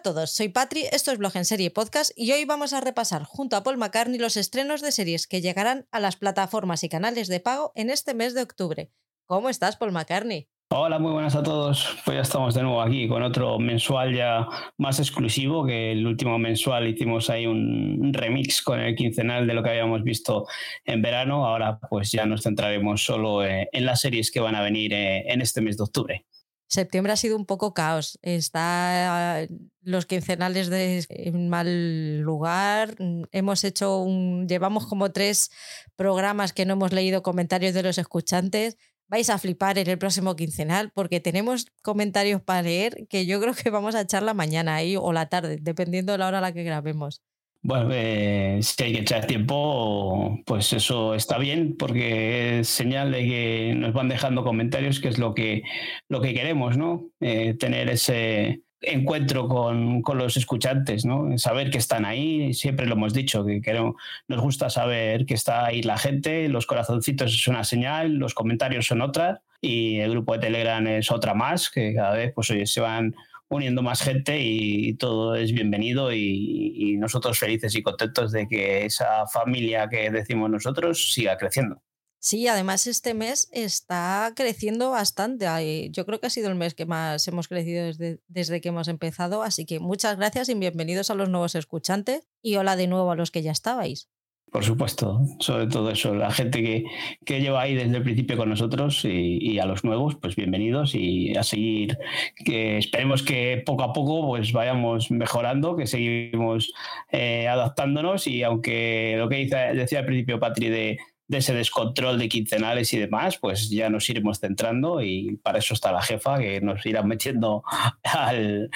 A 0.00 0.02
todos, 0.02 0.30
soy 0.30 0.48
Patri, 0.48 0.84
esto 0.92 1.12
es 1.12 1.18
Blog 1.18 1.36
en 1.36 1.44
Serie 1.44 1.70
Podcast 1.70 2.10
y 2.16 2.32
hoy 2.32 2.46
vamos 2.46 2.72
a 2.72 2.80
repasar 2.80 3.24
junto 3.24 3.54
a 3.54 3.62
Paul 3.62 3.76
McCartney 3.76 4.18
los 4.18 4.38
estrenos 4.38 4.80
de 4.80 4.92
series 4.92 5.26
que 5.26 5.42
llegarán 5.42 5.86
a 5.92 6.00
las 6.00 6.16
plataformas 6.16 6.82
y 6.84 6.88
canales 6.88 7.28
de 7.28 7.38
pago 7.38 7.70
en 7.74 7.90
este 7.90 8.14
mes 8.14 8.32
de 8.32 8.40
octubre. 8.40 8.90
¿Cómo 9.26 9.50
estás, 9.50 9.76
Paul 9.76 9.92
McCartney? 9.92 10.48
Hola, 10.70 10.98
muy 10.98 11.12
buenas 11.12 11.36
a 11.36 11.42
todos. 11.42 11.98
Pues 12.06 12.14
ya 12.14 12.22
estamos 12.22 12.54
de 12.54 12.62
nuevo 12.62 12.80
aquí 12.80 13.08
con 13.08 13.22
otro 13.22 13.58
mensual 13.58 14.16
ya 14.16 14.48
más 14.78 14.98
exclusivo, 15.00 15.66
que 15.66 15.92
el 15.92 16.06
último 16.06 16.38
mensual 16.38 16.88
hicimos 16.88 17.28
ahí 17.28 17.44
un 17.44 18.10
remix 18.14 18.62
con 18.62 18.80
el 18.80 18.94
quincenal 18.94 19.46
de 19.46 19.52
lo 19.52 19.62
que 19.62 19.68
habíamos 19.68 20.02
visto 20.02 20.46
en 20.86 21.02
verano. 21.02 21.44
Ahora 21.44 21.78
pues 21.90 22.10
ya 22.10 22.24
nos 22.24 22.42
centraremos 22.42 23.04
solo 23.04 23.44
eh, 23.44 23.68
en 23.70 23.84
las 23.84 24.00
series 24.00 24.30
que 24.30 24.40
van 24.40 24.54
a 24.54 24.62
venir 24.62 24.94
eh, 24.94 25.30
en 25.30 25.42
este 25.42 25.60
mes 25.60 25.76
de 25.76 25.82
octubre 25.82 26.24
septiembre 26.70 27.12
ha 27.12 27.16
sido 27.16 27.36
un 27.36 27.46
poco 27.46 27.74
caos. 27.74 28.18
Está 28.22 29.46
los 29.82 30.06
quincenales 30.06 30.70
de 30.70 31.04
en 31.08 31.48
mal 31.48 32.20
lugar. 32.20 32.94
Hemos 33.32 33.64
hecho 33.64 33.98
un. 33.98 34.48
Llevamos 34.48 34.86
como 34.86 35.12
tres 35.12 35.50
programas 35.96 36.52
que 36.52 36.64
no 36.64 36.74
hemos 36.74 36.92
leído 36.92 37.22
comentarios 37.22 37.74
de 37.74 37.82
los 37.82 37.98
escuchantes. 37.98 38.78
Vais 39.08 39.28
a 39.28 39.38
flipar 39.38 39.76
en 39.78 39.88
el 39.88 39.98
próximo 39.98 40.36
quincenal 40.36 40.92
porque 40.94 41.18
tenemos 41.18 41.66
comentarios 41.82 42.40
para 42.40 42.62
leer 42.62 43.08
que 43.08 43.26
yo 43.26 43.40
creo 43.40 43.54
que 43.54 43.70
vamos 43.70 43.96
a 43.96 44.02
echar 44.02 44.22
la 44.22 44.34
mañana 44.34 44.78
o 45.00 45.12
la 45.12 45.28
tarde, 45.28 45.58
dependiendo 45.60 46.12
de 46.12 46.18
la 46.18 46.28
hora 46.28 46.38
a 46.38 46.40
la 46.40 46.52
que 46.52 46.62
grabemos. 46.62 47.20
Bueno, 47.62 47.90
eh, 47.92 48.60
si 48.62 48.82
hay 48.82 48.92
que 48.94 49.00
echar 49.00 49.26
tiempo, 49.26 50.40
pues 50.46 50.72
eso 50.72 51.14
está 51.14 51.36
bien, 51.36 51.76
porque 51.78 52.60
es 52.60 52.68
señal 52.68 53.12
de 53.12 53.18
que 53.24 53.74
nos 53.76 53.92
van 53.92 54.08
dejando 54.08 54.44
comentarios, 54.44 54.98
que 54.98 55.08
es 55.08 55.18
lo 55.18 55.34
que, 55.34 55.62
lo 56.08 56.22
que 56.22 56.32
queremos, 56.32 56.78
¿no? 56.78 57.10
Eh, 57.20 57.54
tener 57.58 57.90
ese 57.90 58.62
encuentro 58.80 59.46
con, 59.46 60.00
con, 60.00 60.16
los 60.16 60.38
escuchantes, 60.38 61.04
¿no? 61.04 61.36
Saber 61.36 61.70
que 61.70 61.76
están 61.76 62.06
ahí, 62.06 62.54
siempre 62.54 62.86
lo 62.86 62.94
hemos 62.94 63.12
dicho, 63.12 63.44
que 63.44 63.60
queremos, 63.60 63.96
nos 64.26 64.40
gusta 64.40 64.70
saber 64.70 65.26
que 65.26 65.34
está 65.34 65.66
ahí 65.66 65.82
la 65.82 65.98
gente, 65.98 66.48
los 66.48 66.64
corazoncitos 66.64 67.34
es 67.34 67.46
una 67.46 67.64
señal, 67.64 68.14
los 68.14 68.32
comentarios 68.32 68.86
son 68.86 69.02
otra, 69.02 69.42
y 69.60 69.98
el 69.98 70.12
grupo 70.12 70.32
de 70.32 70.38
Telegram 70.38 70.86
es 70.86 71.10
otra 71.10 71.34
más, 71.34 71.68
que 71.68 71.94
cada 71.94 72.14
vez 72.14 72.32
pues 72.34 72.50
oye, 72.50 72.64
se 72.64 72.80
van 72.80 73.14
uniendo 73.50 73.82
más 73.82 74.00
gente 74.00 74.40
y 74.40 74.94
todo 74.94 75.34
es 75.34 75.52
bienvenido 75.52 76.12
y, 76.12 76.96
nosotros 77.00 77.38
felices 77.38 77.74
y 77.74 77.82
contentos 77.82 78.30
de 78.30 78.46
que 78.46 78.84
esa 78.84 79.26
familia 79.26 79.88
que 79.88 80.10
decimos 80.10 80.50
nosotros 80.50 81.12
siga 81.14 81.38
creciendo. 81.38 81.82
Sí, 82.18 82.46
además 82.46 82.86
este 82.86 83.14
mes 83.14 83.48
está 83.52 84.34
creciendo 84.36 84.90
bastante. 84.90 85.88
Yo 85.90 86.04
creo 86.04 86.20
que 86.20 86.26
ha 86.26 86.30
sido 86.30 86.50
el 86.50 86.56
mes 86.56 86.74
que 86.74 86.84
más 86.84 87.26
hemos 87.26 87.48
crecido 87.48 87.86
desde, 87.86 88.20
desde 88.28 88.60
que 88.60 88.68
hemos 88.68 88.88
empezado, 88.88 89.42
así 89.42 89.64
que 89.64 89.80
muchas 89.80 90.18
gracias 90.18 90.50
y 90.50 90.54
bienvenidos 90.54 91.10
a 91.10 91.14
los 91.14 91.30
nuevos 91.30 91.54
escuchantes 91.54 92.28
y 92.42 92.56
hola 92.56 92.76
de 92.76 92.86
nuevo 92.86 93.10
a 93.10 93.16
los 93.16 93.30
que 93.30 93.40
ya 93.40 93.52
estabais. 93.52 94.10
Por 94.50 94.64
supuesto, 94.64 95.20
sobre 95.38 95.68
todo 95.68 95.90
eso, 95.90 96.12
la 96.12 96.32
gente 96.32 96.60
que, 96.60 96.84
que 97.24 97.40
lleva 97.40 97.62
ahí 97.62 97.76
desde 97.76 97.96
el 97.96 98.02
principio 98.02 98.36
con 98.36 98.48
nosotros 98.48 99.04
y, 99.04 99.60
a 99.60 99.66
los 99.66 99.84
nuevos, 99.84 100.16
pues 100.16 100.34
bienvenidos 100.34 100.96
y 100.96 101.36
a 101.36 101.44
seguir, 101.44 101.98
que 102.44 102.78
esperemos 102.78 103.22
que 103.22 103.62
poco 103.64 103.84
a 103.84 103.92
poco 103.92 104.26
pues 104.26 104.52
vayamos 104.52 105.12
mejorando, 105.12 105.76
que 105.76 105.86
seguimos 105.86 106.72
eh, 107.12 107.46
adaptándonos 107.46 108.26
y 108.26 108.42
aunque 108.42 109.14
lo 109.18 109.28
que 109.28 109.46
decía 109.74 110.00
al 110.00 110.06
principio 110.06 110.40
Patri 110.40 110.68
de, 110.68 110.98
ese 111.28 111.54
descontrol 111.54 112.18
de 112.18 112.28
quincenales 112.28 112.92
y 112.92 112.98
demás, 112.98 113.38
pues 113.38 113.70
ya 113.70 113.88
nos 113.88 114.10
iremos 114.10 114.40
centrando 114.40 115.00
y 115.00 115.36
para 115.36 115.60
eso 115.60 115.74
está 115.74 115.92
la 115.92 116.02
jefa, 116.02 116.40
que 116.40 116.60
nos 116.60 116.84
irá 116.84 117.04
metiendo 117.04 117.62
al, 118.02 118.68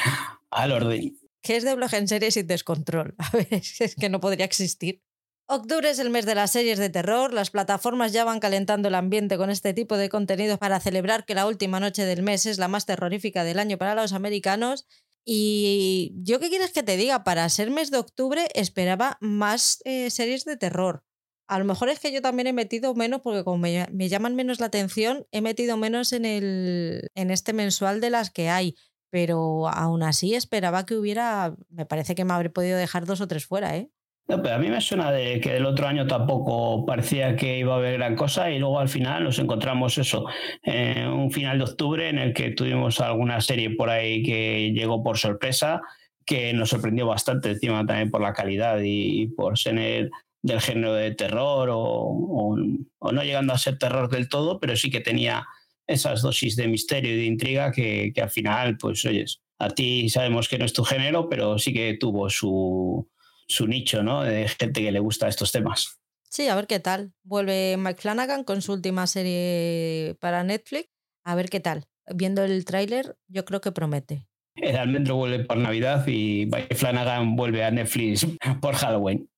al 0.50 0.72
orden. 0.72 1.18
¿Qué 1.44 1.56
es 1.56 1.64
de 1.64 1.74
blog 1.74 1.92
en 1.92 2.08
series 2.08 2.34
sin 2.34 2.46
descontrol? 2.46 3.14
A 3.18 3.30
ver, 3.36 3.48
es 3.50 3.94
que 4.00 4.08
no 4.08 4.18
podría 4.18 4.46
existir. 4.46 5.02
Octubre 5.46 5.90
es 5.90 5.98
el 5.98 6.08
mes 6.08 6.24
de 6.24 6.34
las 6.34 6.52
series 6.52 6.78
de 6.78 6.88
terror, 6.88 7.34
las 7.34 7.50
plataformas 7.50 8.14
ya 8.14 8.24
van 8.24 8.40
calentando 8.40 8.88
el 8.88 8.94
ambiente 8.94 9.36
con 9.36 9.50
este 9.50 9.74
tipo 9.74 9.98
de 9.98 10.08
contenidos 10.08 10.58
para 10.58 10.80
celebrar 10.80 11.26
que 11.26 11.34
la 11.34 11.46
última 11.46 11.80
noche 11.80 12.06
del 12.06 12.22
mes 12.22 12.46
es 12.46 12.56
la 12.56 12.66
más 12.66 12.86
terrorífica 12.86 13.44
del 13.44 13.58
año 13.58 13.76
para 13.76 13.94
los 13.94 14.14
americanos. 14.14 14.86
Y 15.22 16.14
yo 16.16 16.40
qué 16.40 16.48
quieres 16.48 16.72
que 16.72 16.82
te 16.82 16.96
diga, 16.96 17.24
para 17.24 17.46
ser 17.50 17.70
mes 17.70 17.90
de 17.90 17.98
octubre 17.98 18.48
esperaba 18.54 19.18
más 19.20 19.80
eh, 19.84 20.08
series 20.08 20.46
de 20.46 20.56
terror. 20.56 21.04
A 21.46 21.58
lo 21.58 21.66
mejor 21.66 21.90
es 21.90 22.00
que 22.00 22.10
yo 22.10 22.22
también 22.22 22.46
he 22.46 22.54
metido 22.54 22.94
menos, 22.94 23.20
porque 23.20 23.44
como 23.44 23.58
me, 23.58 24.08
llaman 24.08 24.34
menos 24.34 24.60
la 24.60 24.66
atención, 24.66 25.26
he 25.30 25.42
metido 25.42 25.76
menos 25.76 26.14
en, 26.14 26.24
el, 26.24 27.10
en 27.14 27.30
este 27.30 27.52
mensual 27.52 28.00
de 28.00 28.08
las 28.08 28.30
que 28.30 28.48
hay. 28.48 28.76
Pero 29.10 29.68
aún 29.68 30.02
así 30.02 30.34
esperaba 30.34 30.86
que 30.86 30.96
hubiera, 30.96 31.54
me 31.68 31.84
parece 31.84 32.14
que 32.14 32.24
me 32.24 32.32
habré 32.32 32.48
podido 32.48 32.78
dejar 32.78 33.04
dos 33.04 33.20
o 33.20 33.28
tres 33.28 33.44
fuera, 33.44 33.76
¿eh? 33.76 33.90
No, 34.26 34.40
pero 34.42 34.54
a 34.54 34.58
mí 34.58 34.68
me 34.68 34.80
suena 34.80 35.12
de 35.12 35.38
que 35.38 35.58
el 35.58 35.66
otro 35.66 35.86
año 35.86 36.06
tampoco 36.06 36.86
parecía 36.86 37.36
que 37.36 37.58
iba 37.58 37.74
a 37.74 37.76
haber 37.76 37.98
gran 37.98 38.16
cosa 38.16 38.50
y 38.50 38.58
luego 38.58 38.78
al 38.80 38.88
final 38.88 39.22
nos 39.22 39.38
encontramos 39.38 39.98
eso, 39.98 40.24
en 40.62 41.08
un 41.08 41.30
final 41.30 41.58
de 41.58 41.64
octubre 41.64 42.08
en 42.08 42.18
el 42.18 42.32
que 42.32 42.50
tuvimos 42.52 43.00
alguna 43.00 43.42
serie 43.42 43.70
por 43.76 43.90
ahí 43.90 44.22
que 44.22 44.72
llegó 44.72 45.02
por 45.02 45.18
sorpresa, 45.18 45.82
que 46.24 46.54
nos 46.54 46.70
sorprendió 46.70 47.06
bastante 47.06 47.50
encima 47.50 47.84
también 47.84 48.10
por 48.10 48.22
la 48.22 48.32
calidad 48.32 48.78
y, 48.82 49.26
por 49.26 49.58
ser 49.58 50.10
del 50.40 50.60
género 50.62 50.94
de 50.94 51.14
terror 51.14 51.68
o, 51.70 52.56
no 52.56 53.22
llegando 53.22 53.52
a 53.52 53.58
ser 53.58 53.76
terror 53.76 54.08
del 54.08 54.30
todo, 54.30 54.58
pero 54.58 54.74
sí 54.74 54.90
que 54.90 55.00
tenía 55.00 55.46
esas 55.86 56.22
dosis 56.22 56.56
de 56.56 56.66
misterio 56.66 57.12
y 57.12 57.16
de 57.16 57.26
intriga 57.26 57.72
que, 57.72 58.10
que 58.14 58.22
al 58.22 58.30
final, 58.30 58.78
pues 58.78 59.04
oyes, 59.04 59.42
a 59.58 59.68
ti 59.68 60.08
sabemos 60.08 60.48
que 60.48 60.56
no 60.56 60.64
es 60.64 60.72
tu 60.72 60.82
género, 60.82 61.28
pero 61.28 61.58
sí 61.58 61.74
que 61.74 61.98
tuvo 62.00 62.30
su 62.30 63.06
su 63.46 63.66
nicho, 63.66 64.02
¿no? 64.02 64.22
De 64.22 64.48
gente 64.48 64.82
que 64.82 64.92
le 64.92 65.00
gusta 65.00 65.28
estos 65.28 65.52
temas. 65.52 66.00
Sí, 66.28 66.48
a 66.48 66.56
ver 66.56 66.66
qué 66.66 66.80
tal. 66.80 67.12
Vuelve 67.22 67.76
Mike 67.76 68.00
Flanagan 68.00 68.44
con 68.44 68.60
su 68.60 68.72
última 68.72 69.06
serie 69.06 70.16
para 70.20 70.42
Netflix. 70.42 70.88
A 71.24 71.34
ver 71.34 71.48
qué 71.48 71.60
tal. 71.60 71.86
Viendo 72.12 72.42
el 72.42 72.64
tráiler, 72.64 73.16
yo 73.28 73.44
creo 73.44 73.60
que 73.60 73.72
promete. 73.72 74.26
El 74.56 74.76
almendro 74.76 75.16
vuelve 75.16 75.44
por 75.44 75.56
Navidad 75.56 76.06
y 76.06 76.46
Mike 76.46 76.74
Flanagan 76.74 77.36
vuelve 77.36 77.64
a 77.64 77.70
Netflix 77.70 78.26
por 78.60 78.74
Halloween. 78.74 79.28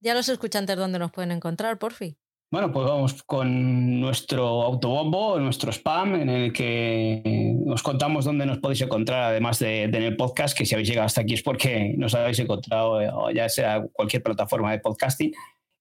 Ya 0.00 0.14
los 0.14 0.28
escuchantes 0.28 0.76
dónde 0.76 0.98
nos 0.98 1.10
pueden 1.10 1.32
encontrar, 1.32 1.78
por 1.78 1.92
fin. 1.92 2.16
Bueno, 2.50 2.72
pues 2.72 2.86
vamos 2.86 3.22
con 3.24 4.00
nuestro 4.00 4.62
autobombo, 4.62 5.38
nuestro 5.38 5.70
spam, 5.70 6.14
en 6.14 6.30
el 6.30 6.50
que 6.50 7.54
os 7.66 7.82
contamos 7.82 8.24
dónde 8.24 8.46
nos 8.46 8.56
podéis 8.56 8.80
encontrar, 8.80 9.24
además 9.24 9.58
de, 9.58 9.82
en 9.82 9.94
el 9.94 10.16
podcast, 10.16 10.56
que 10.56 10.64
si 10.64 10.74
habéis 10.74 10.88
llegado 10.88 11.04
hasta 11.04 11.20
aquí 11.20 11.34
es 11.34 11.42
porque 11.42 11.92
nos 11.98 12.14
habéis 12.14 12.38
encontrado, 12.38 13.02
eh, 13.02 13.10
ya 13.34 13.50
sea 13.50 13.84
cualquier 13.92 14.22
plataforma 14.22 14.72
de 14.72 14.78
podcasting. 14.78 15.34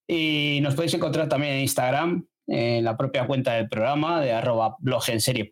Y 0.10 0.60
nos 0.62 0.76
podéis 0.76 0.94
encontrar 0.94 1.30
también 1.30 1.54
en 1.54 1.62
Instagram, 1.62 2.28
en 2.48 2.84
la 2.84 2.98
propia 2.98 3.26
cuenta 3.28 3.54
del 3.54 3.70
programa 3.70 4.20
de 4.20 4.34
arroba 4.34 4.76
blog 4.80 5.04
en 5.10 5.22
serie 5.22 5.50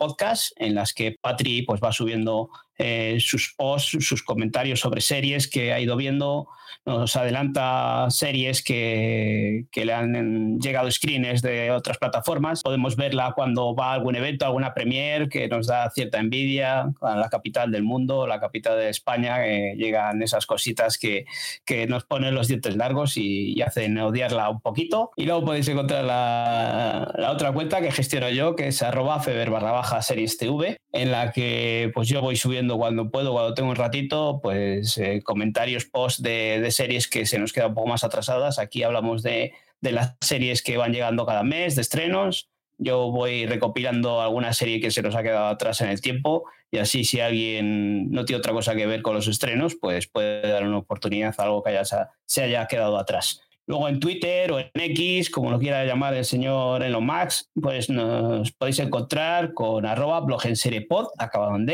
en 0.57 0.75
las 0.75 0.93
que 0.93 1.15
Patri 1.21 1.61
pues, 1.61 1.79
va 1.81 1.93
subiendo 1.93 2.49
eh, 2.77 3.17
sus 3.19 3.53
posts, 3.55 4.05
sus 4.05 4.23
comentarios 4.23 4.79
sobre 4.79 5.01
series 5.01 5.47
que 5.47 5.73
ha 5.73 5.79
ido 5.79 5.95
viendo, 5.95 6.47
nos 6.85 7.15
adelanta 7.15 8.07
series 8.09 8.63
que, 8.63 9.65
que, 9.71 9.85
le 9.85 9.93
han 9.93 10.59
llegado 10.59 10.89
screens 10.91 11.41
de 11.41 11.71
otras 11.71 11.97
plataformas. 11.97 12.61
Podemos 12.61 12.95
verla 12.95 13.33
cuando 13.35 13.75
va 13.75 13.91
a 13.91 13.93
algún 13.95 14.15
evento, 14.15 14.45
alguna 14.45 14.73
premier, 14.73 15.27
que 15.27 15.47
nos 15.47 15.65
da 15.67 15.89
cierta 15.89 16.19
envidia 16.19 16.91
a 17.01 17.15
la 17.15 17.29
capital 17.29 17.71
del 17.71 17.83
mundo, 17.83 18.27
la 18.27 18.39
capital 18.39 18.77
de 18.77 18.89
España, 18.89 19.43
que 19.43 19.73
llegan 19.77 20.21
esas 20.21 20.45
cositas 20.45 20.99
que, 20.99 21.25
que 21.65 21.87
nos 21.87 22.03
ponen 22.03 22.35
los 22.35 22.47
dientes 22.47 22.75
largos 22.75 23.17
y, 23.17 23.55
hacen 23.65 23.97
odiarla 23.97 24.49
un 24.49 24.61
poquito. 24.61 25.09
Y 25.15 25.25
luego 25.25 25.43
podéis 25.43 25.67
encontrar 25.67 26.03
la, 26.03 27.11
la 27.17 27.31
otra 27.31 27.51
cuenta 27.51 27.81
que 27.81 27.91
gestiono 27.91 28.29
yo, 28.29 28.55
que 28.55 28.67
es 28.67 28.83
arroba 28.83 29.19
feber 29.21 29.49
barra 29.49 29.71
baja 29.71 30.03
series 30.03 30.37
TV, 30.37 30.77
en 30.91 31.11
la 31.11 31.31
que 31.31 31.89
pues 31.95 32.07
yo 32.07 32.21
voy 32.21 32.35
subiendo 32.35 32.64
cuando 32.77 33.09
puedo, 33.09 33.33
cuando 33.33 33.53
tengo 33.53 33.69
un 33.69 33.75
ratito, 33.75 34.39
pues 34.41 34.97
eh, 34.97 35.21
comentarios 35.23 35.85
post 35.85 36.19
de, 36.19 36.67
series 36.71 37.07
que 37.07 37.25
se 37.25 37.39
nos 37.39 37.53
quedan 37.53 37.69
un 37.69 37.75
poco 37.75 37.87
más 37.87 38.03
atrasadas. 38.03 38.59
Aquí 38.59 38.83
hablamos 38.83 39.23
de, 39.23 39.53
las 39.81 40.15
series 40.21 40.61
que 40.61 40.77
van 40.77 40.93
llegando 40.93 41.25
cada 41.25 41.43
mes, 41.43 41.75
de 41.75 41.81
estrenos. 41.81 42.49
Yo 42.77 43.11
voy 43.11 43.45
recopilando 43.45 44.21
alguna 44.21 44.51
serie 44.51 44.81
que 44.81 44.91
se 44.91 45.01
nos 45.01 45.15
ha 45.15 45.23
quedado 45.23 45.47
atrás 45.47 45.79
en 45.81 45.89
el 45.89 46.01
tiempo 46.01 46.45
y 46.71 46.79
así 46.79 47.05
si 47.05 47.21
alguien 47.21 48.11
no 48.11 48.25
tiene 48.25 48.39
otra 48.39 48.51
cosa 48.51 48.75
que 48.75 48.85
ver 48.85 49.01
con 49.01 49.13
los 49.13 49.27
estrenos, 49.27 49.75
pues 49.75 50.07
puede 50.07 50.41
dar 50.41 50.67
una 50.67 50.79
oportunidad 50.79 51.33
a 51.37 51.43
algo 51.43 51.63
que 51.63 51.69
haya, 51.69 51.85
se 52.25 52.41
haya 52.43 52.67
quedado 52.67 52.97
atrás. 52.97 53.41
Luego 53.67 53.87
en 53.87 53.99
Twitter 53.99 54.51
o 54.51 54.59
en 54.59 54.69
X, 54.73 55.29
como 55.31 55.49
lo 55.49 55.57
quiera 55.57 55.85
llamar 55.85 56.13
el 56.13 56.25
señor 56.25 56.83
Elon 56.83 57.05
Max, 57.05 57.49
pues 57.59 57.89
nos 57.89 58.51
podéis 58.51 58.79
encontrar 58.79 59.53
con 59.53 59.85
arroba 59.85 60.19
blog 60.21 60.45
en 60.45 60.55
serie 60.55 60.81
pod, 60.81 61.07
acabado 61.17 61.55
en 61.55 61.65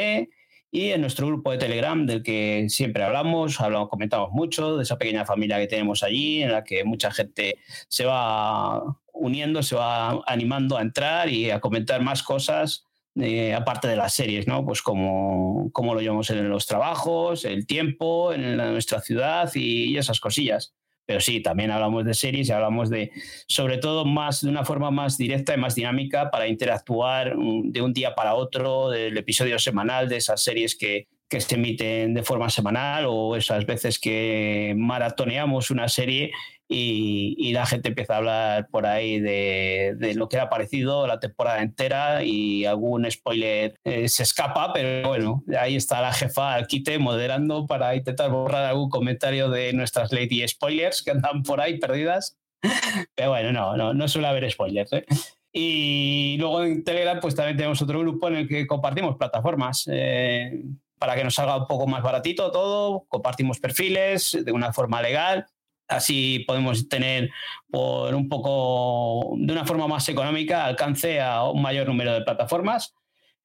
y 0.72 0.92
en 0.92 1.02
nuestro 1.02 1.28
grupo 1.28 1.52
de 1.52 1.58
Telegram, 1.58 2.06
del 2.06 2.24
que 2.24 2.66
siempre 2.70 3.04
hablamos, 3.04 3.60
hablamos, 3.60 3.90
comentamos 3.90 4.32
mucho, 4.32 4.78
de 4.78 4.84
esa 4.84 4.98
pequeña 4.98 5.26
familia 5.26 5.60
que 5.60 5.68
tenemos 5.68 6.02
allí, 6.02 6.42
en 6.42 6.54
la 6.54 6.64
que 6.64 6.86
mucha 6.86 7.12
gente 7.12 7.58
se 7.90 8.06
va 8.06 8.82
uniendo, 9.14 9.62
se 9.64 9.76
va 9.76 10.22
animando 10.26 10.78
a 10.78 10.82
entrar 10.82 11.28
y 11.30 11.52
a 11.52 11.60
comentar 11.60 12.02
más 12.02 12.24
cosas 12.24 12.86
eh, 13.20 13.54
aparte 13.54 13.90
de 13.90 13.98
las 13.98 14.14
series, 14.14 14.48
¿no? 14.48 14.66
Pues 14.66 14.82
como, 14.82 15.70
como 15.74 15.94
lo 15.94 16.00
llevamos 16.00 16.30
en 16.30 16.48
los 16.48 16.66
trabajos, 16.66 17.44
el 17.44 17.68
tiempo, 17.68 18.32
en 18.32 18.56
nuestra 18.56 19.02
ciudad 19.02 19.52
y 19.54 19.98
esas 19.98 20.22
cosillas. 20.22 20.74
Pero 21.12 21.20
sí, 21.20 21.42
también 21.42 21.72
hablamos 21.72 22.06
de 22.06 22.14
series 22.14 22.48
y 22.48 22.54
hablamos 22.54 22.90
de, 22.90 23.12
sobre 23.46 23.80
todo, 23.80 24.06
más 24.06 24.40
de 24.40 24.48
una 24.48 24.64
forma 24.64 24.92
más 24.92 25.18
directa 25.18 25.54
y 25.54 25.58
más 25.58 25.76
dinámica 25.76 26.32
para 26.32 26.48
interactuar 26.48 27.36
mm, 27.36 27.74
de 27.74 27.82
un 27.82 27.92
día 27.92 28.16
para 28.16 28.34
otro, 28.36 28.90
del 28.90 29.18
episodio 29.18 29.60
semanal 29.60 30.08
de 30.08 30.16
esas 30.16 30.42
series 30.42 30.74
que, 30.74 31.10
que 31.28 31.42
se 31.42 31.56
emiten 31.56 32.14
de 32.14 32.24
forma 32.24 32.50
semanal 32.50 33.08
o 33.10 33.36
esas 33.36 33.66
veces 33.66 34.00
que 34.00 34.74
maratoneamos 34.78 35.70
una 35.70 35.90
serie 35.90 36.32
y, 36.74 37.52
la 37.52 37.66
gente 37.66 37.90
empieza 37.90 38.14
a 38.14 38.18
hablar 38.18 38.68
por 38.70 38.86
ahí 38.86 39.20
de, 39.20 40.14
lo 40.16 40.30
que 40.30 40.40
ha 40.40 40.50
parecido 40.50 41.06
la 41.06 41.20
temporada 41.20 41.62
entera 41.62 42.24
y 42.24 42.66
algún 42.66 43.10
spoiler 43.12 43.76
eh, 43.84 44.08
se 44.08 44.24
escapa, 44.24 44.72
pero 44.72 45.10
bueno, 45.10 45.44
ahí 45.60 45.76
está 45.76 46.02
la 46.02 46.14
jefa 46.14 46.54
al 46.54 46.68
quite 46.68 46.98
moderando 46.98 47.68
para 47.68 47.96
intentar 47.96 48.32
borrar 48.32 48.66
algún 48.66 48.90
comentario 48.90 49.50
de 49.50 49.74
nuestras 49.74 50.14
lady 50.14 50.48
spoilers 50.48 51.02
que 51.04 51.12
andan 51.12 51.44
por 51.44 51.60
ahí 51.60 51.78
perdidas. 51.78 52.38
Pero 53.16 53.32
bueno, 53.32 53.52
no, 53.52 53.76
no, 53.76 53.94
no 53.94 54.08
suele 54.08 54.28
haber 54.28 54.50
spoilers. 54.50 54.94
¿eh? 54.94 55.06
Y 55.52 56.38
luego 56.40 56.64
en 56.64 56.84
Telegram, 56.84 57.20
pues 57.20 57.36
también 57.36 57.58
tenemos 57.58 57.82
otro 57.82 58.00
grupo 58.00 58.28
en 58.28 58.36
el 58.36 58.48
que 58.48 58.68
compartimos 58.68 59.18
plataformas. 59.18 59.90
Eh, 59.92 60.64
para 61.02 61.16
que 61.16 61.24
nos 61.24 61.34
salga 61.34 61.58
un 61.58 61.66
poco 61.66 61.88
más 61.88 62.04
baratito 62.04 62.52
todo, 62.52 63.06
compartimos 63.08 63.60
perfiles 63.60 64.38
de 64.46 64.52
una 64.52 64.72
forma 64.72 65.02
legal, 65.02 65.48
así 65.92 66.44
podemos 66.48 66.88
tener 66.88 67.30
por 67.70 68.14
un 68.16 68.28
poco, 68.30 69.36
de 69.38 69.54
una 69.54 69.66
forma 69.66 69.88
más 69.88 70.08
económica, 70.10 70.66
alcance 70.66 71.20
a 71.20 71.44
un 71.44 71.62
mayor 71.62 71.88
número 71.88 72.14
de 72.14 72.22
plataformas. 72.22 72.94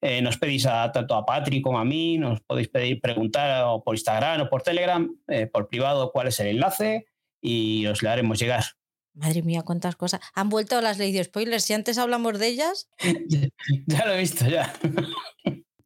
Eh, 0.01 0.21
nos 0.21 0.37
pedís 0.37 0.67
a, 0.67 0.93
tanto 0.93 1.15
a 1.15 1.25
Patrick 1.25 1.63
como 1.63 1.79
a 1.79 1.85
mí, 1.85 2.19
nos 2.19 2.41
podéis 2.41 2.69
pedir 2.69 3.01
preguntar 3.01 3.65
o 3.67 3.83
por 3.83 3.95
Instagram 3.95 4.43
o 4.43 4.49
por 4.49 4.63
Telegram, 4.63 5.11
eh, 5.29 5.47
por 5.47 5.69
privado, 5.69 6.13
cuál 6.13 6.29
es 6.29 6.39
el 6.41 6.49
enlace 6.49 7.07
y 7.41 7.87
os 7.87 8.03
le 8.03 8.09
haremos 8.11 8.39
llegar. 8.39 8.65
Madre 9.15 9.43
mía, 9.43 9.63
cuántas 9.63 9.97
cosas. 9.97 10.21
Han 10.35 10.51
vuelto 10.51 10.81
las 10.83 10.99
leyes 10.99 11.27
spoilers. 11.29 11.65
Si 11.65 11.73
antes 11.73 11.97
hablamos 11.97 12.39
de 12.39 12.49
ellas. 12.49 12.91
ya 13.87 14.07
lo 14.07 14.13
he 14.13 14.19
visto, 14.19 14.47
ya. 14.47 14.75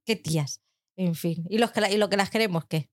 Qué 0.04 0.16
tías. 0.16 0.60
En 0.96 1.14
fin, 1.14 1.46
¿y, 1.48 1.58
los 1.58 1.70
que 1.70 1.80
y 1.92 1.96
lo 1.96 2.10
que 2.10 2.16
las 2.16 2.28
queremos 2.28 2.66
qué? 2.66 2.90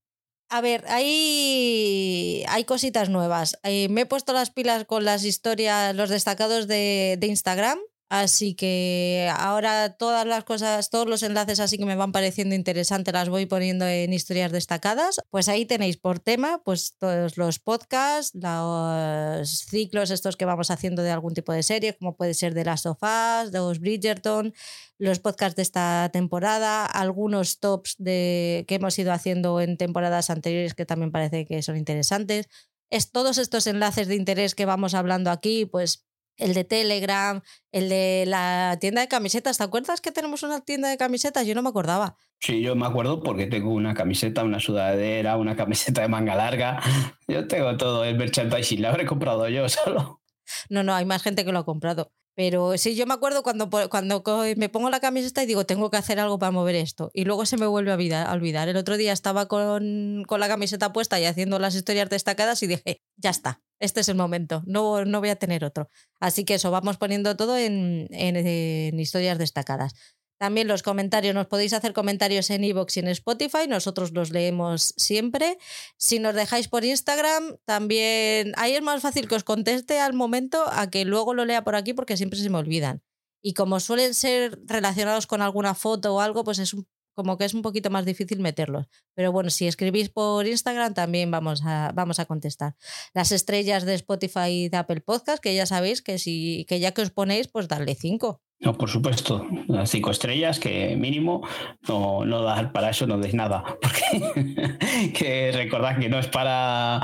A 0.49 0.61
ver, 0.61 0.85
hay, 0.87 2.45
hay 2.47 2.63
cositas 2.63 3.09
nuevas. 3.09 3.59
Eh, 3.63 3.89
me 3.89 4.01
he 4.01 4.05
puesto 4.05 4.31
las 4.31 4.49
pilas 4.49 4.85
con 4.85 5.03
las 5.03 5.25
historias, 5.25 5.93
los 5.93 6.09
destacados 6.09 6.67
de, 6.67 7.17
de 7.19 7.27
Instagram. 7.27 7.79
Así 8.09 8.55
que 8.55 9.29
ahora 9.35 9.97
todas 9.97 10.25
las 10.25 10.45
cosas, 10.45 10.89
todos 10.89 11.07
los 11.07 11.23
enlaces 11.23 11.59
así 11.59 11.77
que 11.77 11.85
me 11.85 11.97
van 11.97 12.13
pareciendo 12.13 12.55
interesantes 12.55 13.13
las 13.13 13.27
voy 13.27 13.47
poniendo 13.47 13.85
en 13.85 14.13
historias 14.13 14.53
destacadas. 14.53 15.19
Pues 15.29 15.49
ahí 15.49 15.65
tenéis 15.65 15.97
por 15.97 16.19
tema 16.19 16.61
pues 16.63 16.95
todos 16.97 17.35
los 17.35 17.59
podcasts, 17.59 18.31
los 18.33 19.49
ciclos 19.65 20.09
estos 20.11 20.37
que 20.37 20.45
vamos 20.45 20.71
haciendo 20.71 21.03
de 21.03 21.11
algún 21.11 21.33
tipo 21.33 21.51
de 21.51 21.63
serie, 21.63 21.97
como 21.97 22.15
puede 22.15 22.33
ser 22.33 22.53
de 22.53 22.63
Last 22.63 22.85
of 22.85 22.99
Us, 23.01 23.51
de 23.51 23.59
los 23.59 23.79
Bridgerton, 23.79 24.53
los 24.97 25.19
podcasts 25.19 25.57
de 25.57 25.63
esta 25.63 26.09
temporada, 26.13 26.85
algunos 26.85 27.59
tops 27.59 27.95
de, 27.97 28.63
que 28.69 28.75
hemos 28.75 28.97
ido 28.97 29.11
haciendo 29.11 29.59
en 29.59 29.75
temporadas 29.75 30.29
anteriores 30.29 30.75
que 30.75 30.85
también 30.85 31.11
parece 31.11 31.45
que 31.45 31.61
son 31.61 31.75
interesantes. 31.75 32.47
Es 32.89 33.11
todos 33.11 33.37
estos 33.37 33.67
enlaces 33.67 34.07
de 34.07 34.15
interés 34.15 34.55
que 34.55 34.65
vamos 34.65 34.93
hablando 34.93 35.29
aquí, 35.29 35.65
pues 35.65 36.06
el 36.37 36.53
de 36.53 36.63
Telegram, 36.63 37.41
el 37.71 37.89
de 37.89 38.25
la 38.27 38.77
tienda 38.79 39.01
de 39.01 39.07
camisetas. 39.07 39.57
¿Te 39.57 39.63
acuerdas 39.63 40.01
que 40.01 40.11
tenemos 40.11 40.43
una 40.43 40.61
tienda 40.61 40.89
de 40.89 40.97
camisetas? 40.97 41.45
Yo 41.45 41.55
no 41.55 41.61
me 41.61 41.69
acordaba. 41.69 42.15
Sí, 42.39 42.61
yo 42.61 42.75
me 42.75 42.85
acuerdo 42.85 43.21
porque 43.21 43.47
tengo 43.47 43.71
una 43.73 43.93
camiseta, 43.93 44.43
una 44.43 44.59
sudadera, 44.59 45.37
una 45.37 45.55
camiseta 45.55 46.01
de 46.01 46.07
manga 46.07 46.35
larga. 46.35 46.79
Yo 47.27 47.47
tengo 47.47 47.75
todo 47.77 48.05
el 48.05 48.17
merchandising, 48.17 48.81
la 48.81 48.89
habré 48.89 49.05
comprado 49.05 49.49
yo 49.49 49.67
solo. 49.69 50.21
No, 50.69 50.83
no, 50.83 50.93
hay 50.93 51.05
más 51.05 51.23
gente 51.23 51.43
que 51.43 51.51
lo 51.51 51.59
ha 51.59 51.65
comprado. 51.65 52.11
Pero 52.37 52.77
sí, 52.77 52.95
yo 52.95 53.07
me 53.07 53.15
acuerdo 53.15 53.41
cuando, 53.41 53.67
cuando 53.89 54.23
me 54.57 54.69
pongo 54.69 54.91
la 54.91 54.99
camiseta 54.99 55.41
y 55.41 55.47
digo, 55.47 55.65
tengo 55.65 55.89
que 55.89 55.97
hacer 55.97 56.19
algo 56.19 56.37
para 56.37 56.51
mover 56.51 56.75
esto. 56.75 57.09
Y 57.15 57.25
luego 57.25 57.47
se 57.47 57.57
me 57.57 57.65
vuelve 57.65 57.91
a 57.91 58.31
olvidar. 58.31 58.69
El 58.69 58.77
otro 58.77 58.95
día 58.95 59.11
estaba 59.11 59.47
con, 59.47 60.23
con 60.27 60.39
la 60.39 60.47
camiseta 60.47 60.93
puesta 60.93 61.19
y 61.19 61.25
haciendo 61.25 61.57
las 61.57 61.73
historias 61.73 62.11
destacadas 62.11 62.61
y 62.61 62.67
dije, 62.67 63.01
ya 63.15 63.31
está, 63.31 63.63
este 63.79 64.01
es 64.01 64.09
el 64.09 64.17
momento, 64.17 64.61
no, 64.67 65.03
no 65.03 65.19
voy 65.19 65.29
a 65.29 65.35
tener 65.35 65.65
otro. 65.65 65.89
Así 66.19 66.45
que 66.45 66.53
eso, 66.53 66.69
vamos 66.69 66.97
poniendo 66.97 67.35
todo 67.35 67.57
en, 67.57 68.07
en, 68.11 68.99
historias 68.99 69.39
destacadas. 69.39 69.95
También 70.37 70.67
los 70.67 70.83
comentarios, 70.83 71.33
nos 71.33 71.47
podéis 71.47 71.73
hacer 71.73 71.93
comentarios 71.93 72.49
en 72.49 72.63
iVoox 72.63 72.97
y 72.97 72.99
en 72.99 73.07
Spotify, 73.07 73.67
nosotros 73.67 74.11
los 74.13 74.31
leemos 74.31 74.93
siempre. 74.95 75.57
Si 75.97 76.19
nos 76.19 76.35
dejáis 76.35 76.67
por 76.67 76.85
Instagram, 76.85 77.57
también 77.65 78.53
ahí 78.57 78.73
es 78.73 78.81
más 78.81 79.01
fácil 79.01 79.27
que 79.27 79.35
os 79.35 79.43
conteste 79.43 79.99
al 79.99 80.13
momento 80.13 80.63
a 80.67 80.89
que 80.89 81.05
luego 81.05 81.33
lo 81.33 81.45
lea 81.45 81.63
por 81.63 81.75
aquí 81.75 81.93
porque 81.93 82.17
siempre 82.17 82.39
se 82.39 82.49
me 82.49 82.57
olvidan. 82.57 83.01
Y 83.41 83.53
como 83.53 83.79
suelen 83.79 84.13
ser 84.13 84.59
relacionados 84.65 85.25
con 85.27 85.41
alguna 85.41 85.73
foto 85.73 86.15
o 86.15 86.21
algo, 86.21 86.43
pues 86.43 86.59
es 86.59 86.75
como 87.17 87.35
que 87.37 87.45
es 87.45 87.55
un 87.55 87.63
poquito 87.63 87.89
más 87.89 88.05
difícil 88.05 88.39
meterlos. 88.39 88.85
Pero 89.15 89.31
bueno, 89.31 89.49
si 89.49 89.65
escribís 89.65 90.09
por 90.09 90.45
Instagram 90.45 90.93
también 90.93 91.31
vamos 91.31 91.63
a, 91.65 91.91
vamos 91.95 92.19
a 92.19 92.25
contestar. 92.25 92.75
Las 93.15 93.31
estrellas 93.31 93.85
de 93.85 93.95
Spotify 93.95 94.49
y 94.49 94.69
de 94.69 94.77
Apple 94.77 95.01
Podcast, 95.01 95.41
que 95.41 95.55
ya 95.55 95.65
sabéis 95.65 96.03
que, 96.03 96.19
si, 96.19 96.65
que 96.69 96.79
ya 96.79 96.91
que 96.91 97.01
os 97.01 97.09
ponéis, 97.09 97.47
pues 97.47 97.67
darle 97.67 97.95
cinco. 97.95 98.43
No, 98.59 98.73
por 98.73 98.89
supuesto, 98.89 99.45
las 99.67 99.91
cinco 99.91 100.09
estrellas, 100.09 100.59
que 100.59 100.95
mínimo 100.95 101.47
no, 101.87 102.25
no 102.25 102.41
dar 102.41 102.71
para 102.71 102.89
eso 102.89 103.05
no 103.05 103.19
deis 103.19 103.35
nada. 103.35 103.63
Porque 103.81 105.11
que 105.13 105.51
recordad 105.53 105.99
que 105.99 106.09
no 106.09 106.17
es 106.17 106.27
para, 106.27 107.01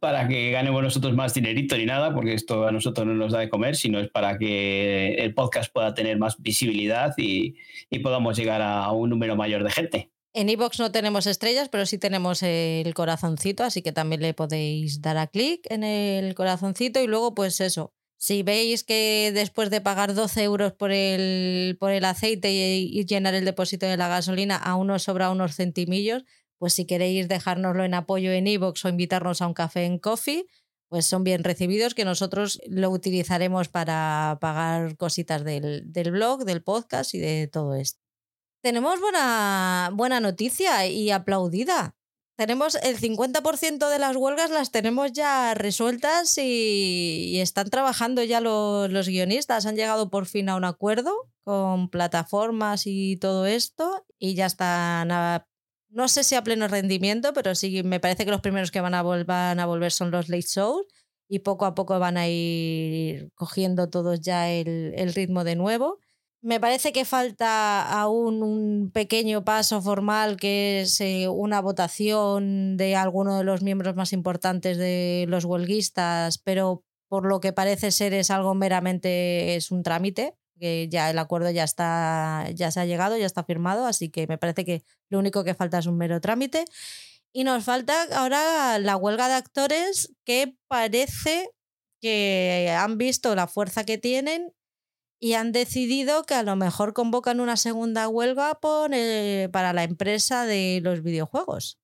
para 0.00 0.26
que 0.26 0.50
ganemos 0.50 0.82
nosotros 0.82 1.14
más 1.14 1.32
dinerito 1.32 1.76
ni 1.76 1.86
nada, 1.86 2.12
porque 2.12 2.34
esto 2.34 2.66
a 2.66 2.72
nosotros 2.72 3.06
no 3.06 3.14
nos 3.14 3.32
da 3.32 3.38
de 3.38 3.48
comer, 3.48 3.76
sino 3.76 4.00
es 4.00 4.08
para 4.10 4.36
que 4.36 5.14
el 5.14 5.32
podcast 5.32 5.72
pueda 5.72 5.94
tener 5.94 6.18
más 6.18 6.40
visibilidad 6.40 7.14
y, 7.16 7.54
y 7.88 8.00
podamos 8.00 8.36
llegar 8.36 8.60
a 8.60 8.90
un 8.90 9.10
número 9.10 9.36
mayor 9.36 9.62
de 9.62 9.70
gente. 9.70 10.10
En 10.32 10.48
iVoox 10.48 10.78
no 10.78 10.92
tenemos 10.92 11.26
estrellas, 11.26 11.68
pero 11.68 11.86
sí 11.86 11.98
tenemos 11.98 12.42
el 12.44 12.94
corazoncito, 12.94 13.64
así 13.64 13.82
que 13.82 13.90
también 13.90 14.22
le 14.22 14.32
podéis 14.32 15.02
dar 15.02 15.16
a 15.16 15.26
clic 15.26 15.66
en 15.70 15.82
el 15.82 16.34
corazoncito 16.34 17.00
y 17.00 17.08
luego 17.08 17.34
pues 17.34 17.60
eso, 17.60 17.92
si 18.20 18.42
veis 18.42 18.84
que 18.84 19.32
después 19.32 19.70
de 19.70 19.80
pagar 19.80 20.12
12 20.12 20.42
euros 20.42 20.72
por 20.74 20.92
el, 20.92 21.78
por 21.80 21.90
el 21.90 22.04
aceite 22.04 22.52
y, 22.52 23.06
llenar 23.06 23.32
el 23.34 23.46
depósito 23.46 23.86
de 23.86 23.96
la 23.96 24.08
gasolina 24.08 24.56
aún 24.56 24.90
os 24.90 25.04
sobra 25.04 25.30
unos 25.30 25.56
centimillos, 25.56 26.24
pues 26.58 26.74
si 26.74 26.84
queréis 26.84 27.28
dejárnoslo 27.28 27.82
en 27.82 27.94
apoyo 27.94 28.30
en 28.30 28.46
iVoox 28.46 28.84
o 28.84 28.88
invitarnos 28.90 29.40
a 29.40 29.46
un 29.46 29.54
café 29.54 29.86
en 29.86 29.98
Coffee, 29.98 30.44
pues 30.88 31.06
son 31.06 31.24
bien 31.24 31.44
recibidos, 31.44 31.94
que 31.94 32.04
nosotros 32.04 32.60
lo 32.68 32.90
utilizaremos 32.90 33.68
para 33.68 34.36
pagar 34.38 34.98
cositas 34.98 35.42
del, 35.42 35.90
del 35.90 36.10
blog, 36.10 36.44
del 36.44 36.62
podcast 36.62 37.14
y 37.14 37.20
de 37.20 37.48
todo 37.48 37.74
esto. 37.74 38.02
Tenemos 38.62 39.00
buena, 39.00 39.88
buena 39.94 40.20
noticia 40.20 40.86
y 40.86 41.10
aplaudida 41.10 41.96
tenemos 42.40 42.74
el 42.76 42.96
50% 42.98 43.90
de 43.90 43.98
las 43.98 44.16
huelgas 44.16 44.48
las 44.48 44.70
tenemos 44.70 45.12
ya 45.12 45.52
resueltas 45.52 46.38
y, 46.38 47.38
están 47.38 47.68
trabajando 47.68 48.24
ya 48.24 48.40
los, 48.40 49.06
guionistas. 49.06 49.66
Han 49.66 49.76
llegado 49.76 50.08
por 50.08 50.24
fin 50.24 50.48
a 50.48 50.56
un 50.56 50.64
acuerdo 50.64 51.12
con 51.44 51.90
plataformas 51.90 52.84
y 52.86 53.18
todo 53.18 53.44
esto 53.44 54.06
y 54.18 54.36
ya 54.36 54.46
están 54.46 55.08
no 55.90 56.08
sé 56.08 56.24
si 56.24 56.34
a 56.34 56.42
pleno 56.42 56.66
rendimiento, 56.66 57.34
pero 57.34 57.54
sí 57.54 57.82
me 57.82 58.00
parece 58.00 58.24
que 58.24 58.30
los 58.30 58.40
primeros 58.40 58.70
que 58.70 58.80
van 58.80 58.94
a, 58.94 59.00
a 59.00 59.66
volver 59.66 59.92
son 59.92 60.10
los 60.10 60.30
late 60.30 60.46
shows 60.48 60.86
y 61.28 61.40
poco 61.40 61.66
a 61.66 61.74
poco 61.74 61.98
van 61.98 62.16
a 62.16 62.26
ir 62.26 63.30
cogiendo 63.34 63.90
todos 63.90 64.22
ya 64.22 64.50
el 64.50 65.12
ritmo 65.12 65.44
de 65.44 65.56
nuevo. 65.56 65.98
Me 66.42 66.58
parece 66.58 66.92
que 66.92 67.04
falta 67.04 67.82
aún 68.00 68.42
un 68.42 68.90
pequeño 68.92 69.44
paso 69.44 69.82
formal 69.82 70.38
que 70.38 70.80
es 70.80 70.98
eh, 71.02 71.28
una 71.28 71.60
votación 71.60 72.78
de 72.78 72.96
alguno 72.96 73.36
de 73.36 73.44
los 73.44 73.60
miembros 73.62 73.94
más 73.94 74.14
importantes 74.14 74.78
de 74.78 75.26
los 75.28 75.44
huelguistas, 75.44 76.38
pero 76.38 76.82
por 77.08 77.26
lo 77.26 77.40
que 77.40 77.52
parece 77.52 77.90
ser 77.90 78.14
es 78.14 78.30
algo 78.30 78.54
meramente 78.54 79.54
es 79.56 79.70
un 79.70 79.82
trámite, 79.82 80.34
que 80.58 80.88
ya 80.88 81.10
el 81.10 81.18
acuerdo 81.18 81.50
ya 81.50 81.64
está 81.64 82.46
ya 82.54 82.70
se 82.70 82.80
ha 82.80 82.86
llegado, 82.86 83.18
ya 83.18 83.26
está 83.26 83.44
firmado, 83.44 83.84
así 83.84 84.08
que 84.08 84.26
me 84.26 84.38
parece 84.38 84.64
que 84.64 84.82
lo 85.10 85.18
único 85.18 85.44
que 85.44 85.54
falta 85.54 85.78
es 85.78 85.86
un 85.86 85.98
mero 85.98 86.20
trámite. 86.22 86.64
Y 87.32 87.44
nos 87.44 87.64
falta 87.64 87.94
ahora 88.14 88.78
la 88.78 88.96
huelga 88.96 89.28
de 89.28 89.34
actores 89.34 90.14
que 90.24 90.56
parece 90.68 91.50
que 92.00 92.74
han 92.76 92.96
visto 92.98 93.34
la 93.34 93.46
fuerza 93.46 93.84
que 93.84 93.98
tienen 93.98 94.52
y 95.20 95.34
han 95.34 95.52
decidido 95.52 96.24
que 96.24 96.34
a 96.34 96.42
lo 96.42 96.56
mejor 96.56 96.94
convocan 96.94 97.40
una 97.40 97.56
segunda 97.56 98.08
huelga 98.08 98.58
para 98.60 99.72
la 99.72 99.84
empresa 99.84 100.46
de 100.46 100.80
los 100.82 101.02
videojuegos. 101.02 101.78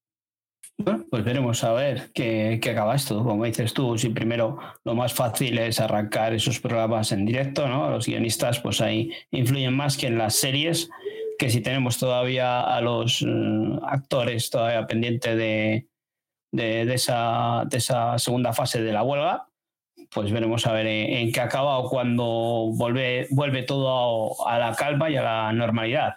Bueno, 0.78 1.06
pues 1.10 1.24
veremos 1.24 1.64
a 1.64 1.72
ver 1.72 2.10
qué, 2.12 2.58
qué, 2.60 2.70
acaba 2.70 2.96
esto. 2.96 3.22
Como 3.24 3.44
dices 3.44 3.72
tú, 3.72 3.96
si 3.96 4.10
primero 4.10 4.58
lo 4.84 4.94
más 4.94 5.14
fácil 5.14 5.58
es 5.58 5.80
arrancar 5.80 6.34
esos 6.34 6.60
programas 6.60 7.12
en 7.12 7.24
directo, 7.24 7.66
¿no? 7.66 7.90
Los 7.90 8.06
guionistas, 8.06 8.60
pues 8.60 8.80
ahí 8.80 9.10
influyen 9.30 9.74
más 9.74 9.96
que 9.96 10.06
en 10.06 10.18
las 10.18 10.34
series, 10.34 10.90
que 11.38 11.48
si 11.50 11.60
tenemos 11.62 11.98
todavía 11.98 12.60
a 12.60 12.80
los 12.80 13.22
eh, 13.22 13.26
actores 13.84 14.50
todavía 14.50 14.86
pendientes 14.86 15.36
de, 15.36 15.88
de, 16.52 16.94
esa, 16.94 17.64
de 17.66 17.78
esa 17.78 18.18
segunda 18.18 18.52
fase 18.52 18.82
de 18.82 18.92
la 18.92 19.02
huelga, 19.02 19.48
pues 20.10 20.30
veremos 20.32 20.66
a 20.66 20.72
ver 20.72 20.86
en, 20.86 21.32
qué 21.32 21.40
acaba 21.40 21.78
o 21.78 21.88
cuando 21.88 22.70
vuelve, 22.75 23.26
vuelve 23.30 23.62
todo 23.62 24.46
a, 24.46 24.58
la 24.58 24.75
calma 24.75 25.10
y 25.10 25.16
a 25.16 25.22
la 25.22 25.52
normalidad. 25.52 26.16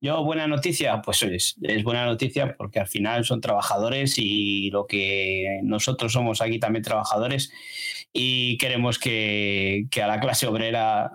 Yo, 0.00 0.22
buena 0.24 0.46
noticia, 0.46 1.00
pues 1.02 1.22
es, 1.22 1.56
es, 1.62 1.82
buena 1.82 2.04
noticia 2.04 2.54
porque 2.56 2.80
al 2.80 2.86
final 2.86 3.24
son 3.24 3.40
trabajadores 3.40 4.18
y 4.18 4.70
lo 4.70 4.86
que 4.86 5.60
nosotros 5.62 6.12
somos 6.12 6.40
aquí 6.42 6.58
también 6.58 6.82
trabajadores 6.82 7.50
y 8.18 8.56
queremos 8.56 8.98
que, 8.98 9.86
que 9.90 10.02
a 10.02 10.06
la 10.06 10.20
clase 10.20 10.46
obrera, 10.46 11.12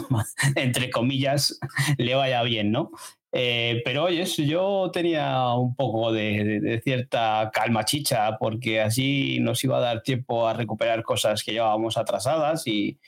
entre 0.56 0.90
comillas, 0.90 1.60
le 1.96 2.14
vaya 2.16 2.42
bien, 2.42 2.72
¿no? 2.72 2.90
Eh, 3.32 3.80
pero 3.84 4.04
oye, 4.04 4.24
yo 4.24 4.90
tenía 4.92 5.54
un 5.54 5.76
poco 5.76 6.12
de, 6.12 6.80
cierta 6.82 7.50
calma 7.52 7.84
chicha 7.84 8.36
porque 8.38 8.80
así 8.80 9.38
nos 9.40 9.62
iba 9.62 9.78
a 9.78 9.80
dar 9.80 10.02
tiempo 10.02 10.48
a 10.48 10.54
recuperar 10.54 11.04
cosas 11.04 11.44
que 11.44 11.52
llevábamos 11.52 11.96
atrasadas 11.96 12.64
y, 12.66 12.98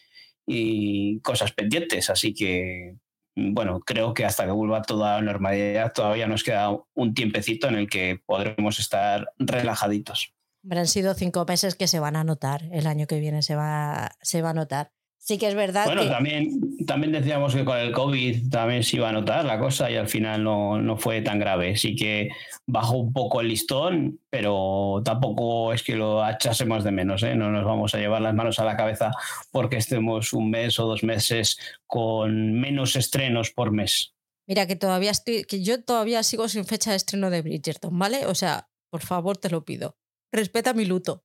cosas 1.22 1.52
pendientes. 1.52 2.10
Así 2.10 2.34
que, 2.34 2.96
bueno, 3.34 3.80
creo 3.80 4.14
que 4.14 4.24
hasta 4.24 4.44
que 4.44 4.52
vuelva 4.52 4.82
toda 4.82 5.16
la 5.16 5.22
normalidad 5.22 5.92
todavía 5.92 6.26
nos 6.26 6.44
queda 6.44 6.76
un 6.94 7.14
tiempecito 7.14 7.68
en 7.68 7.76
el 7.76 7.88
que 7.88 8.20
podremos 8.26 8.78
estar 8.78 9.32
relajaditos. 9.38 10.34
Han 10.70 10.86
sido 10.86 11.14
cinco 11.14 11.44
meses 11.46 11.74
que 11.74 11.88
se 11.88 12.00
van 12.00 12.16
a 12.16 12.24
notar. 12.24 12.68
El 12.72 12.86
año 12.86 13.06
que 13.06 13.20
viene 13.20 13.42
se 13.42 13.56
va, 13.56 14.12
se 14.20 14.42
va 14.42 14.50
a 14.50 14.54
notar. 14.54 14.92
Sí 15.24 15.38
que 15.38 15.46
es 15.46 15.54
verdad. 15.54 15.84
Bueno, 15.84 16.02
que... 16.02 16.08
también, 16.08 16.84
también 16.84 17.12
decíamos 17.12 17.54
que 17.54 17.64
con 17.64 17.78
el 17.78 17.92
COVID 17.92 18.50
también 18.50 18.82
se 18.82 18.96
iba 18.96 19.08
a 19.08 19.12
notar 19.12 19.44
la 19.44 19.56
cosa 19.56 19.88
y 19.88 19.94
al 19.94 20.08
final 20.08 20.42
no, 20.42 20.82
no, 20.82 20.96
fue 20.96 21.22
tan 21.22 21.38
grave. 21.38 21.76
Sí 21.76 21.94
que 21.94 22.30
bajó 22.66 22.96
un 22.96 23.12
poco 23.12 23.40
el 23.40 23.46
listón, 23.46 24.20
pero 24.30 25.00
tampoco 25.04 25.72
es 25.72 25.84
que 25.84 25.94
lo 25.94 26.24
achásemos 26.24 26.82
de 26.82 26.90
menos. 26.90 27.22
¿eh? 27.22 27.36
No 27.36 27.52
nos 27.52 27.64
vamos 27.64 27.94
a 27.94 27.98
llevar 27.98 28.20
las 28.20 28.34
manos 28.34 28.58
a 28.58 28.64
la 28.64 28.76
cabeza 28.76 29.12
porque 29.52 29.76
estemos 29.76 30.32
un 30.32 30.50
mes 30.50 30.80
o 30.80 30.86
dos 30.86 31.04
meses 31.04 31.56
con 31.86 32.54
menos 32.60 32.96
estrenos 32.96 33.52
por 33.52 33.70
mes. 33.70 34.14
Mira, 34.48 34.66
que 34.66 34.74
todavía 34.74 35.12
estoy, 35.12 35.44
que 35.44 35.62
yo 35.62 35.84
todavía 35.84 36.24
sigo 36.24 36.48
sin 36.48 36.64
fecha 36.64 36.90
de 36.90 36.96
estreno 36.96 37.30
de 37.30 37.42
Bridgerton, 37.42 37.96
¿vale? 37.96 38.26
O 38.26 38.34
sea, 38.34 38.68
por 38.90 39.02
favor, 39.02 39.36
te 39.36 39.50
lo 39.50 39.64
pido. 39.64 39.96
Respeta 40.32 40.72
mi 40.72 40.86
luto. 40.86 41.24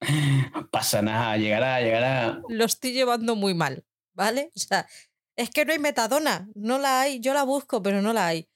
Pasa 0.70 1.02
nada, 1.02 1.36
llegará, 1.36 1.80
llegará. 1.80 2.42
Lo 2.48 2.64
estoy 2.64 2.92
llevando 2.92 3.36
muy 3.36 3.54
mal, 3.54 3.84
¿vale? 4.12 4.50
O 4.54 4.58
sea, 4.58 4.86
es 5.36 5.50
que 5.50 5.64
no 5.64 5.72
hay 5.72 5.78
metadona, 5.78 6.48
no 6.54 6.78
la 6.78 7.00
hay, 7.00 7.20
yo 7.20 7.32
la 7.32 7.44
busco, 7.44 7.82
pero 7.82 8.02
no 8.02 8.12
la 8.12 8.26
hay. 8.26 8.48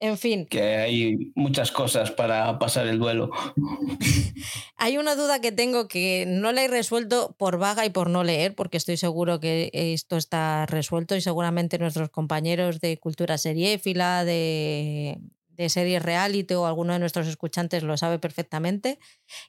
En 0.00 0.18
fin. 0.18 0.46
Que 0.46 0.78
hay 0.78 1.32
muchas 1.36 1.70
cosas 1.70 2.10
para 2.10 2.58
pasar 2.58 2.88
el 2.88 2.98
duelo. 2.98 3.30
hay 4.76 4.98
una 4.98 5.14
duda 5.14 5.40
que 5.40 5.52
tengo 5.52 5.86
que 5.86 6.24
no 6.26 6.50
la 6.50 6.64
he 6.64 6.68
resuelto 6.68 7.36
por 7.38 7.56
vaga 7.56 7.86
y 7.86 7.90
por 7.90 8.10
no 8.10 8.24
leer, 8.24 8.56
porque 8.56 8.78
estoy 8.78 8.96
seguro 8.96 9.38
que 9.38 9.70
esto 9.72 10.16
está 10.16 10.66
resuelto 10.66 11.14
y 11.14 11.20
seguramente 11.20 11.78
nuestros 11.78 12.10
compañeros 12.10 12.80
de 12.80 12.98
cultura 12.98 13.38
seriéfila, 13.38 14.24
de, 14.24 15.20
de 15.62 15.68
series 15.68 16.02
reality 16.02 16.54
o 16.54 16.66
alguno 16.66 16.92
de 16.92 16.98
nuestros 16.98 17.26
escuchantes 17.26 17.82
lo 17.82 17.96
sabe 17.96 18.18
perfectamente, 18.18 18.98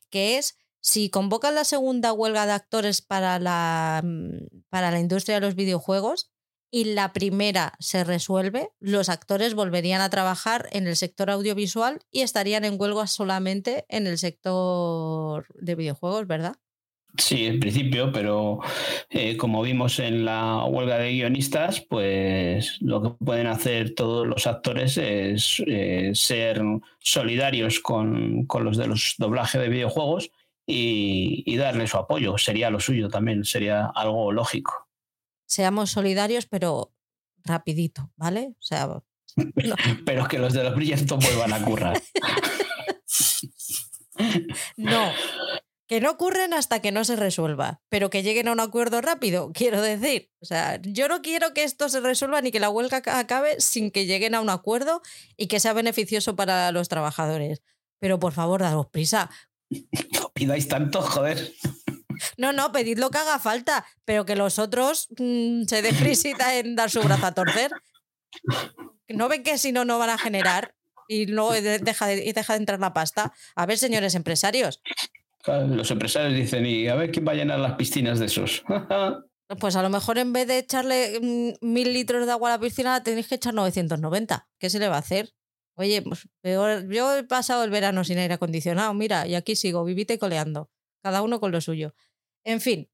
que 0.09 0.37
es 0.37 0.57
si 0.81 1.09
convocan 1.09 1.55
la 1.55 1.63
segunda 1.63 2.11
huelga 2.13 2.45
de 2.45 2.51
actores 2.51 3.01
para 3.01 3.39
la, 3.39 4.01
mm, 4.03 4.63
para 4.69 4.91
la 4.91 4.99
industria 4.99 5.35
de 5.35 5.41
los 5.41 5.55
videojuegos 5.55 6.29
y 6.69 6.85
la 6.85 7.13
primera 7.13 7.73
se 7.79 8.03
resuelve, 8.03 8.71
los 8.79 9.07
actores 9.07 9.53
volverían 9.53 10.01
a 10.01 10.09
trabajar 10.09 10.67
en 10.71 10.87
el 10.87 10.95
sector 10.95 11.29
audiovisual 11.29 11.99
y 12.11 12.21
estarían 12.21 12.65
en 12.65 12.81
huelga 12.81 13.07
solamente 13.07 13.85
en 13.89 14.07
el 14.07 14.17
sector 14.17 15.45
de 15.53 15.75
videojuegos, 15.75 16.27
¿verdad? 16.27 16.55
Sí, 17.15 17.45
en 17.45 17.59
principio, 17.59 18.11
pero 18.11 18.59
eh, 19.09 19.37
como 19.37 19.61
vimos 19.61 19.99
en 19.99 20.25
la 20.25 20.65
huelga 20.65 20.97
de 20.97 21.11
guionistas, 21.11 21.81
pues 21.81 22.77
lo 22.81 23.03
que 23.03 23.09
pueden 23.23 23.45
hacer 23.45 23.93
todos 23.93 24.25
los 24.25 24.47
actores 24.47 24.97
es 24.97 25.61
eh, 25.67 26.11
ser 26.15 26.61
solidarios 26.99 27.79
con, 27.79 28.45
con, 28.47 28.63
los 28.63 28.77
de 28.77 28.87
los 28.87 29.13
doblajes 29.19 29.61
de 29.61 29.69
videojuegos 29.69 30.31
y, 30.65 31.55
darle 31.57 31.85
su 31.85 31.97
apoyo. 31.97 32.37
Sería 32.39 32.71
lo 32.71 32.79
suyo 32.79 33.09
también, 33.09 33.45
sería 33.45 33.91
algo 33.93 34.31
lógico. 34.31 34.87
Seamos 35.45 35.91
solidarios, 35.91 36.47
pero 36.47 36.93
rapidito, 37.43 38.11
¿vale? 38.15 38.55
O 38.59 38.61
sea, 38.63 38.89
pero 40.05 40.27
que 40.27 40.39
los 40.39 40.53
de 40.53 40.63
los 40.63 40.75
Bridgerton 40.75 41.19
vuelvan 41.19 41.53
a 41.53 41.63
currar. 41.63 42.01
no, 44.77 45.11
que 45.87 45.99
no 46.01 46.11
ocurren 46.11 46.53
hasta 46.53 46.81
que 46.81 46.91
no 46.91 47.03
se 47.03 47.15
resuelva, 47.15 47.81
pero 47.89 48.09
que 48.09 48.23
lleguen 48.23 48.47
a 48.47 48.51
un 48.51 48.59
acuerdo 48.59 49.01
rápido, 49.01 49.51
quiero 49.53 49.81
decir. 49.81 50.31
O 50.39 50.45
sea, 50.45 50.79
yo 50.81 51.07
no 51.07 51.21
quiero 51.21 51.53
que 51.53 51.63
esto 51.63 51.89
se 51.89 51.99
resuelva 51.99 52.41
ni 52.41 52.51
que 52.51 52.59
la 52.59 52.69
huelga 52.69 53.01
acabe 53.05 53.59
sin 53.59 53.91
que 53.91 54.05
lleguen 54.05 54.35
a 54.35 54.41
un 54.41 54.49
acuerdo 54.49 55.01
y 55.37 55.47
que 55.47 55.59
sea 55.59 55.73
beneficioso 55.73 56.35
para 56.35 56.71
los 56.71 56.89
trabajadores. 56.89 57.61
Pero 57.99 58.19
por 58.19 58.33
favor, 58.33 58.61
daros 58.61 58.87
prisa. 58.87 59.29
No 59.69 60.31
pidáis 60.33 60.67
tanto, 60.67 61.01
joder. 61.01 61.53
No, 62.37 62.53
no, 62.53 62.71
pedid 62.71 62.99
lo 62.99 63.09
que 63.09 63.17
haga 63.17 63.39
falta, 63.39 63.85
pero 64.05 64.25
que 64.25 64.35
los 64.35 64.59
otros 64.59 65.07
mm, 65.17 65.63
se 65.63 65.81
den 65.81 65.95
frisita 65.95 66.57
en 66.57 66.75
dar 66.75 66.89
su 66.89 67.01
brazo 67.01 67.25
a 67.25 67.33
torcer. 67.33 67.71
¿No 69.07 69.27
ven 69.27 69.43
que 69.43 69.57
si 69.57 69.71
no, 69.71 69.85
no 69.85 69.99
van 69.99 70.09
a 70.09 70.17
generar? 70.17 70.75
Y 71.07 71.25
no 71.25 71.51
deja 71.51 72.07
de, 72.07 72.33
deja 72.33 72.53
de 72.53 72.59
entrar 72.59 72.79
la 72.79 72.93
pasta. 72.93 73.33
A 73.55 73.65
ver, 73.65 73.77
señores 73.77 74.15
empresarios. 74.15 74.81
Los 75.45 75.91
empresarios 75.91 76.33
dicen, 76.35 76.65
y 76.65 76.87
a 76.87 76.95
ver 76.95 77.11
quién 77.11 77.27
va 77.27 77.33
a 77.33 77.35
llenar 77.35 77.59
las 77.59 77.73
piscinas 77.73 78.19
de 78.19 78.27
esos. 78.27 78.63
pues 79.59 79.75
a 79.75 79.81
lo 79.81 79.89
mejor 79.89 80.17
en 80.17 80.31
vez 80.31 80.47
de 80.47 80.59
echarle 80.59 81.19
mm, 81.21 81.65
mil 81.65 81.93
litros 81.93 82.25
de 82.25 82.31
agua 82.31 82.49
a 82.49 82.57
la 82.57 82.61
piscina, 82.61 83.03
tenéis 83.03 83.27
que 83.27 83.35
echar 83.35 83.53
990. 83.53 84.47
¿Qué 84.57 84.69
se 84.69 84.79
le 84.79 84.87
va 84.87 84.95
a 84.95 84.99
hacer? 84.99 85.33
Oye, 85.75 86.01
pues 86.01 86.29
peor, 86.41 86.87
yo 86.89 87.17
he 87.17 87.23
pasado 87.23 87.63
el 87.63 87.71
verano 87.71 88.03
sin 88.03 88.19
aire 88.19 88.35
acondicionado, 88.35 88.93
mira, 88.93 89.27
y 89.27 89.35
aquí 89.35 89.55
sigo, 89.55 89.83
vivite 89.83 90.19
coleando, 90.19 90.69
cada 91.01 91.23
uno 91.23 91.39
con 91.39 91.51
lo 91.51 91.61
suyo. 91.61 91.95
En 92.43 92.61
fin, 92.61 92.89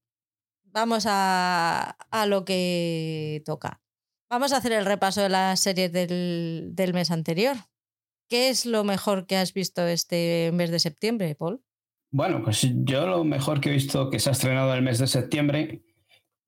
vamos 0.64 1.04
a, 1.06 1.96
a 2.10 2.26
lo 2.26 2.44
que 2.44 3.42
toca. 3.44 3.82
Vamos 4.30 4.52
a 4.52 4.58
hacer 4.58 4.72
el 4.72 4.86
repaso 4.86 5.20
de 5.20 5.28
las 5.28 5.60
series 5.60 5.92
del, 5.92 6.70
del 6.72 6.94
mes 6.94 7.10
anterior. 7.10 7.56
¿Qué 8.28 8.48
es 8.48 8.64
lo 8.64 8.84
mejor 8.84 9.26
que 9.26 9.36
has 9.36 9.52
visto 9.52 9.86
este 9.86 10.50
mes 10.52 10.70
de 10.70 10.78
septiembre, 10.78 11.34
Paul? 11.34 11.62
Bueno, 12.12 12.42
pues 12.42 12.66
yo 12.84 13.06
lo 13.06 13.24
mejor 13.24 13.60
que 13.60 13.70
he 13.70 13.72
visto 13.72 14.10
que 14.10 14.18
se 14.18 14.30
ha 14.30 14.32
estrenado 14.32 14.74
el 14.74 14.82
mes 14.82 14.98
de 14.98 15.06
septiembre 15.06 15.82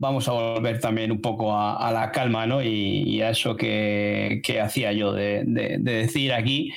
vamos 0.03 0.27
a 0.27 0.33
volver 0.33 0.81
también 0.81 1.13
un 1.13 1.21
poco 1.21 1.57
a, 1.57 1.93
la 1.93 2.11
calma 2.11 2.45
¿no? 2.45 2.61
y, 2.61 3.23
a 3.23 3.31
eso 3.31 3.57
que, 3.57 4.43
hacía 4.61 4.93
yo 4.93 5.13
de, 5.13 5.45
decir 5.79 6.33
aquí 6.33 6.73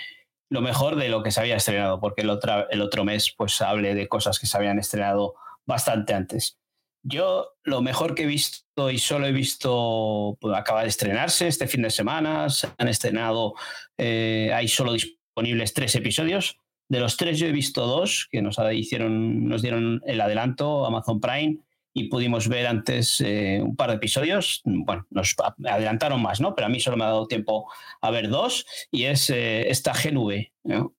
lo 0.48 0.62
mejor 0.62 0.96
de 0.96 1.10
lo 1.10 1.24
que 1.24 1.32
se 1.32 1.40
había 1.40 1.56
estrenado, 1.56 2.00
porque 2.00 2.22
el 2.22 2.30
otro, 2.30 2.70
el 2.70 2.82
otro 2.82 3.04
mes 3.04 3.34
pues 3.36 3.60
hablé 3.62 3.96
de 3.96 4.08
cosas 4.08 4.38
que 4.38 4.46
se 4.46 4.56
habían 4.56 4.78
estrenado 4.78 5.34
bastante 5.66 6.14
antes. 6.14 6.60
Yo 7.02 7.56
lo 7.64 7.82
mejor 7.82 8.14
que 8.14 8.24
he 8.24 8.28
visto 8.28 8.92
y 8.92 9.00
solo 9.00 9.26
he 9.26 9.32
visto, 9.32 10.38
pues, 10.40 10.56
acaba 10.56 10.84
de 10.84 10.90
estrenarse 10.90 11.48
este 11.48 11.68
fin 11.68 11.82
de 11.82 11.90
semana, 11.90 12.48
se 12.52 12.68
han 12.78 12.88
estrenado, 12.88 13.56
eh, 13.98 14.52
hay 14.54 14.68
solo 14.68 14.94
disponibles 14.94 15.74
tres 15.74 15.96
episodios. 15.96 16.60
De 16.88 17.00
los 17.00 17.18
tres 17.18 17.40
yo 17.40 17.48
he 17.48 17.52
visto 17.52 17.86
dos 17.86 18.28
que 18.32 18.42
nos, 18.42 18.58
hicieron, 18.74 19.48
nos 19.48 19.62
dieron 19.62 20.02
el 20.06 20.22
adelanto 20.22 20.86
Amazon 20.86 21.20
Prime 21.20 21.58
y 21.98 22.10
pudimos 22.10 22.50
ver 22.50 22.68
antes 22.68 23.22
eh, 23.22 23.62
un 23.64 23.78
par 23.78 23.90
de 23.90 23.96
episodios. 23.96 24.62
Bueno, 24.66 25.08
nos 25.12 25.34
adelantaron 25.66 26.22
más, 26.22 26.42
¿no? 26.42 26.54
Pero 26.54 26.68
a 26.68 26.70
mí 26.70 26.82
solo 26.82 26.98
me 26.98 27.06
ha 27.06 27.08
dado 27.08 27.26
tiempo 27.26 27.72
a 28.02 28.12
ver 28.12 28.28
dos 28.28 28.66
y 28.92 29.06
es 29.06 29.30
eh, 29.30 29.70
esta 29.70 29.94
GNV, 29.94 30.52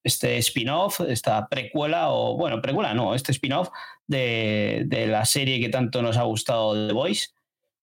este 0.02 0.38
spin-off, 0.38 1.02
esta 1.02 1.48
precuela 1.48 2.08
o, 2.08 2.38
bueno, 2.38 2.62
precuela 2.62 2.94
no, 2.94 3.14
este 3.14 3.32
spin-off 3.32 3.68
de, 4.06 4.86
la 5.08 5.26
serie 5.26 5.60
que 5.60 5.68
tanto 5.68 6.00
nos 6.00 6.16
ha 6.16 6.22
gustado 6.22 6.88
The 6.88 6.94
Voice. 6.94 7.28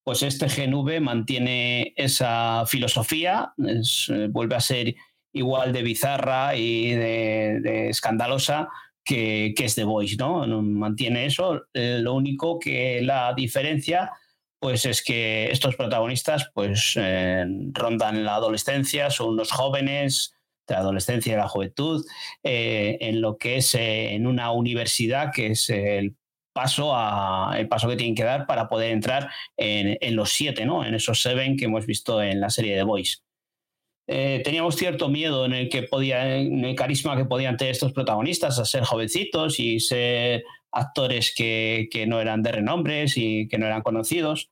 Pues 0.03 0.24
este 0.24 0.48
GNV 0.48 1.00
mantiene 1.00 1.93
esa 1.95 2.63
filosofía, 2.65 3.53
eh, 3.60 4.27
vuelve 4.31 4.55
a 4.55 4.60
ser 4.60 4.95
igual 5.34 5.74
de 5.74 5.84
bizarra 5.84 6.56
y 6.56 6.92
de, 6.92 7.60
de 7.62 7.90
escandalosa 7.90 8.70
que, 9.04 9.54
es 9.58 9.75
The 9.75 9.84
Voice, 9.84 10.16
¿no? 10.18 10.46
Mantiene 10.62 11.25
eso. 11.25 11.63
Eh, 11.74 12.00
lo 12.02 12.13
único 12.13 12.60
que 12.60 13.02
la 13.02 13.34
diferencia 13.36 14.12
pues 14.60 14.86
es 14.86 15.04
que 15.04 15.52
estos 15.52 15.75
protagonistas 15.75 16.50
pues 16.54 16.94
eh, 16.96 17.46
rondan 17.74 18.24
la 18.24 18.36
adolescencia, 18.36 19.10
son 19.10 19.32
unos 19.32 19.52
jóvenes 19.52 20.36
de 20.66 20.75
la 20.75 20.80
adolescencia 20.80 21.34
y 21.34 21.36
la 21.36 21.50
juventud, 21.50 22.06
eh, 22.44 22.98
en 23.02 23.20
lo 23.20 23.38
que 23.38 23.58
es 23.58 23.75
en 23.75 24.25
una 24.25 24.52
universidad 24.52 25.34
que 25.34 25.48
es 25.48 25.70
el 25.70 26.16
paso 26.54 26.96
a 26.96 27.56
el 27.58 27.68
paso 27.68 27.90
que 27.90 27.98
tienen 27.98 28.16
que 28.16 28.24
dar 28.24 28.46
para 28.48 28.70
poder 28.70 28.92
entrar 28.92 29.30
en, 29.58 29.98
en 30.00 30.16
los 30.16 30.32
siete, 30.32 30.66
¿no? 30.66 30.86
En 30.86 30.94
esos 30.96 31.22
seven 31.22 31.58
que 31.58 31.66
hemos 31.66 31.86
visto 31.86 32.22
en 32.22 32.40
la 32.40 32.50
serie 32.50 32.78
de 32.78 32.84
Voice. 32.84 33.18
Eh, 34.07 34.41
teníamos 34.43 34.75
cierto 34.75 35.10
miedo 35.10 35.45
en 35.45 35.53
el 35.53 35.69
que 35.69 35.83
podía, 35.83 36.38
en 36.38 36.65
el 36.65 36.75
carisma 36.75 37.15
que 37.15 37.25
podían 37.25 37.57
tener 37.57 37.72
estos 37.72 37.93
protagonistas, 37.93 38.60
a 38.60 38.65
ser 38.65 38.83
jovencitos 38.83 39.60
y 39.60 39.79
ser 39.79 40.43
actores 40.72 41.33
que, 41.36 41.88
que 41.91 42.05
no 42.05 42.19
eran 42.19 42.43
de 42.43 42.51
renombres 42.51 43.17
y 43.17 43.48
que 43.48 43.57
no 43.57 43.65
eran 43.65 43.81
conocidos. 43.81 44.50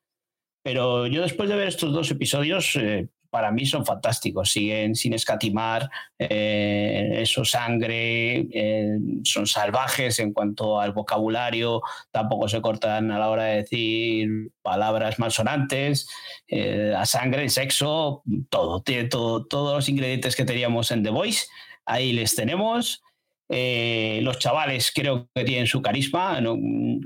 Pero 0.64 1.08
yo 1.08 1.22
después 1.22 1.50
de 1.50 1.56
ver 1.56 1.68
estos 1.68 1.92
dos 1.92 2.12
episodios, 2.12 2.76
eh, 2.76 3.08
para 3.32 3.52
mí 3.52 3.66
son 3.66 3.86
fantásticos. 3.86 4.52
Siguen 4.52 4.94
sin 4.94 5.14
escatimar, 5.14 5.90
eh, 6.20 7.18
eso 7.22 7.44
sangre, 7.44 8.48
eh, 8.54 9.00
son 9.24 9.48
salvajes 9.48 10.20
en 10.20 10.34
cuanto 10.34 10.80
al 10.80 10.92
vocabulario, 10.92 11.82
tampoco 12.12 12.48
se 12.48 12.62
cortan 12.62 13.10
a 13.10 13.18
la 13.18 13.30
hora 13.30 13.46
de 13.46 13.56
decir 13.64 14.52
palabras 14.62 15.18
malsonantes, 15.18 16.08
eh, 16.48 16.94
a 16.96 17.06
sangre, 17.06 17.50
sexo, 17.50 18.22
todo, 18.50 18.84
tiene 18.84 19.06
todo, 19.06 19.46
todos 19.46 19.76
los 19.76 19.90
ingredientes 19.90 20.36
que 20.36 20.46
teníamos 20.46 20.92
en 20.92 21.02
The 21.02 21.10
Voice, 21.10 21.48
ahí 21.86 22.12
les 22.14 22.36
tenemos. 22.36 23.02
los 23.50 24.40
chavales 24.40 24.92
creo 24.94 25.30
que 25.34 25.44
tienen 25.44 25.68
su 25.68 25.82
carisma, 25.82 26.40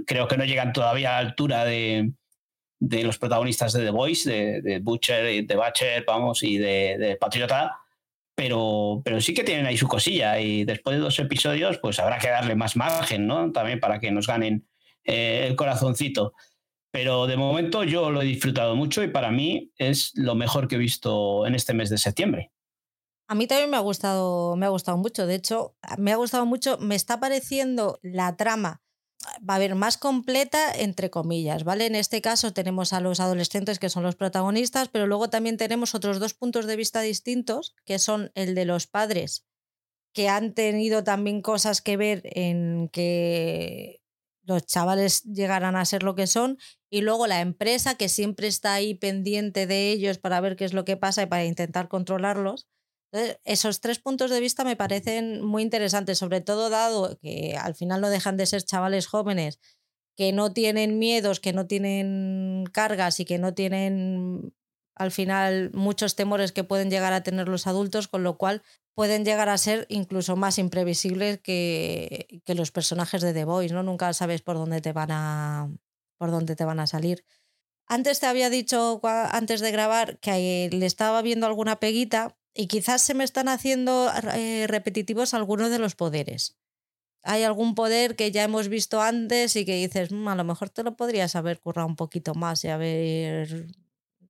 creo 0.05 0.27
que 0.27 0.37
no 0.37 0.45
llegan 0.45 0.73
todavía 0.73 1.17
a 1.17 1.21
la 1.21 1.29
altura 1.29 1.65
de, 1.65 2.11
de 2.79 3.03
los 3.03 3.17
protagonistas 3.17 3.73
de 3.73 3.83
The 3.83 3.91
Voice, 3.91 4.61
de, 4.61 4.79
Butcher, 4.79 5.45
de 5.45 5.55
Butcher, 5.55 6.03
vamos, 6.05 6.43
y 6.43 6.57
de, 6.57 7.17
Patriota, 7.19 7.77
pero, 8.35 9.01
pero 9.03 9.21
sí 9.21 9.33
que 9.33 9.43
tienen 9.43 9.65
ahí 9.65 9.77
su 9.77 9.87
cosilla 9.87 10.39
y 10.39 10.65
después 10.65 10.97
de 10.97 11.01
dos 11.01 11.17
episodios 11.19 11.77
pues 11.77 11.99
habrá 11.99 12.19
que 12.19 12.29
darle 12.29 12.55
más 12.55 12.75
margen, 12.75 13.27
¿no? 13.27 13.51
También 13.51 13.79
para 13.79 13.99
que 13.99 14.11
nos 14.11 14.27
ganen 14.27 14.67
eh, 15.05 15.45
el 15.47 15.55
corazoncito. 15.55 16.33
Pero 16.91 17.27
de 17.27 17.37
momento 17.37 17.83
yo 17.83 18.09
lo 18.09 18.21
he 18.21 18.25
disfrutado 18.25 18.75
mucho 18.75 19.03
y 19.03 19.09
para 19.09 19.31
mí 19.31 19.71
es 19.77 20.11
lo 20.15 20.35
mejor 20.35 20.67
que 20.67 20.75
he 20.75 20.79
visto 20.79 21.45
en 21.45 21.55
este 21.55 21.73
mes 21.73 21.89
de 21.89 21.97
septiembre. 21.97 22.51
A 23.27 23.35
mí 23.35 23.47
también 23.47 23.69
me 23.69 23.77
ha 23.77 23.81
gustado, 23.81 24.55
me 24.55 24.65
ha 24.65 24.69
gustado 24.69 24.97
mucho. 24.97 25.25
De 25.25 25.35
hecho, 25.35 25.75
me 25.97 26.11
ha 26.11 26.15
gustado 26.15 26.45
mucho. 26.45 26.77
Me 26.77 26.95
está 26.95 27.19
pareciendo 27.19 27.99
la 28.01 28.37
trama 28.37 28.84
a 29.25 29.55
haber 29.55 29.75
más 29.75 29.97
completa, 29.97 30.71
entre 30.73 31.09
comillas, 31.09 31.63
¿vale? 31.63 31.85
En 31.85 31.95
este 31.95 32.21
caso 32.21 32.53
tenemos 32.53 32.93
a 32.93 32.99
los 32.99 33.19
adolescentes 33.19 33.79
que 33.79 33.89
son 33.89 34.03
los 34.03 34.15
protagonistas, 34.15 34.89
pero 34.89 35.07
luego 35.07 35.29
también 35.29 35.57
tenemos 35.57 35.95
otros 35.95 36.19
dos 36.19 36.33
puntos 36.33 36.65
de 36.65 36.75
vista 36.75 37.01
distintos, 37.01 37.75
que 37.85 37.99
son 37.99 38.31
el 38.35 38.55
de 38.55 38.65
los 38.65 38.87
padres, 38.87 39.45
que 40.13 40.29
han 40.29 40.53
tenido 40.53 41.03
también 41.03 41.41
cosas 41.41 41.81
que 41.81 41.97
ver 41.97 42.21
en 42.23 42.89
que 42.89 44.01
los 44.43 44.65
chavales 44.65 45.23
llegaran 45.23 45.75
a 45.75 45.85
ser 45.85 46.03
lo 46.03 46.15
que 46.15 46.27
son, 46.27 46.57
y 46.89 47.01
luego 47.01 47.27
la 47.27 47.41
empresa 47.41 47.95
que 47.95 48.09
siempre 48.09 48.47
está 48.47 48.73
ahí 48.73 48.93
pendiente 48.93 49.67
de 49.67 49.91
ellos 49.91 50.19
para 50.19 50.39
ver 50.39 50.55
qué 50.55 50.65
es 50.65 50.73
lo 50.73 50.85
que 50.85 50.97
pasa 50.97 51.23
y 51.23 51.25
para 51.25 51.45
intentar 51.45 51.87
controlarlos 51.87 52.67
esos 53.43 53.81
tres 53.81 53.99
puntos 53.99 54.31
de 54.31 54.39
vista 54.39 54.63
me 54.63 54.75
parecen 54.75 55.43
muy 55.43 55.63
interesantes, 55.63 56.17
sobre 56.17 56.41
todo 56.41 56.69
dado 56.69 57.17
que 57.19 57.57
al 57.59 57.75
final 57.75 58.01
no 58.01 58.09
dejan 58.09 58.37
de 58.37 58.45
ser 58.45 58.63
chavales 58.63 59.07
jóvenes 59.07 59.59
que 60.15 60.31
no 60.31 60.53
tienen 60.53 60.97
miedos, 60.97 61.39
que 61.39 61.53
no 61.53 61.67
tienen 61.67 62.65
cargas 62.71 63.19
y 63.19 63.25
que 63.25 63.37
no 63.37 63.53
tienen 63.53 64.53
al 64.95 65.11
final 65.11 65.71
muchos 65.73 66.15
temores 66.15 66.53
que 66.53 66.63
pueden 66.63 66.89
llegar 66.89 67.11
a 67.11 67.23
tener 67.23 67.49
los 67.49 67.67
adultos, 67.67 68.07
con 68.07 68.23
lo 68.23 68.37
cual 68.37 68.63
pueden 68.95 69.25
llegar 69.25 69.49
a 69.49 69.57
ser 69.57 69.85
incluso 69.89 70.37
más 70.37 70.57
imprevisibles 70.57 71.41
que, 71.41 72.41
los 72.47 72.71
personajes 72.71 73.21
de 73.21 73.33
The 73.33 73.43
Voice, 73.43 73.73
¿no? 73.73 73.83
Nunca 73.83 74.13
sabes 74.13 74.41
por 74.41 74.55
dónde 74.55 74.79
te 74.81 74.93
van 74.93 75.11
a 75.11 75.69
por 76.17 76.31
dónde 76.31 76.55
te 76.55 76.63
van 76.63 76.79
a 76.79 76.87
salir. 76.87 77.25
Antes 77.87 78.21
te 78.21 78.25
había 78.25 78.49
dicho, 78.49 79.01
antes 79.03 79.59
de 79.59 79.71
grabar, 79.71 80.17
que 80.19 80.69
le 80.71 80.85
estaba 80.85 81.21
viendo 81.21 81.45
alguna 81.45 81.75
peguita 81.75 82.37
y 82.55 82.67
quizás 82.67 83.01
se 83.01 83.13
me 83.13 83.25
están 83.25 83.49
haciendo 83.49 84.09
eh, 84.33 84.65
repetitivos 84.67 85.33
algunos 85.33 85.69
de 85.69 85.77
los 85.77 85.95
poderes. 85.95 86.57
Hay 87.21 87.43
algún 87.43 87.75
poder 87.75 88.15
que 88.15 88.31
ya 88.31 88.43
hemos 88.43 88.69
visto 88.69 89.01
antes 89.01 89.55
y 89.55 89.65
que 89.65 89.75
dices, 89.75 90.11
mm, 90.11 90.27
a 90.27 90.35
lo 90.35 90.43
mejor 90.43 90.69
te 90.69 90.83
lo 90.83 90.95
podrías 90.95 91.35
haber 91.35 91.59
currado 91.59 91.87
un 91.87 91.95
poquito 91.95 92.33
más 92.33 92.63
y 92.63 92.69
haber, 92.69 93.67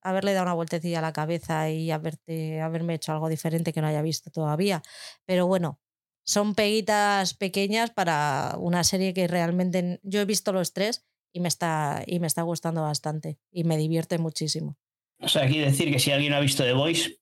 haberle 0.02 0.34
dado 0.34 0.46
una 0.46 0.54
vueltecilla 0.54 1.00
a 1.00 1.02
la 1.04 1.14
cabeza 1.14 1.70
y 1.70 1.92
haberme 1.92 2.96
hecho 2.96 3.12
algo 3.12 3.30
diferente 3.30 3.74
que 3.74 3.82
no 3.82 3.88
haya 3.88 4.02
visto 4.02 4.32
todavía. 4.32 4.82
Pero 5.26 5.46
bueno, 5.46 5.80
son 6.26 6.56
peguitas 6.56 7.36
pequeñas 7.36 7.92
para 7.92 8.56
una 8.58 8.84
serie 8.84 9.14
que 9.14 9.28
realmente 9.28 10.00
yo 10.02 10.22
he 10.22 10.26
visto 10.26 10.52
los 10.52 10.74
tres 10.74 11.06
y 11.32 11.42
me 11.42 11.48
está, 11.48 12.04
y 12.08 12.20
me 12.20 12.28
está 12.28 12.42
gustando 12.42 12.82
bastante 12.82 13.38
y 13.52 13.66
me 13.66 13.78
divierte 13.78 14.18
muchísimo. 14.18 14.78
O 15.20 15.28
sea, 15.28 15.44
aquí 15.44 15.60
decir 15.60 15.92
que 15.92 16.00
si 16.00 16.12
alguien 16.12 16.34
ha 16.34 16.40
visto 16.40 16.64
The 16.64 16.74
Voice, 16.74 17.20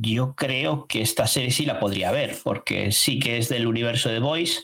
yo 0.00 0.34
creo 0.34 0.86
que 0.86 1.02
esta 1.02 1.26
serie 1.26 1.50
sí 1.50 1.66
la 1.66 1.80
podría 1.80 2.10
ver, 2.10 2.36
porque 2.42 2.92
sí 2.92 3.18
que 3.18 3.38
es 3.38 3.48
del 3.48 3.66
universo 3.66 4.08
de 4.08 4.18
Voice. 4.18 4.62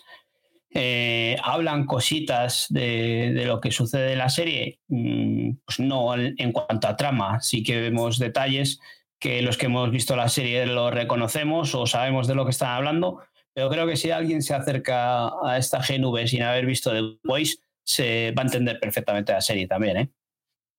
Eh, 0.72 1.36
hablan 1.42 1.84
cositas 1.84 2.66
de, 2.68 3.42
lo 3.44 3.60
que 3.60 3.72
sucede 3.72 4.12
en 4.12 4.18
la 4.18 4.28
serie, 4.28 4.78
mm, 4.88 5.50
pues 5.64 5.80
no 5.80 6.14
en 6.16 6.52
cuanto 6.52 6.86
a 6.86 6.96
trama, 6.96 7.40
sí 7.40 7.62
que 7.64 7.80
vemos 7.80 8.18
detalles 8.18 8.78
que 9.18 9.42
los 9.42 9.58
que 9.58 9.66
hemos 9.66 9.90
visto 9.90 10.16
la 10.16 10.28
serie 10.28 10.64
lo 10.66 10.90
reconocemos 10.90 11.74
o 11.74 11.86
sabemos 11.86 12.26
de 12.26 12.34
lo 12.34 12.44
que 12.44 12.52
están 12.52 12.70
hablando, 12.70 13.20
pero 13.52 13.68
creo 13.68 13.86
que 13.86 13.96
si 13.96 14.10
alguien 14.10 14.42
se 14.42 14.54
acerca 14.54 15.26
a 15.44 15.58
esta 15.58 15.80
GNV 15.80 16.26
sin 16.26 16.42
haber 16.42 16.66
visto 16.66 16.92
The 16.92 17.18
Voice, 17.24 17.58
se 17.84 18.32
va 18.32 18.42
a 18.42 18.46
entender 18.46 18.80
perfectamente 18.80 19.32
la 19.32 19.40
serie 19.40 19.66
también. 19.66 19.96
¿eh? 19.96 20.10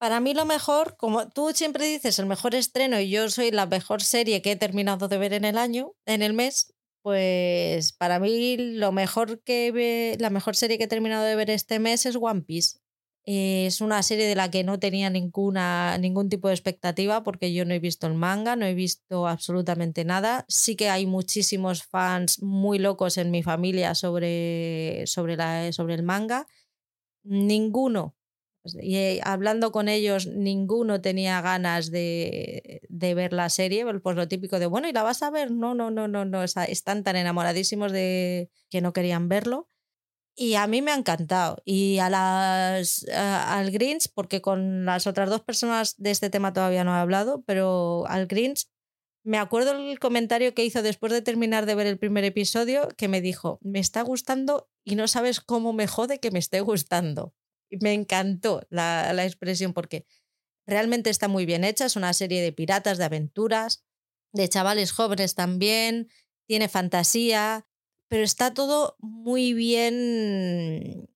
Para 0.01 0.19
mí 0.19 0.33
lo 0.33 0.45
mejor, 0.45 0.97
como 0.97 1.29
tú 1.29 1.51
siempre 1.53 1.85
dices, 1.85 2.17
el 2.17 2.25
mejor 2.25 2.55
estreno 2.55 2.99
y 2.99 3.11
yo 3.11 3.29
soy 3.29 3.51
la 3.51 3.67
mejor 3.67 4.01
serie 4.01 4.41
que 4.41 4.53
he 4.53 4.55
terminado 4.55 5.07
de 5.07 5.19
ver 5.19 5.31
en 5.31 5.45
el 5.45 5.59
año, 5.59 5.93
en 6.07 6.23
el 6.23 6.33
mes, 6.33 6.73
pues 7.03 7.93
para 7.93 8.19
mí 8.19 8.57
lo 8.57 8.91
mejor 8.91 9.43
que 9.43 10.17
la 10.19 10.31
mejor 10.31 10.55
serie 10.55 10.79
que 10.79 10.85
he 10.85 10.87
terminado 10.87 11.23
de 11.23 11.35
ver 11.35 11.51
este 11.51 11.77
mes 11.77 12.07
es 12.07 12.15
One 12.19 12.41
Piece. 12.41 12.79
Es 13.25 13.79
una 13.79 14.01
serie 14.01 14.25
de 14.25 14.33
la 14.33 14.49
que 14.49 14.63
no 14.63 14.79
tenía 14.79 15.11
ninguna, 15.11 15.99
ningún 15.99 16.29
tipo 16.29 16.47
de 16.47 16.55
expectativa 16.55 17.21
porque 17.21 17.53
yo 17.53 17.63
no 17.65 17.75
he 17.75 17.79
visto 17.79 18.07
el 18.07 18.15
manga, 18.15 18.55
no 18.55 18.65
he 18.65 18.73
visto 18.73 19.27
absolutamente 19.27 20.03
nada. 20.03 20.45
Sí 20.47 20.75
que 20.75 20.89
hay 20.89 21.05
muchísimos 21.05 21.83
fans 21.83 22.41
muy 22.41 22.79
locos 22.79 23.19
en 23.19 23.29
mi 23.29 23.43
familia 23.43 23.93
sobre, 23.93 25.03
sobre, 25.05 25.37
la, 25.37 25.71
sobre 25.71 25.93
el 25.93 26.01
manga. 26.01 26.47
Ninguno 27.23 28.15
y 28.63 28.95
eh, 28.95 29.21
hablando 29.23 29.71
con 29.71 29.87
ellos, 29.87 30.27
ninguno 30.27 31.01
tenía 31.01 31.41
ganas 31.41 31.89
de, 31.89 32.81
ver 32.89 33.33
la 33.33 33.49
serie, 33.49 33.85
pues 33.99 34.15
lo 34.15 34.27
típico 34.27 34.59
de, 34.59 34.67
bueno, 34.67 34.87
¿y 34.87 34.93
la 34.93 35.03
vas 35.03 35.23
a 35.23 35.31
ver? 35.31 35.51
No, 35.51 35.73
no, 35.73 35.89
no, 35.89 36.07
no, 36.07 36.25
no, 36.25 36.43
están 36.43 37.03
tan 37.03 37.15
enamoradísimos 37.15 37.91
de 37.91 38.51
que 38.69 38.81
no 38.81 38.93
querían 38.93 39.29
verlo. 39.29 39.69
Y 40.35 40.55
a 40.55 40.65
mí 40.67 40.81
me 40.81 40.91
ha 40.91 40.95
encantado. 40.95 41.61
Y 41.65 41.99
a 41.99 42.09
las, 42.09 43.05
al 43.09 43.71
Greens, 43.71 44.07
porque 44.07 44.41
con 44.41 44.85
las 44.85 45.07
otras 45.07 45.29
dos 45.29 45.41
personas 45.41 45.95
de 45.97 46.11
este 46.11 46.29
tema 46.29 46.53
todavía 46.53 46.83
no 46.83 46.95
he 46.95 46.99
hablado, 46.99 47.43
pero 47.45 48.05
al 48.07 48.27
Greens, 48.27 48.71
me 49.23 49.37
acuerdo 49.37 49.71
el 49.73 49.99
comentario 49.99 50.53
que 50.53 50.65
hizo 50.65 50.81
después 50.81 51.11
de 51.11 51.21
terminar 51.21 51.65
de 51.65 51.75
ver 51.75 51.87
el 51.87 51.99
primer 51.99 52.23
episodio, 52.23 52.87
que 52.97 53.07
me 53.07 53.21
dijo, 53.21 53.59
me 53.61 53.79
está 53.79 54.01
gustando 54.03 54.69
y 54.83 54.95
no 54.95 55.07
sabes 55.07 55.41
cómo 55.41 55.73
me 55.73 55.87
jode 55.87 56.19
que 56.19 56.31
me 56.31 56.39
esté 56.39 56.61
gustando 56.61 57.33
me 57.79 57.93
encantó 57.93 58.61
la, 58.69 59.25
expresión 59.25 59.73
porque 59.73 60.05
realmente 60.65 61.09
está 61.09 61.27
muy 61.27 61.45
bien 61.45 61.63
hecha. 61.63 61.85
Es 61.85 61.95
una 61.95 62.13
serie 62.13 62.41
de 62.41 62.51
piratas, 62.51 62.97
de 62.97 63.05
aventuras, 63.05 63.83
de 64.33 64.49
chavales 64.49 64.91
jóvenes 64.91 65.35
también. 65.35 66.09
Tiene 66.47 66.69
fantasía, 66.69 67.65
pero 68.07 68.23
está 68.23 68.53
todo 68.53 68.97
muy 68.99 69.53
bien 69.53 71.07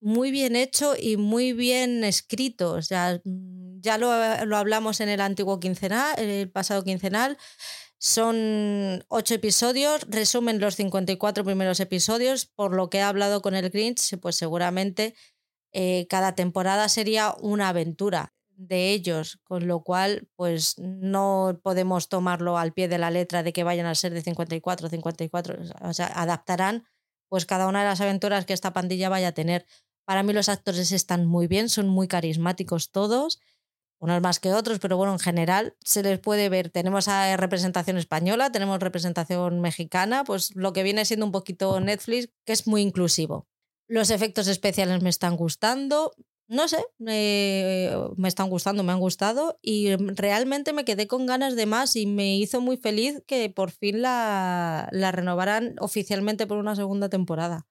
muy 0.00 0.30
bien 0.30 0.54
hecho 0.56 0.94
y 0.96 1.16
muy 1.16 1.52
bien 1.52 2.04
escrito. 2.04 2.78
Mm, 3.24 3.80
ya 3.80 3.98
lo, 3.98 4.44
lo, 4.44 4.56
hablamos 4.56 5.00
en 5.00 5.08
el 5.08 5.20
antiguo 5.20 5.58
quincenal, 5.58 6.18
el 6.18 6.50
pasado 6.50 6.84
quincenal. 6.84 7.38
Son 7.98 9.04
ocho 9.08 9.34
episodios, 9.34 10.02
resumen 10.08 10.60
los 10.60 10.76
54 10.76 11.44
primeros 11.44 11.80
episodios. 11.80 12.46
Por 12.46 12.74
lo 12.74 12.90
que 12.90 12.98
he 12.98 13.02
hablado 13.02 13.40
con 13.40 13.54
el 13.54 13.70
Grinch, 13.70 14.18
pues 14.20 14.36
seguramente 14.36 15.14
eh, 15.78 16.06
cada 16.08 16.34
temporada 16.34 16.88
sería 16.88 17.34
una 17.38 17.68
aventura 17.68 18.32
de 18.48 18.92
ellos, 18.92 19.38
con 19.44 19.68
lo 19.68 19.80
cual 19.80 20.26
pues 20.34 20.78
no 20.78 21.60
podemos 21.62 22.08
tomarlo 22.08 22.56
al 22.56 22.72
pie 22.72 22.88
de 22.88 22.96
la 22.96 23.10
letra 23.10 23.42
de 23.42 23.52
que 23.52 23.62
vayan 23.62 23.84
a 23.84 23.94
ser 23.94 24.14
de 24.14 24.22
54, 24.22 24.88
54, 24.88 25.58
o 25.82 25.92
sea, 25.92 26.06
adaptarán 26.06 26.86
pues 27.28 27.44
cada 27.44 27.66
una 27.66 27.80
de 27.80 27.88
las 27.88 28.00
aventuras 28.00 28.46
que 28.46 28.54
esta 28.54 28.72
pandilla 28.72 29.10
vaya 29.10 29.28
a 29.28 29.32
tener. 29.32 29.66
Para 30.06 30.22
mí 30.22 30.32
los 30.32 30.48
actores 30.48 30.92
están 30.92 31.26
muy 31.26 31.46
bien, 31.46 31.68
son 31.68 31.88
muy 31.88 32.08
carismáticos 32.08 32.90
todos, 32.90 33.38
unos 33.98 34.22
más 34.22 34.40
que 34.40 34.54
otros, 34.54 34.78
pero 34.78 34.96
bueno, 34.96 35.12
en 35.12 35.18
general 35.18 35.76
se 35.84 36.02
les 36.02 36.18
puede 36.18 36.48
ver. 36.48 36.70
Tenemos 36.70 37.06
a 37.08 37.36
representación 37.36 37.98
española, 37.98 38.50
tenemos 38.50 38.80
representación 38.80 39.60
mexicana, 39.60 40.24
pues 40.24 40.56
lo 40.56 40.72
que 40.72 40.84
viene 40.84 41.04
siendo 41.04 41.26
un 41.26 41.32
poquito 41.32 41.78
Netflix, 41.80 42.30
que 42.46 42.54
es 42.54 42.66
muy 42.66 42.80
inclusivo. 42.80 43.46
Los 43.88 44.10
efectos 44.10 44.48
especiales 44.48 45.02
me 45.02 45.10
están 45.10 45.36
gustando. 45.36 46.12
no 46.48 46.68
sé, 46.68 46.78
me 46.98 48.28
están 48.28 48.48
gustando, 48.48 48.82
me 48.82 48.92
han 48.92 49.00
gustado 49.00 49.58
y 49.62 49.96
realmente 49.96 50.72
me 50.72 50.84
quedé 50.84 51.06
con 51.06 51.26
ganas 51.26 51.56
de 51.56 51.66
más 51.66 51.96
y 51.96 52.06
me 52.06 52.36
hizo 52.36 52.60
muy 52.60 52.76
feliz 52.76 53.22
que 53.26 53.50
por 53.50 53.70
fin 53.70 54.02
la, 54.02 54.88
la 54.92 55.10
renovaran 55.12 55.74
oficialmente 55.80 56.46
por 56.46 56.58
una 56.58 56.76
segunda 56.76 57.08
temporada. 57.08 57.66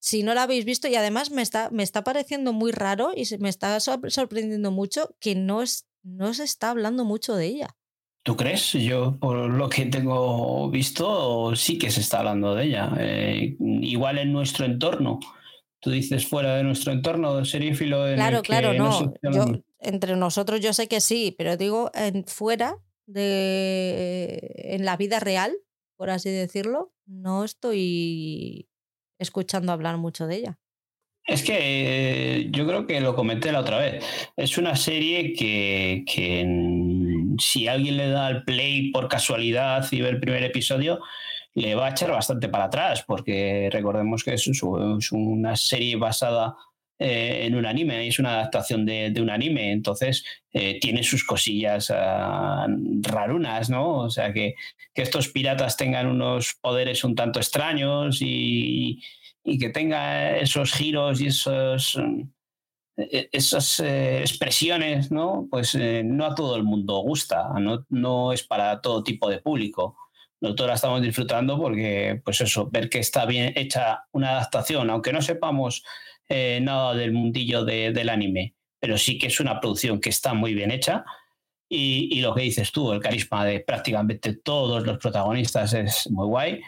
Si 0.00 0.22
no 0.22 0.34
la 0.34 0.44
habéis 0.44 0.64
visto 0.64 0.86
y 0.86 0.94
además 0.94 1.30
me 1.30 1.42
está, 1.42 1.70
me 1.70 1.82
está 1.82 2.04
pareciendo 2.04 2.52
muy 2.52 2.70
raro 2.70 3.10
y 3.14 3.24
me 3.38 3.48
está 3.48 3.78
sorprendiendo 3.80 4.70
mucho 4.70 5.16
que 5.18 5.34
no, 5.34 5.62
es, 5.62 5.88
no 6.04 6.32
se 6.34 6.44
está 6.44 6.70
hablando 6.70 7.04
mucho 7.04 7.34
de 7.34 7.46
ella. 7.46 7.76
¿Tú 8.22 8.36
crees? 8.36 8.72
Yo, 8.72 9.18
por 9.18 9.36
lo 9.50 9.68
que 9.68 9.86
tengo 9.86 10.68
visto, 10.70 11.54
sí 11.54 11.78
que 11.78 11.90
se 11.90 12.00
está 12.00 12.18
hablando 12.18 12.54
de 12.54 12.64
ella. 12.64 12.92
Eh, 12.98 13.56
igual 13.58 14.18
en 14.18 14.32
nuestro 14.32 14.64
entorno 14.64 15.20
Tú 15.86 15.92
dices 15.92 16.26
fuera 16.26 16.56
de 16.56 16.64
nuestro 16.64 16.92
entorno 16.92 17.44
seriéfilo. 17.44 18.08
En 18.08 18.16
claro, 18.16 18.42
claro, 18.42 18.74
no. 18.74 19.14
entre 19.78 20.16
nosotros 20.16 20.58
yo 20.58 20.72
sé 20.72 20.88
que 20.88 21.00
sí, 21.00 21.32
pero 21.38 21.56
digo 21.56 21.92
en, 21.94 22.24
fuera 22.24 22.78
de. 23.06 24.50
en 24.56 24.84
la 24.84 24.96
vida 24.96 25.20
real, 25.20 25.56
por 25.96 26.10
así 26.10 26.28
decirlo, 26.28 26.92
no 27.06 27.44
estoy 27.44 28.68
escuchando 29.20 29.70
hablar 29.70 29.96
mucho 29.96 30.26
de 30.26 30.38
ella. 30.38 30.58
Es 31.24 31.44
que 31.44 31.54
eh, 31.56 32.48
yo 32.50 32.66
creo 32.66 32.88
que 32.88 33.00
lo 33.00 33.14
comenté 33.14 33.52
la 33.52 33.60
otra 33.60 33.78
vez. 33.78 34.04
Es 34.36 34.58
una 34.58 34.74
serie 34.74 35.34
que, 35.34 36.02
que 36.04 36.44
si 37.38 37.68
alguien 37.68 37.96
le 37.96 38.08
da 38.08 38.26
al 38.26 38.42
play 38.42 38.90
por 38.90 39.06
casualidad 39.06 39.86
y 39.92 40.00
ve 40.00 40.08
el 40.08 40.18
primer 40.18 40.42
episodio, 40.42 40.98
le 41.56 41.74
va 41.74 41.86
a 41.86 41.90
echar 41.90 42.10
bastante 42.10 42.48
para 42.50 42.64
atrás, 42.64 43.02
porque 43.06 43.70
recordemos 43.72 44.22
que 44.22 44.34
es, 44.34 44.46
una 45.12 45.56
serie 45.56 45.96
basada 45.96 46.54
eh, 46.98 47.44
en 47.46 47.54
un 47.54 47.64
anime, 47.64 48.06
es 48.06 48.18
una 48.18 48.34
adaptación 48.34 48.84
de, 48.84 49.14
un 49.22 49.30
anime, 49.30 49.72
entonces 49.72 50.22
eh, 50.52 50.78
tiene 50.80 51.02
sus 51.02 51.24
cosillas 51.24 51.90
ah, 51.90 52.66
rarunas, 53.00 53.70
¿no? 53.70 54.00
O 54.00 54.10
sea, 54.10 54.34
que, 54.34 54.54
estos 54.94 55.28
piratas 55.28 55.76
tengan 55.78 56.06
unos 56.06 56.56
poderes 56.60 57.04
un 57.04 57.14
tanto 57.14 57.38
extraños 57.38 58.18
y, 58.20 59.02
que 59.42 59.70
tenga 59.70 60.36
esos 60.36 60.72
giros 60.72 61.20
y 61.20 61.28
esos 61.28 61.98
e, 62.98 63.28
esas 63.32 63.80
eh, 63.80 64.20
expresiones, 64.20 65.10
¿no? 65.10 65.46
Pues 65.50 65.74
no 66.04 66.26
a 66.26 66.34
todo 66.34 66.56
el 66.56 66.64
mundo 66.64 66.98
gusta, 66.98 67.48
no, 67.60 67.86
no 67.88 68.32
es 68.32 68.42
para 68.42 68.80
todo 68.82 69.02
tipo 69.02 69.30
de 69.30 69.38
público 69.38 69.96
nosotros 70.40 70.68
la 70.68 70.74
estamos 70.74 71.02
disfrutando 71.02 71.58
porque, 71.58 72.20
pues 72.24 72.40
eso, 72.40 72.68
ver 72.70 72.88
que 72.88 72.98
está 72.98 73.24
bien 73.26 73.52
hecha 73.56 74.04
una 74.12 74.30
adaptación, 74.30 74.90
aunque 74.90 75.12
no 75.12 75.22
sepamos 75.22 75.82
eh, 76.28 76.60
nada 76.62 76.94
del 76.94 77.12
mundillo 77.12 77.64
del 77.64 78.08
anime, 78.08 78.54
pero 78.78 78.98
sí 78.98 79.18
que 79.18 79.28
es 79.28 79.40
una 79.40 79.60
producción 79.60 80.00
que 80.00 80.10
está 80.10 80.34
muy 80.34 80.54
bien 80.54 80.70
hecha. 80.70 81.04
Y, 81.68 82.20
lo 82.20 82.32
que 82.34 82.42
dices 82.42 82.70
tú, 82.70 82.92
el 82.92 83.00
carisma 83.00 83.44
de 83.44 83.58
prácticamente 83.60 84.36
todos 84.36 84.86
los 84.86 84.98
protagonistas 84.98 85.72
es 85.72 86.08
muy 86.10 86.26
guay. 86.26 86.60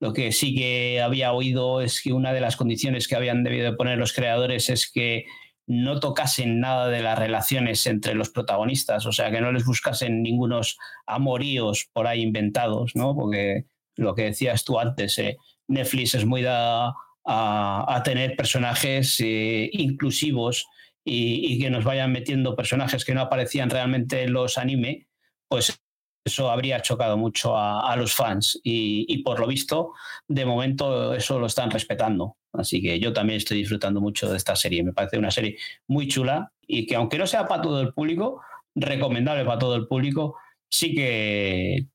Lo 0.00 0.12
que 0.12 0.32
sí 0.32 0.54
que 0.56 1.00
había 1.00 1.32
oído 1.32 1.80
es 1.80 2.02
que 2.02 2.12
una 2.12 2.32
de 2.32 2.40
las 2.40 2.56
condiciones 2.56 3.06
que 3.06 3.14
habían 3.14 3.44
debido 3.44 3.76
poner 3.76 3.98
los 3.98 4.12
creadores 4.12 4.68
es 4.70 4.90
que 4.90 5.26
no 5.66 6.00
tocasen 6.00 6.60
nada 6.60 6.88
de 6.88 7.00
las 7.00 7.18
relaciones 7.18 7.86
entre 7.86 8.14
los 8.14 8.30
protagonistas, 8.30 9.06
o 9.06 9.12
sea, 9.12 9.30
que 9.30 9.40
no 9.40 9.52
les 9.52 9.64
buscasen 9.64 10.22
ningunos 10.22 10.78
amoríos 11.06 11.88
por 11.92 12.06
ahí 12.06 12.22
inventados, 12.22 12.96
¿no? 12.96 13.14
Porque 13.14 13.66
lo 13.96 14.14
que 14.14 14.24
decías 14.24 14.64
tú 14.64 14.78
antes, 14.78 15.18
eh, 15.18 15.36
Netflix 15.68 16.14
es 16.14 16.24
muy 16.24 16.42
dada 16.42 16.94
a, 17.24 18.02
tener 18.04 18.34
personajes 18.34 19.20
eh, 19.20 19.68
inclusivos 19.72 20.66
y, 21.04 21.52
y, 21.52 21.60
que 21.60 21.70
nos 21.70 21.84
vayan 21.84 22.10
metiendo 22.10 22.56
personajes 22.56 23.04
que 23.04 23.14
no 23.14 23.20
aparecían 23.20 23.70
realmente 23.70 24.22
en 24.22 24.32
los 24.32 24.58
anime, 24.58 25.06
pues 25.48 25.80
eso 26.24 26.50
habría 26.50 26.80
chocado 26.80 27.16
mucho 27.16 27.56
a, 27.56 27.94
los 27.96 28.14
fans 28.14 28.60
y, 28.62 29.22
por 29.22 29.40
lo 29.40 29.46
visto, 29.46 29.92
de 30.28 30.44
momento 30.44 31.14
eso 31.14 31.38
lo 31.38 31.46
están 31.46 31.70
respetando. 31.70 32.36
Así 32.52 32.82
que 32.82 32.98
yo 32.98 33.12
también 33.12 33.38
estoy 33.38 33.58
disfrutando 33.58 34.00
mucho 34.00 34.30
de 34.30 34.36
esta 34.36 34.56
serie. 34.56 34.82
Me 34.82 34.92
parece 34.92 35.18
una 35.18 35.30
serie 35.30 35.56
muy 35.86 36.08
chula 36.08 36.52
y 36.66 36.86
que 36.86 36.96
aunque 36.96 37.18
no 37.18 37.26
sea 37.26 37.46
para 37.46 37.62
todo 37.62 37.80
el 37.80 37.92
público, 37.92 38.40
recomendable 38.74 39.44
para 39.44 39.58
todo 39.58 39.76
el 39.76 39.86
público, 39.86 40.36
sí 40.68 40.94
que 40.94 41.86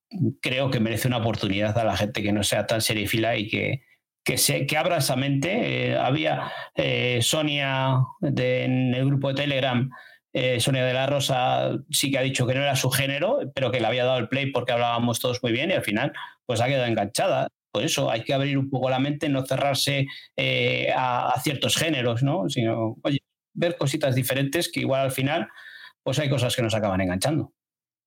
creo 0.42 0.70
que 0.70 0.80
merece 0.80 1.08
una 1.08 1.18
oportunidad 1.18 1.78
a 1.78 1.84
la 1.84 1.98
gente 1.98 2.24
que 2.24 2.32
no 2.32 2.44
sea 2.44 2.66
tan 2.66 2.82
seriefila 2.82 3.38
y 3.38 3.48
que, 3.48 3.84
que, 4.24 4.38
se, 4.38 4.66
que 4.66 4.78
abra 4.78 4.98
esa 4.98 5.16
mente. 5.16 5.92
Eh, 5.92 5.98
había 5.98 6.52
eh, 6.76 7.20
Sonia 7.22 8.00
en 8.22 8.94
el 8.94 9.06
grupo 9.06 9.30
de 9.30 9.36
Telegram 9.36 9.90
eh, 10.38 10.60
Sonia 10.60 10.84
de 10.84 10.94
la 10.94 11.08
Rosa 11.08 11.72
sí 11.90 12.12
que 12.12 12.18
ha 12.18 12.22
dicho 12.22 12.46
que 12.46 12.54
no 12.54 12.62
era 12.62 12.76
su 12.76 12.90
género, 12.90 13.40
pero 13.56 13.72
que 13.72 13.80
le 13.80 13.88
había 13.88 14.04
dado 14.04 14.18
el 14.18 14.28
play 14.28 14.52
porque 14.52 14.74
hablábamos 14.74 15.22
todos 15.22 15.42
muy 15.42 15.54
bien 15.54 15.72
y 15.72 15.76
al 15.76 15.82
final 15.82 16.12
pues 16.46 16.60
ha 16.60 16.68
quedado 16.68 16.88
enganchada. 16.88 17.48
Eso 17.80 18.10
hay 18.10 18.24
que 18.24 18.34
abrir 18.34 18.58
un 18.58 18.70
poco 18.70 18.90
la 18.90 19.00
mente, 19.00 19.30
no 19.30 19.46
cerrarse 19.46 20.08
eh, 20.36 20.92
a, 20.96 21.40
ciertos 21.44 21.76
géneros, 21.76 22.24
¿no? 22.24 22.50
Sino, 22.50 22.98
oye, 23.04 23.20
ver 23.54 23.78
cositas 23.78 24.16
diferentes 24.16 24.72
que 24.72 24.82
igual 24.82 25.02
al 25.02 25.12
final 25.12 25.48
pues 26.04 26.20
hay 26.20 26.30
cosas 26.30 26.56
que 26.56 26.62
nos 26.62 26.76
acaban 26.76 27.02
enganchando. 27.02 27.54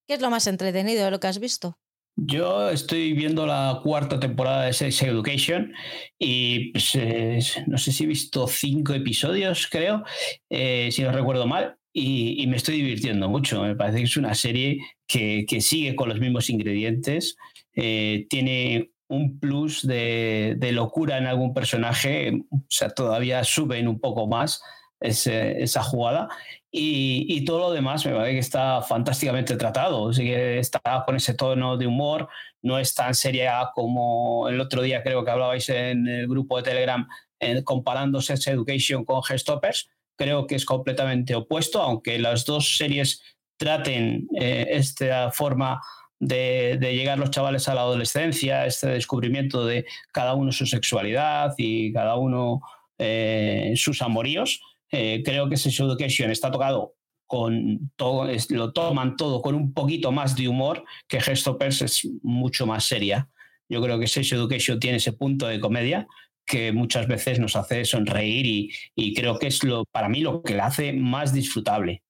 ¿Qué 0.07 0.14
es 0.14 0.20
lo 0.20 0.31
más 0.31 0.46
entretenido 0.46 1.04
de 1.04 1.11
lo 1.11 1.18
que 1.18 1.26
has 1.26 1.40
visto? 1.40 1.78
Yo 2.16 2.70
estoy 2.70 3.12
viendo 3.12 3.46
la 3.46 3.81
cuarta 3.83 4.18
temporada 4.18 4.64
de 4.64 4.72
Sex 4.72 5.02
Education 5.02 5.72
y 6.18 6.72
pues, 6.72 6.94
eh, 6.94 7.40
no 7.66 7.78
sé 7.78 7.92
si 7.92 8.04
he 8.04 8.07
visto 8.07 8.46
cinco 8.48 8.92
episodios, 8.94 9.68
creo, 9.68 10.04
si 10.48 11.02
no 11.02 11.12
recuerdo 11.12 11.46
mal 11.46 11.78
y, 11.92 12.46
me 12.46 12.57
estoy 12.57 12.76
divirtiendo 12.76 13.28
mucho. 13.28 13.62
Me 13.62 13.74
parece 13.74 13.98
que 13.98 14.04
es 14.04 14.16
una 14.16 14.35
serie 14.35 14.78
que, 15.07 15.46
sigue 15.61 15.96
con 15.96 16.09
los 16.09 16.20
mismos 16.20 16.50
ingredientes, 16.50 17.37
eh, 17.74 18.26
tiene 18.28 18.90
un 19.09 19.38
plus 19.40 19.87
de, 19.87 20.57
locura 20.73 21.18
en 21.18 21.27
algún 21.27 21.55
personaje, 21.55 22.42
o 22.51 22.61
sea, 22.68 22.90
todavía 22.90 23.42
suben 23.44 23.88
un 23.88 24.01
poco 24.01 24.27
más 24.27 24.62
esa 25.01 25.83
jugada. 25.83 26.29
Y, 26.71 27.44
todo 27.44 27.61
lo 27.61 27.73
demás 27.73 28.05
me 28.05 28.12
parece 28.12 28.35
que 28.35 28.38
está 28.40 28.83
fantásticamente 28.83 29.57
tratado. 29.57 30.11
Así 30.11 30.25
que 30.25 30.59
está 30.59 30.81
con 31.07 31.16
ese 31.16 31.35
tono 31.35 31.77
de 31.77 31.87
humor, 31.87 32.29
no 32.62 32.79
es 32.79 32.94
tan 32.94 33.14
seria 33.14 33.71
como 33.75 34.49
el 34.49 34.61
otro 34.61 34.83
día 34.83 35.03
creo 35.03 35.25
que 35.25 35.31
hablabais 35.31 35.68
en 35.71 36.07
el 36.07 36.29
grupo 36.29 36.57
de 36.59 36.64
Telegram 36.64 37.09
eh, 37.40 37.62
comparando 37.64 38.21
Sex 38.21 38.49
Education 38.49 39.05
con 39.05 39.23
Gestoppers 39.23 39.88
creo 40.18 40.47
que 40.47 40.57
es 40.57 40.66
completamente 40.66 41.35
opuesto, 41.35 41.81
aunque 41.81 42.18
las 42.18 42.44
dos 42.44 42.77
series 42.77 43.23
traten 43.57 44.29
eh, 44.38 44.66
esta 44.71 45.31
forma 45.31 45.81
de, 46.20 46.78
llegar 46.81 47.18
los 47.18 47.31
chavales 47.31 47.68
a 47.68 47.74
la 47.74 47.83
adolescencia, 47.83 48.66
este 48.66 48.88
descubrimiento 48.88 49.64
de 49.66 49.87
cada 50.12 50.35
uno 50.35 50.52
su 50.52 50.66
sexualidad 50.66 51.54
y 51.57 51.92
cada 51.92 52.16
uno 52.16 52.61
eh, 52.98 53.72
sus 53.76 54.02
amoríos. 54.02 54.61
Eh, 54.90 55.22
creo 55.24 55.48
que 55.48 55.57
Sex 55.57 55.81
Education 55.81 56.31
está 56.31 56.50
tocado 56.50 56.94
con 57.26 57.92
todo, 57.96 58.26
lo 58.50 58.72
toman 58.72 59.16
todo 59.16 59.42
con 59.42 59.54
un 59.54 59.74
poquito 59.74 60.12
más 60.12 60.35
de 60.35 60.48
humor, 60.48 60.85
que 61.07 61.20
Gestopers 61.20 61.83
es 61.83 62.09
mucho 62.22 62.66
más 62.66 62.85
seria. 62.85 63.28
Yo 63.68 63.83
creo 63.83 63.98
que 64.00 64.07
Sex 64.07 64.33
Education 64.33 64.81
tiene 64.81 64.96
ese 64.96 65.12
punto 65.12 65.46
de 65.46 65.61
comedia, 65.61 66.07
que 66.46 66.72
muchas 66.72 67.07
veces 67.07 67.38
nos 67.38 67.54
hace 67.54 67.85
sonreír 67.85 68.72
y, 68.96 69.14
creo 69.14 69.38
que 69.38 69.48
es 69.48 69.62
lo, 69.62 69.85
para 69.85 70.09
mí 70.09 70.20
lo 70.20 70.42
que 70.42 70.54
la 70.54 70.66
hace 70.66 70.94
más 70.94 71.35
disfrutable. 71.35 72.02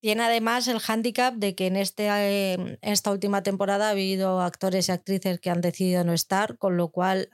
Tiene 0.00 0.22
además 0.22 0.66
el 0.66 0.78
hándicap 0.78 1.34
de 1.34 1.54
que 1.54 1.66
en 1.66 1.76
este, 1.76 2.06
em, 2.54 2.78
esta 2.80 3.10
última 3.10 3.42
temporada 3.42 3.88
ha 3.88 3.90
habido 3.90 4.40
actores 4.40 4.88
y 4.88 4.92
actrices 4.92 5.40
que 5.40 5.50
han 5.50 5.60
decidido 5.60 6.04
no 6.04 6.14
estar, 6.14 6.56
con 6.56 6.78
lo 6.78 6.88
cual 6.88 7.28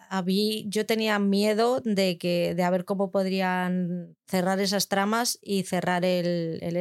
yo 0.66 0.84
tenía 0.84 1.20
miedo 1.20 1.80
de, 1.84 2.18
que, 2.18 2.56
de 2.56 2.64
a 2.64 2.70
ver 2.70 2.84
cómo 2.84 3.12
podrían 3.12 4.16
cerrar 4.26 4.58
esas 4.58 4.88
tramas 4.88 5.38
y 5.40 5.62
cerrar 5.62 6.04
el, 6.04 6.58
el, 6.60 6.76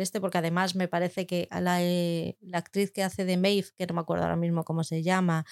este, 0.00 0.20
porque 0.20 0.38
además 0.38 0.74
me 0.74 0.88
parece 0.88 1.26
que 1.26 1.46
la, 1.50 1.82
eh, 1.82 2.38
la, 2.40 2.58
actriz 2.58 2.90
que 2.90 3.02
hace 3.02 3.26
de 3.26 3.36
Maeve, 3.36 3.68
que 3.76 3.86
no 3.86 3.94
me 3.94 4.00
acuerdo 4.00 4.24
ahora 4.24 4.36
mismo 4.36 4.64
cómo 4.64 4.82
se 4.82 5.02
llama, 5.02 5.44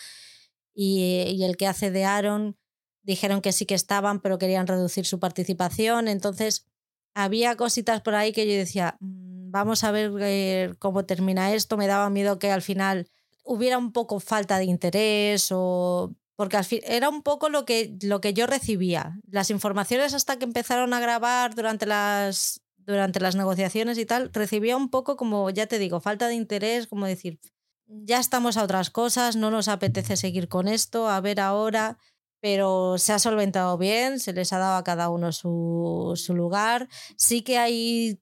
y, 0.74 1.24
y 1.36 1.44
el 1.44 1.58
que 1.58 1.66
hace 1.66 1.90
de 1.90 2.04
Aaron, 2.04 2.56
dijeron 3.02 3.42
que 3.42 3.52
sí 3.52 3.66
que 3.66 3.74
estaban, 3.74 4.20
pero 4.20 4.38
querían 4.38 4.66
reducir 4.66 5.04
su 5.04 5.20
participación. 5.20 6.08
Entonces, 6.08 6.66
había 7.14 7.56
cositas 7.56 8.00
por 8.02 8.14
ahí 8.14 8.32
que 8.32 8.46
yo 8.46 8.54
decía, 8.54 8.96
mm, 9.00 9.35
vamos 9.56 9.84
a 9.84 9.90
ver 9.90 10.12
eh, 10.20 10.74
cómo 10.78 11.04
termina 11.04 11.52
esto. 11.52 11.76
Me 11.76 11.86
daba 11.86 12.10
miedo 12.10 12.38
que 12.38 12.50
al 12.50 12.62
final 12.62 13.08
hubiera 13.44 13.78
un 13.78 13.92
poco 13.92 14.20
falta 14.20 14.58
de 14.58 14.64
interés 14.64 15.48
o 15.50 16.14
porque 16.36 16.58
al 16.58 16.64
fin, 16.64 16.80
era 16.84 17.08
un 17.08 17.22
poco 17.22 17.48
lo 17.48 17.64
que, 17.64 17.96
lo 18.02 18.20
que 18.20 18.34
yo 18.34 18.46
recibía. 18.46 19.18
Las 19.30 19.50
informaciones 19.50 20.12
hasta 20.12 20.38
que 20.38 20.44
empezaron 20.44 20.92
a 20.92 21.00
grabar 21.00 21.54
durante 21.54 21.86
las, 21.86 22.60
durante 22.76 23.20
las 23.20 23.36
negociaciones 23.36 23.96
y 23.98 24.04
tal, 24.04 24.30
recibía 24.32 24.76
un 24.76 24.90
poco 24.90 25.16
como, 25.16 25.48
ya 25.50 25.66
te 25.66 25.78
digo, 25.78 26.00
falta 26.00 26.28
de 26.28 26.34
interés, 26.34 26.86
como 26.86 27.06
decir, 27.06 27.40
ya 27.86 28.18
estamos 28.18 28.56
a 28.58 28.64
otras 28.64 28.90
cosas, 28.90 29.36
no 29.36 29.50
nos 29.50 29.68
apetece 29.68 30.16
seguir 30.16 30.48
con 30.48 30.68
esto, 30.68 31.08
a 31.08 31.20
ver 31.20 31.40
ahora. 31.40 31.98
pero 32.40 32.98
se 32.98 33.12
ha 33.12 33.18
solventado 33.18 33.78
bien, 33.78 34.20
se 34.20 34.32
les 34.32 34.52
ha 34.52 34.58
dado 34.58 34.76
a 34.76 34.84
cada 34.84 35.08
uno 35.08 35.32
su, 35.32 36.12
su 36.16 36.34
lugar. 36.34 36.88
Sí 37.16 37.42
que 37.42 37.58
hay 37.58 38.20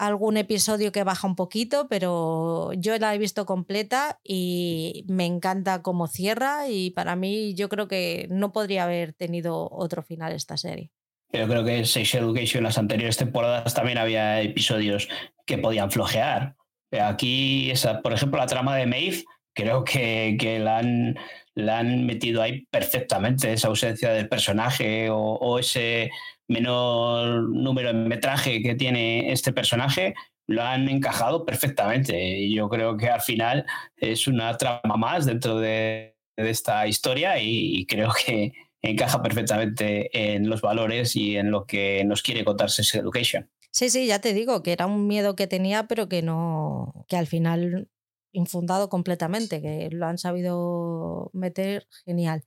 algún 0.00 0.38
episodio 0.38 0.92
que 0.92 1.04
baja 1.04 1.26
un 1.26 1.36
poquito, 1.36 1.86
pero 1.88 2.72
yo 2.72 2.96
la 2.98 3.14
he 3.14 3.18
visto 3.18 3.44
completa 3.44 4.18
y 4.24 5.04
me 5.08 5.26
encanta 5.26 5.82
cómo 5.82 6.06
cierra 6.06 6.68
y 6.68 6.90
para 6.90 7.16
mí 7.16 7.54
yo 7.54 7.68
creo 7.68 7.86
que 7.86 8.26
no 8.30 8.50
podría 8.50 8.84
haber 8.84 9.12
tenido 9.12 9.68
otro 9.70 10.02
final 10.02 10.32
esta 10.32 10.56
serie. 10.56 10.90
Yo 11.32 11.46
creo 11.46 11.64
que 11.64 11.84
Sex 11.84 12.14
Education 12.14 12.60
en 12.60 12.64
las 12.64 12.78
anteriores 12.78 13.18
temporadas 13.18 13.74
también 13.74 13.98
había 13.98 14.40
episodios 14.40 15.08
que 15.44 15.58
podían 15.58 15.90
flojear. 15.90 16.56
Aquí, 16.98 17.70
esa, 17.70 18.00
por 18.00 18.14
ejemplo, 18.14 18.40
la 18.40 18.46
trama 18.46 18.76
de 18.76 18.86
Maeve, 18.86 19.24
creo 19.52 19.84
que, 19.84 20.36
que 20.40 20.58
la, 20.58 20.78
han, 20.78 21.18
la, 21.54 21.78
han, 21.78 22.06
metido 22.06 22.40
ahí 22.40 22.66
perfectamente, 22.70 23.52
esa 23.52 23.68
ausencia 23.68 24.12
del 24.12 24.28
personaje 24.28 25.08
o 25.10 25.58
ese 25.58 26.10
menor 26.50 27.48
número 27.48 27.88
de 27.88 27.94
metraje 27.94 28.60
que 28.62 28.74
tiene 28.74 29.32
este 29.32 29.52
personaje, 29.52 30.14
lo 30.46 30.62
han 30.62 30.88
encajado 30.88 31.44
perfectamente. 31.44 32.50
Yo 32.50 32.68
creo 32.68 32.96
que 32.96 33.08
al 33.08 33.20
final 33.20 33.64
es 33.96 34.26
una 34.26 34.56
trama 34.56 34.96
más 34.96 35.26
dentro 35.26 35.58
de, 35.58 36.16
esta 36.36 36.86
historia 36.86 37.38
y, 37.38 37.76
y, 37.76 37.86
creo 37.86 38.10
que 38.24 38.52
encaja 38.80 39.22
perfectamente 39.22 40.08
en 40.34 40.48
los 40.48 40.62
valores 40.62 41.14
y 41.14 41.36
en 41.36 41.50
lo 41.50 41.66
que 41.66 42.02
nos 42.06 42.22
quiere 42.22 42.44
contar 42.44 42.70
Sex 42.70 42.94
Education. 42.94 43.50
Sí, 43.72 43.90
sí, 43.90 44.06
ya 44.06 44.20
te 44.20 44.32
digo 44.32 44.62
que 44.62 44.72
era 44.72 44.86
un 44.86 45.06
miedo 45.06 45.36
que 45.36 45.46
tenía, 45.46 45.86
pero 45.86 46.08
que 46.08 46.22
no, 46.22 47.04
que 47.08 47.16
al 47.16 47.26
final 47.26 47.88
infundado 48.32 48.88
completamente, 48.88 49.60
que 49.60 49.88
lo 49.90 50.06
han 50.06 50.18
sabido 50.18 51.30
meter 51.32 51.86
genial. 52.04 52.44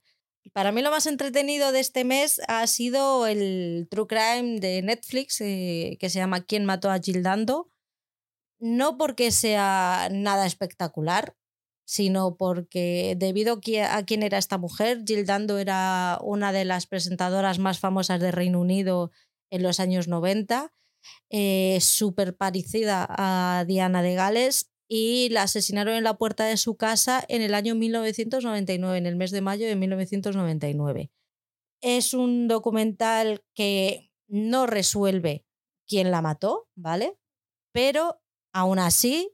Para 0.52 0.72
mí 0.72 0.82
lo 0.82 0.90
más 0.90 1.06
entretenido 1.06 1.72
de 1.72 1.80
este 1.80 2.04
mes 2.04 2.40
ha 2.48 2.66
sido 2.66 3.26
el 3.26 3.88
True 3.90 4.06
Crime 4.06 4.60
de 4.60 4.82
Netflix 4.82 5.40
eh, 5.40 5.96
que 5.98 6.10
se 6.10 6.18
llama 6.18 6.44
¿Quién 6.44 6.64
mató 6.64 6.90
a 6.90 6.98
Gildando? 6.98 7.70
No 8.58 8.98
porque 8.98 9.30
sea 9.30 10.08
nada 10.12 10.46
espectacular, 10.46 11.34
sino 11.86 12.36
porque 12.36 13.14
debido 13.16 13.60
a 13.88 14.02
quién 14.04 14.22
era 14.22 14.38
esta 14.38 14.58
mujer, 14.58 15.02
Gildando 15.06 15.58
era 15.58 16.18
una 16.22 16.52
de 16.52 16.64
las 16.64 16.86
presentadoras 16.86 17.58
más 17.58 17.78
famosas 17.78 18.20
de 18.20 18.30
Reino 18.30 18.60
Unido 18.60 19.10
en 19.50 19.62
los 19.62 19.80
años 19.80 20.08
90, 20.08 20.72
eh, 21.30 21.78
súper 21.80 22.36
parecida 22.36 23.06
a 23.08 23.64
Diana 23.66 24.02
de 24.02 24.14
Gales 24.14 24.73
y 24.96 25.28
la 25.30 25.42
asesinaron 25.42 25.96
en 25.96 26.04
la 26.04 26.18
puerta 26.18 26.44
de 26.44 26.56
su 26.56 26.76
casa 26.76 27.24
en 27.26 27.42
el 27.42 27.54
año 27.54 27.74
1999, 27.74 28.96
en 28.96 29.06
el 29.06 29.16
mes 29.16 29.32
de 29.32 29.40
mayo 29.40 29.66
de 29.66 29.74
1999. 29.74 31.10
Es 31.80 32.14
un 32.14 32.46
documental 32.46 33.42
que 33.56 34.12
no 34.28 34.68
resuelve 34.68 35.44
quién 35.88 36.12
la 36.12 36.22
mató, 36.22 36.68
¿vale? 36.76 37.18
Pero 37.72 38.22
aún 38.52 38.78
así 38.78 39.32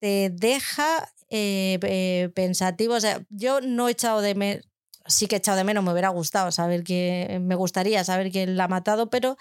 te 0.00 0.30
deja 0.30 1.08
eh, 1.30 2.28
pensativo. 2.34 2.94
O 2.94 3.00
sea, 3.00 3.24
yo 3.30 3.60
no 3.60 3.86
he 3.86 3.92
echado 3.92 4.20
de 4.20 4.34
menos, 4.34 4.64
sí 5.06 5.28
que 5.28 5.36
he 5.36 5.38
echado 5.38 5.56
de 5.56 5.62
menos, 5.62 5.84
me 5.84 5.92
hubiera 5.92 6.08
gustado 6.08 6.50
saber 6.50 6.82
que 6.82 7.38
me 7.40 7.54
gustaría 7.54 8.02
saber 8.02 8.32
quién 8.32 8.56
la 8.56 8.64
ha 8.64 8.68
matado, 8.68 9.08
pero 9.08 9.36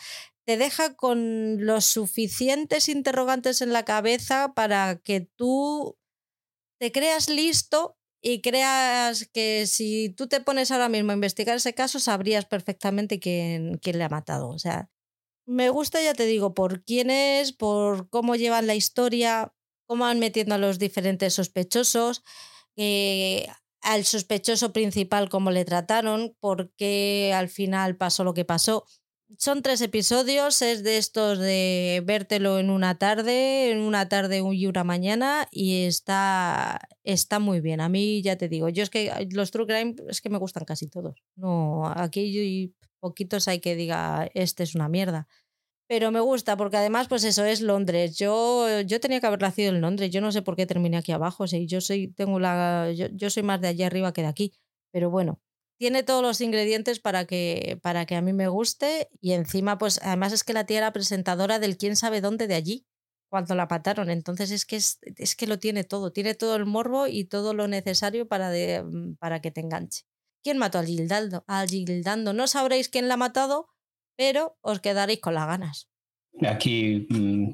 te 0.45 0.57
deja 0.57 0.95
con 0.95 1.65
los 1.65 1.85
suficientes 1.85 2.87
interrogantes 2.87 3.61
en 3.61 3.73
la 3.73 3.83
cabeza 3.83 4.53
para 4.53 4.97
que 4.97 5.21
tú 5.21 5.97
te 6.79 6.91
creas 6.91 7.29
listo 7.29 7.97
y 8.21 8.41
creas 8.41 9.27
que 9.33 9.65
si 9.67 10.09
tú 10.09 10.27
te 10.27 10.41
pones 10.41 10.71
ahora 10.71 10.89
mismo 10.89 11.11
a 11.11 11.15
investigar 11.15 11.57
ese 11.57 11.73
caso, 11.73 11.99
sabrías 11.99 12.45
perfectamente 12.45 13.19
quién, 13.19 13.77
quién 13.79 13.97
le 13.97 14.03
ha 14.03 14.09
matado. 14.09 14.49
O 14.49 14.59
sea, 14.59 14.89
me 15.47 15.69
gusta, 15.69 16.01
ya 16.01 16.13
te 16.13 16.25
digo, 16.25 16.53
por 16.53 16.83
quién 16.83 17.09
es, 17.09 17.51
por 17.51 18.09
cómo 18.09 18.35
llevan 18.35 18.67
la 18.67 18.75
historia, 18.75 19.53
cómo 19.87 20.05
van 20.05 20.19
metiendo 20.19 20.55
a 20.55 20.59
los 20.59 20.79
diferentes 20.79 21.33
sospechosos, 21.35 22.23
eh, 22.75 23.47
al 23.81 24.05
sospechoso 24.05 24.73
principal, 24.73 25.29
cómo 25.29 25.51
le 25.51 25.65
trataron, 25.65 26.35
por 26.39 26.71
qué 26.75 27.31
al 27.35 27.49
final 27.49 27.95
pasó 27.95 28.23
lo 28.23 28.33
que 28.33 28.45
pasó 28.45 28.85
son 29.37 29.61
tres 29.61 29.81
episodios, 29.81 30.61
es 30.61 30.83
de 30.83 30.97
estos 30.97 31.39
de 31.39 32.01
vértelo 32.05 32.59
en 32.59 32.69
una 32.69 32.97
tarde, 32.97 33.71
en 33.71 33.79
una 33.79 34.09
tarde 34.09 34.41
y 34.51 34.65
una 34.67 34.83
mañana 34.83 35.47
y 35.51 35.83
está, 35.83 36.87
está 37.03 37.39
muy 37.39 37.61
bien. 37.61 37.81
A 37.81 37.89
mí 37.89 38.21
ya 38.21 38.37
te 38.37 38.49
digo, 38.49 38.69
yo 38.69 38.83
es 38.83 38.89
que 38.89 39.27
los 39.31 39.51
True 39.51 39.67
Crime 39.67 39.95
es 40.09 40.21
que 40.21 40.29
me 40.29 40.37
gustan 40.37 40.65
casi 40.65 40.87
todos. 40.87 41.23
No, 41.35 41.87
aquí 41.87 42.73
poquitos 42.99 43.47
hay 43.47 43.59
que 43.59 43.75
diga, 43.75 44.29
este 44.33 44.63
es 44.63 44.75
una 44.75 44.89
mierda. 44.89 45.27
Pero 45.87 46.11
me 46.11 46.19
gusta 46.19 46.57
porque 46.57 46.77
además, 46.77 47.07
pues 47.07 47.23
eso 47.23 47.45
es 47.45 47.61
Londres. 47.61 48.17
Yo, 48.17 48.81
yo 48.81 48.99
tenía 48.99 49.19
que 49.19 49.27
haber 49.27 49.41
nacido 49.41 49.69
en 49.69 49.81
Londres. 49.81 50.09
Yo 50.09 50.19
no 50.19 50.31
sé 50.31 50.41
por 50.41 50.55
qué 50.55 50.65
terminé 50.65 50.97
aquí 50.97 51.11
abajo. 51.11 51.47
Sí, 51.47 51.67
yo 51.67 51.79
soy, 51.79 52.07
tengo 52.07 52.39
la, 52.39 52.91
yo, 52.91 53.07
yo 53.11 53.29
soy 53.29 53.43
más 53.43 53.61
de 53.61 53.67
allá 53.67 53.85
arriba 53.85 54.11
que 54.11 54.21
de 54.21 54.27
aquí. 54.27 54.53
Pero 54.91 55.11
bueno, 55.11 55.39
tiene 55.77 56.03
todos 56.03 56.21
los 56.21 56.41
ingredientes 56.41 56.99
para 56.99 57.25
que, 57.25 57.79
para 57.81 58.05
que 58.05 58.15
a 58.15 58.21
mí 58.21 58.33
me 58.33 58.47
guste 58.47 59.09
y 59.21 59.33
encima, 59.33 59.77
pues 59.77 59.99
además 60.01 60.33
es 60.33 60.43
que 60.43 60.53
la 60.53 60.65
tía 60.65 60.77
era 60.77 60.93
presentadora 60.93 61.59
del 61.59 61.77
quién 61.77 61.95
sabe 61.95 62.21
dónde 62.21 62.47
de 62.47 62.55
allí 62.55 62.85
cuando 63.29 63.55
la 63.55 63.67
pataron. 63.67 64.09
Entonces 64.09 64.51
es 64.51 64.65
que, 64.65 64.77
es, 64.77 64.99
es 65.17 65.35
que 65.35 65.47
lo 65.47 65.59
tiene 65.59 65.83
todo, 65.83 66.11
tiene 66.11 66.35
todo 66.35 66.55
el 66.55 66.65
morbo 66.65 67.07
y 67.07 67.25
todo 67.25 67.53
lo 67.53 67.67
necesario 67.67 68.27
para, 68.27 68.51
mm, 68.51 69.15
para 69.17 69.41
que 69.41 69.51
te 69.51 69.61
enganche. 69.61 70.03
¿Quién 70.43 70.57
mató 70.57 70.79
a 70.79 70.83
Gildando? 70.83 71.43
A 71.47 71.65
Gildando. 71.65 72.33
No 72.33 72.47
sabréis 72.47 72.89
quién 72.89 73.07
la 73.07 73.15
ha 73.15 73.17
matado, 73.17 73.67
pero 74.15 74.57
os 74.61 74.79
quedaréis 74.79 75.19
con 75.19 75.33
las 75.33 75.47
ganas. 75.47 75.89
Aquí, 76.47 77.07
mm, 77.09 77.49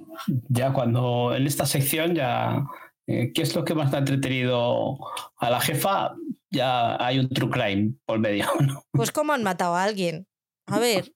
ya 0.49 0.73
cuando 0.73 1.35
en 1.35 1.47
esta 1.47 1.65
sección 1.65 2.15
ya 2.15 2.65
eh, 3.07 3.31
¿Qué 3.33 3.41
es 3.41 3.55
lo 3.55 3.65
que 3.65 3.75
más 3.75 3.93
ha 3.93 3.99
entretenido 3.99 4.97
a 5.37 5.49
la 5.49 5.59
jefa? 5.59 6.15
Ya 6.51 7.03
hay 7.03 7.19
un 7.19 7.29
true 7.29 7.49
crime 7.49 7.93
por 8.05 8.19
medio. 8.19 8.45
¿no? 8.59 8.83
Pues 8.91 9.11
cómo 9.11 9.33
han 9.33 9.43
matado 9.43 9.75
a 9.75 9.83
alguien. 9.83 10.27
A 10.67 10.79
ver. 10.79 11.13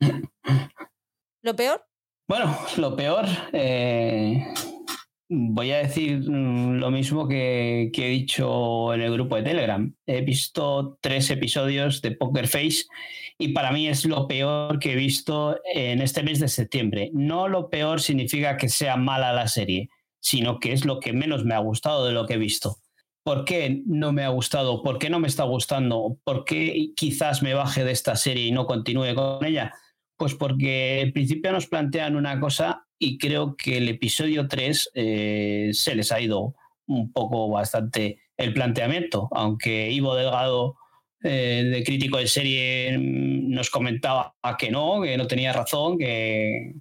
¿Lo 1.42 1.56
peor? 1.56 1.84
Bueno, 2.26 2.56
lo 2.78 2.96
peor, 2.96 3.26
eh, 3.52 4.46
voy 5.28 5.72
a 5.72 5.78
decir 5.78 6.20
mm, 6.20 6.78
lo 6.78 6.90
mismo 6.90 7.28
que, 7.28 7.90
que, 7.92 8.06
he 8.06 8.10
dicho 8.10 8.94
en 8.94 9.02
el 9.02 9.12
grupo 9.12 9.36
de 9.36 9.42
Telegram. 9.42 9.94
He 10.06 10.22
visto 10.22 10.98
tres 11.02 11.28
episodios 11.30 12.00
de 12.00 12.12
Poker 12.12 12.48
Face 12.48 12.84
y 13.36 13.52
para 13.52 13.72
mí 13.72 13.88
es 13.88 14.06
lo 14.06 14.26
peor 14.26 14.78
que 14.78 14.92
he 14.92 14.96
visto 14.96 15.60
en 15.74 16.00
este 16.00 16.22
mes 16.22 16.40
de 16.40 16.48
septiembre. 16.48 17.10
No 17.12 17.46
lo 17.46 17.68
peor 17.68 18.00
significa 18.00 18.56
que 18.56 18.70
sea 18.70 18.96
mala 18.96 19.34
la 19.34 19.48
serie 19.48 19.90
sino 20.24 20.58
que 20.58 20.72
es 20.72 20.86
lo 20.86 21.00
que 21.00 21.12
menos 21.12 21.44
me 21.44 21.54
ha 21.54 21.58
gustado 21.58 22.06
de 22.06 22.12
lo 22.12 22.26
que 22.26 22.34
he 22.34 22.38
visto. 22.38 22.78
¿Por 23.24 23.46
qué 23.46 23.82
no 23.86 24.12
me 24.12 24.22
ha 24.22 24.28
gustado? 24.28 24.82
¿Por 24.82 24.98
qué 24.98 25.08
no 25.08 25.18
me 25.18 25.28
está 25.28 25.44
gustando? 25.44 26.18
¿Por 26.24 26.44
qué 26.44 26.90
quizás 26.94 27.42
me 27.42 27.54
baje 27.54 27.82
de 27.82 27.92
esta 27.92 28.16
serie 28.16 28.44
y 28.44 28.52
no 28.52 28.66
continúe 28.66 29.14
con 29.14 29.44
ella? 29.44 29.72
Pues 30.16 30.34
porque 30.34 31.00
en 31.00 31.12
principio 31.12 31.50
nos 31.50 31.66
plantean 31.66 32.16
una 32.16 32.38
cosa 32.38 32.86
y 32.98 33.16
creo 33.16 33.56
que 33.56 33.78
el 33.78 33.88
episodio 33.88 34.46
3 34.46 34.90
eh, 34.94 35.70
se 35.72 35.94
les 35.94 36.12
ha 36.12 36.20
ido 36.20 36.54
un 36.86 37.12
poco 37.12 37.48
bastante 37.48 38.20
el 38.36 38.52
planteamiento, 38.52 39.28
aunque 39.32 39.90
Ivo 39.90 40.14
Delgado, 40.14 40.76
eh, 41.22 41.64
de 41.72 41.82
crítico 41.82 42.18
de 42.18 42.26
serie, 42.26 42.98
nos 42.98 43.70
comentaba 43.70 44.34
que 44.58 44.70
no, 44.70 45.00
que 45.00 45.16
no 45.16 45.26
tenía 45.26 45.54
razón, 45.54 45.96
que, 45.96 46.74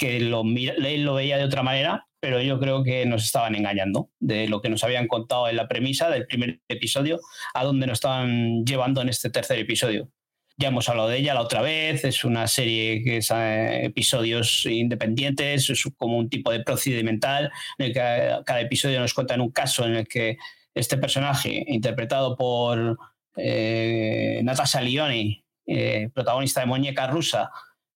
él 0.00 0.30
lo 0.30 1.14
veía 1.14 1.38
de 1.38 1.44
otra 1.44 1.62
manera, 1.62 2.08
pero 2.20 2.40
yo 2.40 2.58
creo 2.58 2.82
que 2.82 3.06
nos 3.06 3.24
estaban 3.24 3.54
engañando 3.54 4.10
de 4.18 4.48
lo 4.48 4.60
que 4.60 4.68
nos 4.68 4.84
habían 4.84 5.06
contado 5.06 5.48
en 5.48 5.56
la 5.56 5.68
premisa 5.68 6.10
del 6.10 6.26
primer 6.26 6.60
episodio 6.68 7.20
a 7.54 7.64
donde 7.64 7.86
nos 7.86 7.98
estaban 7.98 8.64
llevando 8.64 9.02
en 9.02 9.08
este 9.08 9.30
tercer 9.30 9.58
episodio. 9.58 10.10
Ya 10.58 10.68
hemos 10.68 10.88
hablado 10.88 11.10
de 11.10 11.18
ella 11.18 11.34
la 11.34 11.42
otra 11.42 11.60
vez, 11.60 12.04
es 12.04 12.24
una 12.24 12.46
serie 12.46 13.04
que 13.04 13.18
es 13.18 13.30
eh, 13.30 13.84
episodios 13.84 14.64
independientes, 14.64 15.68
es 15.68 15.84
como 15.98 16.16
un 16.16 16.30
tipo 16.30 16.50
de 16.50 16.60
procedimental 16.64 17.52
en 17.76 17.86
el 17.86 17.92
que 17.92 18.00
cada 18.46 18.60
episodio 18.60 18.98
nos 19.00 19.12
cuenta 19.12 19.34
en 19.34 19.42
un 19.42 19.50
caso 19.50 19.84
en 19.84 19.96
el 19.96 20.08
que 20.08 20.38
este 20.74 20.96
personaje, 20.96 21.64
interpretado 21.68 22.36
por 22.36 22.98
eh, 23.36 24.40
Natasha 24.44 24.80
Lioni, 24.80 25.44
eh, 25.66 26.08
protagonista 26.14 26.60
de 26.60 26.66
Muñeca 26.66 27.06
Rusa, 27.06 27.50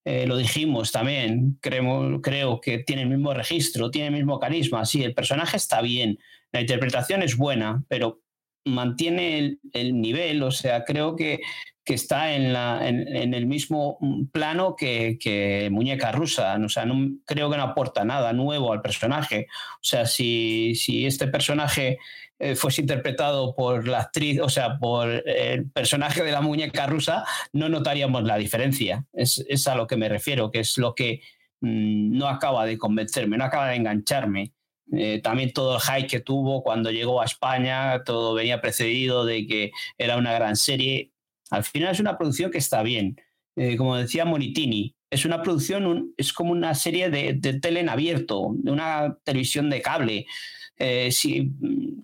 eh, 0.04 0.26
lo 0.26 0.36
dijimos 0.36 0.92
también, 0.92 1.58
creo, 1.60 2.20
creo 2.22 2.60
que 2.60 2.78
tiene 2.78 3.02
el 3.02 3.08
mismo 3.08 3.34
registro, 3.34 3.90
tiene 3.90 4.08
el 4.08 4.14
mismo 4.14 4.38
carisma. 4.38 4.84
Sí, 4.86 5.02
el 5.02 5.14
personaje 5.14 5.56
está 5.56 5.82
bien, 5.82 6.18
la 6.52 6.60
interpretación 6.60 7.22
es 7.22 7.36
buena, 7.36 7.84
pero 7.88 8.22
mantiene 8.64 9.58
el, 9.72 10.00
nivel, 10.00 10.42
o 10.42 10.50
sea, 10.50 10.84
creo 10.84 11.16
que, 11.16 11.40
que 11.84 11.94
está 11.94 12.34
en, 12.34 12.52
la, 12.52 12.86
en, 12.88 13.34
el 13.34 13.46
mismo 13.46 13.98
plano 14.32 14.74
que, 14.76 15.68
Muñeca 15.70 16.12
Rusa, 16.12 16.56
o 16.56 16.68
sea, 16.68 16.84
no, 16.86 17.16
creo 17.26 17.50
que 17.50 17.56
no 17.56 17.62
aporta 17.62 18.04
nada 18.04 18.32
nuevo 18.32 18.72
al 18.72 18.82
personaje. 18.82 19.46
O 19.76 19.84
sea, 19.84 20.06
si, 20.06 20.74
si 20.76 21.06
este 21.06 21.28
personaje 21.28 21.98
eh, 22.42 22.57
fuese 22.57 22.81
interpretado 22.81 23.55
por 23.55 23.87
la 23.87 24.00
actriz, 24.00 24.40
o 24.40 24.48
sea, 24.48 24.79
por 24.79 25.09
el 25.29 25.70
personaje 25.70 26.24
de 26.24 26.33
la 26.33 26.40
muñeca 26.40 26.87
rusa, 26.87 27.26
no 27.53 27.68
notaríamos 27.68 28.24
la 28.24 28.38
diferencia. 28.38 29.05
Es, 29.12 29.44
es 29.46 29.68
a 29.68 29.74
lo 29.74 29.87
que 29.87 29.98
me 29.98 30.09
refiero, 30.09 30.50
que 30.50 30.61
es 30.61 30.79
lo 30.79 30.94
que 30.94 31.20
mm, 31.61 32.16
no 32.16 32.29
acaba 32.29 32.64
de 32.64 32.79
convencerme, 32.79 33.37
no 33.37 33.44
acaba 33.44 33.68
de 33.68 33.76
engancharme. 33.76 34.55
Eh, 34.90 35.20
también 35.22 35.53
todo 35.53 35.76
el 35.76 35.83
hype 35.83 36.09
que 36.09 36.20
tuvo 36.20 36.62
cuando 36.62 36.90
llegó 36.90 37.20
a 37.20 37.26
España, 37.26 38.03
todo 38.05 38.33
venía 38.33 38.62
precedido 38.62 39.26
de 39.26 39.46
que 39.46 39.72
era 39.98 40.16
una 40.16 40.33
gran 40.33 40.57
serie. 40.57 41.12
Al 41.50 41.64
final 41.64 41.92
es 41.92 42.00
una 42.00 42.16
producción 42.16 42.50
que 42.50 42.59
está 42.59 42.83
bien. 42.83 43.20
Eh, 43.57 43.76
como 43.76 43.96
decía 43.96 44.24
Monitini, 44.24 44.96
es 45.11 45.26
una 45.26 45.42
producción, 45.42 46.14
es 46.16 46.33
como 46.33 46.53
una 46.53 46.74
serie 46.74 47.11
de, 47.11 47.35
de 47.35 47.61
tele 47.61 47.81
en 47.81 47.90
abierto, 47.90 48.53
de 48.55 48.70
una 48.70 49.18
televisión 49.24 49.68
de 49.68 49.83
cable. 49.83 50.26
Eh, 50.82 51.12
si 51.12 51.52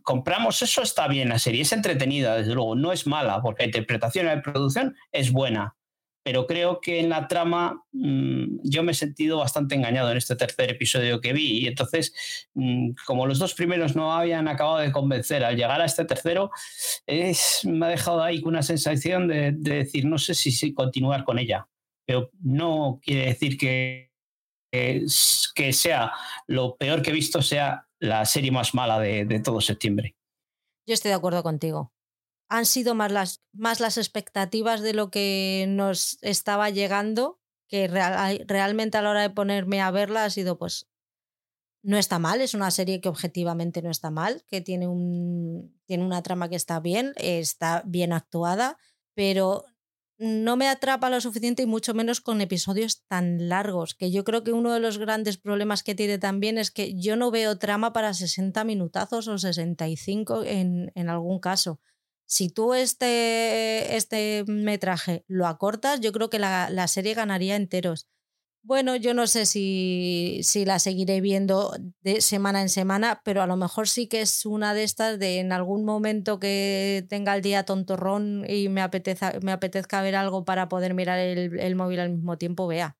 compramos 0.02 0.60
eso, 0.60 0.82
está 0.82 1.08
bien 1.08 1.30
la 1.30 1.38
serie, 1.38 1.62
es 1.62 1.72
entretenida, 1.72 2.36
desde 2.36 2.54
luego, 2.54 2.74
no 2.74 2.92
es 2.92 3.06
mala, 3.06 3.40
porque 3.40 3.62
la 3.62 3.68
interpretación 3.68 4.26
y 4.26 4.28
la 4.28 4.42
producción 4.42 4.94
es 5.12 5.32
buena, 5.32 5.76
pero 6.22 6.46
creo 6.46 6.82
que 6.82 7.00
en 7.00 7.08
la 7.08 7.26
trama 7.26 7.82
mm, 7.92 8.58
yo 8.64 8.82
me 8.82 8.92
he 8.92 8.94
sentido 8.94 9.38
bastante 9.38 9.76
engañado 9.76 10.10
en 10.10 10.18
este 10.18 10.36
tercer 10.36 10.72
episodio 10.72 11.22
que 11.22 11.32
vi, 11.32 11.60
y 11.60 11.66
entonces, 11.68 12.12
mm, 12.52 12.90
como 13.06 13.26
los 13.26 13.38
dos 13.38 13.54
primeros 13.54 13.96
no 13.96 14.12
habían 14.12 14.46
acabado 14.46 14.76
de 14.76 14.92
convencer, 14.92 15.42
al 15.42 15.56
llegar 15.56 15.80
a 15.80 15.86
este 15.86 16.04
tercero, 16.04 16.50
es, 17.06 17.62
me 17.64 17.86
ha 17.86 17.88
dejado 17.88 18.22
ahí 18.22 18.42
una 18.44 18.62
sensación 18.62 19.26
de, 19.26 19.52
decir, 19.52 20.04
no 20.04 20.18
sé 20.18 20.34
si, 20.34 20.74
continuar 20.74 21.24
con 21.24 21.38
ella, 21.38 21.66
pero 22.04 22.30
no 22.42 23.00
quiere 23.02 23.24
decir 23.24 23.56
que, 23.56 24.10
que 24.70 25.72
sea 25.72 26.12
lo 26.46 26.76
peor 26.76 27.00
que 27.00 27.08
he 27.08 27.14
visto 27.14 27.40
sea 27.40 27.85
la 27.98 28.24
serie 28.24 28.50
más 28.50 28.74
mala 28.74 28.98
de, 28.98 29.40
todo 29.40 29.60
septiembre. 29.60 30.16
Yo 30.86 30.94
estoy 30.94 31.10
de 31.10 31.16
acuerdo 31.16 31.42
contigo. 31.42 31.92
Han 32.48 32.66
sido 32.66 32.94
más 32.94 33.10
las, 33.10 33.42
más 33.52 33.80
las 33.80 33.98
expectativas 33.98 34.80
de 34.80 34.94
lo 34.94 35.10
que 35.10 35.66
nos 35.68 36.18
estaba 36.22 36.70
llegando, 36.70 37.40
que 37.68 37.88
realmente 37.88 38.98
a 38.98 39.02
la 39.02 39.10
hora 39.10 39.22
de 39.22 39.30
ponerme 39.30 39.80
a 39.80 39.90
verla 39.90 40.24
ha 40.24 40.30
sido 40.30 40.56
pues 40.56 40.88
no 41.82 41.98
está 41.98 42.18
mal, 42.18 42.40
es 42.40 42.54
una 42.54 42.72
serie 42.72 43.00
que 43.00 43.08
objetivamente 43.08 43.80
no 43.80 43.90
está 43.90 44.10
mal, 44.10 44.44
que 44.48 44.60
tiene, 44.60 44.88
un, 44.88 45.80
tiene 45.86 46.04
una 46.04 46.20
trama 46.20 46.48
que 46.48 46.56
está 46.56 46.80
bien, 46.80 47.12
está 47.16 47.84
bien 47.86 48.12
actuada, 48.12 48.76
pero 49.14 49.64
no 50.18 50.56
me 50.56 50.68
atrapa 50.68 51.10
lo 51.10 51.20
suficiente 51.20 51.62
y 51.62 51.66
mucho 51.66 51.94
menos 51.94 52.20
con 52.20 52.40
episodios 52.40 53.02
tan 53.06 53.48
largos, 53.48 53.94
que 53.94 54.10
yo 54.10 54.24
creo 54.24 54.42
que 54.44 54.52
uno 54.52 54.72
de 54.72 54.80
los 54.80 54.98
grandes 54.98 55.36
problemas 55.38 55.82
que 55.82 55.94
tiene 55.94 56.18
también 56.18 56.58
es 56.58 56.70
que 56.70 56.94
yo 56.94 57.16
no 57.16 57.30
veo 57.30 57.58
trama 57.58 57.92
para 57.92 58.14
60 58.14 58.64
minutazos 58.64 59.28
o 59.28 59.38
65 59.38 60.44
en, 60.44 60.92
en 60.94 61.08
algún 61.10 61.38
caso. 61.38 61.80
Si 62.26 62.48
tú 62.48 62.74
este, 62.74 63.96
este 63.96 64.44
metraje 64.48 65.24
lo 65.28 65.46
acortas, 65.46 66.00
yo 66.00 66.12
creo 66.12 66.28
que 66.30 66.38
la, 66.40 66.70
la 66.70 66.88
serie 66.88 67.14
ganaría 67.14 67.54
enteros. 67.54 68.08
Bueno, 68.68 68.96
yo 68.96 69.14
no 69.14 69.28
sé 69.28 69.46
si, 69.46 70.40
si, 70.42 70.64
la 70.64 70.80
seguiré 70.80 71.20
viendo 71.20 71.72
de 72.00 72.20
semana 72.20 72.62
en 72.62 72.68
semana, 72.68 73.22
pero 73.24 73.40
a 73.40 73.46
lo 73.46 73.56
mejor 73.56 73.88
sí 73.88 74.08
que 74.08 74.22
es 74.22 74.44
una 74.44 74.74
de 74.74 74.82
estas 74.82 75.20
de 75.20 75.38
en 75.38 75.52
algún 75.52 75.84
momento 75.84 76.40
que 76.40 77.06
tenga 77.08 77.36
el 77.36 77.42
día 77.42 77.62
tontorrón 77.64 78.44
y 78.48 78.68
me, 78.68 78.80
apetezca, 78.82 79.38
me 79.40 79.52
apetezca 79.52 80.02
ver 80.02 80.16
algo 80.16 80.44
para 80.44 80.68
poder 80.68 80.94
mirar 80.94 81.20
el, 81.20 81.60
el 81.60 81.76
móvil 81.76 82.00
al 82.00 82.10
mismo 82.10 82.38
tiempo, 82.38 82.66
vea. 82.66 82.96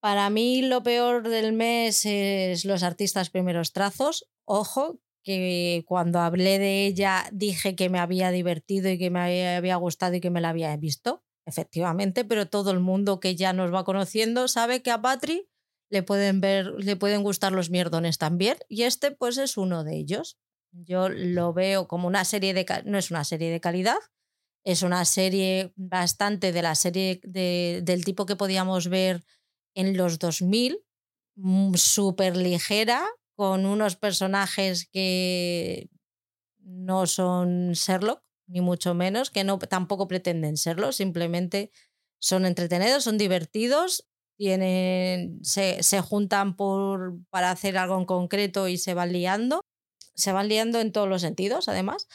Para 0.00 0.28
mí 0.28 0.60
lo 0.60 0.82
peor 0.82 1.30
del 1.30 1.54
mes 1.54 2.04
es 2.04 2.66
los 2.66 2.82
artistas 2.82 3.30
primeros 3.30 3.72
trazos. 3.72 4.28
Ojo, 4.44 5.00
que 5.24 5.82
cuando 5.86 6.20
hablé 6.20 6.58
de 6.58 6.84
ella 6.84 7.24
dije 7.32 7.74
que 7.74 7.88
me 7.88 8.00
había 8.00 8.30
divertido 8.32 8.90
y 8.90 8.98
que 8.98 9.08
me 9.08 9.48
había 9.56 9.76
gustado 9.76 10.16
y 10.16 10.20
que 10.20 10.28
me 10.28 10.42
la 10.42 10.50
había 10.50 10.76
visto 10.76 11.24
efectivamente, 11.46 12.24
pero 12.24 12.48
todo 12.48 12.70
el 12.70 12.80
mundo 12.80 13.20
que 13.20 13.36
ya 13.36 13.52
nos 13.52 13.72
va 13.72 13.84
conociendo 13.84 14.48
sabe 14.48 14.82
que 14.82 14.90
a 14.90 15.00
Patri 15.00 15.48
le 15.90 16.02
pueden 16.02 16.40
ver, 16.40 16.66
le 16.78 16.96
pueden 16.96 17.22
gustar 17.22 17.52
los 17.52 17.70
mierdones 17.70 18.18
también, 18.18 18.56
y 18.68 18.82
este 18.82 19.10
pues 19.10 19.38
es 19.38 19.56
uno 19.56 19.84
de 19.84 19.96
ellos. 19.96 20.38
Yo 20.72 21.08
lo 21.08 21.52
veo 21.52 21.88
como 21.88 22.06
una 22.06 22.24
serie 22.24 22.54
de 22.54 22.64
no 22.84 22.96
es 22.96 23.10
una 23.10 23.24
serie 23.24 23.50
de 23.50 23.60
calidad, 23.60 23.98
es 24.64 24.82
una 24.82 25.04
serie 25.04 25.72
bastante 25.76 26.52
de 26.52 26.62
la 26.62 26.74
serie 26.74 27.20
de, 27.24 27.80
del 27.82 28.04
tipo 28.04 28.26
que 28.26 28.36
podíamos 28.36 28.88
ver 28.88 29.24
en 29.74 29.96
los 29.96 30.18
2000, 30.18 30.78
mm, 31.36 31.74
súper 31.74 32.36
ligera, 32.36 33.04
con 33.34 33.64
unos 33.64 33.96
personajes 33.96 34.86
que 34.92 35.88
no 36.58 37.06
son 37.06 37.72
Sherlock, 37.72 38.22
ni 38.50 38.60
mucho 38.60 38.94
menos, 38.94 39.30
que 39.30 39.44
no 39.44 39.58
tampoco 39.58 40.08
pretenden 40.08 40.56
serlo, 40.56 40.92
simplemente 40.92 41.70
son 42.18 42.44
entretenidos, 42.44 43.04
son 43.04 43.16
divertidos, 43.16 44.06
tienen, 44.36 45.38
se, 45.44 45.82
se 45.82 46.00
juntan 46.00 46.56
por, 46.56 47.18
para 47.30 47.50
hacer 47.50 47.76
algo 47.78 47.98
en 47.98 48.06
concreto 48.06 48.68
y 48.68 48.78
se 48.78 48.94
van 48.94 49.12
liando. 49.12 49.60
Se 50.14 50.32
van 50.32 50.48
liando 50.48 50.80
en 50.80 50.92
todos 50.92 51.08
los 51.08 51.22
sentidos, 51.22 51.68
además. 51.68 52.08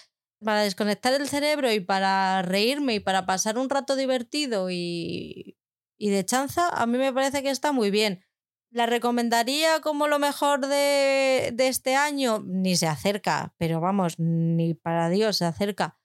Para 0.43 0.61
desconectar 0.63 1.13
el 1.13 1.27
cerebro 1.27 1.71
y 1.71 1.79
para 1.79 2.41
reírme 2.41 2.95
y 2.95 2.99
para 2.99 3.25
pasar 3.25 3.57
un 3.57 3.69
rato 3.69 3.95
divertido 3.95 4.69
y, 4.71 5.57
y 5.97 6.09
de 6.09 6.25
chanza, 6.25 6.69
a 6.69 6.85
mí 6.87 6.97
me 6.97 7.13
parece 7.13 7.41
que 7.43 7.49
está 7.49 7.71
muy 7.71 7.91
bien. 7.91 8.23
¿La 8.71 8.85
recomendaría 8.85 9.79
como 9.81 10.07
lo 10.07 10.19
mejor 10.19 10.67
de, 10.67 11.51
de, 11.53 11.67
este 11.67 11.95
año? 11.95 12.43
Ni 12.45 12.75
se 12.75 12.87
acerca, 12.87 13.53
pero 13.57 13.79
vamos, 13.79 14.19
ni 14.19 14.73
para 14.73 15.09
Dios 15.09 15.37
se 15.37 15.45
acerca. 15.45 15.99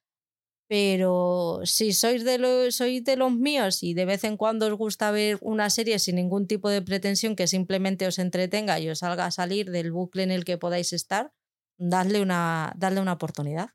Pero 0.71 1.63
si 1.65 1.93
sois 1.93 2.23
de, 2.25 2.39
los, 2.39 2.77
sois 2.77 3.03
de 3.03 3.17
los 3.17 3.33
míos 3.35 3.83
y 3.83 3.93
de 3.93 4.05
vez 4.05 4.23
en 4.23 4.37
cuando 4.37 4.69
os 4.69 4.75
gusta 4.75 5.11
ver 5.11 5.37
una 5.41 5.69
serie 5.69 5.99
sin 5.99 6.15
ningún 6.15 6.47
tipo 6.47 6.71
de 6.71 6.81
pretensión 6.81 7.35
que 7.35 7.49
simplemente 7.49 8.07
os 8.07 8.21
entretenga 8.21 8.79
y 8.79 8.89
os 8.89 9.03
haga 9.03 9.33
salir 9.33 9.73
del 9.73 9.91
bucle 9.91 10.23
en 10.23 10.31
el 10.31 10.45
que 10.45 10.59
podáis 10.59 10.93
estar, 10.93 11.33
dadle 11.77 12.21
una, 12.23 12.73
dadle 12.77 13.01
una 13.01 13.15
oportunidad. 13.15 13.71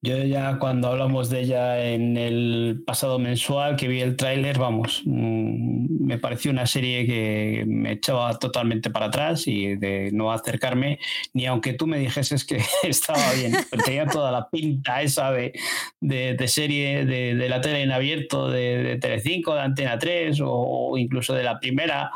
Yo 0.00 0.16
ya 0.22 0.60
cuando 0.60 0.86
hablamos 0.88 1.28
de 1.28 1.40
ella 1.40 1.84
en 1.84 2.16
el 2.16 2.84
pasado 2.86 3.18
mensual 3.18 3.74
que 3.74 3.88
vi 3.88 4.00
el 4.00 4.14
tráiler, 4.14 4.56
vamos, 4.56 5.02
mm, 5.04 6.06
me 6.06 6.18
pareció 6.18 6.52
una 6.52 6.66
serie 6.66 7.04
que 7.04 7.64
me 7.66 7.92
echaba 7.92 8.38
totalmente 8.38 8.90
para 8.90 9.06
atrás 9.06 9.48
y 9.48 9.74
de 9.74 10.10
no 10.12 10.30
acercarme, 10.30 11.00
ni 11.32 11.46
aunque 11.46 11.72
tú 11.72 11.88
me 11.88 11.98
dijeses 11.98 12.44
que 12.44 12.58
estaba 12.84 13.32
bien, 13.32 13.54
tenía 13.84 14.06
toda 14.06 14.30
la 14.30 14.48
pinta 14.48 15.02
esa 15.02 15.32
de, 15.32 15.52
de, 16.00 16.48
serie 16.48 17.04
de, 17.04 17.34
de, 17.34 17.48
la 17.48 17.60
tele 17.60 17.82
en 17.82 17.90
abierto 17.90 18.48
de, 18.48 18.80
de 18.84 18.96
Telecinco, 18.98 19.56
de 19.56 19.62
Antena 19.62 19.98
3 19.98 20.38
o 20.44 20.96
incluso 20.96 21.34
de 21.34 21.42
la 21.42 21.58
primera, 21.58 22.12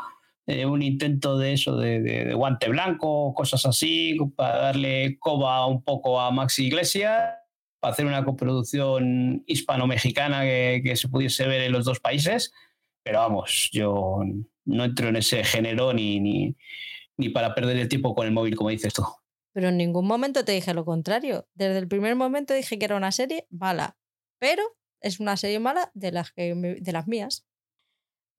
eh, 0.47 0.65
un 0.65 0.81
intento 0.81 1.37
de 1.37 1.51
eso, 1.53 1.75
de, 1.75 2.01
de, 2.01 2.33
guante 2.33 2.69
blanco, 2.69 3.33
cosas 3.33 3.65
así, 3.65 4.17
para 4.37 4.57
darle 4.57 5.17
coba 5.19 5.67
un 5.67 5.83
poco 5.83 6.21
a 6.21 6.31
Maxi 6.31 6.67
Iglesias 6.67 7.42
para 7.83 7.91
hacer 7.91 8.05
una 8.05 8.23
coproducción 8.23 9.43
hispano-mexicana 9.45 10.43
que, 10.43 10.93
se 10.95 11.09
pudiese 11.09 11.45
ver 11.45 11.63
en 11.63 11.73
los 11.73 11.83
dos 11.83 11.99
países. 11.99 12.53
Pero 13.03 13.19
vamos, 13.19 13.69
yo 13.73 14.21
no 14.63 14.85
entro 14.85 15.09
en 15.09 15.17
ese 15.17 15.43
género 15.43 15.91
ni, 15.91 16.21
ni, 16.21 16.55
ni 17.17 17.27
para 17.27 17.53
perder 17.53 17.75
el 17.75 17.89
tiempo 17.89 18.15
con 18.15 18.25
el 18.25 18.31
móvil, 18.31 18.55
como 18.55 18.69
dices 18.69 18.93
tú. 18.93 19.03
Pero 19.51 19.67
en 19.67 19.75
ningún 19.75 20.07
momento 20.07 20.45
te 20.45 20.53
dije 20.53 20.73
lo 20.73 20.85
contrario. 20.85 21.45
Desde 21.55 21.77
el 21.77 21.89
primer 21.89 22.15
momento 22.15 22.53
dije 22.53 22.79
que 22.79 22.85
era 22.85 22.95
una 22.95 23.11
serie 23.11 23.47
mala. 23.49 23.97
Pero 24.39 24.63
es 25.01 25.19
una 25.19 25.35
serie 25.35 25.59
mala 25.59 25.91
de 25.93 26.13
las, 26.13 26.31
que 26.31 26.55
de 26.55 26.91
las 26.93 27.05
mías. 27.05 27.45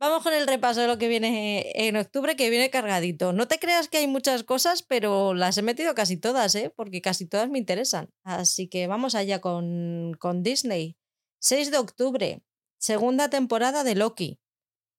Vamos 0.01 0.23
con 0.23 0.35
el 0.35 0.47
repaso 0.47 0.81
de 0.81 0.87
lo 0.87 0.99
que 0.99 1.09
viene 1.09 1.73
en 1.75 1.97
octubre, 1.97 2.37
que 2.37 2.51
viene 2.51 2.69
cargadito. 2.69 3.33
No 3.33 3.49
te 3.49 3.59
creas 3.59 3.89
que 3.89 3.99
hay 3.99 4.07
muchas 4.07 4.43
cosas, 4.43 4.83
pero 4.83 5.35
las 5.35 5.57
he 5.57 5.63
metido 5.63 5.95
casi 5.95 6.17
todas, 6.17 6.55
¿eh? 6.57 6.73
porque 6.75 7.01
casi 7.01 7.27
todas 7.27 7.49
me 7.49 7.59
interesan. 7.59 8.11
Así 8.25 8.69
que 8.69 8.87
vamos 8.87 9.15
allá 9.15 9.41
con, 9.41 10.15
con 10.19 10.43
Disney. 10.43 10.97
6 11.41 11.71
de 11.71 11.79
octubre, 11.79 12.43
segunda 12.79 13.31
temporada 13.31 13.85
de 13.85 13.95
Loki. 13.95 14.41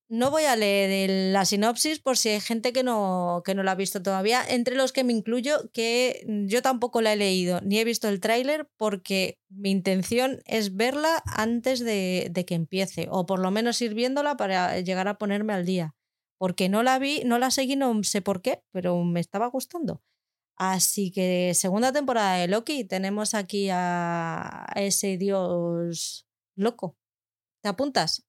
No 0.07 0.29
voy 0.29 0.43
a 0.43 0.55
leer 0.55 1.33
la 1.33 1.45
sinopsis 1.45 1.99
por 1.99 2.15
si 2.15 2.29
hay 2.29 2.39
gente 2.39 2.71
que 2.73 2.83
no, 2.83 3.41
que 3.43 3.55
no 3.55 3.63
la 3.63 3.71
ha 3.71 3.75
visto 3.75 4.03
todavía, 4.03 4.43
entre 4.47 4.75
los 4.75 4.93
que 4.93 5.03
me 5.03 5.13
incluyo, 5.13 5.71
que 5.73 6.23
yo 6.47 6.61
tampoco 6.61 7.01
la 7.01 7.13
he 7.13 7.15
leído 7.15 7.59
ni 7.61 7.79
he 7.79 7.83
visto 7.83 8.07
el 8.07 8.19
tráiler 8.19 8.69
porque 8.77 9.39
mi 9.49 9.71
intención 9.71 10.41
es 10.45 10.75
verla 10.75 11.23
antes 11.25 11.79
de, 11.79 12.27
de, 12.31 12.45
que 12.45 12.53
empiece, 12.53 13.07
o 13.09 13.25
por 13.25 13.39
lo 13.39 13.49
menos 13.49 13.81
ir 13.81 13.95
viéndola 13.95 14.37
para 14.37 14.79
llegar 14.81 15.07
a 15.07 15.17
ponerme 15.17 15.53
al 15.53 15.65
día. 15.65 15.95
Porque 16.37 16.69
no 16.69 16.83
la 16.83 16.99
vi, 16.99 17.23
no 17.25 17.39
la 17.39 17.49
seguí, 17.49 17.75
no 17.75 18.03
sé 18.03 18.21
por 18.21 18.41
qué, 18.43 18.61
pero 18.71 19.03
me 19.03 19.19
estaba 19.19 19.47
gustando. 19.47 20.03
Así 20.57 21.11
que 21.11 21.53
segunda 21.55 21.91
temporada 21.91 22.37
de 22.37 22.47
Loki, 22.47 22.85
tenemos 22.85 23.33
aquí 23.33 23.69
a 23.71 24.67
ese 24.75 25.17
dios 25.17 26.27
loco. 26.55 26.95
¿Te 27.61 27.69
apuntas? 27.69 28.23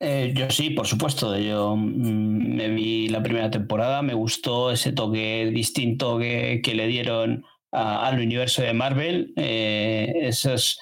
Eh, 0.00 0.32
yo 0.34 0.50
sí, 0.50 0.70
por 0.70 0.86
supuesto. 0.86 1.36
Yo 1.38 1.76
mm, 1.76 2.54
me 2.56 2.68
vi 2.68 3.08
la 3.08 3.22
primera 3.22 3.50
temporada, 3.50 4.02
me 4.02 4.14
gustó 4.14 4.70
ese 4.70 4.92
toque 4.92 5.50
distinto 5.52 6.18
que, 6.18 6.60
le 6.74 6.86
dieron 6.86 7.44
al 7.70 8.20
universo 8.20 8.62
de 8.62 8.72
Marvel, 8.72 9.32
eh, 9.36 10.12
esos 10.22 10.78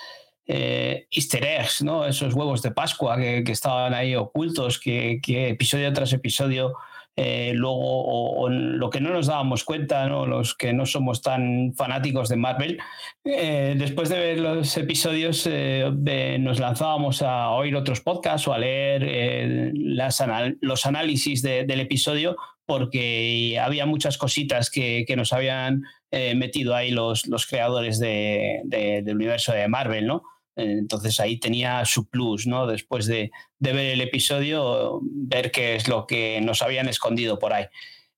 eh, 0.46 1.06
easter 1.10 1.44
eggs, 1.44 1.82
¿no? 1.82 2.04
esos 2.04 2.34
huevos 2.34 2.60
de 2.60 2.70
Pascua 2.70 3.16
que, 3.16 3.44
estaban 3.46 3.94
ahí 3.94 4.14
ocultos, 4.14 4.78
que, 4.78 5.20
que 5.22 5.48
episodio 5.48 5.92
tras 5.92 6.12
episodio 6.12 6.74
eh, 7.14 7.52
luego 7.54 7.76
o, 7.78 8.48
lo 8.48 8.88
que 8.88 9.00
no 9.00 9.10
nos 9.10 9.26
dábamos 9.26 9.64
cuenta, 9.64 10.08
¿no? 10.08 10.26
los 10.26 10.54
que 10.54 10.72
no 10.72 10.86
somos 10.86 11.20
tan 11.20 11.74
fanáticos 11.74 12.30
de 12.30 12.36
Marvel, 12.36 12.78
eh, 13.24 13.74
después 13.76 14.08
de 14.08 14.18
ver 14.18 14.40
los 14.40 14.74
episodios 14.78 15.46
eh, 15.50 16.38
nos 16.40 16.58
lanzábamos 16.58 17.20
a 17.20 17.50
oír 17.50 17.76
otros 17.76 18.00
podcasts 18.00 18.48
o 18.48 18.54
a 18.54 18.58
leer 18.58 19.72
las 19.74 20.24
los 20.60 20.86
análisis 20.86 21.42
del 21.42 21.80
episodio 21.80 22.36
porque 22.64 23.58
había 23.60 23.84
muchas 23.84 24.16
cositas 24.16 24.70
que, 24.70 25.04
que 25.06 25.16
nos 25.16 25.32
habían 25.34 25.82
metido 26.36 26.74
ahí 26.74 26.90
los, 26.90 27.26
los 27.26 27.46
creadores 27.46 27.98
de, 27.98 28.60
del 28.64 29.16
universo 29.16 29.52
de 29.52 29.68
Marvel, 29.68 30.06
¿no? 30.06 30.22
Entonces 30.56 31.18
ahí 31.20 31.38
tenía 31.38 31.84
su 31.84 32.08
plus, 32.08 32.46
¿no? 32.46 32.66
Después 32.66 33.06
de, 33.06 33.30
ver 33.58 33.76
el 33.76 34.00
episodio, 34.00 35.00
ver 35.02 35.50
qué 35.50 35.76
es 35.76 35.88
lo 35.88 36.06
que 36.06 36.40
nos 36.40 36.62
habían 36.62 36.88
escondido 36.88 37.38
por 37.38 37.52
ahí. 37.52 37.66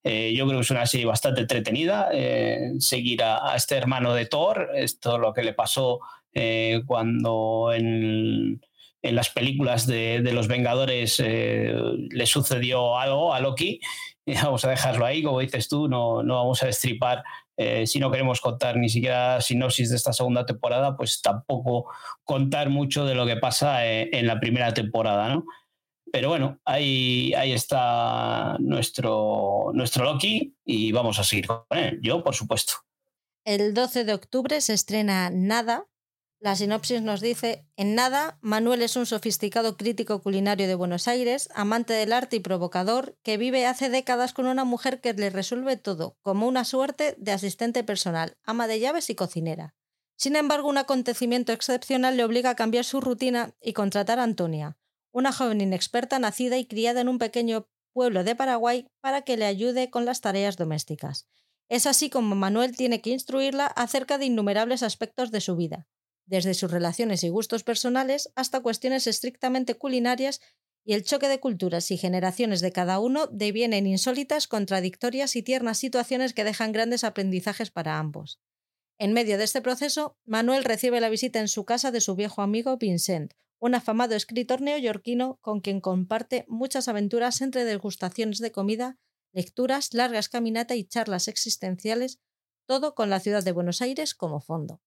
Eh, 0.02 0.34
yo 0.36 0.46
creo 0.46 0.58
que 0.58 0.64
es 0.64 0.70
una 0.70 0.86
serie 0.86 1.06
bastante 1.06 1.42
entretenida. 1.42 2.08
Eh, 2.12 2.72
seguir 2.78 3.22
a, 3.22 3.54
este 3.56 3.76
hermano 3.76 4.14
de 4.14 4.26
Thor, 4.26 4.70
esto 4.74 5.18
lo 5.18 5.32
que 5.32 5.42
le 5.42 5.54
pasó 5.54 6.00
eh, 6.32 6.82
cuando 6.86 7.72
en, 7.72 8.60
las 9.02 9.30
películas 9.30 9.86
de, 9.86 10.20
los 10.32 10.48
Vengadores 10.48 11.20
le 11.20 12.26
sucedió 12.26 12.98
algo 12.98 13.34
a 13.34 13.40
Loki. 13.40 13.80
Vamos 14.42 14.64
a 14.64 14.70
dejarlo 14.70 15.04
ahí, 15.04 15.22
como 15.22 15.40
dices 15.40 15.68
tú, 15.68 15.88
no, 15.88 16.22
no 16.22 16.36
vamos 16.36 16.62
a 16.62 16.66
destripar 16.66 17.22
eh, 17.56 17.86
si 17.86 18.00
no 18.00 18.10
queremos 18.10 18.40
contar 18.40 18.76
ni 18.76 18.88
siquiera 18.88 19.40
sinopsis 19.40 19.90
de 19.90 19.96
esta 19.96 20.12
segunda 20.12 20.44
temporada, 20.44 20.96
pues 20.96 21.20
tampoco 21.22 21.90
contar 22.24 22.68
mucho 22.68 23.04
de 23.04 23.14
lo 23.14 23.26
que 23.26 23.36
pasa 23.36 23.86
eh, 23.86 24.10
en, 24.12 24.26
la 24.26 24.40
primera 24.40 24.74
temporada, 24.74 25.28
¿no? 25.28 25.44
Pero 26.12 26.28
bueno, 26.28 26.60
ahí, 26.64 27.32
ahí 27.34 27.52
está 27.52 28.56
nuestro, 28.60 29.70
nuestro 29.72 30.04
Loki 30.04 30.54
y 30.64 30.92
vamos 30.92 31.18
a 31.18 31.24
seguir 31.24 31.46
con 31.46 31.64
él. 31.70 31.98
Yo, 32.02 32.22
por 32.22 32.34
supuesto. 32.34 32.74
El 33.44 33.74
12 33.74 34.04
de 34.04 34.14
octubre 34.14 34.60
se 34.60 34.74
estrena 34.74 35.30
Nada, 35.30 35.86
la 36.44 36.56
sinopsis 36.56 37.00
nos 37.00 37.22
dice, 37.22 37.66
en 37.74 37.94
nada, 37.94 38.36
Manuel 38.42 38.82
es 38.82 38.96
un 38.96 39.06
sofisticado 39.06 39.78
crítico 39.78 40.20
culinario 40.20 40.66
de 40.66 40.74
Buenos 40.74 41.08
Aires, 41.08 41.48
amante 41.54 41.94
del 41.94 42.12
arte 42.12 42.36
y 42.36 42.40
provocador, 42.40 43.16
que 43.22 43.38
vive 43.38 43.64
hace 43.64 43.88
décadas 43.88 44.34
con 44.34 44.44
una 44.44 44.64
mujer 44.64 45.00
que 45.00 45.14
le 45.14 45.30
resuelve 45.30 45.78
todo, 45.78 46.18
como 46.20 46.46
una 46.46 46.66
suerte 46.66 47.14
de 47.16 47.32
asistente 47.32 47.82
personal, 47.82 48.36
ama 48.44 48.66
de 48.66 48.78
llaves 48.78 49.08
y 49.08 49.14
cocinera. 49.14 49.74
Sin 50.16 50.36
embargo, 50.36 50.68
un 50.68 50.76
acontecimiento 50.76 51.50
excepcional 51.50 52.18
le 52.18 52.24
obliga 52.24 52.50
a 52.50 52.56
cambiar 52.56 52.84
su 52.84 53.00
rutina 53.00 53.54
y 53.62 53.72
contratar 53.72 54.18
a 54.18 54.24
Antonia, 54.24 54.76
una 55.12 55.32
joven 55.32 55.62
inexperta 55.62 56.18
nacida 56.18 56.58
y 56.58 56.66
criada 56.66 57.00
en 57.00 57.08
un 57.08 57.16
pequeño 57.16 57.70
pueblo 57.94 58.22
de 58.22 58.36
Paraguay, 58.36 58.86
para 59.00 59.22
que 59.22 59.38
le 59.38 59.46
ayude 59.46 59.88
con 59.88 60.04
las 60.04 60.20
tareas 60.20 60.58
domésticas. 60.58 61.26
Es 61.70 61.86
así 61.86 62.10
como 62.10 62.34
Manuel 62.34 62.76
tiene 62.76 63.00
que 63.00 63.08
instruirla 63.08 63.64
acerca 63.64 64.18
de 64.18 64.26
innumerables 64.26 64.82
aspectos 64.82 65.30
de 65.30 65.40
su 65.40 65.56
vida, 65.56 65.88
desde 66.26 66.54
sus 66.54 66.70
relaciones 66.70 67.24
y 67.24 67.28
gustos 67.28 67.64
personales 67.64 68.30
hasta 68.34 68.60
cuestiones 68.60 69.06
estrictamente 69.06 69.74
culinarias 69.74 70.40
y 70.84 70.92
el 70.92 71.02
choque 71.02 71.28
de 71.28 71.40
culturas 71.40 71.90
y 71.90 71.96
generaciones 71.96 72.60
de 72.60 72.72
cada 72.72 72.98
uno 72.98 73.26
devienen 73.26 73.86
insólitas, 73.86 74.46
contradictorias 74.46 75.34
y 75.36 75.42
tiernas 75.42 75.78
situaciones 75.78 76.34
que 76.34 76.44
dejan 76.44 76.72
grandes 76.72 77.04
aprendizajes 77.04 77.70
para 77.70 77.98
ambos. 77.98 78.40
En 78.98 79.12
medio 79.12 79.38
de 79.38 79.44
este 79.44 79.62
proceso, 79.62 80.18
Manuel 80.24 80.64
recibe 80.64 81.00
la 81.00 81.08
visita 81.08 81.40
en 81.40 81.48
su 81.48 81.64
casa 81.64 81.90
de 81.90 82.00
su 82.00 82.14
viejo 82.14 82.42
amigo 82.42 82.76
Vincent, 82.76 83.32
un 83.58 83.74
afamado 83.74 84.14
escritor 84.14 84.60
neoyorquino 84.60 85.38
con 85.40 85.60
quien 85.60 85.80
comparte 85.80 86.44
muchas 86.48 86.86
aventuras 86.86 87.40
entre 87.40 87.64
degustaciones 87.64 88.38
de 88.38 88.52
comida, 88.52 88.98
lecturas, 89.32 89.94
largas 89.94 90.28
caminatas 90.28 90.76
y 90.76 90.84
charlas 90.84 91.28
existenciales, 91.28 92.20
todo 92.66 92.94
con 92.94 93.10
la 93.10 93.20
ciudad 93.20 93.42
de 93.42 93.52
Buenos 93.52 93.80
Aires 93.80 94.14
como 94.14 94.40
fondo. 94.40 94.80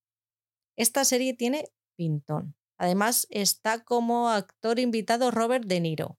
Esta 0.78 1.03
serie 1.03 1.34
tiene 1.34 1.65
pintón. 1.97 2.55
Además, 2.78 3.28
está 3.30 3.84
como 3.84 4.30
actor 4.30 4.80
invitado 4.80 5.32
Robert 5.32 5.65
De 5.65 5.80
Niro. 5.80 6.17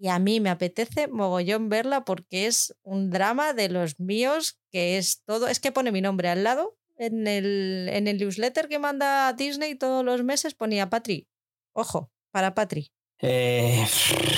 Y 0.00 0.08
a 0.08 0.20
mí 0.20 0.38
me 0.38 0.50
apetece 0.50 1.08
mogollón 1.08 1.68
verla 1.68 2.04
porque 2.04 2.46
es 2.46 2.76
un 2.82 3.10
drama 3.10 3.52
de 3.52 3.68
los 3.68 3.98
míos, 3.98 4.60
que 4.70 4.96
es 4.96 5.24
todo. 5.24 5.48
Es 5.48 5.58
que 5.58 5.72
pone 5.72 5.90
mi 5.90 6.00
nombre 6.00 6.28
al 6.28 6.44
lado. 6.44 6.76
En 6.96 7.26
el, 7.26 7.88
en 7.92 8.08
el 8.08 8.18
newsletter 8.18 8.68
que 8.68 8.78
manda 8.78 9.32
Disney 9.32 9.74
todos 9.74 10.04
los 10.04 10.22
meses 10.22 10.54
ponía 10.54 10.88
Patri. 10.88 11.28
Ojo, 11.72 12.10
para 12.32 12.54
Patri. 12.54 12.92
Eh, 13.20 13.84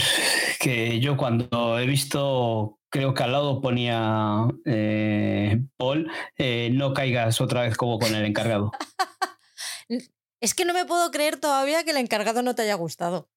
que 0.61 1.01
yo 1.01 1.17
cuando 1.17 1.79
he 1.79 1.87
visto, 1.87 2.79
creo 2.91 3.13
que 3.15 3.23
al 3.23 3.33
lado 3.33 3.61
ponía 3.61 4.47
eh, 4.65 5.63
Paul, 5.77 6.11
eh, 6.37 6.71
no 6.73 6.95
caigas 6.95 7.41
otra 7.41 7.63
vez 7.63 7.77
como 7.77 7.99
con 7.99 8.15
el 8.15 8.25
encargado. 8.25 8.71
Es 10.41 10.55
que 10.55 10.65
no 10.65 10.73
me 10.73 10.87
puedo 10.87 11.11
creer 11.11 11.37
todavía 11.39 11.85
que 11.85 11.91
el 11.91 11.99
encargado 11.99 12.43
no 12.43 12.55
te 12.55 12.63
haya 12.63 12.75
gustado. 12.75 13.29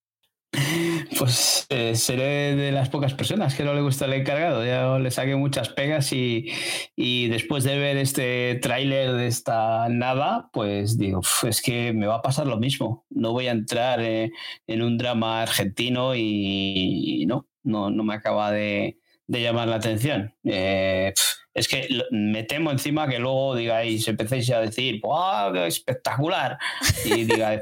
Pues 1.17 1.65
eh, 1.69 1.95
seré 1.95 2.55
de 2.55 2.71
las 2.71 2.89
pocas 2.89 3.13
personas 3.13 3.55
que 3.55 3.63
no 3.63 3.73
le 3.73 3.81
gusta 3.81 4.05
el 4.05 4.13
encargado. 4.13 4.65
Ya 4.65 4.97
le 4.99 5.11
saqué 5.11 5.35
muchas 5.35 5.69
pegas 5.69 6.11
y, 6.13 6.49
después 6.95 7.63
de 7.63 7.77
ver 7.77 7.97
este 7.97 8.55
tráiler 8.61 9.13
de 9.13 9.27
esta 9.27 9.87
nada, 9.89 10.49
pues 10.51 10.97
digo, 10.97 11.21
es 11.47 11.61
que 11.61 11.93
me 11.93 12.07
va 12.07 12.15
a 12.15 12.21
pasar 12.21 12.47
lo 12.47 12.57
mismo. 12.57 13.05
No 13.09 13.31
voy 13.31 13.47
a 13.47 13.51
entrar 13.51 14.01
eh, 14.01 14.31
en 14.67 14.81
un 14.81 14.97
drama 14.97 15.41
argentino 15.41 16.15
y, 16.15 17.25
no, 17.27 17.47
no, 17.63 17.89
no 17.89 18.03
me 18.03 18.15
acaba 18.15 18.51
de, 18.51 18.97
llamar 19.27 19.67
la 19.67 19.77
atención. 19.77 20.35
Eh, 20.43 21.13
es 21.53 21.67
que 21.67 21.87
me 22.11 22.43
temo 22.43 22.71
encima 22.71 23.07
que 23.07 23.19
luego 23.19 23.55
digáis, 23.55 24.07
empecéis 24.07 24.49
a 24.51 24.59
decir, 24.59 24.99
¡wow! 25.01 25.55
¡Espectacular! 25.55 26.57
Y 27.05 27.23
digáis, 27.25 27.61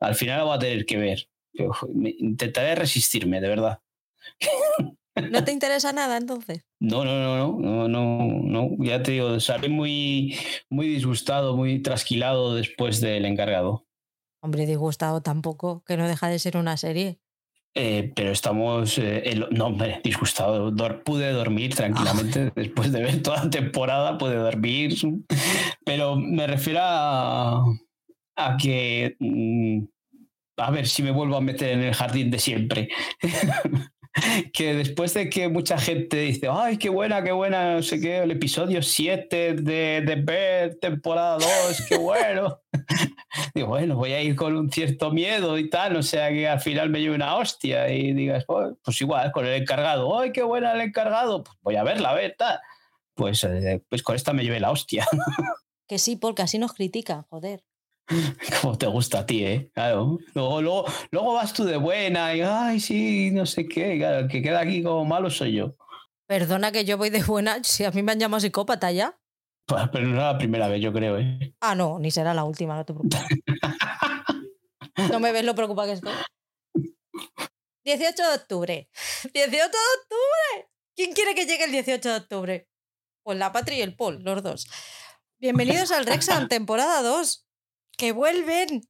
al 0.00 0.14
final 0.14 0.40
lo 0.40 0.46
voy 0.46 0.56
a 0.56 0.58
tener 0.58 0.86
que 0.86 0.96
ver. 0.96 1.28
intentaré 1.94 2.74
resistirme, 2.74 3.40
de 3.40 3.48
verdad. 3.48 3.80
¿No 5.30 5.44
te 5.44 5.52
interesa 5.52 5.92
nada 5.92 6.16
entonces? 6.16 6.64
No, 6.80 7.04
no, 7.04 7.12
no, 7.12 7.58
no, 7.58 7.88
no, 7.88 8.28
no, 8.42 8.84
ya 8.84 9.02
te 9.02 9.12
digo, 9.12 9.38
salí 9.40 9.68
muy, 9.68 10.36
muy 10.70 10.88
disgustado, 10.88 11.56
muy 11.56 11.82
trasquilado 11.82 12.54
después 12.54 13.00
del 13.00 13.24
encargado. 13.26 13.86
Hombre, 14.42 14.66
disgustado 14.66 15.22
tampoco, 15.22 15.82
que 15.84 15.96
no 15.96 16.06
deja 16.06 16.28
de 16.28 16.38
ser 16.38 16.56
una 16.56 16.76
serie. 16.76 17.18
Eh, 17.78 18.10
pero 18.16 18.30
estamos, 18.30 18.96
eh, 18.96 19.38
no, 19.50 19.66
hombre, 19.66 20.00
disgustado. 20.02 20.74
pude 21.04 21.30
dormir 21.30 21.74
tranquilamente 21.74 22.50
después 22.56 22.90
de 22.90 23.02
ver 23.02 23.22
toda 23.22 23.44
la 23.44 23.50
temporada, 23.50 24.16
pude 24.16 24.36
dormir. 24.36 24.94
Pero 25.84 26.16
me 26.16 26.46
refiero 26.46 26.80
a, 26.82 27.66
que, 28.58 29.16
mm, 29.20 29.80
a 30.56 30.70
ver 30.70 30.86
si 30.86 31.02
me 31.02 31.10
vuelvo 31.10 31.36
a 31.36 31.42
meter 31.42 31.72
en 31.72 31.82
el 31.82 31.94
jardín 31.94 32.30
de 32.30 32.38
siempre. 32.38 32.88
que 34.52 34.74
después 34.74 35.14
de 35.14 35.28
que 35.28 35.48
mucha 35.48 35.78
gente 35.78 36.16
dice, 36.18 36.48
ay, 36.50 36.78
qué 36.78 36.88
buena, 36.88 37.22
qué 37.22 37.32
buena, 37.32 37.74
no 37.74 37.82
sé 37.82 38.00
qué, 38.00 38.18
el 38.18 38.30
episodio 38.30 38.82
7 38.82 39.54
de, 39.54 40.02
de 40.02 40.16
Beth, 40.16 40.80
temporada 40.80 41.38
2, 41.38 41.82
qué 41.88 41.96
bueno. 41.96 42.60
Digo, 43.54 43.68
bueno, 43.68 43.96
voy 43.96 44.12
a 44.12 44.22
ir 44.22 44.34
con 44.36 44.56
un 44.56 44.70
cierto 44.70 45.10
miedo 45.10 45.58
y 45.58 45.68
tal, 45.68 45.96
o 45.96 46.02
sea 46.02 46.30
que 46.30 46.48
al 46.48 46.60
final 46.60 46.90
me 46.90 47.00
lleve 47.00 47.14
una 47.14 47.36
hostia 47.36 47.90
y 47.90 48.12
digas, 48.12 48.44
pues 48.46 49.00
igual, 49.00 49.32
con 49.32 49.46
el 49.46 49.54
encargado, 49.54 50.18
ay, 50.18 50.32
qué 50.32 50.42
buena 50.42 50.72
el 50.72 50.80
encargado, 50.80 51.44
pues 51.44 51.56
voy 51.62 51.76
a 51.76 51.82
verla, 51.82 52.10
a 52.10 52.14
ver, 52.14 52.34
tal. 52.38 52.58
Pues, 53.14 53.44
eh, 53.44 53.82
pues 53.88 54.02
con 54.02 54.14
esta 54.14 54.32
me 54.32 54.42
llevé 54.42 54.60
la 54.60 54.70
hostia. 54.70 55.06
Que 55.88 56.00
sí, 56.00 56.16
porque 56.16 56.42
así 56.42 56.58
nos 56.58 56.72
critican, 56.72 57.22
joder. 57.30 57.62
Como 58.62 58.78
te 58.78 58.86
gusta 58.86 59.20
a 59.20 59.26
ti, 59.26 59.44
¿eh? 59.44 59.70
Claro. 59.74 60.18
Luego, 60.34 60.62
luego, 60.62 60.84
luego 61.10 61.34
vas 61.34 61.52
tú 61.52 61.64
de 61.64 61.76
buena 61.76 62.34
y, 62.34 62.40
ay, 62.40 62.80
sí, 62.80 63.30
no 63.30 63.46
sé 63.46 63.66
qué. 63.66 63.98
Claro, 63.98 64.20
el 64.20 64.28
que 64.28 64.42
queda 64.42 64.60
aquí 64.60 64.82
como 64.82 65.04
malo 65.04 65.30
soy 65.30 65.54
yo. 65.54 65.76
Perdona 66.26 66.72
que 66.72 66.84
yo 66.84 66.98
voy 66.98 67.10
de 67.10 67.22
buena, 67.22 67.62
si 67.62 67.84
a 67.84 67.90
mí 67.90 68.02
me 68.02 68.12
han 68.12 68.20
llamado 68.20 68.40
psicópata 68.40 68.90
ya. 68.90 69.18
Pues, 69.66 69.88
pero 69.92 70.06
no 70.06 70.16
era 70.16 70.32
la 70.32 70.38
primera 70.38 70.68
vez, 70.68 70.80
yo 70.80 70.92
creo, 70.92 71.18
¿eh? 71.18 71.54
Ah, 71.60 71.74
no, 71.74 71.98
ni 71.98 72.10
será 72.10 72.34
la 72.34 72.44
última, 72.44 72.76
no 72.76 72.84
te 72.84 72.94
preocupes. 72.94 73.20
no 75.12 75.20
me 75.20 75.32
ves 75.32 75.44
lo 75.44 75.54
preocupada 75.54 75.88
que 75.88 75.94
estoy. 75.94 76.12
18 77.84 78.22
de 78.22 78.34
octubre. 78.34 78.88
18 79.22 79.50
de 79.50 79.56
octubre. 79.56 80.70
¿Quién 80.94 81.12
quiere 81.12 81.34
que 81.34 81.46
llegue 81.46 81.64
el 81.64 81.72
18 81.72 82.08
de 82.08 82.16
octubre? 82.16 82.68
Pues 83.22 83.38
la 83.38 83.52
Patria 83.52 83.78
y 83.78 83.82
el 83.82 83.96
Paul, 83.96 84.22
los 84.22 84.42
dos. 84.42 84.66
Bienvenidos 85.38 85.90
al 85.92 86.06
Rexham, 86.06 86.48
temporada 86.48 87.02
2. 87.02 87.45
Que 87.96 88.12
vuelven. 88.12 88.82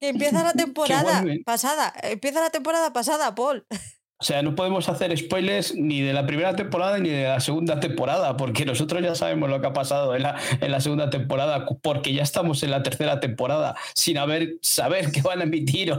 Que 0.00 0.08
empieza 0.08 0.42
la 0.42 0.52
temporada 0.64 1.24
pasada. 1.44 1.92
Empieza 2.02 2.40
la 2.40 2.50
temporada 2.50 2.92
pasada, 2.92 3.34
Paul. 3.34 3.66
O 4.18 4.24
sea, 4.24 4.40
no 4.40 4.54
podemos 4.54 4.88
hacer 4.88 5.14
spoilers 5.18 5.74
ni 5.74 6.00
de 6.00 6.14
la 6.14 6.26
primera 6.26 6.56
temporada 6.56 6.98
ni 6.98 7.10
de 7.10 7.24
la 7.24 7.38
segunda 7.40 7.80
temporada, 7.80 8.34
porque 8.38 8.64
nosotros 8.64 9.02
ya 9.02 9.14
sabemos 9.14 9.50
lo 9.50 9.60
que 9.60 9.66
ha 9.66 9.74
pasado 9.74 10.16
en 10.16 10.22
la, 10.22 10.40
en 10.62 10.70
la 10.70 10.80
segunda 10.80 11.10
temporada, 11.10 11.66
porque 11.82 12.14
ya 12.14 12.22
estamos 12.22 12.62
en 12.62 12.70
la 12.70 12.82
tercera 12.82 13.20
temporada 13.20 13.76
sin 13.94 14.16
haber 14.16 14.54
saber 14.62 15.12
qué 15.12 15.20
van 15.20 15.40
a 15.40 15.44
emitir. 15.44 15.94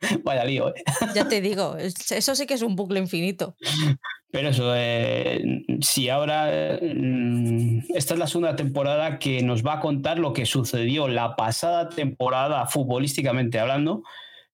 Vaya 0.24 0.44
lío. 0.44 0.68
¿eh? 0.68 0.84
Ya 1.14 1.28
te 1.28 1.40
digo, 1.40 1.76
eso 1.76 2.34
sí 2.34 2.46
que 2.46 2.54
es 2.54 2.62
un 2.62 2.76
bucle 2.76 2.98
infinito. 2.98 3.56
Pero 4.30 4.50
eso, 4.50 4.72
eh, 4.76 5.64
si 5.80 6.08
ahora 6.08 6.78
mm, 6.82 7.84
esta 7.94 8.14
es 8.14 8.20
la 8.20 8.26
segunda 8.26 8.54
temporada 8.56 9.18
que 9.18 9.42
nos 9.42 9.64
va 9.64 9.74
a 9.74 9.80
contar 9.80 10.18
lo 10.18 10.32
que 10.32 10.44
sucedió 10.46 11.08
la 11.08 11.36
pasada 11.36 11.88
temporada 11.88 12.66
futbolísticamente 12.66 13.58
hablando 13.58 14.02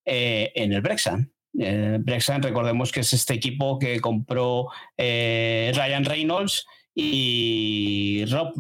eh, 0.05 0.53
en 0.55 0.73
el 0.73 0.83
Brexit. 0.83 1.29
Eh, 1.59 1.99
Brexham, 2.01 2.41
recordemos 2.43 2.93
que 2.93 3.01
es 3.01 3.13
este 3.13 3.35
equipo 3.35 3.79
que 3.79 4.01
compró 4.01 4.69
Ryan 4.97 6.05
Reynolds 6.05 6.65
y 6.95 8.25
Rob 8.27 8.53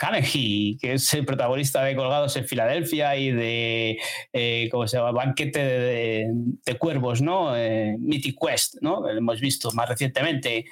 McConaughey, 0.00 0.78
que 0.80 0.94
es 0.94 1.12
el 1.14 1.24
protagonista 1.24 1.82
de 1.84 1.96
Colgados 1.96 2.36
en 2.36 2.46
Filadelfia 2.46 3.16
y 3.16 3.32
de, 3.32 3.98
eh, 4.32 4.68
¿cómo 4.70 4.86
se 4.86 4.96
llama? 4.96 5.12
Banquete 5.12 5.60
de, 5.60 6.78
Cuervos, 6.78 7.20
¿no? 7.20 7.56
Eh, 7.56 7.96
Mythic 7.98 8.36
Quest, 8.40 8.76
¿no? 8.80 9.00
Lo 9.00 9.10
hemos 9.10 9.40
visto 9.40 9.70
más 9.72 9.88
recientemente. 9.88 10.64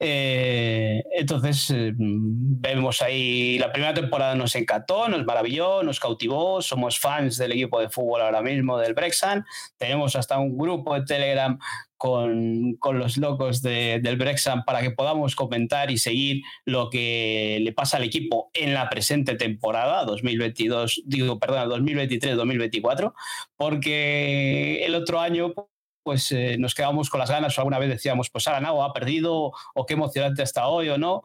entonces, 0.00 1.72
vemos 1.96 3.00
ahí, 3.00 3.58
la 3.58 3.72
primera 3.72 3.94
temporada 3.94 4.34
nos 4.34 4.54
encantó, 4.56 5.08
nos 5.08 5.24
maravilló, 5.24 5.82
nos 5.82 6.00
cautivó, 6.00 6.60
somos 6.60 6.98
fans 6.98 7.38
del 7.38 7.52
equipo 7.52 7.80
de 7.80 7.88
fútbol 7.88 8.20
ahora 8.20 8.42
mismo 8.42 8.76
del 8.78 8.92
Brexham, 8.94 9.44
tenemos 9.78 10.16
hasta 10.16 10.38
un 10.38 10.58
grupo 10.58 10.94
de 10.94 11.06
Telegram 11.06 11.58
con, 12.04 12.74
con 12.74 12.98
los 12.98 13.16
locos 13.16 13.62
de, 13.62 13.98
del 13.98 14.18
Brexham 14.18 14.62
para 14.66 14.82
que 14.82 14.90
podamos 14.90 15.34
comentar 15.34 15.90
y 15.90 15.96
seguir 15.96 16.42
lo 16.66 16.90
que 16.90 17.60
le 17.62 17.72
pasa 17.72 17.96
al 17.96 18.02
equipo 18.02 18.50
en 18.52 18.74
la 18.74 18.90
presente 18.90 19.36
temporada 19.36 20.04
2022, 20.04 21.00
digo, 21.06 21.38
perdón, 21.38 21.70
2023-2024, 21.70 23.14
porque 23.56 24.84
el 24.84 24.96
otro 24.96 25.18
año 25.18 25.54
pues 26.02 26.30
eh, 26.32 26.56
nos 26.58 26.74
quedamos 26.74 27.08
con 27.08 27.20
las 27.20 27.30
ganas 27.30 27.56
o 27.56 27.62
alguna 27.62 27.78
vez 27.78 27.88
decíamos, 27.88 28.28
pues 28.28 28.46
ha 28.48 28.52
ganado, 28.52 28.82
ha 28.82 28.92
perdido, 28.92 29.52
o 29.74 29.86
qué 29.86 29.94
emocionante 29.94 30.42
hasta 30.42 30.68
hoy 30.68 30.90
o 30.90 30.98
no. 30.98 31.22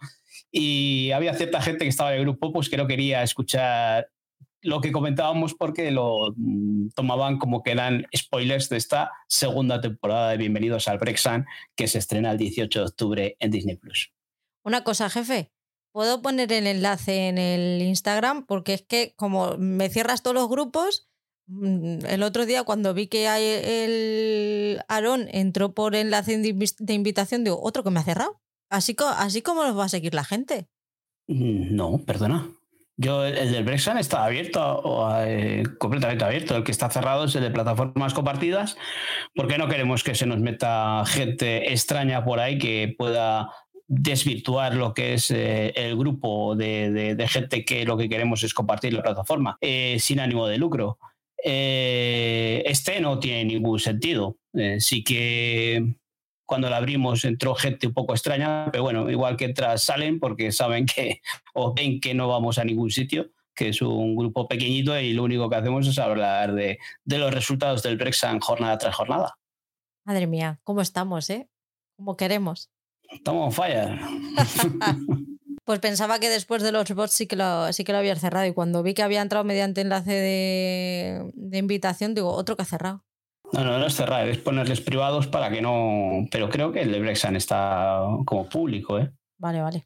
Y 0.50 1.12
había 1.12 1.34
cierta 1.34 1.62
gente 1.62 1.84
que 1.84 1.90
estaba 1.90 2.14
en 2.14 2.20
el 2.20 2.24
grupo 2.24 2.54
pues 2.54 2.70
que 2.70 2.78
no 2.78 2.88
quería 2.88 3.22
escuchar 3.22 4.08
lo 4.62 4.82
que 4.82 4.91
comentábamos 4.91 5.53
porque 5.53 5.91
lo 5.91 6.34
mm, 6.36 6.89
tomaban 6.95 7.38
como 7.38 7.64
que 7.64 7.72
eran 7.72 8.05
spoilers 8.16 8.70
de 8.70 8.78
esta 8.78 9.12
segunda 9.28 9.82
temporada 9.82 10.32
de 10.32 10.38
Bienvenidos 10.38 10.88
al 10.88 10.97
Brexan 10.97 11.45
que 11.76 11.88
se 11.88 11.99
estrena 11.99 12.32
el 12.32 12.38
18 12.38 12.80
de 12.80 12.86
octubre 12.86 13.38
en 13.39 13.51
Disney 13.51 13.78
Plus. 13.78 14.12
Una 14.64 14.84
cosa, 14.84 15.10
jefe, 15.10 15.51
¿puedo 15.91 16.22
poner 16.22 16.51
el 16.51 16.68
enlace 16.68 17.28
en 17.28 17.38
el 17.38 17.82
Instagram? 17.82 18.45
Porque 18.45 18.74
es 18.74 18.82
que 18.82 19.14
como 19.16 19.57
me 19.57 19.89
cierras 19.89 20.22
todos 20.22 20.36
los 20.36 20.49
grupos, 20.49 21.10
mm, 21.47 22.05
el 22.05 22.24
otro 22.24 22.45
día 22.45 22.64
cuando 22.64 22.93
vi 22.93 23.07
que 23.07 23.28
el 23.28 24.82
Aarón 24.88 25.28
entró 25.32 25.74
por 25.74 25.95
enlace 25.95 26.38
de 26.38 26.93
invitación, 26.93 27.43
digo, 27.43 27.60
otro 27.62 27.84
que 27.84 27.91
me 27.91 27.99
ha 27.99 28.03
cerrado. 28.03 28.41
Así, 28.70 28.95
así 29.18 29.41
como 29.41 29.64
nos 29.64 29.78
va 29.78 29.86
a 29.86 29.89
seguir 29.89 30.14
la 30.14 30.24
gente. 30.24 30.68
Mm, 31.28 31.76
no, 31.76 32.03
perdona. 32.05 32.49
Yo, 33.02 33.26
el 33.26 33.54
del 33.54 33.64
Brexit 33.64 33.95
está 33.95 34.26
abierto, 34.26 35.10
eh, 35.22 35.64
completamente 35.78 36.26
abierto. 36.26 36.58
El 36.58 36.66
que 36.66 36.74
está 36.74 36.89
cerrado 36.89 37.24
es 37.24 37.36
el 37.36 37.43
de 37.43 37.50
plataformas 37.50 38.14
compartidas, 38.14 38.76
porque 39.34 39.58
no 39.58 39.70
queremos 39.70 40.04
que 40.04 40.16
se 40.16 40.26
nos 40.26 40.39
meta 40.39 41.06
gente 41.06 41.72
extraña 41.72 42.26
por 42.26 42.41
ahí 42.41 42.58
que 42.58 42.93
pueda 42.97 43.52
desvirtuar 43.88 44.76
lo 44.76 44.93
que 44.93 45.14
es 45.14 45.32
eh, 45.32 45.72
el 45.78 45.95
grupo 45.95 46.58
de, 46.58 47.16
gente 47.30 47.64
que 47.64 47.86
lo 47.86 47.95
que 47.95 48.10
queremos 48.10 48.43
es 48.43 48.54
compartir 48.54 48.91
la 48.91 49.02
plataforma 49.02 49.58
eh, 49.62 49.95
sin 50.02 50.20
ánimo 50.20 50.45
de 50.45 50.58
lucro. 50.58 51.00
este 51.41 53.00
no 53.00 53.18
tiene 53.18 53.45
ningún 53.45 53.80
sentido. 53.80 54.36
sí 54.80 55.06
que 55.06 55.95
cuando 56.50 56.68
la 56.68 56.78
abrimos 56.78 57.26
entró 57.26 57.54
gente 57.54 57.86
un 57.86 57.93
poco 57.93 58.14
extraña, 58.14 58.72
pero 58.72 58.82
bueno, 58.82 59.08
igual 59.08 59.38
que 59.38 59.45
entras, 59.45 59.84
salen 59.84 60.20
porque 60.20 60.52
saben 60.52 60.88
que 60.88 61.22
o 61.54 61.76
ven 61.76 62.02
que 62.02 62.16
no 62.16 62.28
vamos 62.28 62.58
a 62.58 62.64
ningún 62.64 62.89
sitio, 62.89 63.30
que 63.54 63.70
es 63.70 63.84
un 63.84 64.16
grupo 64.16 64.47
pequeñito 64.47 65.00
y 65.00 65.14
lo 65.14 65.24
único 65.24 65.47
que 65.47 65.58
hacemos 65.58 65.86
es 65.86 66.00
hablar 66.00 66.56
de, 66.56 66.80
los 67.06 67.32
resultados 67.32 67.84
del 67.84 67.97
Brexit 67.97 68.41
jornada 68.41 68.80
tras 68.80 68.95
jornada. 68.95 69.38
Madre 70.06 70.26
mía, 70.26 70.60
¿cómo 70.64 70.82
estamos, 70.82 71.30
eh? 71.30 71.47
¿Cómo 71.97 72.18
queremos? 72.18 72.72
Estamos 73.12 73.45
on 73.45 73.52
fire. 73.52 74.00
pues 75.66 75.80
pensaba 75.80 76.18
que 76.18 76.30
después 76.30 76.64
de 76.64 76.72
los 76.72 76.89
bots 76.95 77.14
sí 77.14 77.28
que 77.28 77.36
lo, 77.36 77.72
sí 77.74 77.84
que 77.84 77.91
lo 77.91 78.00
había 78.00 78.16
cerrado 78.16 78.47
y 78.47 78.54
cuando 78.54 78.82
vi 78.82 78.95
que 78.95 79.04
había 79.04 79.22
entrado 79.22 79.45
mediante 79.45 79.82
enlace 79.82 80.14
de, 80.14 81.32
de 81.36 81.58
invitación, 81.60 82.16
digo, 82.16 82.32
otro 82.32 82.56
que 82.56 82.64
ha 82.64 82.66
cerrado. 82.66 83.04
No, 83.54 83.64
no, 83.64 83.80
no 83.80 83.86
es 83.88 83.95
cerrar, 83.95 84.28
es 84.28 84.38
ponerles 84.38 84.82
privados 84.82 85.28
para 85.28 85.50
que 85.50 85.62
no. 85.62 86.28
Pero 86.32 86.50
creo 86.50 86.72
que 86.72 86.82
el 86.82 86.91
de 86.91 87.00
Brexan 87.00 87.36
está 87.36 88.02
como 88.26 88.47
público, 88.47 89.00
¿eh? 89.00 89.12
Vale, 89.38 89.62
vale. 89.62 89.86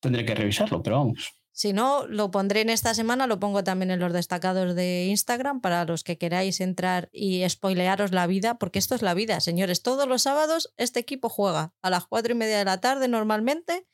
Tendré 0.00 0.24
que 0.24 0.34
revisarlo, 0.34 0.82
pero 0.82 0.98
vamos. 0.98 1.32
Si 1.52 1.72
no, 1.72 2.06
lo 2.06 2.30
pondré 2.30 2.60
en 2.60 2.68
esta 2.68 2.92
semana, 2.92 3.26
lo 3.26 3.40
pongo 3.40 3.64
también 3.64 3.90
en 3.90 3.98
los 3.98 4.12
destacados 4.12 4.74
de 4.74 5.06
Instagram 5.06 5.62
para 5.62 5.86
los 5.86 6.04
que 6.04 6.18
queráis 6.18 6.60
entrar 6.60 7.08
y 7.12 7.48
spoilearos 7.48 8.12
la 8.12 8.26
vida, 8.26 8.58
porque 8.58 8.78
esto 8.78 8.94
es 8.94 9.00
la 9.00 9.14
vida, 9.14 9.40
señores. 9.40 9.82
Todos 9.82 10.06
los 10.06 10.20
sábados 10.20 10.74
este 10.76 11.00
equipo 11.00 11.30
juega 11.30 11.72
a 11.80 11.88
las 11.88 12.06
cuatro 12.06 12.32
y 12.32 12.36
media 12.36 12.58
de 12.58 12.66
la 12.66 12.82
tarde 12.82 13.08
normalmente 13.08 13.86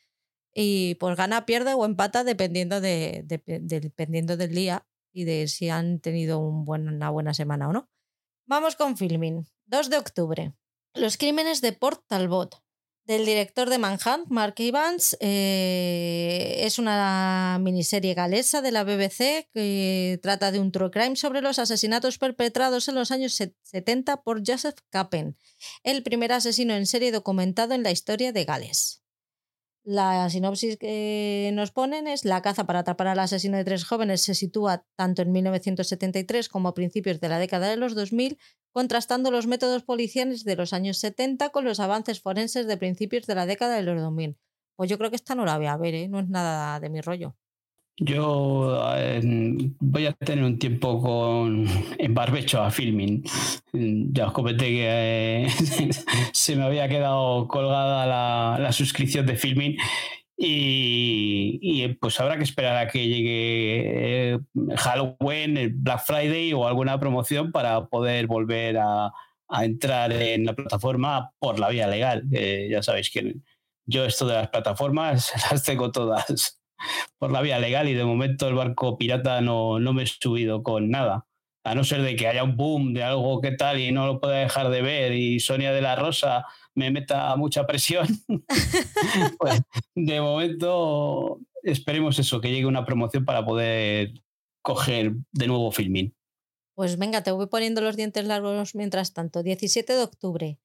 y 0.53 0.97
pues 0.97 1.17
gana, 1.17 1.47
pierde 1.47 1.75
o 1.75 1.85
empata 1.85 2.25
dependiendo, 2.25 2.81
de, 2.81 3.25
dependiendo 3.47 4.37
del 4.37 4.53
día 4.53 4.85
y 5.13 5.23
de 5.23 5.47
si 5.47 5.69
han 5.69 6.01
tenido 6.01 6.41
un 6.41 6.65
buen, 6.65 6.89
una 6.89 7.11
buena 7.11 7.33
semana 7.33 7.69
o 7.69 7.73
no. 7.73 7.89
Vamos 8.47 8.77
con 8.77 8.97
filming. 8.97 9.47
2 9.67 9.91
de 9.91 9.99
octubre. 9.99 10.53
Los 10.95 11.17
crímenes 11.17 11.61
de 11.61 11.73
Port 11.73 12.05
Talbot. 12.07 12.63
Del 13.05 13.25
director 13.25 13.69
de 13.69 13.79
Manhunt, 13.79 14.29
Mark 14.29 14.55
Evans. 14.59 15.17
Eh, 15.21 16.57
es 16.59 16.79
una 16.79 17.59
miniserie 17.61 18.15
galesa 18.15 18.63
de 18.63 18.71
la 18.71 18.85
BBC 18.85 19.49
que 19.53 20.21
trata 20.23 20.53
de 20.53 20.61
un 20.61 20.71
true 20.71 20.91
crime 20.91 21.17
sobre 21.17 21.41
los 21.41 21.59
asesinatos 21.59 22.19
perpetrados 22.19 22.89
en 22.89 22.95
los 22.95 23.11
años 23.11 23.41
70 23.63 24.23
por 24.23 24.43
Joseph 24.47 24.79
Capen, 24.91 25.37
el 25.83 26.03
primer 26.03 26.33
asesino 26.33 26.75
en 26.75 26.87
serie 26.87 27.11
documentado 27.11 27.75
en 27.75 27.83
la 27.83 27.91
historia 27.91 28.33
de 28.33 28.45
Gales. 28.45 29.02
La 29.85 30.31
sinopsis 30.31 30.77
que 30.77 31.51
nos 31.55 31.73
ponen 31.73 32.07
es 32.07 32.25
la 32.25 32.41
caza 32.41 32.67
para 32.67 32.81
atrapar 32.81 33.09
al 33.09 33.19
asesino 33.19 33.57
de 33.57 33.65
tres 33.65 33.85
jóvenes 33.85 34.21
se 34.21 34.37
sitúa 34.37 34.87
tanto 34.95 35.23
en 35.23 35.33
1973 35.33 36.49
como 36.49 36.69
a 36.69 36.75
principios 36.75 37.19
de 37.19 37.29
la 37.29 37.41
década 37.41 37.69
de 37.69 37.77
los 37.77 37.97
2000, 37.97 38.39
contrastando 38.71 39.33
los 39.33 39.49
métodos 39.49 39.83
policiales 39.83 40.45
de 40.45 40.55
los 40.55 40.73
años 40.73 40.99
70 40.99 41.51
con 41.51 41.65
los 41.65 41.81
avances 41.81 42.21
forenses 42.21 42.69
de 42.69 42.77
principios 42.77 43.27
de 43.27 43.35
la 43.35 43.45
década 43.45 43.75
de 43.75 43.83
los 43.83 44.01
2000. 44.01 44.39
Pues 44.77 44.89
yo 44.89 44.99
creo 44.99 45.11
que 45.11 45.17
esta 45.17 45.35
no 45.35 45.45
la 45.45 45.57
voy 45.57 45.67
a 45.67 45.77
ver, 45.77 45.95
¿eh? 45.95 46.09
no 46.09 46.21
es 46.21 46.29
nada 46.29 46.79
de 46.79 46.89
mi 46.89 47.01
rollo. 47.01 47.35
Yo 47.99 48.83
voy 49.81 50.07
a 50.07 50.13
tener 50.13 50.45
un 50.45 50.59
tiempo 50.59 51.01
con 51.01 51.67
en 51.99 52.15
barbecho 52.15 52.63
a 52.63 52.71
filming. 52.71 53.23
Ya 53.73 54.29
os 54.29 54.33
comenté 54.33 54.67
que 54.67 55.45
eh, 55.45 55.49
se 56.33 56.57
me 56.57 56.65
había 56.65 56.89
quedado 56.89 57.47
colgada 57.49 58.59
la, 58.59 58.73
suscripción 58.73 59.27
de 59.27 59.37
filming 59.37 59.77
y, 60.37 61.89
pues 62.01 62.19
habrá 62.19 62.37
que 62.37 62.43
esperar 62.43 62.77
a 62.77 62.89
que 62.89 63.07
llegue 63.07 64.33
eh, 64.35 64.39
Halloween, 64.77 65.57
el 65.57 65.69
Black 65.71 66.05
Friday 66.05 66.53
o 66.55 66.67
alguna 66.67 66.99
promoción 66.99 67.53
para 67.53 67.87
poder 67.87 68.27
volver 68.27 68.79
a, 68.79 69.13
entrar 69.63 70.11
en 70.15 70.47
la 70.47 70.55
plataforma 70.55 71.31
por 71.39 71.61
la 71.61 71.69
vía 71.69 71.87
legal. 71.87 72.25
ya 72.31 72.83
sabéis 72.83 73.11
que 73.11 73.37
yo 73.85 74.07
esto 74.07 74.27
de 74.27 74.35
las 74.35 74.49
plataformas 74.49 75.31
las 75.51 75.63
tengo 75.63 75.93
todas 75.93 76.62
por 77.19 77.33
la 77.33 77.43
vía 77.43 77.59
legal 77.59 77.89
y 77.89 77.95
de 77.95 78.05
momento 78.05 78.49
el 78.49 78.55
barco 78.55 78.99
pirata 78.99 79.41
no, 79.41 79.79
no 79.79 79.93
me 79.93 80.05
he 80.05 80.07
subido 80.07 80.63
con 80.63 80.91
nada. 80.91 81.27
A 81.65 81.75
no 81.77 81.85
ser 81.85 82.03
de 82.03 82.17
que 82.17 82.27
haya 82.27 82.43
un 82.43 82.57
boom 82.57 82.93
de 82.93 83.05
algo 83.05 83.41
que 83.41 83.53
tal 83.53 83.79
y 83.79 83.93
no 83.93 84.07
lo 84.07 84.21
pueda 84.21 84.39
dejar 84.39 84.69
de 84.71 84.83
ver 84.83 85.13
y 85.13 85.39
Sonia 85.39 85.73
de 85.73 85.81
la 85.81 85.95
Rosa 85.95 86.45
me 86.75 86.91
meta 86.91 87.35
mucha 87.37 87.67
presión. 87.67 88.07
pues 89.39 89.63
de 89.95 90.21
momento 90.21 91.39
esperemos 91.63 92.19
eso, 92.19 92.41
que 92.41 92.51
llegue 92.51 92.67
una 92.67 92.85
promoción 92.85 93.25
para 93.25 93.45
poder 93.45 94.13
coger 94.63 95.13
de 95.33 95.47
nuevo 95.47 95.71
filming. 95.71 96.15
Pues 96.75 96.99
venga, 96.99 97.23
te 97.23 97.31
voy 97.33 97.47
poniendo 97.47 97.81
los 97.81 97.97
dientes 97.97 98.25
largos 98.25 98.75
mientras 98.75 99.13
tanto. 99.13 99.43
17 99.43 99.93
de 99.93 100.03
octubre. 100.03 100.59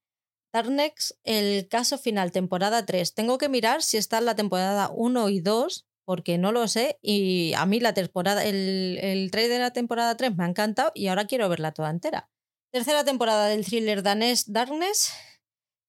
Darnex, 0.53 1.20
el 1.24 1.68
caso 1.68 1.97
final, 1.97 2.32
temporada 2.32 2.86
3. 2.86 3.13
Tengo 3.13 3.38
que 3.38 3.49
mirar 3.49 3.84
si 3.84 3.97
está 3.97 4.20
en 4.20 4.26
la 4.26 4.36
temporada 4.36 4.89
1 4.93 5.30
y 5.30 5.41
2 5.41 5.86
porque 6.07 6.37
no 6.37 6.53
lo 6.53 6.69
sé 6.69 6.97
y 7.01 7.51
a 7.57 7.65
mí 7.65 7.81
la 7.81 7.93
temporada, 7.93 8.45
el, 8.45 8.97
el 9.01 9.29
trailer 9.29 9.57
de 9.57 9.59
la 9.59 9.73
temporada 9.73 10.15
3 10.15 10.37
me 10.37 10.45
ha 10.45 10.47
encantado 10.47 10.89
y 10.95 11.07
ahora 11.07 11.27
quiero 11.27 11.49
verla 11.49 11.73
toda 11.73 11.89
entera. 11.89 12.29
Tercera 12.71 13.03
temporada 13.03 13.47
del 13.47 13.65
thriller 13.65 14.03
danés 14.03 14.49
Darkness. 14.49 15.11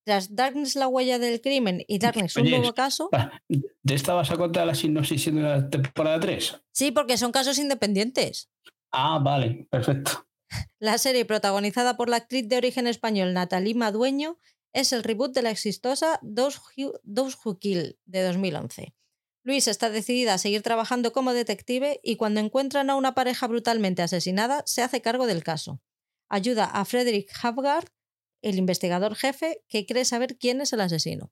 Tras 0.05 0.35
Darkness, 0.35 0.75
la 0.75 0.89
huella 0.89 1.19
del 1.19 1.39
crimen 1.39 1.85
y 1.87 1.99
Darkness, 1.99 2.35
un 2.35 2.49
nuevo 2.49 2.73
caso. 2.73 3.09
¿De 3.47 3.95
esta 3.95 4.13
vas 4.13 4.29
a 4.29 4.35
contar 4.35 4.67
la 4.67 4.75
sinopsis 4.75 5.23
de 5.23 5.41
la 5.41 5.69
temporada 5.69 6.19
3? 6.19 6.63
Sí, 6.73 6.91
porque 6.91 7.17
son 7.17 7.31
casos 7.31 7.57
independientes. 7.57 8.49
Ah, 8.91 9.19
vale, 9.23 9.67
perfecto. 9.69 10.27
La 10.79 10.97
serie, 10.97 11.23
protagonizada 11.23 11.95
por 11.95 12.09
la 12.09 12.17
actriz 12.17 12.45
de 12.49 12.57
origen 12.57 12.87
español 12.87 13.33
Natalie 13.33 13.75
Madueño, 13.75 14.37
es 14.73 14.91
el 14.91 15.03
reboot 15.03 15.33
de 15.33 15.43
la 15.43 15.51
exitosa 15.51 16.19
Those 16.21 16.59
Who, 16.59 16.99
Those 17.05 17.37
Who 17.45 17.57
Kill 17.57 17.97
de 18.05 18.23
2011. 18.23 18.93
Luis 19.43 19.67
está 19.67 19.89
decidida 19.89 20.33
a 20.33 20.37
seguir 20.37 20.61
trabajando 20.61 21.13
como 21.13 21.33
detective 21.33 21.99
y 22.03 22.17
cuando 22.17 22.39
encuentran 22.39 22.89
a 22.89 22.95
una 22.95 23.15
pareja 23.15 23.47
brutalmente 23.47 24.01
asesinada, 24.01 24.63
se 24.65 24.81
hace 24.81 25.01
cargo 25.01 25.27
del 25.27 25.43
caso. 25.43 25.81
Ayuda 26.27 26.65
a 26.65 26.85
Frederick 26.85 27.31
Havgard, 27.41 27.87
el 28.41 28.57
investigador 28.57 29.15
jefe, 29.15 29.63
que 29.67 29.85
cree 29.85 30.05
saber 30.05 30.37
quién 30.37 30.61
es 30.61 30.73
el 30.73 30.81
asesino. 30.81 31.31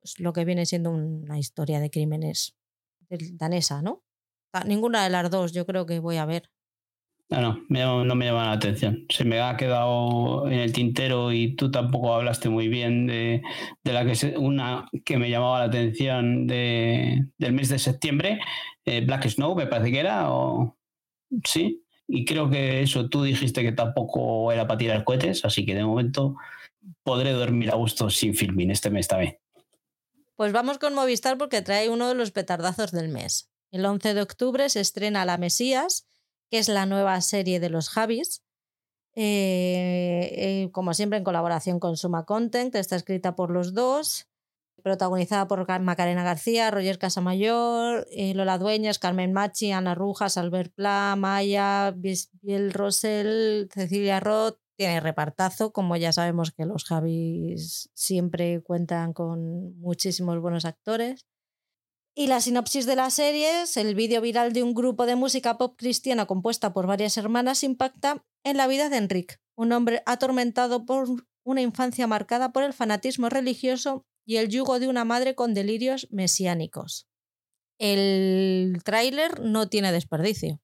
Pues 0.00 0.18
lo 0.20 0.32
que 0.32 0.44
viene 0.44 0.66
siendo 0.66 0.90
una 0.90 1.38
historia 1.38 1.80
de 1.80 1.90
crímenes 1.90 2.56
danesa, 3.32 3.82
¿no? 3.82 4.04
Ninguna 4.64 5.04
de 5.04 5.10
las 5.10 5.30
dos 5.30 5.52
yo 5.52 5.66
creo 5.66 5.86
que 5.86 5.98
voy 5.98 6.16
a 6.16 6.26
ver. 6.26 6.50
No, 7.30 7.60
no, 7.68 8.04
no 8.06 8.14
me 8.14 8.24
llama 8.24 8.46
la 8.46 8.52
atención. 8.52 9.04
Se 9.10 9.22
me 9.24 9.38
ha 9.40 9.54
quedado 9.58 10.46
en 10.46 10.54
el 10.60 10.72
tintero 10.72 11.30
y 11.30 11.54
tú 11.56 11.70
tampoco 11.70 12.14
hablaste 12.14 12.48
muy 12.48 12.68
bien 12.68 13.06
de, 13.06 13.42
de 13.84 13.92
la 13.92 14.06
que 14.06 14.14
se- 14.14 14.38
una 14.38 14.88
que 15.04 15.18
me 15.18 15.28
llamaba 15.28 15.58
la 15.58 15.64
atención 15.66 16.46
de, 16.46 17.26
del 17.36 17.52
mes 17.52 17.68
de 17.68 17.78
septiembre, 17.78 18.40
eh, 18.86 19.02
Black 19.04 19.28
Snow, 19.28 19.54
me 19.54 19.66
parece 19.66 19.92
que 19.92 20.00
era, 20.00 20.30
o 20.32 20.78
sí. 21.44 21.84
Y 22.06 22.24
creo 22.24 22.48
que 22.48 22.80
eso 22.80 23.10
tú 23.10 23.22
dijiste 23.22 23.62
que 23.62 23.72
tampoco 23.72 24.50
era 24.50 24.66
para 24.66 24.78
tirar 24.78 25.04
cohetes, 25.04 25.44
así 25.44 25.66
que 25.66 25.74
de 25.74 25.84
momento 25.84 26.34
podré 27.02 27.32
dormir 27.32 27.70
a 27.70 27.74
gusto 27.74 28.08
sin 28.08 28.34
filming 28.34 28.70
este 28.70 28.88
mes 28.88 29.06
también. 29.06 29.36
Pues 30.34 30.52
vamos 30.52 30.78
con 30.78 30.94
Movistar 30.94 31.36
porque 31.36 31.60
trae 31.60 31.90
uno 31.90 32.08
de 32.08 32.14
los 32.14 32.30
petardazos 32.30 32.90
del 32.92 33.10
mes. 33.10 33.50
El 33.70 33.84
11 33.84 34.14
de 34.14 34.22
octubre 34.22 34.66
se 34.70 34.80
estrena 34.80 35.26
La 35.26 35.36
Mesías, 35.36 36.07
que 36.50 36.58
es 36.58 36.68
la 36.68 36.86
nueva 36.86 37.20
serie 37.20 37.60
de 37.60 37.70
los 37.70 37.88
Javis. 37.88 38.42
Eh, 39.14 40.30
eh, 40.64 40.70
como 40.72 40.94
siempre, 40.94 41.18
en 41.18 41.24
colaboración 41.24 41.80
con 41.80 41.96
Suma 41.96 42.24
Content, 42.24 42.74
está 42.76 42.96
escrita 42.96 43.34
por 43.34 43.50
los 43.50 43.74
dos, 43.74 44.28
protagonizada 44.82 45.48
por 45.48 45.66
Ca- 45.66 45.80
Macarena 45.80 46.22
García, 46.22 46.70
Roger 46.70 46.98
Casamayor, 46.98 48.06
eh, 48.12 48.32
Lola 48.34 48.58
Dueñas, 48.58 48.98
Carmen 49.00 49.32
Machi, 49.32 49.72
Ana 49.72 49.94
Rujas, 49.96 50.36
Albert 50.36 50.72
Pla, 50.74 51.16
Maya, 51.18 51.92
Biel 51.96 52.72
Rosell, 52.72 53.68
Cecilia 53.72 54.20
Roth. 54.20 54.58
Tiene 54.76 55.00
repartazo, 55.00 55.72
como 55.72 55.96
ya 55.96 56.12
sabemos 56.12 56.52
que 56.52 56.64
los 56.64 56.84
Javis 56.84 57.90
siempre 57.94 58.62
cuentan 58.62 59.12
con 59.12 59.76
muchísimos 59.80 60.38
buenos 60.40 60.64
actores. 60.64 61.26
Y 62.18 62.26
la 62.26 62.40
sinopsis 62.40 62.84
de 62.84 62.96
la 62.96 63.10
serie 63.10 63.62
es 63.62 63.76
el 63.76 63.94
vídeo 63.94 64.20
viral 64.20 64.52
de 64.52 64.64
un 64.64 64.74
grupo 64.74 65.06
de 65.06 65.14
música 65.14 65.56
pop 65.56 65.76
cristiana 65.78 66.26
compuesta 66.26 66.72
por 66.72 66.88
varias 66.88 67.16
hermanas 67.16 67.62
impacta 67.62 68.24
en 68.42 68.56
la 68.56 68.66
vida 68.66 68.88
de 68.88 68.96
Enric, 68.96 69.40
un 69.56 69.70
hombre 69.70 70.02
atormentado 70.04 70.84
por 70.84 71.06
una 71.44 71.62
infancia 71.62 72.08
marcada 72.08 72.50
por 72.50 72.64
el 72.64 72.72
fanatismo 72.72 73.28
religioso 73.28 74.04
y 74.26 74.38
el 74.38 74.48
yugo 74.48 74.80
de 74.80 74.88
una 74.88 75.04
madre 75.04 75.36
con 75.36 75.54
delirios 75.54 76.08
mesiánicos. 76.10 77.06
El 77.78 78.80
tráiler 78.84 79.38
no 79.38 79.68
tiene 79.68 79.92
desperdicio. 79.92 80.60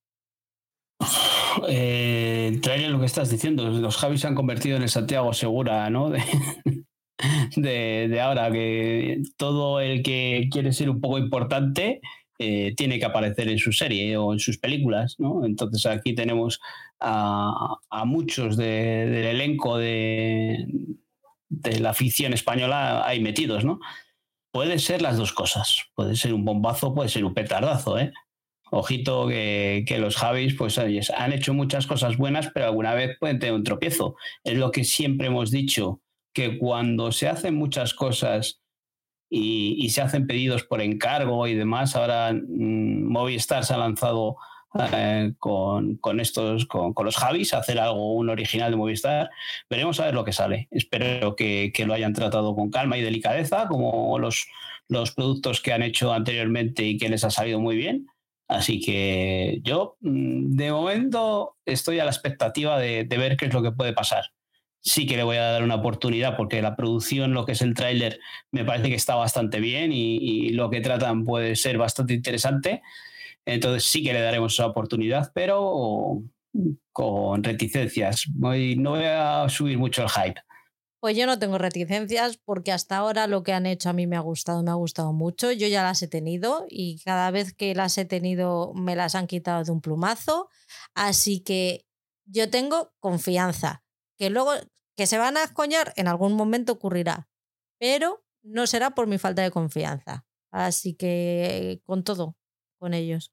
Eh, 1.68 2.48
el 2.52 2.60
trailer 2.62 2.90
lo 2.90 2.98
que 2.98 3.06
estás 3.06 3.30
diciendo, 3.30 3.70
los 3.70 3.96
Javis 3.96 4.22
se 4.22 4.26
han 4.26 4.34
convertido 4.34 4.76
en 4.76 4.82
el 4.82 4.90
Santiago 4.90 5.32
Segura, 5.32 5.88
¿no? 5.88 6.12
de, 7.56 8.20
ahora, 8.20 8.50
que 8.50 9.22
todo 9.36 9.80
el 9.80 10.02
que 10.02 10.48
quiere 10.50 10.72
ser 10.72 10.90
un 10.90 11.00
poco 11.00 11.18
importante 11.18 12.00
eh, 12.38 12.74
tiene 12.76 12.98
que 12.98 13.04
aparecer 13.04 13.48
en 13.48 13.58
su 13.58 13.72
serie 13.72 14.16
o 14.16 14.32
en 14.32 14.38
sus 14.40 14.58
películas, 14.58 15.16
¿no? 15.18 15.44
Entonces 15.44 15.86
aquí 15.86 16.14
tenemos 16.14 16.60
a, 17.00 17.76
muchos 18.06 18.56
de- 18.56 19.06
del 19.06 19.26
elenco 19.26 19.78
de, 19.78 20.66
de 21.48 21.80
la 21.80 21.94
ficción 21.94 22.32
española 22.32 23.06
ahí 23.06 23.20
metidos, 23.20 23.64
¿no? 23.64 23.78
Puede 24.52 24.78
ser 24.78 25.02
las 25.02 25.16
dos 25.16 25.32
cosas, 25.32 25.86
puede 25.94 26.16
ser 26.16 26.32
un 26.32 26.44
bombazo, 26.44 26.94
puede 26.94 27.08
ser 27.08 27.24
un 27.24 27.34
petardazo, 27.34 27.98
¿eh? 27.98 28.12
Ojito 28.70 29.28
que, 29.28 29.84
que 29.86 29.98
los 29.98 30.16
Javis 30.16 30.54
pues 30.54 30.78
han 30.78 31.32
hecho 31.32 31.54
muchas 31.54 31.86
cosas 31.86 32.16
buenas, 32.16 32.50
pero 32.52 32.66
alguna 32.66 32.94
vez 32.94 33.16
pueden 33.20 33.38
tener 33.38 33.54
un 33.54 33.62
tropiezo. 33.62 34.16
Es 34.42 34.56
lo 34.56 34.70
que 34.72 34.82
siempre 34.84 35.28
hemos 35.28 35.50
dicho, 35.52 36.00
que 36.34 36.58
cuando 36.58 37.12
se 37.12 37.28
hacen 37.28 37.54
muchas 37.54 37.94
cosas 37.94 38.60
y, 39.30 39.88
se 39.90 40.02
hacen 40.02 40.26
pedidos 40.26 40.64
por 40.64 40.82
encargo 40.82 41.46
y 41.46 41.54
demás, 41.54 41.96
ahora 41.96 42.32
mm, 42.32 43.10
Movistar 43.10 43.64
se 43.64 43.74
ha 43.74 43.78
lanzado 43.78 44.36
eh, 44.92 45.32
con, 45.38 45.96
con 45.96 46.20
estos, 46.20 46.66
con, 46.66 46.92
los 47.04 47.16
Javis, 47.16 47.54
a 47.54 47.58
hacer 47.58 47.78
algo, 47.78 48.14
un 48.14 48.28
original 48.28 48.70
de 48.72 48.76
Movistar. 48.76 49.30
Veremos 49.70 50.00
a 50.00 50.06
ver 50.06 50.14
lo 50.14 50.24
que 50.24 50.32
sale. 50.32 50.68
Espero 50.70 51.36
que, 51.36 51.72
lo 51.86 51.94
hayan 51.94 52.12
tratado 52.12 52.54
con 52.54 52.70
calma 52.70 52.98
y 52.98 53.02
delicadeza, 53.02 53.68
como 53.68 54.18
los, 54.18 54.46
los 54.88 55.12
productos 55.12 55.60
que 55.60 55.72
han 55.72 55.82
hecho 55.82 56.12
anteriormente 56.12 56.84
y 56.84 56.98
que 56.98 57.08
les 57.08 57.24
ha 57.24 57.30
salido 57.30 57.60
muy 57.60 57.76
bien. 57.76 58.08
Así 58.48 58.80
que 58.80 59.60
yo, 59.62 59.96
mm, 60.00 60.56
de 60.56 60.72
momento, 60.72 61.56
estoy 61.64 62.00
a 62.00 62.04
la 62.04 62.10
expectativa 62.10 62.78
de 62.78 63.04
ver 63.04 63.36
qué 63.36 63.46
es 63.46 63.54
lo 63.54 63.62
que 63.62 63.72
puede 63.72 63.92
pasar. 63.92 64.33
Sí 64.86 65.06
que 65.06 65.16
le 65.16 65.22
voy 65.22 65.38
a 65.38 65.44
dar 65.44 65.62
una 65.62 65.76
oportunidad 65.76 66.36
porque 66.36 66.60
la 66.60 66.76
producción, 66.76 67.32
lo 67.32 67.46
que 67.46 67.52
es 67.52 67.62
el 67.62 67.74
tráiler, 67.74 68.20
me 68.50 68.64
parece 68.64 68.90
que 68.90 68.94
está 68.96 69.14
bastante 69.14 69.58
bien 69.58 69.92
y, 69.92 70.50
lo 70.50 70.68
que 70.68 70.82
tratan 70.82 71.24
puede 71.24 71.56
ser 71.56 71.78
bastante 71.78 72.12
interesante. 72.12 72.82
Entonces 73.46 73.84
sí 73.84 74.04
que 74.04 74.12
le 74.12 74.20
daremos 74.20 74.52
esa 74.52 74.66
oportunidad, 74.66 75.32
pero 75.34 76.22
con 76.92 77.42
reticencias. 77.42 78.26
No 78.36 78.90
voy 78.90 79.04
a 79.04 79.46
subir 79.48 79.78
mucho 79.78 80.02
el 80.02 80.10
hype. 80.10 80.40
Pues 81.00 81.18
yo 81.18 81.26
no 81.26 81.38
tengo 81.38 81.58
reticencias 81.58 82.38
porque 82.38 82.72
hasta 82.72 82.96
ahora 82.96 83.26
lo 83.26 83.42
que 83.42 83.52
han 83.52 83.66
hecho 83.66 83.90
a 83.90 83.92
mí 83.92 84.06
me 84.06 84.16
ha 84.16 84.20
gustado, 84.20 84.62
me 84.62 84.70
ha 84.70 84.74
gustado 84.74 85.12
mucho. 85.12 85.52
Yo 85.52 85.66
ya 85.66 85.82
las 85.82 86.00
he 86.02 86.08
tenido 86.08 86.64
y 86.70 86.98
cada 87.04 87.30
vez 87.30 87.52
que 87.52 87.74
las 87.74 87.98
he 87.98 88.06
tenido 88.06 88.72
me 88.74 88.96
las 88.96 89.14
han 89.14 89.26
quitado 89.26 89.62
de 89.62 89.70
un 89.70 89.82
plumazo. 89.82 90.48
Así 90.94 91.40
que 91.40 91.84
yo 92.24 92.48
tengo 92.48 92.94
confianza. 93.00 93.84
Que 94.16 94.30
luego 94.30 94.52
que 94.96 95.06
se 95.06 95.18
van 95.18 95.36
a 95.36 95.44
escoñar 95.44 95.92
en 95.96 96.08
algún 96.08 96.34
momento 96.34 96.72
ocurrirá, 96.72 97.28
pero 97.78 98.24
no 98.42 98.66
será 98.66 98.90
por 98.90 99.06
mi 99.06 99.18
falta 99.18 99.42
de 99.42 99.50
confianza. 99.50 100.24
Así 100.50 100.94
que 100.94 101.80
con 101.84 102.04
todo, 102.04 102.36
con 102.78 102.94
ellos. 102.94 103.32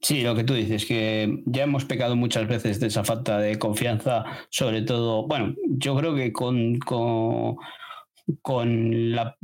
Sí, 0.00 0.22
lo 0.22 0.34
que 0.34 0.44
tú 0.44 0.54
dices, 0.54 0.84
que 0.86 1.42
ya 1.46 1.64
hemos 1.64 1.84
pecado 1.84 2.14
muchas 2.14 2.46
veces 2.46 2.78
de 2.78 2.88
esa 2.88 3.04
falta 3.04 3.38
de 3.38 3.58
confianza, 3.58 4.24
sobre 4.50 4.82
todo, 4.82 5.26
bueno, 5.26 5.54
yo 5.66 5.96
creo 5.96 6.14
que 6.14 6.32
con, 6.32 6.78
con, 6.78 7.56
con 8.42 9.12
las 9.12 9.34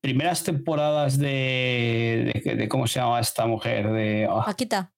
primeras 0.00 0.44
temporadas 0.44 1.18
de, 1.18 2.40
de, 2.44 2.54
de 2.54 2.68
cómo 2.68 2.86
se 2.86 3.00
llama 3.00 3.20
esta 3.20 3.46
mujer, 3.46 3.90
de, 3.90 4.28
ah, 4.30 4.42
Paquita, 4.44 4.92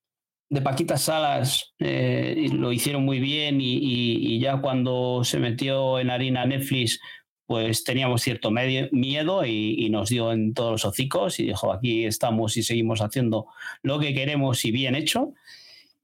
de 0.52 0.60
Paquita 0.60 0.98
Salas, 0.98 1.72
eh, 1.78 2.46
lo 2.52 2.72
hicieron 2.72 3.06
muy 3.06 3.20
bien 3.20 3.58
y, 3.58 4.38
ya 4.38 4.60
cuando 4.60 5.24
se 5.24 5.38
metió 5.38 5.98
en 5.98 6.10
harina 6.10 6.44
Netflix, 6.44 7.00
pues 7.46 7.84
teníamos 7.84 8.20
cierto 8.20 8.50
medio- 8.50 8.90
miedo 8.92 9.46
y, 9.46 9.88
nos 9.88 10.10
dio 10.10 10.30
en 10.30 10.52
todos 10.52 10.72
los 10.72 10.84
hocicos 10.84 11.40
y 11.40 11.46
dijo, 11.46 11.72
aquí 11.72 12.04
estamos 12.04 12.58
y 12.58 12.62
seguimos 12.62 13.00
haciendo 13.00 13.46
lo 13.82 13.98
que 13.98 14.12
queremos 14.12 14.62
y 14.66 14.72
bien 14.72 14.94
hecho. 14.94 15.32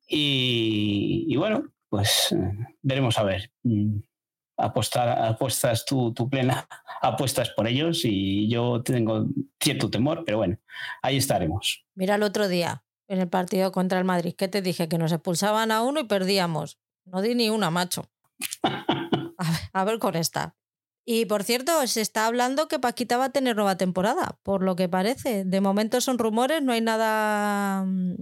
Y, 0.08 1.26
y 1.28 1.36
bueno, 1.36 1.70
pues 1.90 2.32
eh, 2.32 2.52
veremos 2.80 3.18
a 3.18 3.24
ver. 3.24 3.50
Mm, 3.64 3.98
Apostar, 4.60 5.10
apuestas 5.26 5.84
tu, 5.84 6.12
tu 6.14 6.28
plena 6.28 6.66
apuestas 7.02 7.50
por 7.50 7.68
ellos 7.68 8.04
y 8.04 8.48
yo 8.48 8.82
tengo 8.82 9.26
cierto 9.60 9.88
temor, 9.90 10.24
pero 10.24 10.38
bueno, 10.38 10.56
ahí 11.02 11.18
estaremos. 11.18 11.84
mira 11.94 12.16
el 12.16 12.24
otro 12.24 12.48
día 12.48 12.82
en 13.08 13.20
el 13.20 13.28
partido 13.28 13.72
contra 13.72 13.98
el 13.98 14.04
Madrid 14.04 14.34
que 14.36 14.48
te 14.48 14.62
dije 14.62 14.88
que 14.88 14.98
nos 14.98 15.12
expulsaban 15.12 15.70
a 15.70 15.82
uno 15.82 16.00
y 16.00 16.04
perdíamos. 16.04 16.78
No 17.04 17.22
di 17.22 17.34
ni 17.34 17.50
una, 17.50 17.70
macho. 17.70 18.10
A 19.40 19.50
ver, 19.52 19.60
a 19.72 19.84
ver 19.84 19.98
con 19.98 20.16
esta. 20.16 20.56
Y 21.06 21.26
por 21.26 21.44
cierto, 21.44 21.86
se 21.86 22.00
está 22.00 22.26
hablando 22.26 22.68
que 22.68 22.78
Paquita 22.80 23.16
va 23.16 23.26
a 23.26 23.32
tener 23.32 23.56
nueva 23.56 23.76
temporada, 23.76 24.38
por 24.42 24.62
lo 24.62 24.76
que 24.76 24.88
parece. 24.88 25.44
De 25.44 25.60
momento 25.60 26.00
son 26.00 26.18
rumores, 26.18 26.62
no 26.62 26.72
hay 26.72 26.80
nada. 26.80 27.84
mm, 27.84 28.14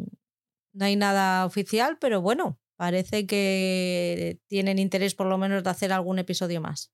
No 0.74 0.84
hay 0.87 0.97
nada 0.97 1.47
oficial, 1.47 1.99
pero 2.01 2.20
bueno, 2.22 2.59
parece 2.76 3.26
que 3.26 4.41
tienen 4.49 4.78
interés 4.78 5.14
por 5.14 5.26
lo 5.26 5.39
menos 5.39 5.64
de 5.64 5.70
hacer 5.70 5.93
algún 5.93 6.18
episodio 6.18 6.61
más. 6.61 6.93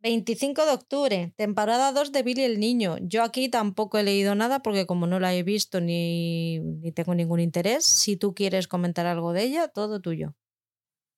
25 0.00 0.64
de 0.64 0.72
octubre, 0.72 1.32
temporada 1.36 1.92
2 1.92 2.12
de 2.12 2.22
Billy 2.22 2.42
el 2.42 2.60
Niño. 2.60 2.96
Yo 3.00 3.24
aquí 3.24 3.48
tampoco 3.48 3.98
he 3.98 4.04
leído 4.04 4.34
nada 4.34 4.60
porque 4.60 4.86
como 4.86 5.06
no 5.06 5.18
la 5.18 5.34
he 5.34 5.42
visto 5.42 5.80
ni, 5.80 6.60
ni 6.60 6.92
tengo 6.92 7.14
ningún 7.14 7.40
interés, 7.40 7.84
si 7.84 8.16
tú 8.16 8.34
quieres 8.34 8.68
comentar 8.68 9.06
algo 9.06 9.32
de 9.32 9.42
ella, 9.42 9.68
todo 9.68 10.00
tuyo. 10.00 10.34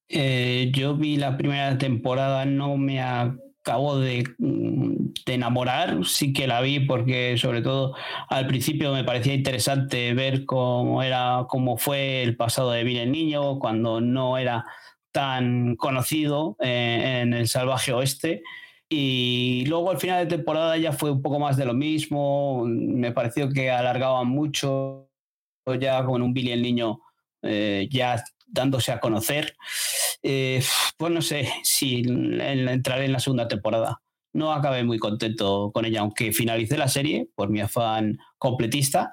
Eh, 0.08 0.70
yo 0.74 0.96
vi 0.96 1.16
la 1.16 1.36
primera 1.36 1.78
temporada, 1.78 2.44
no 2.44 2.76
me 2.76 3.00
acabo 3.00 3.98
de, 3.98 4.24
mm, 4.38 5.12
de, 5.26 5.34
enamorar, 5.34 6.04
sí 6.04 6.32
que 6.32 6.46
la 6.48 6.60
vi 6.62 6.80
porque 6.80 7.36
sobre 7.36 7.62
todo 7.62 7.94
al 8.28 8.46
principio 8.46 8.92
me 8.92 9.04
parecía 9.04 9.34
interesante 9.34 10.12
ver 10.14 10.46
cómo 10.46 11.02
era, 11.02 11.44
cómo 11.48 11.76
fue 11.76 12.22
el 12.22 12.36
pasado 12.36 12.72
de 12.72 12.82
Billy 12.82 13.00
el 13.00 13.12
Niño, 13.12 13.58
cuando 13.58 14.00
no 14.00 14.38
era 14.38 14.64
tan 15.12 15.76
conocido 15.76 16.56
eh, 16.60 17.20
en 17.22 17.34
el 17.34 17.46
salvaje 17.46 17.92
oeste. 17.92 18.42
Y 18.92 19.64
luego 19.66 19.92
al 19.92 19.98
final 19.98 20.26
de 20.26 20.36
temporada 20.36 20.76
ya 20.76 20.92
fue 20.92 21.12
un 21.12 21.22
poco 21.22 21.38
más 21.38 21.56
de 21.56 21.64
lo 21.64 21.74
mismo. 21.74 22.64
Me 22.66 23.12
pareció 23.12 23.48
que 23.48 23.70
alargaban 23.70 24.26
mucho 24.26 25.08
ya 25.78 26.04
con 26.04 26.22
un 26.22 26.34
Billy 26.34 26.50
el 26.50 26.62
niño 26.62 27.00
eh, 27.42 27.88
ya 27.88 28.22
dándose 28.48 28.90
a 28.90 28.98
conocer. 28.98 29.56
Eh, 30.24 30.60
pues 30.96 31.12
no 31.12 31.22
sé 31.22 31.48
si 31.62 32.02
entraré 32.04 33.04
en 33.04 33.12
la 33.12 33.20
segunda 33.20 33.46
temporada. 33.46 34.02
No 34.32 34.52
acabé 34.52 34.82
muy 34.82 34.98
contento 34.98 35.70
con 35.72 35.84
ella, 35.84 36.00
aunque 36.00 36.32
finalicé 36.32 36.76
la 36.76 36.88
serie 36.88 37.28
por 37.36 37.48
mi 37.48 37.60
afán 37.60 38.18
completista, 38.38 39.12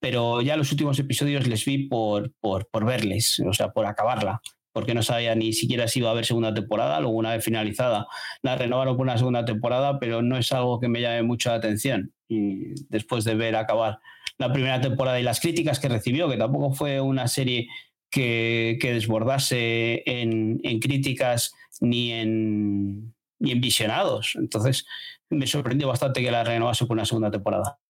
pero 0.00 0.40
ya 0.40 0.56
los 0.56 0.72
últimos 0.72 0.98
episodios 0.98 1.46
les 1.46 1.66
vi 1.66 1.86
por, 1.86 2.32
por, 2.40 2.66
por 2.68 2.86
verles, 2.86 3.40
o 3.40 3.52
sea, 3.52 3.72
por 3.72 3.84
acabarla 3.84 4.40
porque 4.78 4.94
no 4.94 5.02
sabía 5.02 5.34
ni 5.34 5.52
siquiera 5.52 5.88
si 5.88 5.98
iba 5.98 6.08
a 6.08 6.12
haber 6.12 6.24
segunda 6.24 6.54
temporada. 6.54 7.00
Luego, 7.00 7.16
una 7.16 7.32
vez 7.32 7.44
finalizada, 7.44 8.06
la 8.42 8.54
renovaron 8.54 8.96
por 8.96 9.06
una 9.06 9.18
segunda 9.18 9.44
temporada, 9.44 9.98
pero 9.98 10.22
no 10.22 10.38
es 10.38 10.52
algo 10.52 10.78
que 10.78 10.86
me 10.86 11.00
llame 11.00 11.24
mucho 11.24 11.48
la 11.50 11.56
atención. 11.56 12.12
Y 12.28 12.74
después 12.88 13.24
de 13.24 13.34
ver 13.34 13.56
acabar 13.56 13.98
la 14.38 14.52
primera 14.52 14.80
temporada 14.80 15.18
y 15.18 15.24
las 15.24 15.40
críticas 15.40 15.80
que 15.80 15.88
recibió, 15.88 16.30
que 16.30 16.36
tampoco 16.36 16.72
fue 16.74 17.00
una 17.00 17.26
serie 17.26 17.66
que, 18.08 18.78
desbordase 18.80 20.04
en, 20.06 20.60
críticas 20.78 21.52
ni 21.80 22.12
en, 22.12 23.16
ni 23.40 23.50
en 23.50 23.60
visionados. 23.60 24.36
Entonces, 24.36 24.86
me 25.28 25.48
sorprendió 25.48 25.88
bastante 25.88 26.22
que 26.22 26.30
la 26.30 26.44
renovase 26.44 26.86
por 26.86 26.94
una 26.94 27.04
segunda 27.04 27.32
temporada. 27.32 27.80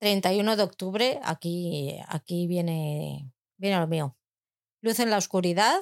31 0.00 0.56
de 0.56 0.62
octubre, 0.64 1.20
aquí, 1.22 2.00
aquí 2.08 2.48
viene, 2.48 3.30
viene 3.58 3.78
lo 3.78 3.86
mío. 3.86 4.16
Luz 4.82 5.00
en 5.00 5.10
la 5.10 5.16
oscuridad, 5.16 5.80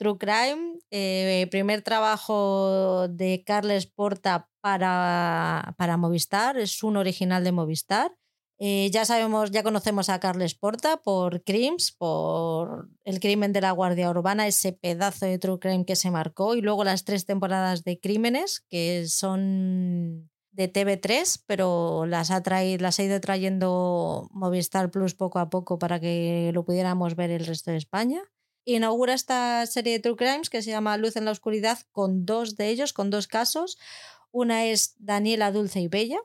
True 0.00 0.16
Crime, 0.16 0.78
eh, 0.90 1.46
primer 1.50 1.82
trabajo 1.82 3.06
de 3.08 3.44
Carles 3.44 3.84
Porta 3.84 4.48
para, 4.62 5.74
para 5.76 5.98
Movistar, 5.98 6.56
es 6.56 6.82
un 6.82 6.96
original 6.96 7.44
de 7.44 7.52
Movistar. 7.52 8.16
Eh, 8.58 8.88
ya 8.90 9.04
sabemos, 9.04 9.50
ya 9.50 9.62
conocemos 9.62 10.08
a 10.08 10.18
Carles 10.18 10.54
Porta 10.54 10.96
por 10.96 11.44
Crimes, 11.44 11.92
por 11.92 12.88
el 13.04 13.20
crimen 13.20 13.52
de 13.52 13.60
la 13.60 13.72
Guardia 13.72 14.08
Urbana, 14.08 14.46
ese 14.46 14.72
pedazo 14.72 15.26
de 15.26 15.38
True 15.38 15.58
Crime 15.58 15.84
que 15.84 15.96
se 15.96 16.10
marcó, 16.10 16.54
y 16.54 16.62
luego 16.62 16.82
las 16.82 17.04
tres 17.04 17.26
temporadas 17.26 17.84
de 17.84 18.00
Crímenes, 18.00 18.64
que 18.70 19.06
son 19.06 20.30
de 20.52 20.72
TV3, 20.72 21.44
pero 21.46 22.06
las 22.06 22.30
ha, 22.30 22.42
traído, 22.42 22.80
las 22.80 22.98
ha 22.98 23.02
ido 23.02 23.20
trayendo 23.20 24.30
Movistar 24.32 24.90
Plus 24.90 25.14
poco 25.14 25.40
a 25.40 25.50
poco 25.50 25.78
para 25.78 26.00
que 26.00 26.52
lo 26.54 26.64
pudiéramos 26.64 27.16
ver 27.16 27.30
el 27.30 27.44
resto 27.44 27.70
de 27.70 27.76
España 27.76 28.22
inaugura 28.74 29.14
esta 29.14 29.66
serie 29.66 29.94
de 29.94 30.00
True 30.00 30.16
Crimes 30.16 30.50
que 30.50 30.62
se 30.62 30.70
llama 30.70 30.96
Luz 30.96 31.16
en 31.16 31.24
la 31.24 31.30
Oscuridad 31.30 31.78
con 31.92 32.26
dos 32.26 32.56
de 32.56 32.68
ellos, 32.68 32.92
con 32.92 33.10
dos 33.10 33.26
casos. 33.26 33.78
Una 34.30 34.66
es 34.66 34.94
Daniela 34.98 35.52
Dulce 35.52 35.80
y 35.80 35.88
Bella. 35.88 36.20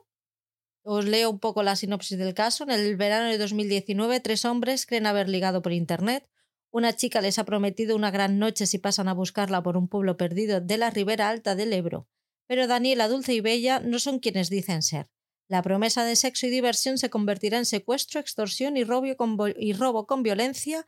Os 0.82 1.04
leo 1.04 1.30
un 1.30 1.40
poco 1.40 1.62
la 1.62 1.74
sinopsis 1.74 2.18
del 2.18 2.34
caso. 2.34 2.64
En 2.64 2.70
el 2.70 2.96
verano 2.96 3.28
de 3.28 3.38
2019, 3.38 4.20
tres 4.20 4.44
hombres 4.44 4.86
creen 4.86 5.06
haber 5.06 5.28
ligado 5.28 5.62
por 5.62 5.72
Internet. 5.72 6.28
Una 6.70 6.94
chica 6.94 7.20
les 7.20 7.38
ha 7.38 7.44
prometido 7.44 7.96
una 7.96 8.10
gran 8.10 8.38
noche 8.38 8.66
si 8.66 8.78
pasan 8.78 9.08
a 9.08 9.14
buscarla 9.14 9.62
por 9.62 9.76
un 9.76 9.88
pueblo 9.88 10.16
perdido 10.16 10.60
de 10.60 10.76
la 10.76 10.90
ribera 10.90 11.28
alta 11.28 11.54
del 11.54 11.72
Ebro. 11.72 12.06
Pero 12.46 12.66
Daniela 12.66 13.08
Dulce 13.08 13.34
y 13.34 13.40
Bella 13.40 13.80
no 13.80 13.98
son 13.98 14.20
quienes 14.20 14.50
dicen 14.50 14.82
ser. 14.82 15.08
La 15.48 15.62
promesa 15.62 16.04
de 16.04 16.16
sexo 16.16 16.46
y 16.46 16.50
diversión 16.50 16.98
se 16.98 17.08
convertirá 17.08 17.58
en 17.58 17.66
secuestro, 17.66 18.20
extorsión 18.20 18.76
y 18.76 18.82
robo 18.84 19.16
con, 19.16 19.36
y 19.56 19.72
robo 19.72 20.06
con 20.06 20.22
violencia, 20.24 20.86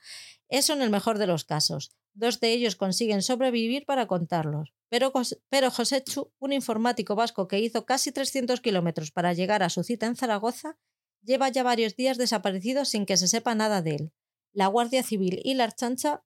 eso 0.48 0.72
en 0.72 0.82
el 0.82 0.90
mejor 0.90 1.18
de 1.18 1.26
los 1.26 1.44
casos. 1.44 1.90
Dos 2.14 2.40
de 2.40 2.52
ellos 2.52 2.76
consiguen 2.76 3.22
sobrevivir 3.22 3.84
para 3.84 4.06
contarlos. 4.06 4.72
Pero, 4.88 5.12
pero 5.48 5.70
José 5.70 6.02
Chu, 6.02 6.32
un 6.38 6.52
informático 6.52 7.14
vasco 7.14 7.48
que 7.48 7.60
hizo 7.60 7.84
casi 7.84 8.12
300 8.12 8.60
kilómetros 8.60 9.10
para 9.10 9.32
llegar 9.34 9.62
a 9.62 9.68
su 9.68 9.84
cita 9.84 10.06
en 10.06 10.16
Zaragoza, 10.16 10.78
lleva 11.22 11.48
ya 11.50 11.62
varios 11.62 11.96
días 11.96 12.16
desaparecido 12.16 12.84
sin 12.84 13.06
que 13.06 13.16
se 13.16 13.28
sepa 13.28 13.54
nada 13.54 13.82
de 13.82 13.96
él. 13.96 14.12
La 14.52 14.66
Guardia 14.66 15.02
Civil 15.02 15.40
y 15.44 15.54
la 15.54 15.64
Archancha 15.64 16.24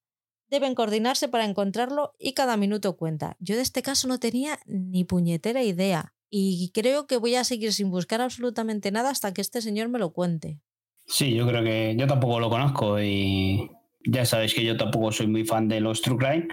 deben 0.49 0.75
coordinarse 0.75 1.29
para 1.29 1.45
encontrarlo 1.45 2.15
y 2.19 2.35
cada 2.35 2.57
minuto 2.57 2.97
cuenta. 2.97 3.37
Yo 3.41 3.57
de 3.57 3.63
este 3.63 3.83
caso 3.83 4.07
no 4.07 4.21
tenía 4.21 4.61
ni 4.67 5.05
puñetera 5.05 5.63
idea 5.63 6.15
y 6.35 6.71
creo 6.73 7.07
que 7.07 7.19
voy 7.19 7.35
a 7.35 7.45
seguir 7.45 7.75
sin 7.75 7.91
buscar 7.91 8.23
absolutamente 8.23 8.91
nada 8.91 9.11
hasta 9.11 9.35
que 9.35 9.43
este 9.43 9.61
señor 9.61 9.91
me 9.91 9.99
lo 9.99 10.13
cuente. 10.13 10.61
Sí, 11.07 11.35
yo 11.35 11.47
creo 11.47 11.63
que 11.63 11.95
yo 11.99 12.07
tampoco 12.07 12.41
lo 12.41 12.49
conozco 12.49 13.01
y 13.03 13.71
ya 14.05 14.25
sabéis 14.25 14.55
que 14.55 14.65
yo 14.65 14.77
tampoco 14.77 15.13
soy 15.13 15.27
muy 15.27 15.45
fan 15.45 15.69
de 15.69 15.81
los 15.81 16.03
True 16.03 16.19
Crime 16.19 16.49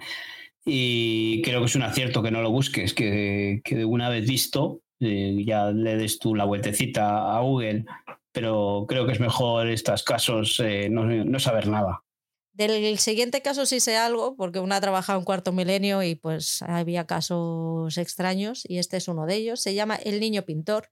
y 0.65 1.41
creo 1.41 1.59
que 1.59 1.65
es 1.65 1.75
un 1.75 1.83
acierto 1.83 2.21
que 2.21 2.31
no 2.31 2.41
lo 2.41 2.51
busques, 2.51 2.93
que, 2.93 3.61
que 3.63 3.85
una 3.85 4.09
vez 4.09 4.27
visto 4.27 4.81
eh, 4.99 5.43
ya 5.45 5.71
le 5.71 5.95
des 5.95 6.19
tú 6.19 6.35
la 6.35 6.43
vueltecita 6.43 7.35
a 7.35 7.39
Google, 7.39 7.85
pero 8.33 8.85
creo 8.87 9.05
que 9.05 9.13
es 9.13 9.19
mejor 9.19 9.67
estos 9.67 10.03
casos 10.03 10.59
eh, 10.63 10.89
no, 10.89 11.39
saber 11.39 11.67
nada. 11.67 12.03
Del 12.51 12.99
siguiente 12.99 13.41
caso 13.41 13.65
sí 13.65 13.79
sé 13.79 13.95
algo, 13.95 14.35
porque 14.35 14.59
una 14.59 14.75
ha 14.75 14.81
trabajado 14.81 15.17
en 15.17 15.23
cuarto 15.23 15.53
milenio 15.53 16.03
y 16.03 16.15
pues 16.15 16.61
había 16.63 17.07
casos 17.07 17.97
extraños 17.97 18.63
y 18.67 18.79
este 18.79 18.97
es 18.97 19.07
uno 19.07 19.25
de 19.25 19.35
ellos. 19.35 19.61
Se 19.61 19.73
llama 19.73 19.95
El 19.95 20.19
Niño 20.19 20.43
Pintor. 20.43 20.89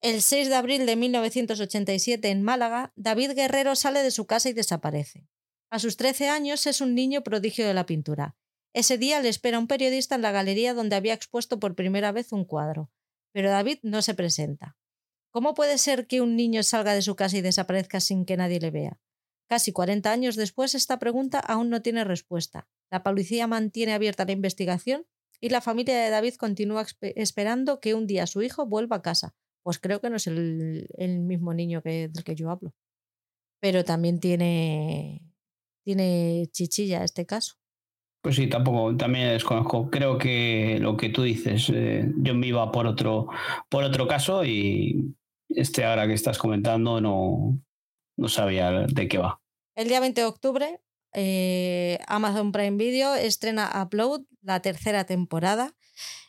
El 0.00 0.22
6 0.22 0.48
de 0.48 0.54
abril 0.56 0.86
de 0.86 0.96
1987 0.96 2.30
en 2.30 2.42
Málaga, 2.42 2.92
David 2.96 3.32
Guerrero 3.34 3.76
sale 3.76 4.02
de 4.02 4.10
su 4.10 4.26
casa 4.26 4.48
y 4.48 4.52
desaparece. 4.52 5.26
A 5.70 5.78
sus 5.78 5.96
13 5.96 6.28
años 6.28 6.66
es 6.66 6.80
un 6.80 6.94
niño 6.94 7.22
prodigio 7.22 7.66
de 7.66 7.74
la 7.74 7.84
pintura. 7.84 8.36
Ese 8.72 8.96
día 8.96 9.20
le 9.20 9.28
espera 9.28 9.58
un 9.58 9.66
periodista 9.66 10.14
en 10.14 10.22
la 10.22 10.32
galería 10.32 10.72
donde 10.72 10.96
había 10.96 11.14
expuesto 11.14 11.60
por 11.60 11.74
primera 11.74 12.10
vez 12.12 12.32
un 12.32 12.44
cuadro, 12.44 12.90
pero 13.32 13.50
David 13.50 13.78
no 13.82 14.00
se 14.00 14.14
presenta. 14.14 14.76
¿Cómo 15.30 15.54
puede 15.54 15.76
ser 15.76 16.06
que 16.06 16.20
un 16.22 16.36
niño 16.36 16.62
salga 16.62 16.94
de 16.94 17.02
su 17.02 17.16
casa 17.16 17.36
y 17.36 17.42
desaparezca 17.42 18.00
sin 18.00 18.24
que 18.24 18.36
nadie 18.36 18.60
le 18.60 18.70
vea? 18.70 19.00
Casi 19.46 19.72
40 19.72 20.10
años 20.10 20.36
después, 20.36 20.74
esta 20.74 20.98
pregunta 20.98 21.38
aún 21.38 21.70
no 21.70 21.82
tiene 21.82 22.04
respuesta. 22.04 22.68
La 22.90 23.02
policía 23.02 23.46
mantiene 23.46 23.92
abierta 23.92 24.24
la 24.24 24.32
investigación 24.32 25.06
y 25.40 25.50
la 25.50 25.60
familia 25.60 25.98
de 25.98 26.10
David 26.10 26.34
continúa 26.34 26.86
esperando 27.00 27.80
que 27.80 27.94
un 27.94 28.06
día 28.06 28.26
su 28.26 28.42
hijo 28.42 28.66
vuelva 28.66 28.96
a 28.96 29.02
casa. 29.02 29.34
Pues 29.62 29.78
creo 29.78 30.00
que 30.00 30.10
no 30.10 30.16
es 30.16 30.26
el, 30.26 30.88
mismo 31.20 31.52
niño 31.52 31.82
que, 31.82 32.08
del 32.08 32.24
que 32.24 32.34
yo 32.34 32.50
hablo. 32.50 32.74
Pero 33.60 33.84
también 33.84 34.20
tiene, 34.20 35.27
tiene 35.88 36.48
chichilla 36.52 37.02
este 37.02 37.24
caso. 37.24 37.54
Pues 38.22 38.36
sí, 38.36 38.46
tampoco, 38.46 38.94
también 38.94 39.30
desconozco. 39.30 39.88
Creo 39.88 40.18
que 40.18 40.76
lo 40.82 40.98
que 40.98 41.08
tú 41.08 41.22
dices, 41.22 41.72
eh, 41.72 42.12
yo 42.18 42.34
me 42.34 42.48
iba 42.48 42.70
por 42.70 42.86
otro, 42.86 43.28
por 43.70 43.84
otro 43.84 44.06
caso 44.06 44.44
y 44.44 45.14
este 45.48 45.86
ahora 45.86 46.06
que 46.06 46.12
estás 46.12 46.36
comentando 46.36 47.00
no, 47.00 47.58
no 48.18 48.28
sabía 48.28 48.70
de 48.86 49.08
qué 49.08 49.16
va. 49.16 49.40
El 49.76 49.88
día 49.88 50.00
20 50.00 50.20
de 50.20 50.26
octubre, 50.26 50.80
eh, 51.14 51.98
Amazon 52.06 52.52
Prime 52.52 52.76
Video 52.76 53.14
estrena 53.14 53.72
Upload, 53.82 54.24
la 54.42 54.60
tercera 54.60 55.04
temporada. 55.04 55.74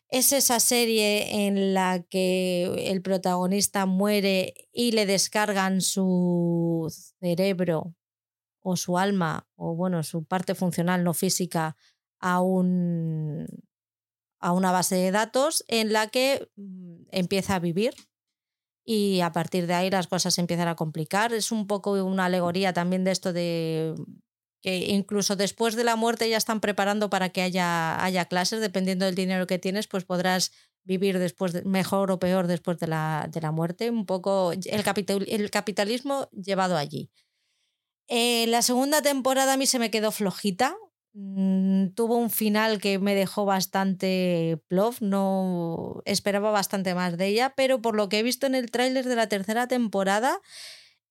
Es 0.08 0.32
esa 0.32 0.62
serie 0.62 1.48
en 1.48 1.74
la 1.74 2.02
que 2.10 2.92
el 2.92 3.02
protagonista 3.02 3.86
muere 3.86 4.54
y 4.72 4.94
le 4.94 5.06
descargan 5.06 5.82
su 5.82 6.88
cerebro 7.20 7.94
o 8.62 8.76
su 8.76 8.98
alma, 8.98 9.48
o 9.56 9.76
bueno, 9.76 10.04
su 10.04 10.24
parte 10.24 10.56
funcional 10.56 11.04
no 11.04 11.14
física, 11.14 11.76
a, 12.20 12.42
un, 12.42 13.46
a 14.40 14.52
una 14.52 14.72
base 14.72 14.96
de 14.96 15.12
datos 15.12 15.64
en 15.68 15.94
la 15.94 16.08
que 16.08 16.50
mm, 16.56 17.04
empieza 17.12 17.56
a 17.56 17.60
vivir 17.60 17.94
y 18.86 19.22
a 19.22 19.32
partir 19.32 19.68
de 19.68 19.76
ahí 19.76 19.90
las 19.90 20.08
cosas 20.08 20.34
se 20.34 20.42
empiezan 20.42 20.68
a 20.68 20.76
complicar. 20.76 21.32
Es 21.34 21.52
un 21.52 21.68
poco 21.68 21.92
una 22.04 22.26
alegoría 22.26 22.74
también 22.74 23.04
de 23.04 23.12
esto 23.12 23.34
de 23.34 23.94
que 24.62 24.78
incluso 24.88 25.36
después 25.36 25.76
de 25.76 25.84
la 25.84 25.96
muerte 25.96 26.30
ya 26.30 26.38
están 26.38 26.60
preparando 26.60 27.10
para 27.10 27.30
que 27.30 27.42
haya, 27.42 28.04
haya 28.04 28.26
clases, 28.26 28.60
dependiendo 28.62 29.06
del 29.06 29.16
dinero 29.16 29.48
que 29.48 29.60
tienes, 29.60 29.88
pues 29.88 30.06
podrás 30.06 30.52
vivir 30.84 31.20
después 31.20 31.66
mejor 31.66 32.12
o 32.12 32.20
peor 32.20 32.48
después 32.48 32.80
de 32.80 32.88
la, 32.88 33.30
de 33.32 33.42
la 33.42 33.52
muerte. 33.52 33.90
Un 33.90 34.06
poco 34.06 34.52
el, 34.52 34.84
capital, 34.84 35.26
el 35.30 35.52
capitalismo 35.52 36.28
llevado 36.32 36.76
allí. 36.76 37.12
Eh, 38.10 38.48
la 38.48 38.64
segunda 38.64 39.02
temporada 39.02 39.54
a 39.54 39.58
mí 39.58 39.68
se 39.68 39.80
me 39.80 39.92
quedó 39.92 40.12
flojita. 40.12 40.76
Mm, 41.14 41.90
tuvo 41.96 42.18
un 42.18 42.30
final 42.30 42.80
que 42.80 43.00
me 43.00 43.16
dejó 43.16 43.46
bastante 43.46 44.60
plof, 44.68 45.02
no 45.02 46.02
esperaba 46.06 46.52
bastante 46.52 46.94
más 46.94 47.18
de 47.18 47.28
ella, 47.28 47.54
pero 47.56 47.82
por 47.82 47.96
lo 47.96 48.10
que 48.10 48.20
he 48.20 48.24
visto 48.24 48.48
en 48.48 48.56
el 48.56 48.72
tráiler 48.72 49.06
de 49.06 49.16
la 49.16 49.28
tercera 49.28 49.68
temporada, 49.68 50.40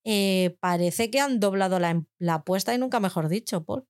eh, 0.03 0.55
parece 0.59 1.09
que 1.09 1.19
han 1.19 1.39
doblado 1.39 1.79
la, 1.79 2.03
la 2.17 2.35
apuesta 2.35 2.73
y 2.73 2.77
nunca 2.77 2.99
mejor 2.99 3.29
dicho, 3.29 3.63
Paul. 3.63 3.85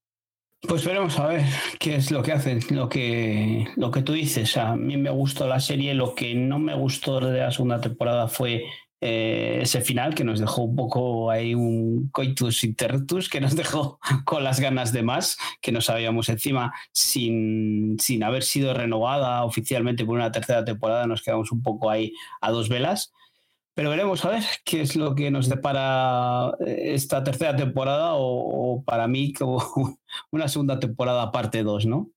Pues 0.68 0.84
veremos 0.84 1.18
a 1.20 1.28
ver 1.28 1.46
qué 1.80 1.96
es 1.96 2.12
lo 2.12 2.22
que 2.22 2.34
hacen, 2.34 2.60
lo 2.72 2.90
que, 2.90 3.68
lo 3.78 3.92
que 3.92 4.02
tú 4.02 4.14
dices. 4.14 4.58
A 4.58 4.76
mí 4.76 4.98
me 4.98 5.10
gustó 5.10 5.48
la 5.48 5.62
serie, 5.62 5.94
lo 5.94 6.16
que 6.16 6.36
no 6.36 6.60
me 6.60 6.76
gustó 6.76 7.20
de 7.22 7.40
la 7.40 7.52
segunda 7.52 7.80
temporada 7.80 8.28
fue 8.28 8.66
eh, 9.02 9.60
ese 9.62 9.82
final 9.82 10.14
que 10.14 10.24
nos 10.24 10.40
dejó 10.40 10.64
un 10.64 10.76
poco 10.76 11.32
ahí 11.32 11.56
un 11.56 12.10
coitus 12.12 12.64
interruptus, 12.64 13.30
que 13.30 13.40
nos 13.40 13.56
dejó 13.56 14.00
con 14.26 14.44
las 14.44 14.60
ganas 14.60 14.92
de 14.92 15.04
más, 15.04 15.38
que 15.62 15.72
no 15.72 15.82
sabíamos 15.82 16.30
encima 16.30 16.74
sin, 16.92 17.98
sin 18.00 18.24
haber 18.24 18.44
sido 18.44 18.74
renovada 18.74 19.44
oficialmente 19.46 20.06
por 20.06 20.16
una 20.16 20.32
tercera 20.32 20.66
temporada, 20.66 21.08
nos 21.08 21.22
quedamos 21.22 21.52
un 21.52 21.64
poco 21.64 21.90
ahí 21.90 22.14
a 22.42 22.52
dos 22.52 22.70
velas. 22.70 23.14
Pero 23.80 23.92
veremos 23.92 24.26
a 24.26 24.32
ver 24.32 24.44
qué 24.66 24.82
es 24.82 24.98
lo 24.98 25.16
que 25.16 25.32
nos 25.32 25.48
depara 25.48 26.52
eh, 26.66 26.96
esta 26.96 27.24
tercera 27.24 27.56
temporada 27.56 28.12
o, 28.16 28.84
para 28.84 29.08
mí 29.08 29.32
como 29.32 29.98
una 30.32 30.50
segunda 30.50 30.82
temporada 30.82 31.32
parte 31.32 31.64
2, 31.64 31.86
¿no? 31.86 32.12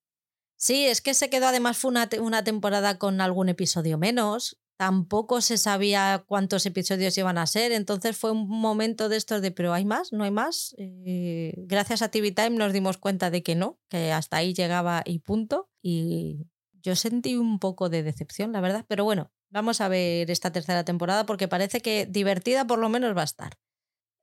Sí, 0.56 0.86
es 0.86 1.00
que 1.00 1.14
se 1.14 1.30
quedó 1.30 1.46
además 1.46 1.78
fue 1.78 1.90
una, 1.90 2.44
temporada 2.44 2.98
con 2.98 3.20
algún 3.20 3.48
episodio 3.48 3.98
menos. 3.98 4.58
Tampoco 4.82 5.40
se 5.40 5.58
sabía 5.58 6.24
cuántos 6.26 6.66
episodios 6.66 7.16
iban 7.16 7.38
a 7.38 7.46
ser, 7.46 7.70
entonces 7.70 8.16
fue 8.16 8.32
un 8.32 8.48
momento 8.48 9.08
de 9.08 9.16
estos 9.16 9.40
de, 9.40 9.52
pero 9.52 9.72
hay 9.72 9.84
más, 9.84 10.12
no 10.12 10.24
hay 10.24 10.32
más. 10.32 10.74
Eh, 10.76 11.54
gracias 11.68 12.02
a 12.02 12.08
TV 12.08 12.32
Time 12.32 12.50
nos 12.50 12.72
dimos 12.72 12.98
cuenta 12.98 13.30
de 13.30 13.44
que 13.44 13.54
no, 13.54 13.78
que 13.88 14.10
hasta 14.10 14.38
ahí 14.38 14.54
llegaba 14.54 15.02
y 15.04 15.20
punto. 15.20 15.70
Y 15.80 16.48
yo 16.72 16.96
sentí 16.96 17.36
un 17.36 17.60
poco 17.60 17.90
de 17.90 18.02
decepción, 18.02 18.50
la 18.50 18.60
verdad, 18.60 18.84
pero 18.88 19.04
bueno, 19.04 19.30
Vamos 19.52 19.82
a 19.82 19.88
ver 19.88 20.30
esta 20.30 20.50
tercera 20.50 20.82
temporada 20.82 21.26
porque 21.26 21.46
parece 21.46 21.82
que 21.82 22.06
divertida 22.06 22.66
por 22.66 22.78
lo 22.78 22.88
menos 22.88 23.14
va 23.14 23.20
a 23.20 23.24
estar. 23.24 23.58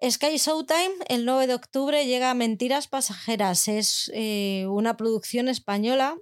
Sky 0.02 0.38
Showtime, 0.38 0.96
el 1.08 1.24
9 1.24 1.46
de 1.46 1.54
octubre, 1.54 2.08
llega 2.08 2.32
a 2.32 2.34
Mentiras 2.34 2.88
Pasajeras. 2.88 3.68
Es 3.68 4.10
eh, 4.16 4.66
una 4.68 4.98
producción 4.98 5.48
española 5.48 6.18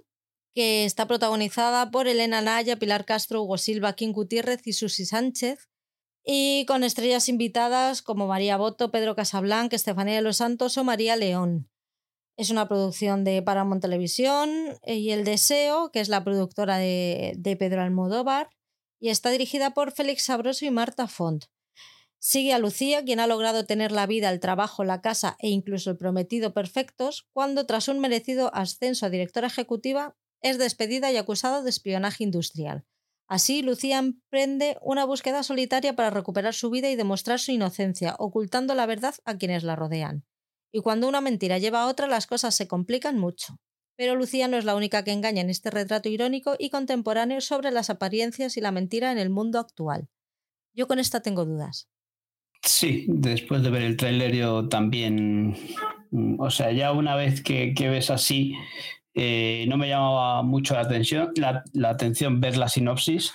que 0.58 0.84
está 0.84 1.06
protagonizada 1.06 1.92
por 1.92 2.08
Elena 2.08 2.40
Naya, 2.42 2.80
Pilar 2.80 3.04
Castro, 3.04 3.42
Hugo 3.42 3.58
Silva, 3.58 3.92
King 3.92 4.10
Gutiérrez 4.10 4.66
y 4.66 4.72
Susi 4.72 5.06
Sánchez. 5.06 5.68
Y 6.24 6.64
con 6.66 6.82
estrellas 6.82 7.28
invitadas 7.28 8.02
como 8.02 8.26
María 8.26 8.56
Boto, 8.56 8.90
Pedro 8.90 9.14
Casablanca, 9.14 9.76
Estefanía 9.76 10.16
de 10.16 10.22
los 10.22 10.38
Santos 10.38 10.76
o 10.76 10.82
María 10.82 11.14
León. 11.14 11.70
Es 12.36 12.50
una 12.50 12.66
producción 12.66 13.22
de 13.22 13.40
Paramount 13.40 13.80
Televisión 13.80 14.50
y 14.84 15.10
El 15.10 15.22
Deseo, 15.22 15.92
que 15.92 16.00
es 16.00 16.08
la 16.08 16.24
productora 16.24 16.76
de, 16.78 17.34
de 17.36 17.56
Pedro 17.56 17.82
Almodóvar 17.82 18.50
y 18.98 19.10
está 19.10 19.30
dirigida 19.30 19.74
por 19.74 19.92
Félix 19.92 20.24
Sabroso 20.24 20.66
y 20.66 20.72
Marta 20.72 21.06
Font. 21.06 21.44
Sigue 22.18 22.52
a 22.52 22.58
Lucía, 22.58 23.04
quien 23.04 23.20
ha 23.20 23.28
logrado 23.28 23.64
tener 23.64 23.92
la 23.92 24.06
vida, 24.06 24.28
el 24.28 24.40
trabajo, 24.40 24.82
la 24.82 25.02
casa 25.02 25.36
e 25.38 25.50
incluso 25.50 25.92
el 25.92 25.98
prometido 25.98 26.52
perfectos, 26.52 27.28
cuando 27.32 27.64
tras 27.64 27.86
un 27.86 28.00
merecido 28.00 28.52
ascenso 28.52 29.06
a 29.06 29.10
directora 29.10 29.46
ejecutiva 29.46 30.16
es 30.42 30.58
despedida 30.58 31.10
y 31.12 31.16
acusada 31.16 31.62
de 31.62 31.70
espionaje 31.70 32.24
industrial. 32.24 32.84
Así, 33.28 33.62
Lucía 33.62 33.98
emprende 33.98 34.78
una 34.80 35.04
búsqueda 35.04 35.42
solitaria 35.42 35.94
para 35.94 36.10
recuperar 36.10 36.54
su 36.54 36.70
vida 36.70 36.88
y 36.90 36.96
demostrar 36.96 37.38
su 37.38 37.52
inocencia, 37.52 38.16
ocultando 38.18 38.74
la 38.74 38.86
verdad 38.86 39.14
a 39.24 39.36
quienes 39.36 39.64
la 39.64 39.76
rodean. 39.76 40.24
Y 40.72 40.80
cuando 40.80 41.08
una 41.08 41.20
mentira 41.20 41.58
lleva 41.58 41.82
a 41.82 41.88
otra, 41.88 42.06
las 42.06 42.26
cosas 42.26 42.54
se 42.54 42.68
complican 42.68 43.18
mucho. 43.18 43.58
Pero 43.96 44.14
Lucía 44.14 44.48
no 44.48 44.56
es 44.56 44.64
la 44.64 44.76
única 44.76 45.02
que 45.02 45.12
engaña 45.12 45.40
en 45.40 45.50
este 45.50 45.70
retrato 45.70 46.08
irónico 46.08 46.54
y 46.58 46.70
contemporáneo 46.70 47.40
sobre 47.40 47.70
las 47.70 47.90
apariencias 47.90 48.56
y 48.56 48.60
la 48.60 48.70
mentira 48.70 49.12
en 49.12 49.18
el 49.18 49.28
mundo 49.28 49.58
actual. 49.58 50.08
Yo 50.72 50.86
con 50.86 50.98
esta 50.98 51.20
tengo 51.20 51.44
dudas. 51.44 51.88
Sí, 52.62 53.06
después 53.08 53.62
de 53.62 53.70
ver 53.70 53.82
el 53.82 53.96
tráiler 53.96 54.34
yo 54.34 54.68
también, 54.68 55.56
o 56.38 56.50
sea, 56.50 56.72
ya 56.72 56.92
una 56.92 57.16
vez 57.16 57.42
que, 57.42 57.74
ves 57.76 58.10
así, 58.10 58.54
eh, 59.20 59.64
no 59.66 59.76
me 59.76 59.88
llamaba 59.88 60.44
mucho 60.44 60.74
la 60.74 60.82
atención, 60.82 61.32
la, 61.34 61.64
atención 61.90 62.40
ver 62.40 62.56
la 62.56 62.68
sinopsis, 62.68 63.34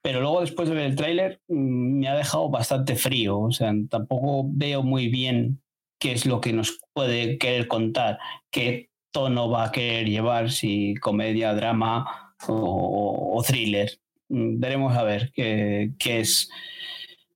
pero 0.00 0.20
luego 0.20 0.40
después 0.40 0.68
de 0.68 0.76
ver 0.76 0.84
el 0.86 0.94
tráiler 0.94 1.40
mm, 1.48 1.98
me 1.98 2.08
ha 2.08 2.14
dejado 2.14 2.48
bastante 2.48 2.94
frío, 2.94 3.40
o 3.40 3.50
sea, 3.50 3.74
tampoco 3.90 4.48
veo 4.48 4.84
muy 4.84 5.08
bien 5.08 5.60
qué 5.98 6.12
es 6.12 6.26
lo 6.26 6.40
que 6.40 6.52
nos 6.52 6.78
puede 6.92 7.38
querer 7.38 7.66
contar, 7.66 8.20
que 8.52 8.90
tono 9.10 9.50
va 9.50 9.64
a 9.64 9.72
querer 9.72 10.08
llevar, 10.08 10.52
si 10.52 10.94
comedia, 10.94 11.54
drama 11.54 12.36
o, 12.46 13.42
thriller. 13.44 13.98
Mm, 14.28 14.60
veremos 14.60 14.96
a 14.96 15.02
ver 15.02 15.32
qué, 15.32 15.92
es. 15.98 16.48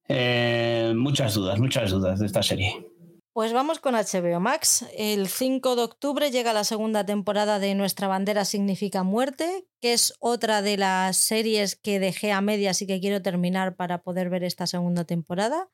Eh, 0.06 0.92
muchas 0.94 1.34
dudas, 1.34 1.58
muchas 1.58 1.90
dudas 1.90 2.20
de 2.20 2.26
esta 2.26 2.42
serie. 2.44 2.89
Pues 3.32 3.52
vamos 3.52 3.78
con 3.78 3.94
HBO 3.94 4.40
Max. 4.40 4.84
El 4.96 5.28
5 5.28 5.76
de 5.76 5.82
octubre 5.82 6.30
llega 6.32 6.52
la 6.52 6.64
segunda 6.64 7.06
temporada 7.06 7.60
de 7.60 7.76
Nuestra 7.76 8.08
bandera 8.08 8.44
significa 8.44 9.04
muerte, 9.04 9.68
que 9.80 9.92
es 9.92 10.14
otra 10.18 10.62
de 10.62 10.76
las 10.76 11.16
series 11.16 11.76
que 11.76 12.00
dejé 12.00 12.32
a 12.32 12.40
medias 12.40 12.82
y 12.82 12.88
que 12.88 13.00
quiero 13.00 13.22
terminar 13.22 13.76
para 13.76 14.02
poder 14.02 14.30
ver 14.30 14.42
esta 14.42 14.66
segunda 14.66 15.04
temporada. 15.04 15.68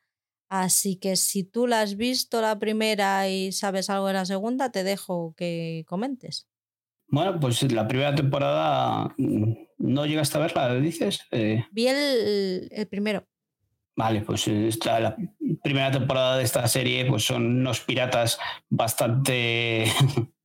Así 0.49 0.97
que 0.97 1.15
si 1.15 1.43
tú 1.43 1.65
la 1.65 1.81
has 1.81 1.97
visto 1.97 2.41
la 2.41 2.59
primera 2.59 3.27
y 3.27 3.51
sabes 3.51 3.89
algo 3.89 4.07
de 4.07 4.13
la 4.13 4.25
segunda, 4.25 4.71
te 4.71 4.83
dejo 4.83 5.33
que 5.35 5.83
comentes. 5.87 6.47
Bueno, 7.09 7.39
pues 7.39 7.69
la 7.71 7.87
primera 7.87 8.13
temporada 8.13 9.15
mm, 9.17 9.53
no 9.79 10.05
llegaste 10.05 10.37
a 10.37 10.41
verla, 10.41 10.75
dices. 10.75 11.21
Eh. 11.31 11.65
Vi 11.71 11.87
el, 11.87 12.87
primero. 12.89 13.25
Vale, 13.97 14.21
pues 14.21 14.47
esta, 14.47 14.99
la 14.99 15.17
primera 15.63 15.89
temporada 15.89 16.37
de 16.37 16.43
esta 16.43 16.67
serie 16.67 17.05
pues 17.05 17.23
son 17.23 17.43
unos 17.61 17.79
piratas 17.81 18.39
bastante 18.69 19.91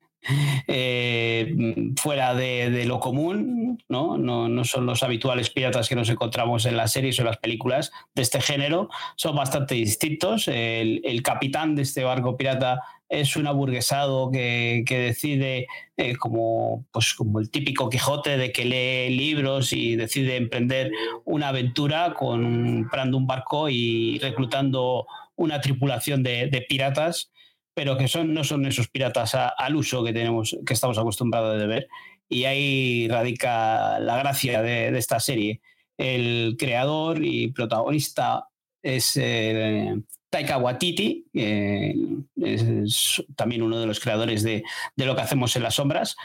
Eh, 0.69 1.55
fuera 1.97 2.35
de, 2.35 2.85
lo 2.87 3.01
común, 3.01 3.83
¿no? 3.89 4.17
¿no? 4.17 4.65
son 4.65 4.87
los 4.87 5.03
habituales 5.03 5.51
piratas 5.51 5.89
que 5.89 5.97
nos 5.97 6.09
encontramos 6.09 6.65
en 6.67 6.77
las 6.77 6.93
series 6.93 7.19
o 7.19 7.23
en 7.23 7.27
las 7.27 7.39
películas 7.39 7.91
de 8.15 8.23
este 8.23 8.41
género, 8.41 8.89
son 9.17 9.35
bastante 9.35 9.75
distintos. 9.75 10.49
El, 10.49 11.23
capitán 11.23 11.75
de 11.75 11.83
este 11.83 12.05
barco 12.05 12.37
pirata 12.37 12.81
es 13.09 13.37
un 13.37 13.47
aburguesado 13.47 14.31
que, 14.31 14.85
decide, 14.89 15.67
eh, 15.97 16.17
como, 16.17 16.87
pues, 16.93 17.15
como 17.15 17.41
el 17.41 17.51
típico 17.51 17.91
Quijote, 17.91 18.37
de 18.37 18.53
que 18.53 18.65
lee 18.65 19.15
libros 19.15 19.73
y 19.73 19.97
decide 19.97 20.37
emprender 20.37 20.93
una 21.25 21.49
aventura 21.49 22.15
comprando 22.15 23.17
un 23.17 23.27
barco 23.27 23.69
y 23.69 24.19
reclutando 24.21 25.07
una 25.37 25.61
tripulación 25.61 26.23
de 26.23 26.67
piratas 26.69 27.33
pero 27.75 27.97
que 27.97 28.09
son, 28.09 28.35
no 28.35 28.45
son 28.45 28.67
esos 28.67 28.89
piratas 28.89 29.35
al 29.35 29.77
uso 29.77 30.05
que 30.05 30.13
tenemos, 30.13 30.57
que 30.67 30.75
estamos 30.75 30.99
acostumbrados 30.99 31.59
de 31.59 31.67
ver. 31.67 31.89
Y 32.29 32.45
ahí 32.45 33.09
radica 33.09 33.99
la 33.99 34.19
gracia 34.19 34.63
de, 34.63 34.97
esta 34.97 35.21
serie. 35.21 35.61
El 35.97 36.57
creador 36.59 37.25
y 37.25 37.49
protagonista 37.49 38.49
es 38.83 39.17
eh, 39.17 39.95
Taika 40.33 40.57
Waititi, 40.57 41.27
es, 41.35 43.23
también 43.37 43.63
uno 43.63 43.79
de 43.79 43.87
los 43.87 44.01
creadores 44.01 44.43
de, 44.43 44.63
lo 44.97 45.15
que 45.15 45.23
hacemos 45.23 45.55
en 45.57 45.63
las 45.63 45.75
sombras. 45.75 46.17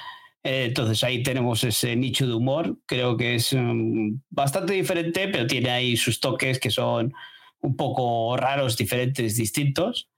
Eh, 0.44 0.66
entonces 0.68 1.04
ahí 1.04 1.24
tenemos 1.24 1.64
ese 1.66 1.96
nicho 1.96 2.26
de 2.26 2.34
humor, 2.34 2.78
creo 2.86 3.18
que 3.18 3.36
es 3.36 3.52
um, 3.52 4.22
bastante 4.30 4.74
diferente, 4.74 5.28
pero 5.28 5.46
tiene 5.46 5.72
ahí 5.72 5.98
sus 5.98 6.22
toques 6.22 6.58
que 6.58 6.72
son 6.72 7.14
un 7.60 7.76
poco 7.76 8.38
raros, 8.38 8.78
diferentes, 8.78 9.36
distintos. 9.36 10.10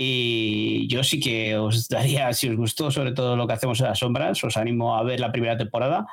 Y 0.00 0.86
yo 0.86 1.02
sí 1.02 1.18
que 1.18 1.56
os 1.56 1.88
daría, 1.88 2.32
si 2.32 2.48
os 2.48 2.56
gustó 2.56 2.92
sobre 2.92 3.10
todo 3.10 3.34
lo 3.34 3.48
que 3.48 3.54
hacemos 3.54 3.80
en 3.80 3.86
las 3.86 3.98
sombras, 3.98 4.44
os 4.44 4.56
animo 4.56 4.96
a 4.96 5.02
ver 5.02 5.18
la 5.18 5.32
primera 5.32 5.58
temporada. 5.58 6.06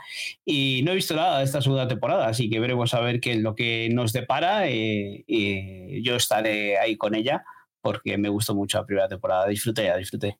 Y 0.43 0.81
no 0.83 0.91
he 0.91 0.95
visto 0.95 1.15
nada 1.15 1.37
de 1.37 1.43
esta 1.43 1.61
segunda 1.61 1.87
temporada, 1.87 2.27
así 2.27 2.49
que 2.49 2.59
veremos 2.59 2.95
a 2.95 2.99
ver 3.01 3.19
qué 3.19 3.33
es 3.33 3.41
lo 3.41 3.53
que 3.53 3.89
nos 3.93 4.11
depara. 4.11 4.67
Y, 4.71 6.01
yo 6.01 6.15
estaré 6.15 6.79
ahí 6.79 6.97
con 6.97 7.13
ella 7.13 7.43
porque 7.79 8.17
me 8.17 8.29
gustó 8.29 8.55
mucho 8.55 8.79
la 8.79 8.87
primera 8.87 9.07
temporada. 9.07 9.47
Disfruté, 9.47 9.95
disfruté. 9.95 10.39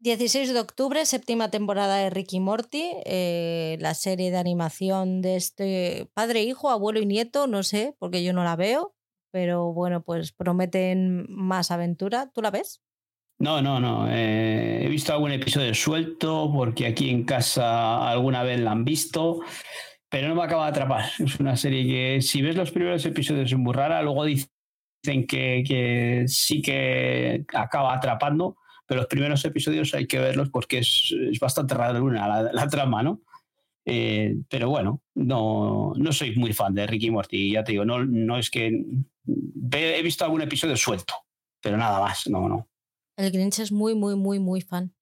16 0.00 0.52
de 0.52 0.58
octubre, 0.58 1.06
séptima 1.06 1.52
temporada 1.52 1.98
de 1.98 2.10
Ricky 2.10 2.40
Morty, 2.40 2.90
eh, 3.04 3.76
la 3.78 3.94
serie 3.94 4.32
de 4.32 4.36
animación 4.36 5.22
de 5.22 5.36
este 5.36 6.08
padre, 6.12 6.42
hijo, 6.42 6.70
abuelo 6.70 6.98
y 6.98 7.06
nieto, 7.06 7.46
no 7.46 7.62
sé, 7.62 7.94
porque 8.00 8.24
yo 8.24 8.32
no 8.32 8.42
la 8.42 8.56
veo 8.56 8.96
pero 9.34 9.72
bueno, 9.72 10.04
pues 10.04 10.30
prometen 10.30 11.26
más 11.28 11.72
aventura. 11.72 12.30
¿Tú 12.32 12.40
la 12.40 12.52
ves? 12.52 12.84
No, 13.40 13.60
no, 13.60 13.80
no. 13.80 14.06
Eh, 14.08 14.84
he 14.84 14.88
visto 14.88 15.12
algún 15.12 15.32
episodio 15.32 15.74
suelto 15.74 16.52
porque 16.54 16.86
aquí 16.86 17.10
en 17.10 17.24
casa 17.24 18.08
alguna 18.08 18.44
vez 18.44 18.60
la 18.60 18.70
han 18.70 18.84
visto, 18.84 19.40
pero 20.08 20.28
no 20.28 20.36
me 20.36 20.44
acaba 20.44 20.66
de 20.66 20.70
atrapar. 20.70 21.06
Es 21.18 21.40
una 21.40 21.56
serie 21.56 21.84
que 21.84 22.22
si 22.22 22.42
ves 22.42 22.54
los 22.54 22.70
primeros 22.70 23.04
episodios 23.06 23.50
es 23.50 23.58
muy 23.58 23.74
rara, 23.74 24.02
luego 24.02 24.24
dicen 24.24 25.26
que, 25.26 26.26
sí 26.28 26.62
que 26.62 27.44
acaba 27.52 27.92
atrapando, 27.92 28.56
pero 28.86 29.00
los 29.00 29.08
primeros 29.08 29.44
episodios 29.44 29.92
hay 29.94 30.06
que 30.06 30.20
verlos 30.20 30.48
porque 30.50 30.78
es, 30.78 31.12
es 31.28 31.40
bastante 31.40 31.74
rara 31.74 31.98
la, 31.98 32.52
la 32.52 32.68
trama, 32.68 33.02
¿no? 33.02 33.22
Eh, 33.86 34.36
pero 34.48 34.70
bueno, 34.70 35.02
no, 35.14 35.92
no 35.96 36.12
soy 36.12 36.34
muy 36.36 36.52
fan 36.52 36.74
de 36.74 36.86
Ricky 36.86 37.10
Morty, 37.10 37.52
ya 37.52 37.64
te 37.64 37.72
digo, 37.72 37.84
no, 37.84 38.04
no 38.04 38.38
es 38.38 38.50
que 38.50 38.84
he 39.72 40.02
visto 40.02 40.24
algún 40.24 40.42
episodio 40.42 40.76
suelto, 40.76 41.14
pero 41.60 41.76
nada 41.76 42.00
más, 42.00 42.26
no, 42.28 42.48
no. 42.48 42.68
El 43.16 43.30
Grinch 43.30 43.58
es 43.58 43.72
muy, 43.72 43.94
muy, 43.94 44.16
muy, 44.16 44.38
muy 44.38 44.62
fan, 44.62 44.94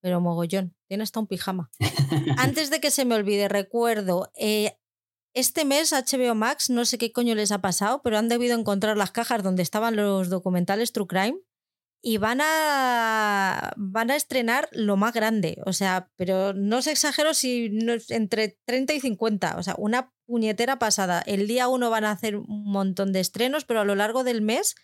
pero 0.00 0.20
mogollón, 0.20 0.74
tiene 0.88 1.02
hasta 1.02 1.20
un 1.20 1.26
pijama. 1.26 1.70
Antes 2.38 2.70
de 2.70 2.80
que 2.80 2.90
se 2.90 3.04
me 3.04 3.14
olvide, 3.16 3.48
recuerdo, 3.48 4.30
eh, 4.36 4.76
este 5.34 5.64
mes 5.64 5.92
HBO 5.92 6.34
Max, 6.34 6.70
no 6.70 6.84
sé 6.84 6.98
qué 6.98 7.10
coño 7.10 7.34
les 7.34 7.52
ha 7.52 7.60
pasado, 7.60 8.02
pero 8.02 8.18
han 8.18 8.28
debido 8.28 8.58
encontrar 8.58 8.96
las 8.96 9.10
cajas 9.10 9.42
donde 9.42 9.62
estaban 9.62 9.96
los 9.96 10.28
documentales 10.28 10.92
True 10.92 11.06
Crime 11.06 11.38
y 12.04 12.18
van 12.18 12.40
a, 12.42 13.72
van 13.76 14.10
a 14.10 14.16
estrenar 14.16 14.68
lo 14.72 14.96
más 14.96 15.14
grande. 15.14 15.58
O 15.64 15.72
sea, 15.72 16.10
pero 16.16 16.52
no 16.52 16.78
os 16.78 16.88
exagero 16.88 17.32
si 17.32 17.70
entre 18.08 18.58
30 18.66 18.94
y 18.94 19.00
50. 19.00 19.56
O 19.56 19.62
sea, 19.62 19.76
una 19.78 20.12
puñetera 20.26 20.80
pasada. 20.80 21.22
El 21.24 21.46
día 21.46 21.68
uno 21.68 21.90
van 21.90 22.04
a 22.04 22.10
hacer 22.10 22.36
un 22.36 22.64
montón 22.64 23.12
de 23.12 23.20
estrenos, 23.20 23.64
pero 23.64 23.80
a 23.80 23.84
lo 23.84 23.94
largo 23.94 24.24
del 24.24 24.42
mes 24.42 24.74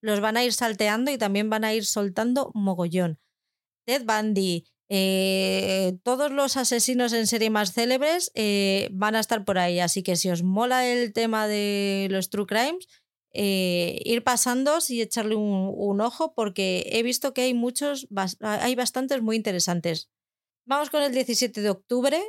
los 0.00 0.20
van 0.20 0.36
a 0.36 0.44
ir 0.44 0.52
salteando 0.52 1.10
y 1.10 1.18
también 1.18 1.50
van 1.50 1.64
a 1.64 1.74
ir 1.74 1.84
soltando 1.84 2.52
mogollón. 2.54 3.18
Ted 3.84 4.04
Bundy, 4.04 4.64
eh, 4.88 5.98
todos 6.04 6.30
los 6.30 6.56
asesinos 6.56 7.12
en 7.12 7.26
serie 7.26 7.50
más 7.50 7.72
célebres 7.72 8.30
eh, 8.34 8.88
van 8.92 9.16
a 9.16 9.20
estar 9.20 9.44
por 9.44 9.58
ahí. 9.58 9.80
Así 9.80 10.04
que 10.04 10.14
si 10.14 10.30
os 10.30 10.44
mola 10.44 10.86
el 10.86 11.12
tema 11.12 11.48
de 11.48 12.06
los 12.10 12.30
true 12.30 12.46
crimes, 12.46 12.86
eh, 13.32 14.00
ir 14.04 14.24
pasando 14.24 14.78
y 14.88 15.02
echarle 15.02 15.36
un, 15.36 16.00
ojo 16.00 16.34
porque 16.34 16.88
he 16.92 17.02
visto 17.02 17.34
que 17.34 17.42
hay 17.42 17.54
muchos, 17.54 18.08
hay 18.40 18.74
bastantes 18.74 19.22
muy 19.22 19.36
interesantes. 19.36 20.10
Vamos 20.64 20.90
con 20.90 21.02
el 21.02 21.12
17 21.12 21.60
de 21.60 21.70
octubre. 21.70 22.22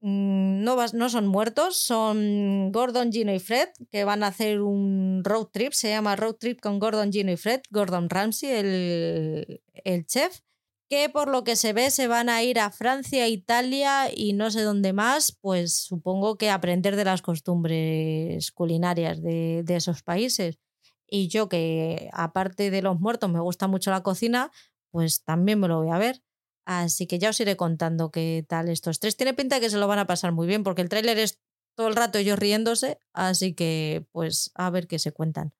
Mm, 0.00 0.62
no, 0.62 0.76
no 0.92 1.08
son 1.10 1.26
muertos, 1.26 1.76
son 1.76 2.70
Gordon, 2.72 3.12
Gino 3.12 3.34
y 3.34 3.40
Fred, 3.40 3.68
que 3.90 4.04
van 4.04 4.22
a 4.22 4.28
hacer 4.28 4.60
un 4.60 5.22
road 5.24 5.46
trip, 5.46 5.72
se 5.72 5.90
llama 5.90 6.14
Road 6.16 6.34
Trip 6.34 6.60
con 6.60 6.78
Gordon, 6.78 7.12
Gino 7.12 7.32
y 7.32 7.36
Fred, 7.36 7.62
Gordon 7.70 8.08
Ramsay, 8.08 8.50
el, 8.50 9.62
el 9.84 10.06
chef 10.06 10.40
que 10.88 11.10
por 11.10 11.28
lo 11.28 11.44
que 11.44 11.56
se 11.56 11.72
ve 11.72 11.90
se 11.90 12.08
van 12.08 12.28
a 12.28 12.42
ir 12.42 12.58
a 12.58 12.70
Francia, 12.70 13.28
Italia 13.28 14.10
y 14.14 14.32
no 14.32 14.50
sé 14.50 14.62
dónde 14.62 14.92
más, 14.92 15.36
pues 15.40 15.74
supongo 15.74 16.36
que 16.36 16.50
aprender 16.50 16.96
de 16.96 17.04
las 17.04 17.20
costumbres 17.20 18.50
culinarias 18.52 19.22
de, 19.22 19.64
esos 19.68 20.02
países. 20.02 20.58
Y 21.06 21.28
yo 21.28 21.48
que 21.48 22.08
aparte 22.12 22.70
de 22.70 22.82
los 22.82 22.98
muertos 23.00 23.30
me 23.30 23.40
gusta 23.40 23.66
mucho 23.68 23.90
la 23.90 24.02
cocina, 24.02 24.50
pues 24.90 25.24
también 25.24 25.60
me 25.60 25.68
lo 25.68 25.82
voy 25.82 25.90
a 25.90 25.98
ver. 25.98 26.22
Así 26.64 27.06
que 27.06 27.18
ya 27.18 27.30
os 27.30 27.40
iré 27.40 27.56
contando 27.56 28.10
qué 28.10 28.44
tal 28.48 28.68
estos 28.68 29.00
tres. 29.00 29.16
Tiene 29.16 29.34
pinta 29.34 29.60
que 29.60 29.70
se 29.70 29.78
lo 29.78 29.88
van 29.88 29.98
a 29.98 30.06
pasar 30.06 30.32
muy 30.32 30.46
bien 30.46 30.64
porque 30.64 30.82
el 30.82 30.88
tráiler 30.88 31.18
es 31.18 31.38
todo 31.76 31.88
el 31.88 31.96
rato 31.96 32.18
ellos 32.18 32.38
riéndose, 32.38 32.98
así 33.12 33.54
que 33.54 34.06
pues 34.12 34.50
a 34.54 34.68
ver 34.70 34.86
qué 34.86 34.98
se 34.98 35.12
cuentan. 35.12 35.54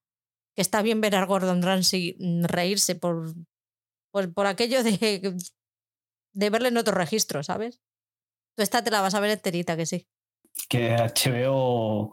Que 0.54 0.62
está 0.62 0.82
bien 0.82 1.00
ver 1.00 1.14
a 1.14 1.24
Gordon 1.24 1.62
Ramsay 1.62 2.16
reírse 2.42 2.94
por, 2.94 3.34
pues 4.10 4.28
por 4.28 4.46
aquello 4.46 4.82
de, 4.82 5.36
de 6.32 6.50
verle 6.50 6.68
en 6.68 6.76
otro 6.76 6.94
registro, 6.94 7.42
¿sabes? 7.42 7.80
Tú 8.56 8.62
esta 8.62 8.82
te 8.82 8.90
la 8.90 9.00
vas 9.00 9.14
a 9.14 9.20
ver 9.20 9.30
enterita, 9.30 9.76
que 9.76 9.86
sí. 9.86 10.08
Que 10.68 10.96
HBO 10.96 12.12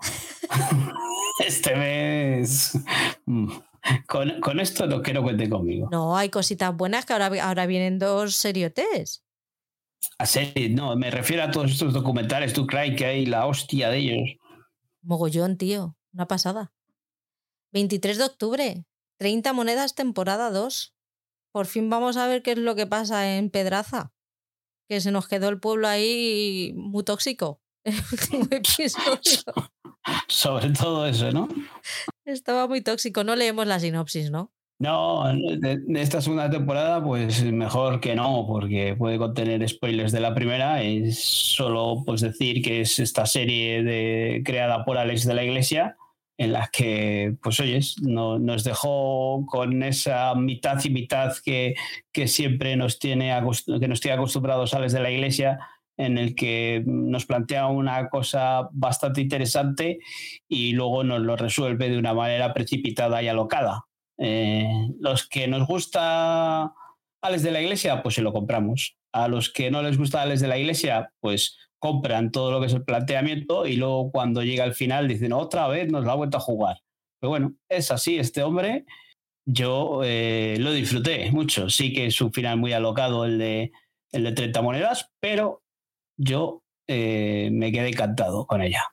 este 1.45 1.75
mes... 1.75 2.77
Mm, 3.25 3.49
con, 4.07 4.41
con, 4.41 4.59
esto 4.59 4.87
no 4.87 5.01
quiero 5.01 5.21
cuente 5.21 5.47
conmigo. 5.47 5.87
No, 5.91 6.17
hay 6.17 6.29
cositas 6.29 6.75
buenas 6.75 7.05
que 7.05 7.13
ahora, 7.13 7.31
ahora 7.43 7.65
vienen 7.67 7.99
dos 7.99 8.35
seriotes. 8.35 9.23
A 10.17 10.25
serie, 10.25 10.69
no, 10.69 10.95
me 10.95 11.11
refiero 11.11 11.43
a 11.43 11.51
todos 11.51 11.71
estos 11.71 11.93
documentales, 11.93 12.53
tú 12.53 12.65
crees 12.65 12.95
que 12.95 13.05
hay 13.05 13.25
la 13.25 13.45
hostia 13.45 13.89
de 13.89 13.97
ellos. 13.97 14.37
Mogollón, 15.01 15.57
tío, 15.57 15.95
una 16.13 16.27
pasada. 16.27 16.73
23 17.73 18.17
de 18.17 18.23
octubre, 18.23 18.85
30 19.17 19.53
monedas 19.53 19.95
temporada 19.95 20.49
2. 20.49 20.94
Por 21.56 21.68
fin 21.68 21.89
vamos 21.89 22.18
a 22.18 22.28
ver 22.28 22.41
qué 22.41 22.51
es 22.51 22.58
lo 22.58 22.76
que 22.76 22.86
pasa 22.86 23.38
en 23.38 23.49
Pedraza. 23.49 24.12
Que 24.89 24.99
se 24.99 25.10
nos 25.10 25.30
quedó 25.30 25.47
el 25.47 25.62
pueblo 25.62 25.88
ahí 25.88 26.74
muy 26.76 27.06
tóxico. 27.06 27.62
Sobre 30.28 30.70
todo 30.72 31.08
eso, 31.08 31.32
¿no? 31.32 31.47
Estaba 32.26 32.68
muy 32.68 32.82
tóxico. 32.82 33.24
No 33.24 33.38
leemos 33.38 33.68
la 33.68 33.80
sinopsis, 33.80 34.32
¿no? 34.32 34.51
No, 34.80 35.24
de, 35.34 35.82
esta 35.95 36.20
segunda 36.20 36.49
temporada, 36.49 37.01
pues 37.01 37.41
mejor 37.45 38.01
que 38.01 38.16
no, 38.16 38.43
porque 38.45 38.93
puede 38.97 39.18
contener 39.18 39.66
spoilers 39.70 40.12
de 40.12 40.20
la 40.20 40.36
primera. 40.36 40.84
Es 40.84 41.24
solo 41.24 42.03
pues 42.06 42.20
decir 42.20 42.62
que 42.64 42.82
es 42.82 42.99
esta 42.99 43.26
serie 43.26 43.82
de, 43.82 44.41
creada 44.43 44.84
por 44.84 44.97
Alex 44.97 45.26
de 45.26 45.36
la 45.36 45.45
Iglesia 45.45 45.95
en 46.38 46.51
las 46.51 46.69
que, 46.69 47.36
pues 47.41 47.59
oyes, 47.59 47.95
no, 48.01 48.39
nos 48.39 48.63
dejó 48.63 49.45
con 49.45 49.83
esa 49.83 50.36
mitad 50.36 50.83
y 50.83 50.89
mitad 50.89 51.33
que, 51.43 51.75
que 52.11 52.27
siempre 52.27 52.75
nos 52.75 52.99
tiene, 52.99 53.33
que 53.79 53.88
nos 53.88 54.01
tiene 54.01 54.17
acostumbrados 54.17 54.73
a 54.73 54.79
de 54.81 54.99
la 54.99 55.11
iglesia, 55.11 55.59
en 55.97 56.17
el 56.17 56.36
que 56.36 56.83
nos 56.86 57.25
plantea 57.25 57.67
una 57.67 58.09
cosa 58.09 58.67
bastante 58.73 59.21
interesante 59.21 59.99
y 60.47 60.73
luego 60.73 61.03
nos 61.03 61.21
lo 61.21 61.38
resuelve 61.38 61.89
de 61.89 61.97
una 61.97 62.13
manera 62.13 62.53
precipitada 62.53 63.23
y 63.23 63.27
alocada. 63.27 63.86
Eh, 64.17 64.67
los 64.99 65.27
que 65.27 65.47
nos 65.47 65.65
gusta 65.67 66.73
Alex 67.21 67.43
de 67.43 67.51
la 67.51 67.61
Iglesia, 67.61 68.03
pues 68.03 68.15
se 68.15 68.21
lo 68.21 68.33
compramos. 68.33 68.97
A 69.11 69.27
los 69.27 69.51
que 69.51 69.71
no 69.71 69.81
les 69.81 69.97
gusta 69.97 70.21
Alex 70.21 70.41
de 70.41 70.47
la 70.47 70.57
Iglesia, 70.57 71.11
pues 71.21 71.57
compran 71.86 72.31
todo 72.31 72.49
lo 72.49 72.59
que 72.59 72.65
es 72.65 72.73
el 72.73 72.83
planteamiento 72.83 73.67
y 73.67 73.75
luego 73.75 74.09
cuando 74.11 74.41
llega 74.41 74.63
al 74.63 74.73
final 74.73 75.07
dicen 75.07 75.33
otra 75.33 75.67
vez 75.67 75.91
nos 75.91 76.03
la 76.03 76.13
ha 76.13 76.15
vuelto 76.15 76.38
a 76.38 76.39
jugar. 76.39 76.81
Pero 77.19 77.29
bueno, 77.29 77.53
es 77.69 77.91
así, 77.91 78.17
este 78.17 78.41
hombre 78.41 78.86
yo 79.47 80.01
eh, 80.03 80.57
lo 80.59 80.71
disfruté 80.71 81.31
mucho. 81.31 81.69
Sí 81.69 81.93
que 81.93 82.07
es 82.07 82.19
un 82.21 82.33
final 82.33 82.57
muy 82.57 82.73
alocado 82.73 83.25
el 83.25 83.38
de, 83.38 83.71
el 84.11 84.23
de 84.23 84.31
30 84.31 84.63
monedas, 84.63 85.11
pero 85.19 85.61
yo 86.17 86.63
eh, 86.88 87.49
me 87.51 87.71
quedé 87.71 87.89
encantado 87.89 88.47
con 88.47 88.63
ella. 88.63 88.83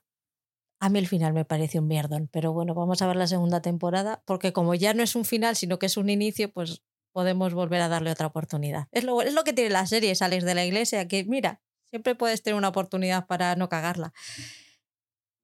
A 0.79 0.91
mí 0.91 0.99
el 0.99 1.09
final 1.09 1.33
me 1.33 1.47
pareció 1.47 1.81
un 1.81 1.89
mierdón, 1.89 2.29
pero 2.31 2.53
bueno, 2.53 2.75
vamos 2.75 3.01
a 3.01 3.07
ver 3.07 3.17
la 3.17 3.27
segunda 3.27 3.63
temporada, 3.63 4.23
porque 4.27 4.53
como 4.53 4.75
ya 4.75 4.93
no 4.93 5.03
es 5.03 5.17
un 5.17 5.25
final, 5.25 5.57
sino 5.57 5.79
que 5.79 5.87
es 5.87 5.97
un 5.97 6.11
inicio, 6.11 6.53
pues 6.53 6.83
podemos 7.13 7.55
volver 7.55 7.81
a 7.81 7.89
darle 7.89 8.11
otra 8.11 8.27
oportunidad. 8.27 8.89
Es 8.91 9.05
lo, 9.05 9.23
es 9.23 9.33
lo 9.33 9.45
que 9.45 9.55
tiene 9.55 9.71
la 9.71 9.87
serie, 9.87 10.15
sales 10.15 10.45
de 10.45 10.55
la 10.55 10.67
iglesia, 10.67 11.09
que 11.09 11.25
mira, 11.25 11.63
Siempre 11.93 12.15
puedes 12.15 12.43
tener 12.43 12.57
una 12.57 12.69
oportunidad 12.69 13.27
para 13.27 13.55
no 13.55 13.69
cagarla. 13.69 14.15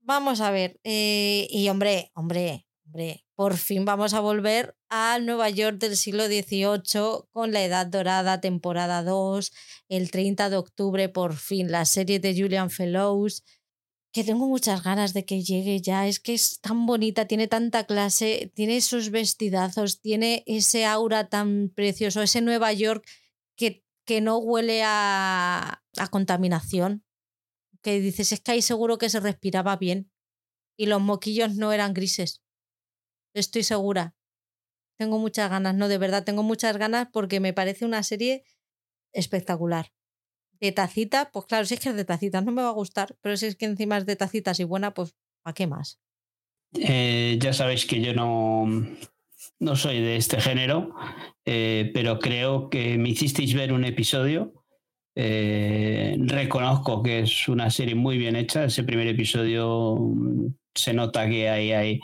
Vamos 0.00 0.40
a 0.40 0.50
ver. 0.50 0.80
Eh, 0.82 1.46
y 1.50 1.68
hombre, 1.68 2.10
hombre, 2.14 2.66
hombre, 2.86 3.26
por 3.34 3.58
fin 3.58 3.84
vamos 3.84 4.14
a 4.14 4.20
volver 4.20 4.74
a 4.88 5.18
Nueva 5.18 5.50
York 5.50 5.76
del 5.76 5.94
siglo 5.94 6.26
XVIII 6.26 7.28
con 7.32 7.52
la 7.52 7.62
Edad 7.62 7.86
Dorada, 7.86 8.40
temporada 8.40 9.02
2, 9.02 9.52
el 9.90 10.10
30 10.10 10.48
de 10.48 10.56
octubre, 10.56 11.10
por 11.10 11.36
fin, 11.36 11.70
la 11.70 11.84
serie 11.84 12.18
de 12.18 12.34
Julian 12.34 12.70
Fellows 12.70 13.44
que 14.12 14.24
tengo 14.24 14.48
muchas 14.48 14.82
ganas 14.82 15.12
de 15.12 15.24
que 15.24 15.42
llegue 15.42 15.80
ya. 15.80 16.06
Es 16.06 16.18
que 16.18 16.34
es 16.34 16.60
tan 16.60 16.86
bonita, 16.86 17.26
tiene 17.26 17.46
tanta 17.46 17.84
clase, 17.84 18.50
tiene 18.54 18.76
esos 18.78 19.10
vestidazos, 19.10 20.00
tiene 20.00 20.42
ese 20.46 20.86
aura 20.86 21.28
tan 21.28 21.70
precioso, 21.74 22.22
ese 22.22 22.40
Nueva 22.40 22.72
York 22.72 23.06
que 23.56 23.84
que 24.08 24.22
no 24.22 24.38
huele 24.38 24.80
a, 24.86 25.82
contaminación, 26.10 27.04
que 27.82 28.00
dices, 28.00 28.32
es 28.32 28.40
que 28.40 28.52
ahí 28.52 28.62
seguro 28.62 28.96
que 28.96 29.10
se 29.10 29.20
respiraba 29.20 29.76
bien 29.76 30.10
y 30.78 30.86
los 30.86 31.02
moquillos 31.02 31.56
no 31.56 31.72
eran 31.74 31.92
grises. 31.92 32.42
Estoy 33.34 33.64
segura. 33.64 34.16
Tengo 34.96 35.18
muchas 35.18 35.50
ganas, 35.50 35.74
no, 35.74 35.88
de 35.88 35.98
verdad, 35.98 36.24
tengo 36.24 36.42
muchas 36.42 36.78
ganas 36.78 37.08
porque 37.12 37.38
me 37.38 37.52
parece 37.52 37.84
una 37.84 38.02
serie 38.02 38.44
espectacular. 39.12 39.92
De 40.58 40.72
tacita, 40.72 41.30
pues 41.30 41.44
claro, 41.44 41.66
si 41.66 41.74
es 41.74 41.80
que 41.80 41.90
es 41.90 41.94
de 41.94 42.06
tacitas, 42.06 42.42
no 42.42 42.50
me 42.50 42.62
va 42.62 42.68
a 42.68 42.72
gustar, 42.72 43.14
pero 43.20 43.36
si 43.36 43.44
es 43.44 43.56
que 43.56 43.66
encima 43.66 43.98
es 43.98 44.06
de 44.06 44.16
tacitas 44.16 44.58
y 44.58 44.64
buena, 44.64 44.94
pues 44.94 45.14
¿para 45.42 45.52
qué 45.52 45.66
más? 45.66 46.00
Eh, 46.72 47.38
ya 47.42 47.52
sabéis 47.52 47.84
que 47.84 48.00
yo 48.00 48.14
no, 48.14 48.66
no 49.60 49.76
soy 49.76 50.00
de 50.00 50.16
este 50.16 50.40
género, 50.40 50.94
eh, 51.44 51.90
pero 51.94 52.18
creo 52.18 52.68
que 52.68 52.98
me 52.98 53.10
hicisteis 53.10 53.54
ver 53.54 53.72
un 53.72 53.84
episodio. 53.84 54.52
Eh, 55.14 56.16
reconozco 56.20 57.02
que 57.02 57.20
es 57.20 57.48
una 57.48 57.70
serie 57.70 57.94
muy 57.94 58.18
bien 58.18 58.36
hecha. 58.36 58.64
Ese 58.64 58.84
primer 58.84 59.08
episodio 59.08 59.96
mm, 59.96 60.46
se 60.74 60.92
nota 60.92 61.28
que 61.28 61.48
hay, 61.48 61.72
hay 61.72 62.00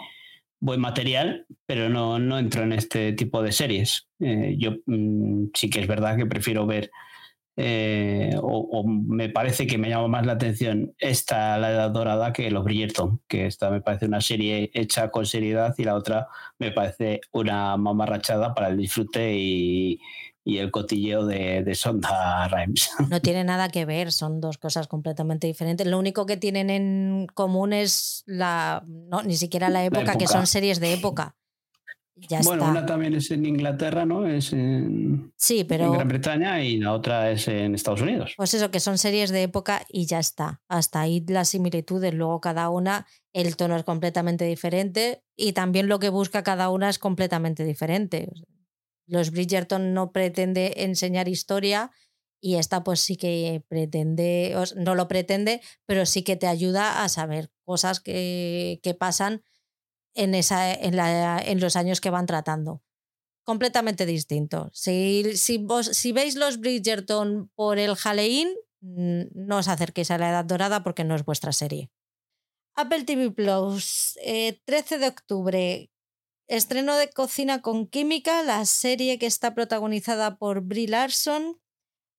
buen 0.61 0.81
material, 0.81 1.47
pero 1.67 1.89
no, 1.89 2.19
no 2.19 2.39
entro 2.39 2.63
en 2.63 2.73
este 2.73 3.13
tipo 3.13 3.43
de 3.43 3.53
series. 3.53 4.09
Eh, 4.19 4.57
yo 4.59 4.73
mm, 4.87 5.47
sí 5.55 5.71
que 5.71 5.81
es 5.81 5.87
verdad 5.87 6.17
que 6.17 6.27
prefiero 6.27 6.67
ver 6.67 6.91
eh, 7.57 8.35
o, 8.41 8.85
me 8.87 9.29
parece 9.29 9.67
que 9.67 9.79
me 9.79 9.89
llama 9.89 10.09
más 10.09 10.27
la 10.27 10.33
atención 10.33 10.95
esta, 10.99 11.57
La 11.59 11.71
Edad 11.71 11.91
Dorada, 11.91 12.33
que 12.33 12.51
Los 12.51 12.65
Bridgerton, 12.65 13.21
que 13.29 13.47
esta 13.47 13.71
me 13.71 13.81
parece 13.81 14.07
una 14.07 14.21
serie 14.21 14.71
hecha 14.75 15.11
con 15.11 15.25
seriedad 15.25 15.75
y 15.79 15.85
la 15.85 15.95
otra 15.95 16.29
me 16.59 16.73
parece 16.73 17.21
una 17.33 17.77
mamarrachada 17.77 18.55
para 18.55 18.69
el 18.69 18.77
disfrute 18.77 19.35
y, 19.37 20.01
y 20.45 20.59
el 20.59 20.71
cotilleo 20.71 21.25
de, 21.25 21.63
de 21.63 21.75
Sonda 21.75 22.49
Rhimes. 22.49 22.91
No 23.09 23.21
tiene 23.21 23.45
nada 23.45 23.69
que 23.69 23.85
ver, 23.85 24.13
son 24.13 24.41
dos 24.41 24.59
cosas 24.59 24.89
completamente 24.89 25.47
diferentes. 25.47 25.87
Lo 25.87 25.99
único 25.99 26.27
que 26.27 26.37
tienen 26.37 26.71
en 26.71 27.27
común 27.35 27.73
es 27.73 28.25
la. 28.27 28.85
No, 28.87 29.23
ni 29.23 29.37
siquiera 29.37 29.71
la 29.71 29.85
época, 29.85 30.17
que 30.19 30.27
son 30.27 30.47
series 30.47 30.81
de 30.81 30.93
época. 30.93 31.37
Ya 32.17 32.41
bueno, 32.45 32.71
una 32.71 32.87
también 32.87 33.15
es 33.15 33.31
en 33.33 33.45
Inglaterra, 33.45 34.07
¿no? 34.07 34.27
Es 34.27 34.53
en, 34.53 35.33
sí, 35.37 35.65
pero, 35.65 35.87
en 35.87 35.93
Gran 35.95 36.09
Bretaña 36.09 36.63
y 36.63 36.79
la 36.79 36.93
otra 36.93 37.31
es 37.33 37.49
en 37.49 37.75
Estados 37.75 38.03
Unidos. 38.03 38.35
Pues 38.37 38.55
eso, 38.55 38.71
que 38.71 38.79
son 38.79 38.99
series 38.99 39.31
de 39.31 39.43
época 39.43 39.85
y 39.89 40.07
ya 40.07 40.21
está. 40.21 40.63
Hasta 40.69 41.01
ahí 41.01 41.25
las 41.27 41.49
similitudes. 41.49 42.15
Luego 42.15 42.41
cada 42.41 42.71
una, 42.71 43.07
el 43.33 43.57
tono 43.57 43.77
es 43.77 43.83
completamente 43.83 44.45
diferente 44.45 45.25
y 45.37 45.55
también 45.55 45.89
lo 45.89 45.99
que 45.99 46.09
busca 46.09 46.45
cada 46.45 46.71
una 46.71 46.89
es 46.89 47.01
completamente 47.01 47.65
diferente. 47.65 48.29
Los 49.07 49.33
Bridgerton 49.33 49.93
no 49.93 50.13
pretende 50.13 50.73
enseñar 50.85 51.29
historia 51.29 51.91
y 52.41 52.57
esta 52.57 52.85
pues 52.85 53.01
sí 53.01 53.17
que 53.17 53.65
pretende, 53.69 54.55
no 54.77 54.95
lo 54.95 55.09
pretende, 55.09 55.63
pero 55.85 56.07
sí 56.07 56.23
que 56.23 56.37
te 56.37 56.47
ayuda 56.47 57.03
a 57.03 57.09
saber 57.09 57.51
cosas 57.65 58.01
que, 58.01 58.81
que 58.83 58.95
pasan 58.95 59.43
en, 60.15 60.35
esa, 60.35 60.73
en, 60.73 60.97
la, 60.97 61.41
en, 61.41 61.61
los 61.61 61.77
años 61.77 62.01
que 62.01 62.11
van 62.11 62.27
tratando. 62.27 62.83
Completamente 63.45 64.07
distinto. 64.07 64.71
Si, 64.73 65.37
si, 65.37 65.59
vos, 65.59 65.87
si 65.87 66.13
veis 66.13 66.35
los 66.35 66.59
Bridgerton 66.59 67.51
por 67.55 67.79
el 67.79 67.95
Halloween, 67.95 68.49
no 68.81 69.59
os 69.59 69.69
acerquéis 69.69 70.11
a 70.11 70.19
la 70.19 70.31
Edad 70.31 70.45
Dorada 70.45 70.83
porque 70.83 71.05
no 71.05 71.15
es 71.15 71.25
vuestra 71.25 71.53
serie. 71.53 71.91
Apple 72.77 73.05
TV 73.05 73.31
Plus, 73.31 74.19
13 74.23 74.95
eh, 74.95 74.99
de 74.99 75.07
octubre, 75.07 75.91
Estreno 76.49 76.97
de 76.97 77.09
Cocina 77.11 77.63
con 77.63 77.87
Química, 77.87 78.43
la 78.43 78.65
serie 78.67 79.19
que 79.19 79.27
está 79.27 79.55
protagonizada 79.55 80.37
por 80.37 80.61
Brie 80.61 80.89
Larson. 80.89 81.59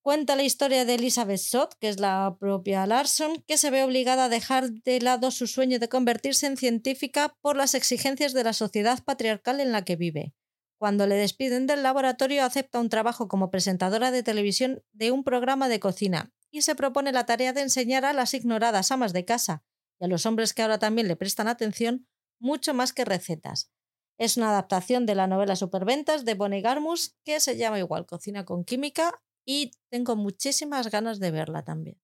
Cuenta 0.06 0.36
la 0.36 0.44
historia 0.44 0.86
de 0.86 0.94
Elizabeth 0.94 1.40
Sott, 1.40 1.74
que 1.80 1.90
es 1.90 2.00
la 2.00 2.38
propia 2.40 2.86
Larson, 2.86 3.44
que 3.48 3.58
se 3.58 3.72
ve 3.72 3.84
obligada 3.84 4.26
a 4.26 4.30
dejar 4.30 4.70
de 4.70 5.02
lado 5.02 5.32
su 5.32 5.48
sueño 5.48 5.80
de 5.80 5.90
convertirse 5.90 6.46
en 6.46 6.58
científica 6.58 7.36
por 7.42 7.56
las 7.56 7.74
exigencias 7.74 8.32
de 8.34 8.44
la 8.44 8.54
sociedad 8.54 9.04
patriarcal 9.04 9.60
en 9.60 9.72
la 9.72 9.84
que 9.84 9.96
vive. 9.96 10.36
Cuando 10.78 11.08
le 11.08 11.16
despiden 11.16 11.66
del 11.66 11.82
laboratorio, 11.82 12.44
acepta 12.44 12.80
un 12.80 12.90
trabajo 12.90 13.28
como 13.28 13.50
presentadora 13.50 14.12
de 14.12 14.22
televisión 14.22 14.84
de 14.94 15.10
un 15.10 15.24
programa 15.24 15.70
de 15.70 15.80
cocina 15.80 16.32
y 16.52 16.62
se 16.62 16.76
propone 16.76 17.12
la 17.12 17.26
tarea 17.26 17.52
de 17.52 17.62
enseñar 17.62 18.06
a 18.06 18.14
las 18.14 18.36
ignoradas 18.36 18.92
amas 18.92 19.12
de 19.12 19.26
casa 19.26 19.64
y 20.00 20.06
a 20.06 20.08
los 20.08 20.28
hombres 20.28 20.54
que 20.54 20.62
ahora 20.62 20.78
también 20.78 21.08
le 21.08 21.16
prestan 21.16 21.48
atención 21.48 22.08
mucho 22.40 22.76
más 22.76 22.94
que 22.94 23.06
recetas. 23.06 23.72
Es 24.20 24.38
una 24.38 24.52
adaptación 24.52 25.08
de 25.08 25.16
la 25.16 25.26
novela 25.26 25.56
Superventas 25.56 26.26
de 26.26 26.36
Bonnie 26.36 26.62
Garmus 26.62 27.16
que 27.24 27.40
se 27.40 27.58
llama 27.58 27.80
igual 27.80 28.06
Cocina 28.06 28.46
con 28.46 28.66
Química 28.66 29.20
y 29.46 29.72
tengo 29.90 30.16
muchísimas 30.16 30.90
ganas 30.90 31.20
de 31.20 31.32
verla 31.32 31.64
también. 31.64 31.98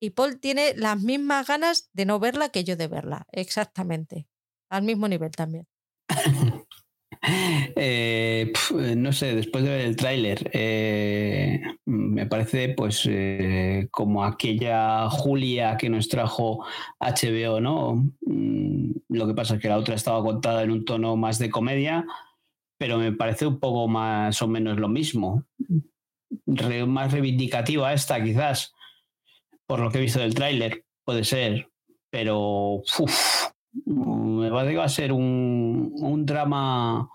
Y 0.00 0.10
Paul 0.10 0.38
tiene 0.38 0.74
las 0.76 1.00
mismas 1.00 1.46
ganas 1.46 1.90
de 1.92 2.06
no 2.06 2.20
verla 2.20 2.50
que 2.50 2.64
yo 2.64 2.76
de 2.76 2.86
verla, 2.86 3.26
exactamente, 3.32 4.28
al 4.70 4.84
mismo 4.84 5.08
nivel 5.08 5.32
también. 5.32 5.66
Eh, 7.20 8.52
no 8.96 9.12
sé, 9.12 9.34
después 9.34 9.64
de 9.64 9.70
ver 9.70 9.80
el 9.86 9.96
tráiler, 9.96 10.50
eh, 10.52 11.60
me 11.84 12.26
parece 12.26 12.70
pues 12.70 13.06
eh, 13.10 13.88
como 13.90 14.24
aquella 14.24 15.08
Julia 15.10 15.76
que 15.76 15.90
nos 15.90 16.08
trajo 16.08 16.64
HBO, 17.00 17.60
¿no? 17.60 18.08
Mm, 18.22 18.92
lo 19.08 19.26
que 19.26 19.34
pasa 19.34 19.54
es 19.54 19.60
que 19.60 19.68
la 19.68 19.78
otra 19.78 19.94
estaba 19.94 20.22
contada 20.22 20.62
en 20.62 20.70
un 20.70 20.84
tono 20.84 21.16
más 21.16 21.38
de 21.38 21.50
comedia, 21.50 22.06
pero 22.78 22.98
me 22.98 23.12
parece 23.12 23.46
un 23.46 23.58
poco 23.58 23.88
más 23.88 24.40
o 24.40 24.48
menos 24.48 24.78
lo 24.78 24.88
mismo. 24.88 25.44
Más 26.86 27.12
reivindicativa 27.12 27.92
esta, 27.92 28.22
quizás, 28.22 28.74
por 29.66 29.80
lo 29.80 29.90
que 29.90 29.98
he 29.98 30.02
visto 30.02 30.20
del 30.20 30.34
tráiler, 30.34 30.84
puede 31.04 31.24
ser, 31.24 31.70
pero 32.10 32.82
me 33.84 34.50
parece 34.50 34.72
que 34.72 34.78
va 34.78 34.84
a 34.84 34.88
ser 34.88 35.12
un, 35.12 35.92
un 35.94 36.26
drama 36.26 37.08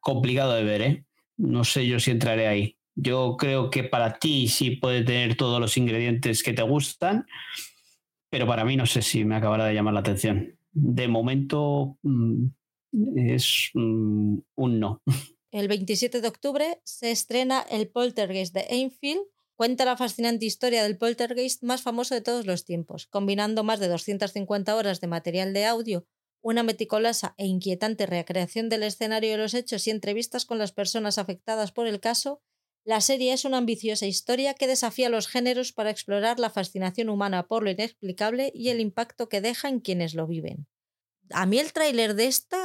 complicado 0.00 0.52
de 0.52 0.64
ver, 0.64 0.82
¿eh? 0.82 1.04
No 1.36 1.64
sé 1.64 1.86
yo 1.86 1.98
si 1.98 2.10
entraré 2.10 2.46
ahí. 2.46 2.76
Yo 2.94 3.36
creo 3.36 3.70
que 3.70 3.82
para 3.82 4.18
ti 4.18 4.46
sí 4.48 4.72
puede 4.72 5.02
tener 5.02 5.36
todos 5.36 5.60
los 5.60 5.76
ingredientes 5.76 6.42
que 6.42 6.52
te 6.52 6.62
gustan, 6.62 7.26
pero 8.30 8.46
para 8.46 8.64
mí 8.64 8.76
no 8.76 8.86
sé 8.86 9.02
si 9.02 9.24
me 9.24 9.36
acabará 9.36 9.64
de 9.64 9.74
llamar 9.74 9.94
la 9.94 10.00
atención. 10.00 10.56
De 10.72 11.08
momento 11.08 11.98
mm, 12.02 12.46
es 13.16 13.70
mm, 13.74 14.38
un 14.54 14.80
no. 14.80 15.02
El 15.54 15.68
27 15.68 16.20
de 16.20 16.26
octubre 16.26 16.80
se 16.82 17.12
estrena 17.12 17.64
El 17.70 17.88
Poltergeist 17.88 18.52
de 18.52 18.66
Enfield. 18.70 19.22
Cuenta 19.54 19.84
la 19.84 19.96
fascinante 19.96 20.46
historia 20.46 20.82
del 20.82 20.98
poltergeist 20.98 21.62
más 21.62 21.80
famoso 21.80 22.16
de 22.16 22.22
todos 22.22 22.44
los 22.44 22.64
tiempos, 22.64 23.06
combinando 23.06 23.62
más 23.62 23.78
de 23.78 23.86
250 23.86 24.74
horas 24.74 25.00
de 25.00 25.06
material 25.06 25.52
de 25.52 25.64
audio 25.64 26.08
una 26.40 26.64
meticulosa 26.64 27.36
e 27.38 27.46
inquietante 27.46 28.04
recreación 28.04 28.68
del 28.68 28.82
escenario 28.82 29.30
de 29.30 29.36
los 29.36 29.54
hechos 29.54 29.86
y 29.86 29.90
entrevistas 29.90 30.44
con 30.44 30.58
las 30.58 30.72
personas 30.72 31.18
afectadas 31.18 31.70
por 31.70 31.86
el 31.86 32.00
caso, 32.00 32.42
la 32.84 33.00
serie 33.00 33.32
es 33.32 33.44
una 33.44 33.58
ambiciosa 33.58 34.06
historia 34.06 34.54
que 34.54 34.66
desafía 34.66 35.08
los 35.08 35.28
géneros 35.28 35.72
para 35.72 35.90
explorar 35.90 36.40
la 36.40 36.50
fascinación 36.50 37.08
humana 37.08 37.46
por 37.46 37.62
lo 37.62 37.70
inexplicable 37.70 38.50
y 38.52 38.70
el 38.70 38.80
impacto 38.80 39.28
que 39.28 39.40
deja 39.40 39.68
en 39.68 39.78
quienes 39.78 40.14
lo 40.14 40.26
viven. 40.26 40.66
A 41.30 41.46
mí 41.46 41.60
el 41.60 41.72
tráiler 41.72 42.14
de 42.14 42.26
este 42.26 42.56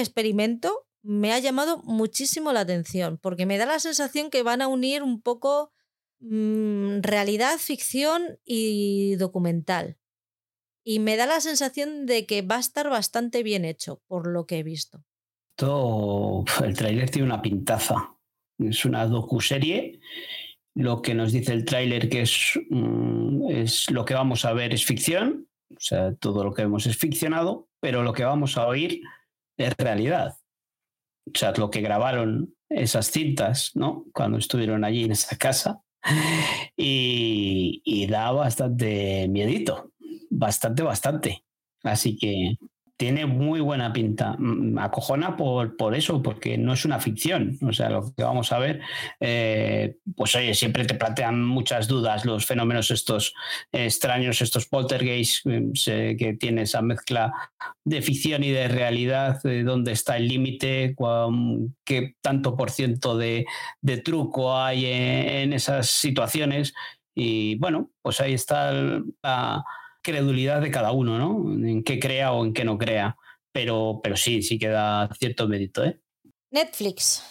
experimento 0.00 0.86
me 1.02 1.32
ha 1.32 1.38
llamado 1.38 1.82
muchísimo 1.82 2.52
la 2.52 2.60
atención, 2.60 3.18
porque 3.18 3.46
me 3.46 3.58
da 3.58 3.66
la 3.66 3.80
sensación 3.80 4.30
que 4.30 4.42
van 4.42 4.62
a 4.62 4.68
unir 4.68 5.02
un 5.02 5.20
poco 5.20 5.72
mm, 6.20 7.00
realidad, 7.00 7.58
ficción 7.58 8.38
y 8.44 9.16
documental. 9.16 9.98
Y 10.84 10.98
me 10.98 11.16
da 11.16 11.26
la 11.26 11.40
sensación 11.40 12.06
de 12.06 12.26
que 12.26 12.42
va 12.42 12.56
a 12.56 12.60
estar 12.60 12.88
bastante 12.88 13.42
bien 13.42 13.64
hecho, 13.64 14.02
por 14.06 14.26
lo 14.26 14.46
que 14.46 14.58
he 14.58 14.62
visto. 14.62 15.04
Todo, 15.56 16.44
el 16.64 16.76
tráiler 16.76 17.10
tiene 17.10 17.26
una 17.26 17.42
pintaza. 17.42 18.16
Es 18.58 18.84
una 18.84 19.06
docuserie. 19.06 20.00
Lo 20.74 21.02
que 21.02 21.14
nos 21.14 21.32
dice 21.32 21.52
el 21.52 21.64
tráiler 21.64 22.08
que 22.08 22.22
es, 22.22 22.58
mm, 22.70 23.50
es 23.50 23.90
lo 23.90 24.04
que 24.04 24.14
vamos 24.14 24.44
a 24.44 24.52
ver 24.52 24.72
es 24.72 24.84
ficción. 24.84 25.48
O 25.70 25.80
sea, 25.80 26.14
todo 26.14 26.44
lo 26.44 26.52
que 26.52 26.62
vemos 26.62 26.86
es 26.86 26.96
ficcionado, 26.96 27.68
pero 27.80 28.02
lo 28.02 28.12
que 28.12 28.24
vamos 28.24 28.56
a 28.56 28.66
oír 28.66 29.00
es 29.56 29.74
realidad. 29.78 30.36
O 31.26 31.38
sea, 31.38 31.52
lo 31.56 31.70
que 31.70 31.80
grabaron 31.80 32.54
esas 32.68 33.10
cintas, 33.10 33.72
¿no? 33.74 34.06
Cuando 34.12 34.38
estuvieron 34.38 34.84
allí 34.84 35.04
en 35.04 35.12
esa 35.12 35.36
casa. 35.36 35.80
Y, 36.76 37.80
y 37.84 38.06
da 38.08 38.32
bastante 38.32 39.28
miedito 39.28 39.92
bastante, 40.32 40.82
bastante. 40.82 41.44
Así 41.82 42.16
que 42.16 42.56
tiene 43.02 43.26
muy 43.26 43.58
buena 43.58 43.92
pinta. 43.92 44.36
Mm, 44.38 44.78
acojona 44.78 45.36
por, 45.36 45.76
por 45.76 45.96
eso, 45.96 46.22
porque 46.22 46.56
no 46.56 46.72
es 46.72 46.84
una 46.84 47.00
ficción. 47.00 47.58
O 47.60 47.72
sea, 47.72 47.90
lo 47.90 48.14
que 48.14 48.22
vamos 48.22 48.52
a 48.52 48.60
ver, 48.60 48.80
eh, 49.18 49.96
pues 50.14 50.36
oye, 50.36 50.54
siempre 50.54 50.84
te 50.84 50.94
plantean 50.94 51.42
muchas 51.44 51.88
dudas 51.88 52.24
los 52.24 52.46
fenómenos 52.46 52.92
estos 52.92 53.34
extraños, 53.72 54.40
estos 54.40 54.66
poltergeists, 54.68 55.42
eh, 55.88 56.14
que 56.16 56.34
tiene 56.34 56.62
esa 56.62 56.80
mezcla 56.80 57.32
de 57.82 58.02
ficción 58.02 58.44
y 58.44 58.50
de 58.50 58.68
realidad, 58.68 59.42
de 59.42 59.64
dónde 59.64 59.90
está 59.90 60.16
el 60.16 60.28
límite, 60.28 60.94
qué 61.82 62.14
tanto 62.20 62.56
por 62.56 62.70
ciento 62.70 63.18
de, 63.18 63.46
truco 64.04 64.56
hay 64.56 64.86
en, 64.86 65.52
esas 65.52 65.88
situaciones. 65.88 66.72
Y 67.16 67.56
bueno, 67.56 67.90
pues 68.00 68.20
ahí 68.20 68.34
está 68.34 68.70
la 69.24 69.64
credulidad 70.02 70.60
de 70.60 70.70
cada 70.70 70.92
uno, 70.92 71.18
¿no? 71.18 71.66
En 71.66 71.82
qué 71.82 71.98
crea 71.98 72.32
o 72.32 72.44
en 72.44 72.52
qué 72.52 72.64
no 72.64 72.78
crea. 72.78 73.16
Pero, 73.52 74.00
pero 74.02 74.16
sí, 74.16 74.42
sí 74.42 74.58
queda 74.58 75.08
cierto 75.18 75.48
mérito, 75.48 75.84
¿eh? 75.84 76.00
Netflix, 76.50 77.22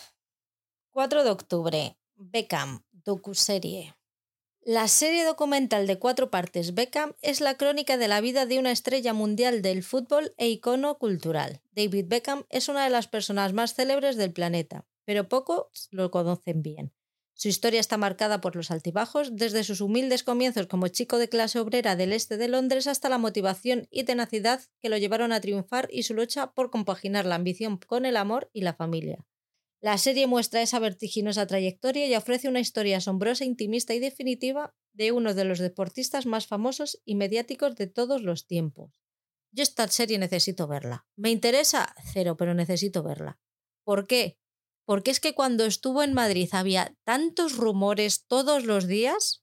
4 0.91 1.23
de 1.23 1.29
octubre, 1.29 1.97
Beckham, 2.15 2.83
docuserie. 2.91 3.95
La 4.63 4.87
serie 4.87 5.25
documental 5.25 5.87
de 5.87 5.97
cuatro 5.97 6.29
partes 6.29 6.75
Beckham 6.75 7.13
es 7.23 7.41
la 7.41 7.55
crónica 7.55 7.97
de 7.97 8.07
la 8.07 8.21
vida 8.21 8.45
de 8.45 8.59
una 8.59 8.71
estrella 8.71 9.11
mundial 9.11 9.63
del 9.63 9.81
fútbol 9.81 10.35
e 10.37 10.49
icono 10.49 10.99
cultural. 10.99 11.61
David 11.71 12.05
Beckham 12.07 12.45
es 12.49 12.69
una 12.69 12.83
de 12.83 12.91
las 12.91 13.07
personas 13.07 13.53
más 13.53 13.73
célebres 13.73 14.17
del 14.17 14.33
planeta, 14.33 14.85
pero 15.03 15.27
pocos 15.27 15.87
lo 15.89 16.11
conocen 16.11 16.61
bien. 16.61 16.93
Su 17.41 17.47
historia 17.47 17.79
está 17.79 17.97
marcada 17.97 18.39
por 18.39 18.55
los 18.55 18.69
altibajos, 18.69 19.35
desde 19.35 19.63
sus 19.63 19.81
humildes 19.81 20.23
comienzos 20.23 20.67
como 20.67 20.89
chico 20.89 21.17
de 21.17 21.27
clase 21.27 21.57
obrera 21.59 21.95
del 21.95 22.13
este 22.13 22.37
de 22.37 22.47
Londres 22.47 22.85
hasta 22.85 23.09
la 23.09 23.17
motivación 23.17 23.87
y 23.89 24.03
tenacidad 24.03 24.61
que 24.79 24.89
lo 24.89 24.97
llevaron 24.99 25.31
a 25.31 25.41
triunfar 25.41 25.89
y 25.91 26.03
su 26.03 26.13
lucha 26.13 26.51
por 26.53 26.69
compaginar 26.69 27.25
la 27.25 27.33
ambición 27.33 27.77
con 27.77 28.05
el 28.05 28.15
amor 28.15 28.51
y 28.53 28.61
la 28.61 28.75
familia. 28.75 29.25
La 29.81 29.97
serie 29.97 30.27
muestra 30.27 30.61
esa 30.61 30.77
vertiginosa 30.77 31.47
trayectoria 31.47 32.05
y 32.05 32.13
ofrece 32.13 32.47
una 32.47 32.59
historia 32.59 32.97
asombrosa, 32.97 33.43
intimista 33.43 33.95
y 33.95 33.99
definitiva 33.99 34.75
de 34.93 35.11
uno 35.11 35.33
de 35.33 35.43
los 35.43 35.57
deportistas 35.57 36.27
más 36.27 36.45
famosos 36.45 37.01
y 37.05 37.15
mediáticos 37.15 37.75
de 37.75 37.87
todos 37.87 38.21
los 38.21 38.45
tiempos. 38.45 38.91
Yo 39.51 39.63
esta 39.63 39.87
serie 39.87 40.19
necesito 40.19 40.67
verla. 40.67 41.07
Me 41.15 41.31
interesa 41.31 41.95
cero, 42.13 42.37
pero 42.37 42.53
necesito 42.53 43.01
verla. 43.01 43.39
¿Por 43.83 44.05
qué? 44.05 44.37
Porque 44.91 45.09
es 45.09 45.21
que 45.21 45.33
cuando 45.33 45.63
estuvo 45.63 46.03
en 46.03 46.13
Madrid 46.13 46.49
había 46.51 46.93
tantos 47.05 47.55
rumores 47.55 48.25
todos 48.27 48.65
los 48.65 48.87
días 48.87 49.41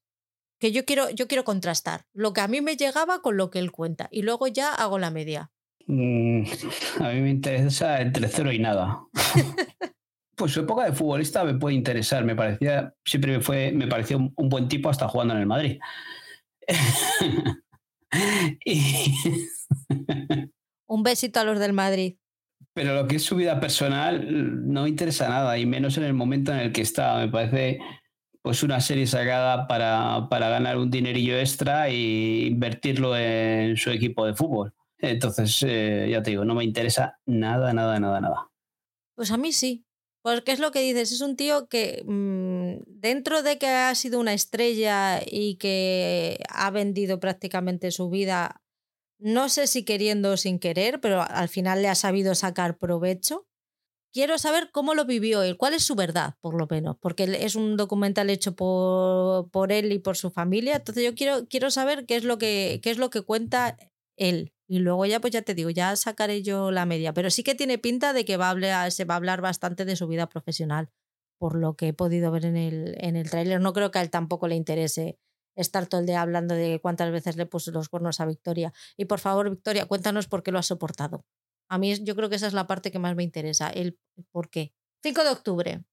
que 0.59 0.71
yo 0.71 0.85
quiero, 0.85 1.09
yo 1.09 1.27
quiero 1.27 1.43
contrastar 1.43 2.05
lo 2.13 2.33
que 2.33 2.41
a 2.41 2.47
mí 2.47 2.61
me 2.61 2.75
llegaba 2.75 3.23
con 3.23 3.35
lo 3.35 3.49
que 3.49 3.57
él 3.57 3.71
cuenta 3.71 4.09
y 4.11 4.21
luego 4.21 4.45
ya 4.45 4.75
hago 4.75 4.99
la 4.99 5.09
media. 5.09 5.49
Mm, 5.87 6.43
a 6.99 7.13
mí 7.13 7.21
me 7.21 7.31
interesa 7.31 7.99
entre 7.99 8.27
cero 8.27 8.51
y 8.51 8.59
nada. 8.59 9.01
pues 10.35 10.51
su 10.51 10.59
época 10.59 10.85
de 10.85 10.93
futbolista 10.93 11.43
me 11.43 11.55
puede 11.55 11.73
interesar. 11.73 12.23
Me 12.23 12.35
parecía, 12.35 12.93
siempre 13.03 13.35
me, 13.35 13.41
fue, 13.41 13.71
me 13.71 13.87
pareció 13.87 14.19
un, 14.19 14.49
buen 14.49 14.67
tipo 14.67 14.87
hasta 14.87 15.07
jugando 15.07 15.33
en 15.33 15.39
el 15.39 15.47
Madrid. 15.47 15.79
un 20.85 21.01
besito 21.01 21.39
a 21.39 21.43
los 21.43 21.57
del 21.57 21.73
Madrid. 21.73 22.17
Pero 22.79 22.95
lo 22.95 23.09
que 23.09 23.17
es 23.17 23.23
su 23.23 23.35
vida 23.35 23.59
personal 23.59 24.25
no 24.71 24.83
me 24.83 24.89
interesa 24.89 25.27
nada, 25.27 25.57
y 25.57 25.65
menos 25.65 25.97
en 25.97 26.05
el 26.05 26.13
momento 26.13 26.53
en 26.53 26.59
el 26.59 26.71
que 26.71 26.79
está. 26.79 27.17
Me 27.17 27.27
parece 27.27 27.79
pues 28.41 28.63
una 28.63 28.79
serie 28.79 29.05
sacada 29.05 29.67
para, 29.67 30.29
para 30.29 30.47
ganar 30.47 30.77
un 30.77 30.89
dinerillo 30.89 31.37
extra 31.37 31.89
e 31.89 32.45
invertirlo 32.45 33.17
en 33.17 33.75
su 33.75 33.89
equipo 33.89 34.25
de 34.25 34.33
fútbol. 34.33 34.73
Entonces, 34.97 35.61
eh, 35.67 36.07
ya 36.09 36.23
te 36.23 36.29
digo, 36.29 36.45
no 36.45 36.55
me 36.55 36.63
interesa 36.63 37.19
nada, 37.25 37.73
nada, 37.73 37.99
nada, 37.99 38.21
nada. 38.21 38.49
Pues 39.13 39.29
a 39.31 39.35
mí 39.35 39.51
sí. 39.51 39.85
Porque 40.21 40.53
es 40.53 40.59
lo 40.59 40.71
que 40.71 40.79
dices, 40.79 41.11
es 41.11 41.19
un 41.19 41.35
tío 41.35 41.67
que 41.67 42.05
mm, 42.07 42.83
dentro 42.87 43.43
de 43.43 43.57
que 43.57 43.67
ha 43.67 43.93
sido 43.93 44.21
una 44.21 44.33
estrella 44.33 45.19
y 45.25 45.57
que 45.57 46.41
ha 46.47 46.71
vendido 46.71 47.19
prácticamente 47.19 47.91
su 47.91 48.09
vida, 48.09 48.61
no 49.19 49.49
sé 49.49 49.67
si 49.67 49.83
queriendo 49.83 50.31
o 50.31 50.37
sin 50.37 50.59
querer, 50.59 51.01
pero 51.01 51.21
al 51.21 51.49
final 51.49 51.81
le 51.81 51.89
ha 51.89 51.95
sabido 51.95 52.35
sacar 52.35 52.77
provecho. 52.77 53.45
Quiero 54.11 54.39
saber 54.39 54.71
cómo 54.71 54.95
lo 54.95 55.05
vivió 55.05 55.43
él, 55.43 55.55
cuál 55.57 55.75
es 55.75 55.83
su 55.83 55.93
verdad, 55.93 56.35
por 56.41 56.55
lo 56.55 56.67
menos, 56.67 56.97
porque 56.99 57.25
es 57.41 57.55
un 57.55 57.77
documental 57.77 58.31
hecho 58.31 58.55
por, 58.55 59.51
por 59.51 59.71
él 59.71 59.91
y 59.91 59.99
por 59.99 60.17
su 60.17 60.31
familia. 60.31 60.77
Entonces 60.77 61.03
yo 61.03 61.13
quiero, 61.13 61.47
quiero 61.47 61.69
saber 61.69 62.07
qué 62.07 62.15
es, 62.15 62.23
lo 62.23 62.39
que, 62.39 62.79
qué 62.81 62.89
es 62.89 62.97
lo 62.97 63.11
que 63.11 63.21
cuenta 63.21 63.77
él. 64.17 64.53
Y 64.67 64.79
luego 64.79 65.05
ya, 65.05 65.19
pues 65.19 65.33
ya 65.33 65.43
te 65.43 65.53
digo, 65.53 65.69
ya 65.69 65.95
sacaré 65.95 66.41
yo 66.41 66.71
la 66.71 66.85
media. 66.85 67.13
Pero 67.13 67.29
sí 67.29 67.43
que 67.43 67.55
tiene 67.55 67.77
pinta 67.77 68.13
de 68.13 68.25
que 68.25 68.37
va 68.37 68.47
a 68.47 68.51
hablar, 68.51 68.91
se 68.91 69.05
va 69.05 69.15
a 69.15 69.17
hablar 69.17 69.41
bastante 69.41 69.85
de 69.85 69.95
su 69.95 70.07
vida 70.07 70.27
profesional, 70.27 70.89
por 71.37 71.55
lo 71.55 71.75
que 71.75 71.89
he 71.89 71.93
podido 71.93 72.31
ver 72.31 72.45
en 72.45 72.57
el, 72.57 72.95
en 72.99 73.15
el 73.15 73.29
tráiler. 73.29 73.61
No 73.61 73.73
creo 73.73 73.91
que 73.91 73.99
a 73.99 74.01
él 74.01 74.09
tampoco 74.09 74.47
le 74.47 74.55
interese 74.55 75.19
estar 75.61 75.87
todo 75.87 76.01
el 76.01 76.07
día 76.07 76.21
hablando 76.21 76.55
de 76.55 76.79
cuántas 76.81 77.11
veces 77.11 77.35
le 77.35 77.45
puso 77.45 77.71
los 77.71 77.89
cuernos 77.89 78.19
a 78.19 78.25
Victoria. 78.25 78.73
Y 78.97 79.05
por 79.05 79.19
favor, 79.19 79.49
Victoria, 79.49 79.85
cuéntanos 79.85 80.27
por 80.27 80.43
qué 80.43 80.51
lo 80.51 80.59
has 80.59 80.67
soportado. 80.67 81.25
A 81.69 81.77
mí 81.77 81.93
yo 82.03 82.15
creo 82.15 82.29
que 82.29 82.35
esa 82.35 82.47
es 82.47 82.53
la 82.53 82.67
parte 82.67 82.91
que 82.91 82.99
más 82.99 83.15
me 83.15 83.23
interesa, 83.23 83.69
el 83.69 83.99
por 84.31 84.49
qué. 84.49 84.73
5 85.03 85.23
de 85.23 85.29
octubre, 85.29 85.83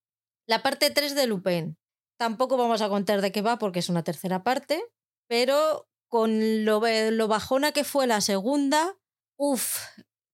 la 0.49 0.63
parte 0.63 0.91
3 0.91 1.15
de 1.15 1.27
Lupin. 1.27 1.79
Tampoco 2.19 2.57
vamos 2.57 2.81
a 2.81 2.89
contar 2.89 3.21
de 3.21 3.31
qué 3.31 3.43
va 3.43 3.59
porque 3.59 3.81
es 3.81 3.89
una 3.89 4.03
tercera 4.03 4.43
parte, 4.43 4.83
pero 5.29 5.89
con 6.09 6.65
lo, 6.65 6.81
lo 7.11 7.29
bajona 7.29 7.73
que 7.73 7.85
fue 7.85 8.07
la 8.07 8.21
segunda, 8.21 8.97
uff, 9.39 9.81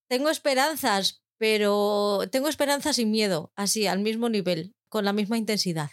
tengo 0.08 0.30
esperanzas, 0.30 1.24
pero 1.38 2.20
tengo 2.30 2.48
esperanzas 2.48 2.96
sin 2.96 3.10
miedo, 3.10 3.52
así, 3.56 3.86
al 3.86 3.98
mismo 3.98 4.28
nivel, 4.28 4.76
con 4.88 5.04
la 5.04 5.12
misma 5.12 5.38
intensidad. 5.38 5.90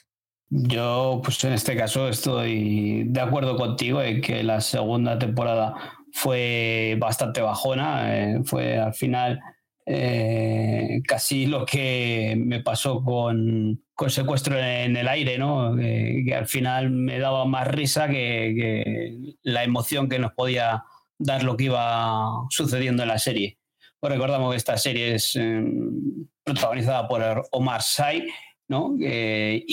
Yo, 0.51 1.21
pues 1.23 1.43
en 1.43 1.53
este 1.53 1.75
caso, 1.75 2.09
estoy 2.09 3.03
de 3.05 3.21
acuerdo 3.21 3.55
contigo 3.55 4.01
en 4.01 4.19
que 4.21 4.41
la 4.43 4.61
segunda 4.61 5.19
temporada 5.19 5.75
fue 6.11 6.97
bastante 6.99 7.41
bajona, 7.41 8.17
eh, 8.17 8.41
fue 8.43 8.79
al 8.79 8.93
final 8.95 9.39
eh, 9.85 11.01
casi 11.07 11.45
lo 11.45 11.65
que 11.65 12.35
me 12.37 12.61
pasó 12.61 13.03
con, 13.03 13.83
con 13.93 14.09
secuestro 14.09 14.57
en 14.59 14.97
el 14.97 15.07
aire, 15.07 15.37
¿no? 15.37 15.75
Que, 15.75 16.33
al 16.35 16.47
final 16.47 16.89
me 16.91 17.19
daba 17.19 17.45
más 17.45 17.67
risa 17.67 18.07
que, 18.07 19.17
la 19.43 19.63
emoción 19.63 20.09
que 20.09 20.19
nos 20.19 20.33
podía 20.33 20.83
dar 21.17 21.43
lo 21.43 21.57
que 21.57 21.65
iba 21.65 22.45
sucediendo 22.49 23.03
en 23.03 23.09
la 23.09 23.19
serie. 23.19 23.59
Pues 23.99 24.13
recordamos 24.13 24.51
que 24.51 24.57
esta 24.57 24.77
serie 24.77 25.15
es 25.15 25.35
em, 25.35 26.27
protagonizada 26.43 27.07
por 27.07 27.47
Omar 27.51 27.81
Sy, 27.81 28.27
¿no? 28.69 28.95
y, 28.97 29.65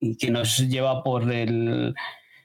y 0.00 0.16
que 0.16 0.30
nos 0.30 0.58
lleva 0.58 1.04
por 1.04 1.30
el 1.32 1.94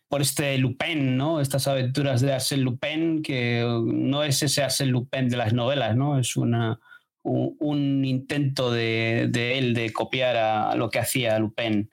por 0.08 0.22
este 0.22 0.58
Lupin, 0.58 1.18
¿no? 1.18 1.42
Estas 1.42 1.68
aventuras 1.68 2.22
de 2.22 2.34
Arsène 2.34 2.62
Lupin, 2.62 3.22
que 3.22 3.62
no 3.84 4.24
es 4.24 4.42
ese 4.42 4.64
Arsène 4.64 4.92
Lupin 4.92 5.28
de 5.28 5.38
las 5.38 5.54
novelas, 5.54 5.96
¿no? 5.96 6.18
Es 6.18 6.38
una, 6.38 6.80
un, 7.24 8.06
intento 8.06 8.72
de, 8.72 9.30
él 9.58 9.74
de 9.74 9.92
copiar 9.92 10.38
a, 10.38 10.76
lo 10.76 10.90
que 10.90 11.00
hacía 11.00 11.38
Lupin. 11.40 11.92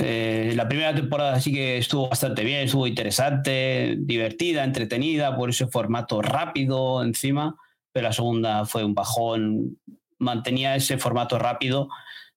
Eh, 0.00 0.52
la 0.54 0.68
primera 0.68 0.94
temporada 0.94 1.40
sí 1.40 1.52
que 1.52 1.78
estuvo 1.78 2.08
bastante 2.08 2.44
bien, 2.44 2.60
estuvo 2.60 2.86
interesante, 2.86 3.96
divertida, 3.98 4.64
entretenida, 4.64 5.36
por 5.36 5.50
ese 5.50 5.66
formato 5.66 6.22
rápido 6.22 7.02
encima, 7.02 7.56
pero 7.92 8.06
la 8.06 8.12
segunda 8.12 8.64
fue 8.64 8.84
un 8.84 8.94
bajón, 8.94 9.78
mantenía 10.18 10.76
ese 10.76 10.98
formato 10.98 11.38
rápido 11.38 11.88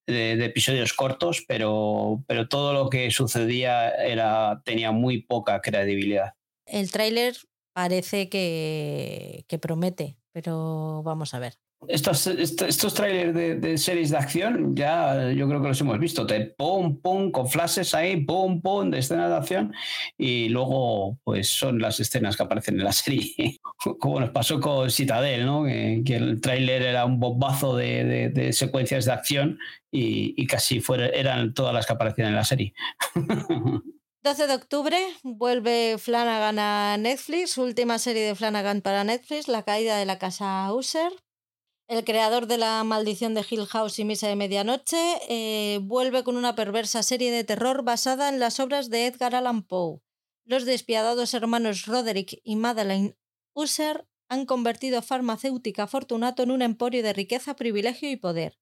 de, 0.08 0.34
episodios 0.46 0.94
cortos, 0.94 1.44
pero, 1.48 2.24
pero 2.28 2.48
todo 2.48 2.74
lo 2.74 2.90
que 2.90 3.12
sucedía 3.12 3.90
era, 3.90 4.62
tenía 4.66 4.92
muy 4.92 5.22
poca 5.22 5.62
credibilidad. 5.62 6.34
El 6.66 6.92
tráiler 6.92 7.36
parece 7.74 8.30
que, 8.30 9.46
que 9.48 9.60
promete, 9.60 10.18
pero 10.32 11.02
vamos 11.04 11.34
a 11.34 11.40
ver. 11.40 11.56
Estos, 11.88 12.28
estos, 12.28 12.94
trailers 12.94 13.34
de, 13.62 13.78
series 13.78 14.12
de 14.12 14.18
acción 14.18 14.76
ya 14.76 15.32
yo 15.32 15.48
creo 15.48 15.62
que 15.62 15.70
los 15.70 15.82
hemos 15.82 16.00
visto. 16.00 16.28
Te 16.28 16.42
pum, 16.42 17.02
pum, 17.02 17.32
con 17.32 17.48
flashes 17.48 17.96
ahí, 17.96 18.24
pum, 18.24 18.62
pum, 18.62 18.92
de 18.92 19.00
escenas 19.00 19.30
de 19.30 19.36
acción. 19.36 19.74
Y 20.18 20.50
luego, 20.50 21.18
pues 21.24 21.50
son 21.50 21.80
las 21.80 22.00
escenas 22.00 22.38
que 22.38 22.44
aparecen 22.44 22.78
en 22.78 22.84
la 22.84 22.92
serie. 22.92 23.60
Como 24.00 24.20
nos 24.20 24.30
pasó 24.30 24.60
con 24.60 24.92
Citadel, 24.92 25.46
¿no? 25.46 25.64
Que, 25.64 26.04
el 26.16 26.40
tráiler 26.40 26.84
era 26.84 27.06
un 27.06 27.20
bombazo 27.20 27.76
de, 27.76 28.52
secuencias 28.54 29.06
de 29.06 29.12
acción 29.14 29.58
y, 29.92 30.46
casi 30.46 30.84
eran 31.14 31.54
todas 31.54 31.74
las 31.74 31.88
que 31.88 31.94
aparecían 31.94 32.28
en 32.28 32.36
la 32.36 32.44
serie. 32.44 32.74
12 34.24 34.46
de 34.46 34.54
octubre 34.54 34.98
vuelve 35.24 35.98
Flanagan 35.98 36.60
a 36.60 36.96
Netflix, 36.98 37.58
última 37.58 37.98
serie 37.98 38.22
de 38.22 38.36
Flanagan 38.36 38.82
para 38.82 39.04
Netflix, 39.04 39.48
La 39.48 39.64
caída 39.64 39.98
de 39.98 40.06
la 40.06 40.20
casa 40.20 40.72
User. 40.72 41.12
El 41.92 42.06
creador 42.06 42.48
de 42.48 42.58
La 42.58 42.82
maldición 42.86 43.34
de 43.34 43.44
Hill 43.50 43.66
House 43.66 44.00
y 44.00 44.06
Misa 44.06 44.30
de 44.30 44.38
Medianoche 44.38 44.98
eh, 45.28 45.80
vuelve 45.82 46.24
con 46.24 46.38
una 46.38 46.56
perversa 46.56 47.04
serie 47.04 47.34
de 47.34 47.44
terror 47.44 47.84
basada 47.84 48.30
en 48.30 48.40
las 48.40 48.62
obras 48.62 48.90
de 48.90 49.08
Edgar 49.08 49.36
Allan 49.36 49.62
Poe. 49.62 50.00
Los 50.46 50.64
despiadados 50.64 51.34
hermanos 51.34 51.88
Roderick 51.88 52.40
y 52.46 52.56
Madeleine 52.56 53.18
User 53.54 54.08
han 54.30 54.46
convertido 54.46 55.02
farmacéutica 55.02 55.86
Fortunato 55.86 56.44
en 56.44 56.52
un 56.52 56.62
emporio 56.62 57.04
de 57.04 57.12
riqueza, 57.12 57.58
privilegio 57.58 58.10
y 58.10 58.16
poder. 58.16 58.58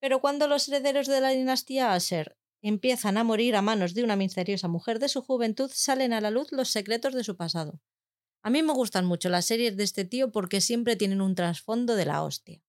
Pero 0.00 0.20
cuando 0.20 0.48
los 0.48 0.66
herederos 0.66 1.06
de 1.06 1.20
la 1.20 1.28
dinastía 1.28 1.96
Usher 1.96 2.36
empiezan 2.62 3.16
a 3.16 3.22
morir 3.22 3.54
a 3.54 3.62
manos 3.62 3.94
de 3.94 4.02
una 4.02 4.16
misteriosa 4.16 4.66
mujer 4.66 4.98
de 4.98 5.08
su 5.08 5.22
juventud, 5.22 5.70
salen 5.72 6.12
a 6.12 6.20
la 6.20 6.32
luz 6.32 6.50
los 6.50 6.70
secretos 6.70 7.14
de 7.14 7.22
su 7.22 7.36
pasado. 7.36 7.80
A 8.42 8.50
mí 8.50 8.60
me 8.64 8.72
gustan 8.72 9.06
mucho 9.06 9.28
las 9.28 9.44
series 9.44 9.76
de 9.76 9.84
este 9.84 10.04
tío 10.04 10.32
porque 10.32 10.60
siempre 10.60 10.96
tienen 10.96 11.20
un 11.20 11.36
trasfondo 11.36 11.94
de 11.94 12.06
la 12.06 12.24
hostia. 12.24 12.60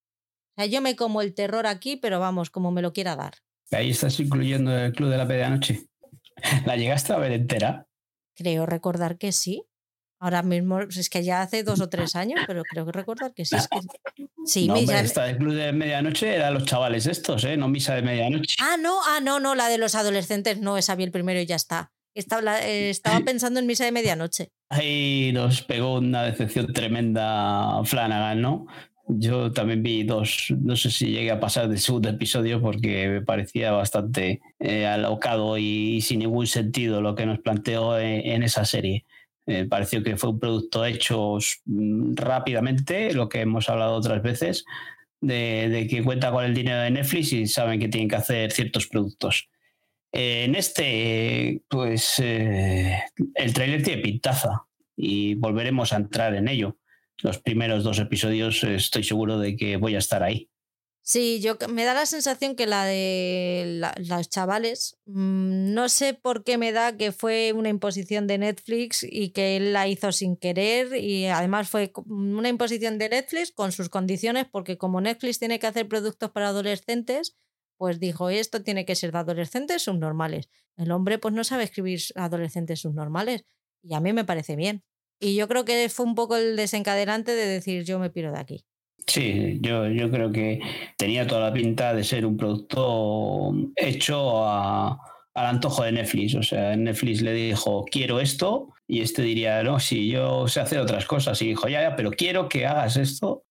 O 0.56 0.60
sea, 0.60 0.66
yo 0.66 0.80
me 0.80 0.94
como 0.94 1.20
el 1.20 1.34
terror 1.34 1.66
aquí, 1.66 1.96
pero 1.96 2.20
vamos, 2.20 2.50
como 2.50 2.70
me 2.70 2.82
lo 2.82 2.92
quiera 2.92 3.16
dar. 3.16 3.34
Ahí 3.72 3.90
estás 3.90 4.20
incluyendo 4.20 4.76
el 4.76 4.92
Club 4.92 5.10
de 5.10 5.16
la 5.16 5.24
Medianoche. 5.24 5.88
¿La 6.66 6.76
llegaste 6.76 7.12
a 7.12 7.18
ver 7.18 7.32
entera? 7.32 7.88
Creo 8.36 8.66
recordar 8.66 9.18
que 9.18 9.32
sí. 9.32 9.64
Ahora 10.20 10.42
mismo, 10.42 10.80
es 10.80 11.10
que 11.10 11.22
ya 11.22 11.42
hace 11.42 11.64
dos 11.64 11.80
o 11.80 11.88
tres 11.88 12.16
años, 12.16 12.40
pero 12.46 12.62
creo 12.62 12.86
que 12.86 12.92
recordar 12.92 13.34
que 13.34 13.44
sí. 13.44 13.56
Sí, 14.46 14.68
no, 14.68 14.74
misa... 14.74 15.00
esta 15.00 15.24
del 15.24 15.38
Club 15.38 15.54
de 15.54 15.72
Medianoche 15.72 16.34
era 16.34 16.50
los 16.50 16.64
chavales 16.64 17.06
estos, 17.06 17.44
¿eh? 17.44 17.56
No 17.56 17.68
Misa 17.68 17.94
de 17.94 18.02
Medianoche. 18.02 18.56
Ah, 18.60 18.76
no, 18.80 19.00
ah, 19.04 19.20
no, 19.20 19.40
no, 19.40 19.54
la 19.54 19.68
de 19.68 19.76
los 19.76 19.94
adolescentes, 19.94 20.58
no, 20.60 20.78
esa 20.78 20.94
vi 20.94 21.04
el 21.04 21.10
primero 21.10 21.40
y 21.40 21.46
ya 21.46 21.56
está. 21.56 21.92
Estaba, 22.14 22.60
eh, 22.62 22.90
estaba 22.90 23.20
pensando 23.26 23.60
en 23.60 23.66
Misa 23.66 23.84
de 23.84 23.92
Medianoche. 23.92 24.52
Ahí 24.70 25.30
nos 25.34 25.62
pegó 25.62 25.98
una 25.98 26.22
decepción 26.22 26.72
tremenda 26.72 27.82
Flanagan, 27.84 28.40
¿no? 28.40 28.66
Yo 29.06 29.52
también 29.52 29.82
vi 29.82 30.02
dos, 30.02 30.46
no 30.58 30.76
sé 30.76 30.90
si 30.90 31.08
llegué 31.08 31.30
a 31.30 31.40
pasar 31.40 31.68
del 31.68 31.78
segundo 31.78 32.08
episodio 32.08 32.60
porque 32.62 33.08
me 33.08 33.20
parecía 33.20 33.70
bastante 33.72 34.40
eh, 34.58 34.86
alocado 34.86 35.58
y, 35.58 36.00
sin 36.00 36.20
ningún 36.20 36.46
sentido 36.46 37.02
lo 37.02 37.14
que 37.14 37.26
nos 37.26 37.38
planteó 37.40 37.98
en, 37.98 38.42
esa 38.42 38.64
serie. 38.64 39.04
Me 39.46 39.66
pareció 39.66 40.02
que 40.02 40.16
fue 40.16 40.30
un 40.30 40.40
producto 40.40 40.86
hecho 40.86 41.36
rápidamente, 42.14 43.12
lo 43.12 43.28
que 43.28 43.42
hemos 43.42 43.68
hablado 43.68 43.94
otras 43.94 44.22
veces, 44.22 44.64
de, 45.20 45.86
que 45.90 46.02
cuenta 46.02 46.30
con 46.32 46.44
el 46.44 46.54
dinero 46.54 46.80
de 46.80 46.90
Netflix 46.90 47.32
y 47.34 47.46
saben 47.46 47.80
que 47.80 47.88
tienen 47.88 48.08
que 48.08 48.16
hacer 48.16 48.52
ciertos 48.52 48.86
productos. 48.86 49.50
en 50.12 50.54
este, 50.54 51.62
pues 51.68 52.18
eh, 52.20 53.02
el 53.34 53.52
trailer 53.52 53.82
tiene 53.82 54.02
pintaza 54.02 54.64
y 54.96 55.34
volveremos 55.34 55.92
a 55.92 55.96
entrar 55.96 56.34
en 56.34 56.48
ello 56.48 56.78
los 57.22 57.38
primeros 57.38 57.84
dos 57.84 57.98
episodios 57.98 58.62
estoy 58.64 59.04
seguro 59.04 59.38
de 59.38 59.56
que 59.56 59.76
voy 59.76 59.94
a 59.94 59.98
estar 59.98 60.22
ahí. 60.22 60.50
Sí, 61.06 61.38
yo 61.42 61.58
me 61.68 61.84
da 61.84 61.92
la 61.92 62.06
sensación 62.06 62.56
que 62.56 62.66
la 62.66 62.86
de 62.86 63.82
los 63.98 64.30
chavales, 64.30 64.96
mm, 65.04 65.74
no 65.74 65.90
sé 65.90 66.14
por 66.14 66.44
qué 66.44 66.56
me 66.56 66.72
da 66.72 66.96
que 66.96 67.12
fue 67.12 67.52
una 67.52 67.68
imposición 67.68 68.26
de 68.26 68.38
Netflix 68.38 69.06
y 69.06 69.28
que 69.32 69.58
él 69.58 69.74
la 69.74 69.86
hizo 69.86 70.12
sin 70.12 70.38
querer 70.38 70.96
y 70.96 71.26
además 71.26 71.68
fue 71.68 71.92
una 72.06 72.48
imposición 72.48 72.96
de 72.96 73.10
Netflix 73.10 73.52
con 73.52 73.70
sus 73.72 73.90
condiciones 73.90 74.46
porque 74.50 74.78
como 74.78 75.02
Netflix 75.02 75.38
tiene 75.38 75.58
que 75.58 75.66
hacer 75.66 75.88
productos 75.88 76.30
para 76.30 76.48
adolescentes, 76.48 77.36
pues 77.76 78.00
dijo, 78.00 78.30
esto 78.30 78.62
tiene 78.62 78.86
que 78.86 78.94
ser 78.94 79.12
de 79.12 79.18
adolescentes 79.18 79.82
subnormales. 79.82 80.48
El 80.78 80.90
hombre 80.90 81.18
pues 81.18 81.34
no 81.34 81.44
sabe 81.44 81.64
escribir 81.64 82.00
adolescentes 82.14 82.80
subnormales 82.80 83.44
y 83.82 83.92
a 83.92 84.00
mí 84.00 84.14
me 84.14 84.24
parece 84.24 84.56
bien. 84.56 84.84
Y 85.24 85.36
yo 85.36 85.48
creo 85.48 85.64
que 85.64 85.88
fue 85.88 86.04
un 86.04 86.14
poco 86.14 86.36
el 86.36 86.54
desencadenante 86.54 87.34
de 87.34 87.46
decir 87.46 87.82
yo 87.84 87.98
me 87.98 88.10
piro 88.10 88.30
de 88.30 88.38
aquí. 88.38 88.64
Sí, 89.06 89.58
yo, 89.62 89.88
yo 89.88 90.10
creo 90.10 90.30
que 90.30 90.60
tenía 90.98 91.26
toda 91.26 91.48
la 91.48 91.52
pinta 91.52 91.94
de 91.94 92.04
ser 92.04 92.26
un 92.26 92.36
producto 92.36 93.54
hecho 93.74 94.46
al 94.46 94.98
antojo 95.34 95.82
de 95.82 95.92
Netflix. 95.92 96.34
O 96.34 96.42
sea, 96.42 96.76
Netflix 96.76 97.22
le 97.22 97.32
dijo, 97.32 97.86
quiero 97.90 98.20
esto, 98.20 98.74
y 98.86 99.00
este 99.00 99.22
diría, 99.22 99.62
no, 99.62 99.80
sí, 99.80 100.10
yo 100.10 100.46
sé 100.46 100.60
hacer 100.60 100.78
otras 100.80 101.06
cosas. 101.06 101.40
Y 101.40 101.48
dijo, 101.48 101.68
ya, 101.68 101.80
ya, 101.80 101.96
pero 101.96 102.10
quiero 102.10 102.46
que 102.46 102.66
hagas 102.66 102.98
esto. 102.98 103.44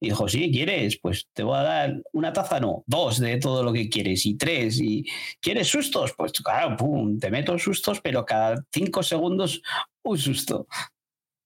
Y 0.00 0.08
dijo, 0.08 0.28
sí, 0.28 0.50
¿quieres? 0.50 0.98
Pues 0.98 1.28
te 1.34 1.42
voy 1.42 1.58
a 1.58 1.62
dar 1.62 2.02
una 2.14 2.32
taza, 2.32 2.58
no, 2.58 2.84
dos 2.86 3.18
de 3.18 3.36
todo 3.36 3.62
lo 3.62 3.74
que 3.74 3.90
quieres, 3.90 4.24
y 4.24 4.38
tres. 4.38 4.80
¿Y 4.80 5.04
quieres 5.42 5.68
sustos? 5.68 6.14
Pues 6.16 6.32
claro, 6.32 6.74
pum, 6.74 7.18
te 7.18 7.30
meto 7.30 7.58
sustos, 7.58 8.00
pero 8.00 8.24
cada 8.24 8.64
cinco 8.72 9.02
segundos 9.02 9.60
un 10.02 10.16
susto. 10.16 10.66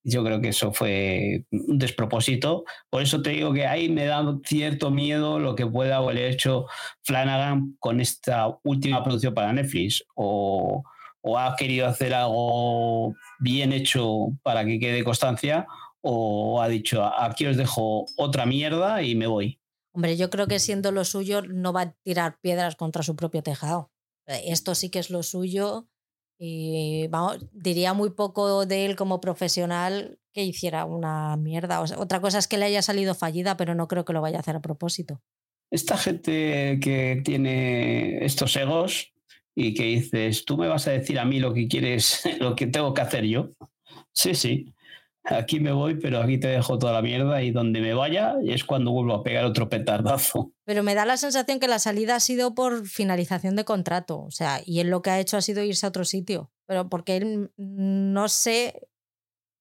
Yo 0.05 0.25
creo 0.25 0.41
que 0.41 0.49
eso 0.49 0.73
fue 0.73 1.45
un 1.51 1.79
despropósito. 1.79 2.65
Por 2.91 3.03
eso 3.03 3.23
te 3.23 3.31
digo 3.31 3.53
que 3.53 3.67
ahí 3.67 3.89
me 3.89 4.05
da 4.05 4.25
cierto 4.45 4.91
miedo 4.91 5.39
lo 5.39 5.55
que 5.55 5.67
pueda 5.67 5.97
haber 5.97 6.19
hecho 6.19 6.67
Flanagan 7.03 7.77
con 7.79 8.01
esta 8.01 8.59
última 8.65 9.03
producción 9.05 9.35
para 9.35 9.53
Netflix. 9.53 10.05
O, 10.15 10.83
o 11.23 11.39
ha 11.39 11.55
querido 11.57 11.87
hacer 11.87 12.15
algo 12.15 13.15
bien 13.39 13.73
hecho 13.73 14.29
para 14.43 14.65
que 14.65 14.79
quede 14.79 15.05
constancia, 15.05 15.67
o 16.01 16.61
ha 16.61 16.69
dicho, 16.69 17.05
aquí 17.05 17.47
os 17.47 17.57
dejo 17.57 18.07
otra 18.17 18.45
mierda 18.45 19.03
y 19.03 19.15
me 19.15 19.29
voy. 19.29 19.61
Hombre, 19.95 20.17
yo 20.17 20.31
creo 20.31 20.47
que 20.47 20.59
siendo 20.59 20.91
lo 20.91 21.05
suyo 21.05 21.43
no 21.43 21.73
va 21.73 21.83
a 21.83 21.93
tirar 22.03 22.39
piedras 22.41 22.77
contra 22.77 23.03
su 23.03 23.15
propio 23.15 23.43
tejado. 23.43 23.93
Esto 24.27 24.75
sí 24.75 24.91
que 24.91 24.99
es 24.99 25.11
lo 25.11 25.23
suyo 25.23 25.89
y 26.45 27.07
vamos, 27.07 27.39
diría 27.53 27.95
muy 27.95 28.11
poco 28.11 28.67
de 28.67 28.85
él 28.85 28.97
como 28.97 29.21
profesional 29.21 30.19
que 30.33 30.43
hiciera 30.43 30.85
una 30.87 31.37
mierda. 31.37 31.81
otra 31.81 32.21
cosa 32.21 32.39
es 32.39 32.49
que 32.49 32.59
le 32.59 32.65
haya 32.65 32.83
salido 32.83 33.15
fallida, 33.15 33.57
pero 33.57 33.77
no 33.77 33.87
creo 33.87 34.05
que 34.05 34.13
lo 34.13 34.21
vaya 34.21 34.39
a 34.39 34.41
hacer 34.41 34.57
a 34.57 34.61
propósito. 34.61 35.23
Esta 35.71 35.97
gente 35.97 36.81
que 36.83 37.23
tiene 37.25 38.25
estos 38.25 38.57
egos 38.57 39.13
y 39.55 39.73
que 39.75 39.85
dices, 39.85 40.45
tú 40.45 40.59
me 40.59 40.67
vas 40.67 40.89
a 40.89 40.91
decir 40.91 41.21
a 41.21 41.25
mí 41.25 41.39
lo 41.39 41.55
que 41.55 41.69
quieres, 41.69 42.23
lo 42.41 42.57
que 42.57 42.67
tengo 42.67 42.93
que 42.93 43.03
hacer 43.03 43.25
yo. 43.25 43.51
Sí, 44.13 44.35
sí 44.35 44.75
aquí 45.25 45.61
me 45.61 45.73
voy, 45.73 45.97
pero 45.97 46.21
aquí 46.21 46.39
te 46.39 46.49
dejo 46.49 46.79
toda 46.79 46.93
la 46.93 47.03
mierda 47.03 47.43
y 47.43 47.51
donde 47.51 47.81
me 47.81 47.95
vaya 47.95 48.35
es 48.45 48.65
cuando 48.65 48.91
vuelvo 48.91 49.15
a 49.15 49.23
pegar 49.23 49.45
otro 49.45 49.69
petardazo. 49.69 50.53
Pero 50.65 50.83
me 50.83 50.95
da 50.95 51.05
la 51.05 51.17
sensación 51.17 51.61
que 51.61 51.69
la 51.69 51.79
salida 51.79 52.17
ha 52.17 52.21
sido 52.21 52.55
por 52.55 52.87
finalización 52.87 53.57
de 53.57 53.65
contrato, 53.65 54.21
o 54.21 54.31
sea, 54.31 54.61
y 54.65 54.81
él 54.81 54.91
lo 54.91 55.03
que 55.03 55.11
ha 55.11 55.21
hecho 55.21 55.37
ha 55.37 55.43
sido 55.43 55.63
irse 55.63 55.87
a 55.87 55.91
otro 55.91 56.05
sitio, 56.05 56.51
pero 56.67 56.89
porque 56.89 57.17
él 57.17 57.53
no 57.57 58.29
sé, 58.29 58.89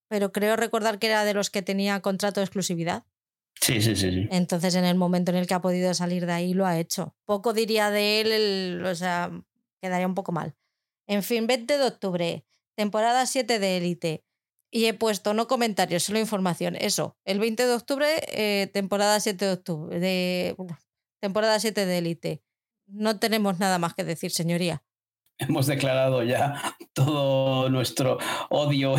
pero 0.08 0.32
creo 0.32 0.56
recordar 0.56 1.00
que 1.00 1.08
era 1.08 1.26
de 1.26 1.34
los 1.34 1.50
que 1.50 1.62
tenía 1.62 2.02
contrato 2.02 2.40
de 2.40 2.46
exclusividad. 2.46 3.04
Sí, 3.60 3.80
sí, 3.80 3.96
sí, 3.96 4.28
Entonces, 4.32 4.74
en 4.74 4.86
el 4.86 4.96
momento 4.96 5.30
en 5.30 5.38
el 5.38 5.46
que 5.46 5.54
ha 5.54 5.62
podido 5.62 5.94
salir 5.94 6.26
de 6.26 6.32
ahí, 6.32 6.54
lo 6.56 6.66
ha 6.66 6.80
hecho. 6.80 7.16
Poco 7.26 7.54
diría 7.54 7.92
de 7.92 8.22
él, 8.22 8.84
o 8.84 8.96
sea, 8.96 9.30
quedaría 9.80 10.08
un 10.08 10.16
poco 10.16 10.32
mal. 10.32 10.56
En 11.06 11.22
fin, 11.22 11.46
20 11.46 11.78
de 11.78 11.84
octubre, 11.84 12.46
temporada 12.76 13.26
7 13.28 13.60
de 13.60 13.78
Élite. 13.78 14.24
Y 14.72 14.86
he 14.86 14.94
puesto 14.94 15.34
no 15.34 15.48
comentarios, 15.48 16.04
solo 16.04 16.20
información. 16.20 16.78
Eso, 16.78 17.18
el 17.26 17.40
20 17.40 17.68
de 17.68 17.74
octubre, 17.74 18.08
eh, 18.30 18.68
temporada 18.74 19.20
7 19.20 19.46
de 19.46 19.52
octubre, 19.52 20.00
de, 20.00 20.56
temporada 21.20 21.60
7 21.60 21.86
de 21.86 21.98
Elite. 21.98 22.42
No 22.88 23.20
tenemos 23.20 23.60
nada 23.60 23.80
más 23.80 23.94
que 23.94 24.06
decir, 24.06 24.32
señoría. 24.32 24.82
Hemos 25.38 25.66
declarado 25.66 26.24
ya 26.24 26.76
todo 26.94 27.70
nuestro 27.70 28.20
odio 28.50 28.96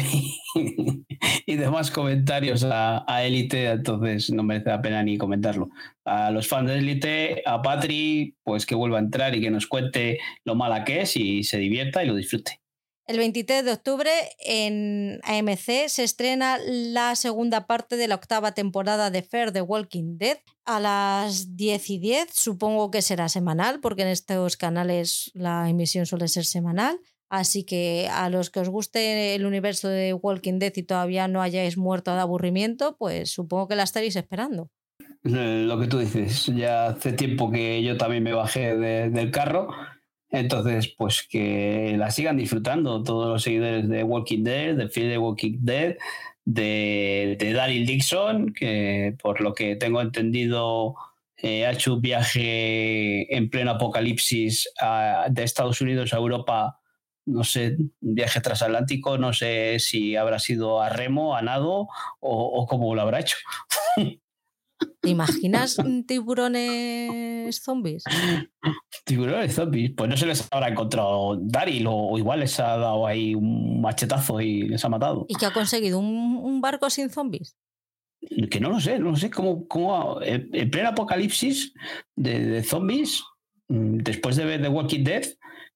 y, 1.47 1.57
demás 1.57 1.91
comentarios 1.91 2.65
a, 2.65 3.05
a 3.07 3.23
Elite, 3.23 3.67
entonces 3.67 4.31
no 4.31 4.43
merece 4.43 4.71
la 4.71 4.83
pena 4.83 5.03
ni 5.03 5.19
comentarlo. 5.19 5.71
A 6.05 6.31
los 6.33 6.49
fans 6.49 6.69
de 6.69 6.79
Elite, 6.79 7.43
a 7.47 7.63
Patri, 7.63 8.37
pues 8.43 8.67
que 8.67 8.75
vuelva 8.75 8.99
a 8.99 9.03
entrar 9.03 9.37
y 9.37 9.41
que 9.41 9.51
nos 9.51 9.67
cuente 9.69 10.19
lo 10.45 10.55
mala 10.55 10.85
que 10.85 11.03
es 11.03 11.17
y 11.17 11.45
se 11.45 11.59
divierta 11.59 12.03
y 12.03 12.09
lo 12.09 12.17
disfrute. 12.17 12.62
El 13.07 13.19
23 13.19 13.65
de 13.65 13.73
octubre 13.73 14.11
en 14.39 15.19
AMC 15.25 15.89
se 15.89 16.05
estrena 16.05 16.59
la 16.65 17.17
segunda 17.17 17.67
parte 17.67 17.97
de 17.97 18.07
la 18.07 18.15
octava 18.15 18.53
temporada 18.53 19.11
de 19.11 19.23
Fair 19.23 19.51
The 19.51 19.61
Walking 19.61 20.19
Dead 20.19 20.39
a 20.65 20.79
las 20.79 21.57
10 21.57 21.91
y 21.91 21.99
10. 21.99 22.29
Supongo 22.33 22.93
que 22.93 23.03
será 23.03 23.29
semanal 23.29 23.81
porque 23.81 24.03
en 24.03 24.09
estos 24.09 24.57
canales 24.57 25.33
la 25.35 25.69
emisión 25.69 26.07
suele 26.07 26.29
ser 26.29 26.45
semanal. 26.45 27.01
Así 27.29 27.65
que 27.65 28.09
a 28.13 28.29
los 28.31 28.51
que 28.51 28.61
os 28.61 28.69
guste 28.69 29.35
el 29.35 29.47
universo 29.47 29.89
de 29.89 30.15
Walking 30.15 30.61
Dead 30.61 30.73
y 30.77 30.85
todavía 30.85 31.27
no 31.27 31.43
hayáis 31.43 31.77
muerto 31.77 32.15
de 32.15 32.21
aburrimiento, 32.21 32.97
pues 32.99 33.31
supongo 33.31 33.67
que 33.67 33.75
la 33.75 33.83
estaréis 33.83 34.15
esperando. 34.15 34.71
Lo 35.25 35.81
que 35.81 35.87
tú 35.87 35.99
dices, 35.99 36.47
ya 36.47 36.87
hace 36.87 37.13
tiempo 37.13 37.51
que 37.51 37.83
yo 37.83 37.97
también 37.97 38.23
me 38.23 38.33
bajé 38.33 38.77
del 38.77 39.31
carro 39.31 39.69
entonces, 40.33 40.89
pues 40.97 41.27
que 41.29 41.95
la 41.99 42.11
sigan 42.11 42.39
disfrutando 42.39 43.03
todos 43.03 43.29
los 43.29 43.43
seguidores 43.43 43.87
de 43.87 44.03
Walking 44.03 44.43
Dead, 44.43 44.75
de 44.75 44.89
Fear 44.89 45.11
the 45.11 45.19
Walking 45.19 45.59
Dead, 45.61 45.97
de, 46.47 47.37
de 47.39 47.53
Daryl 47.53 47.87
Dixon, 47.87 48.55
que 48.55 49.15
por 49.23 49.43
lo 49.43 49.53
que 49.53 49.77
tengo 49.77 50.01
entendido 50.01 50.95
eh, 51.37 51.67
ha 51.67 51.73
hecho 51.73 51.95
un 51.95 52.01
viaje 52.01 53.37
en 53.37 53.51
pleno 53.51 53.73
apocalipsis 53.73 54.71
de 55.29 55.43
Estados 55.45 55.83
Unidos 55.83 56.15
a 56.15 56.17
Europa, 56.17 56.81
no 57.27 57.45
sé, 57.45 57.77
un 57.79 58.15
viaje 58.15 58.41
transatlántico, 58.41 59.19
no 59.19 59.35
sé 59.35 59.79
si 59.81 60.17
habrá 60.17 60.39
sido 60.39 60.81
a 60.81 60.89
remo, 60.89 61.37
a 61.37 61.43
nado 61.43 61.89
o, 62.21 62.45
o 62.61 62.67
cómo 62.67 62.95
lo 62.95 63.03
habrá 63.03 63.21
hecho. 63.21 63.37
¿Te 65.03 65.11
imaginas 65.11 65.77
tiburones 66.07 67.61
zombies? 67.61 68.05
Tiburones 69.05 69.53
zombies. 69.53 69.91
Pues 69.97 70.09
no 70.09 70.17
se 70.17 70.27
les 70.27 70.47
habrá 70.53 70.69
encontrado 70.69 71.37
Daryl 71.43 71.87
o, 71.89 72.17
igual 72.17 72.39
les 72.39 72.59
ha 72.61 72.77
dado 72.77 73.05
ahí 73.05 73.35
un 73.35 73.81
machetazo 73.81 74.41
y 74.41 74.63
les 74.69 74.85
ha 74.85 74.89
matado. 74.89 75.27
¿Y 75.29 75.35
que 75.35 75.47
ha 75.47 75.53
conseguido? 75.53 75.99
¿Un, 75.99 76.61
barco 76.61 76.89
sin 76.89 77.11
zombies? 77.11 77.57
Que 78.49 78.61
no 78.61 78.71
lo 78.71 78.79
sé, 78.79 79.01
no 79.01 79.17
sé 79.17 79.29
cómo, 79.29 79.67
cómo 79.67 80.23
en 80.23 80.71
pleno 80.71 80.91
apocalipsis 80.91 81.75
de, 82.15 82.63
zombies, 82.63 83.25
mm, 83.67 83.97
después 83.99 84.37
de 84.37 84.45
ver 84.45 84.63
The 84.63 84.69
Walking 84.69 85.03
Dead, 85.03 85.25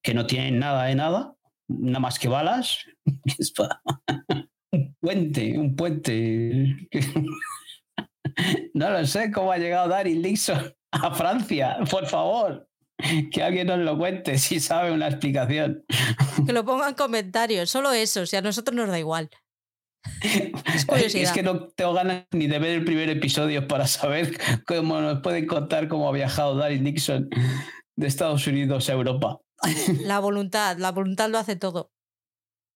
que 0.01 0.13
no 0.13 0.25
tienen 0.25 0.57
nada 0.59 0.85
de 0.85 0.95
nada, 0.95 1.35
nada 1.67 1.99
más 1.99 2.17
que 2.17 2.29
balas, 2.29 2.85
un 4.71 4.95
puente, 5.01 5.59
un 5.59 5.75
puente. 5.75 6.87
No 8.73 8.89
lo 8.91 9.05
sé 9.05 9.31
cómo 9.31 9.51
ha 9.51 9.57
llegado 9.57 9.89
Daryl 9.89 10.21
Dixon 10.21 10.73
a 10.91 11.13
Francia, 11.13 11.77
por 11.89 12.05
favor. 12.07 12.69
Que 13.31 13.43
alguien 13.43 13.67
nos 13.67 13.79
lo 13.79 13.97
cuente 13.97 14.37
si 14.37 14.59
sabe 14.59 14.91
una 14.91 15.07
explicación. 15.07 15.83
Que 16.45 16.53
lo 16.53 16.65
pongan 16.65 16.89
en 16.89 16.95
comentarios, 16.95 17.69
solo 17.69 17.91
eso, 17.91 18.25
si 18.25 18.35
a 18.35 18.41
nosotros 18.41 18.75
nos 18.75 18.87
da 18.89 18.97
igual. 18.99 19.29
Es, 20.21 20.85
es 21.15 21.31
que 21.31 21.43
no 21.43 21.67
tengo 21.67 21.93
ganas 21.93 22.25
ni 22.31 22.47
de 22.47 22.59
ver 22.59 22.71
el 22.71 22.85
primer 22.85 23.09
episodio 23.09 23.67
para 23.67 23.87
saber 23.87 24.37
cómo 24.65 24.99
nos 25.01 25.21
pueden 25.21 25.45
contar 25.45 25.87
cómo 25.87 26.09
ha 26.09 26.11
viajado 26.11 26.55
Daryl 26.55 26.83
Dixon 26.83 27.29
de 27.95 28.07
Estados 28.07 28.47
Unidos 28.47 28.89
a 28.89 28.93
Europa. 28.93 29.39
La 30.01 30.19
voluntad, 30.19 30.77
la 30.77 30.91
voluntad 30.91 31.29
lo 31.29 31.39
hace 31.39 31.55
todo 31.55 31.91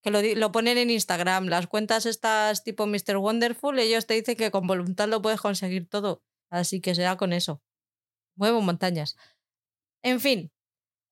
que 0.02 0.10
lo, 0.10 0.52
ponen 0.52 0.78
en 0.78 0.90
Instagram. 0.90 1.46
Las 1.46 1.66
cuentas 1.68 2.06
estas 2.06 2.64
tipo 2.64 2.86
Mr. 2.86 3.16
Wonderful, 3.18 3.78
ellos 3.78 4.06
te 4.06 4.14
dicen 4.14 4.36
que 4.36 4.50
con 4.50 4.66
voluntad 4.66 5.08
lo 5.08 5.22
puedes 5.22 5.40
conseguir 5.40 5.88
todo. 5.88 6.22
Así 6.50 6.80
que 6.80 6.94
será 6.94 7.16
con 7.16 7.32
eso. 7.32 7.62
Muevo 8.36 8.60
montañas. 8.60 9.16
En 10.02 10.20
fin, 10.20 10.52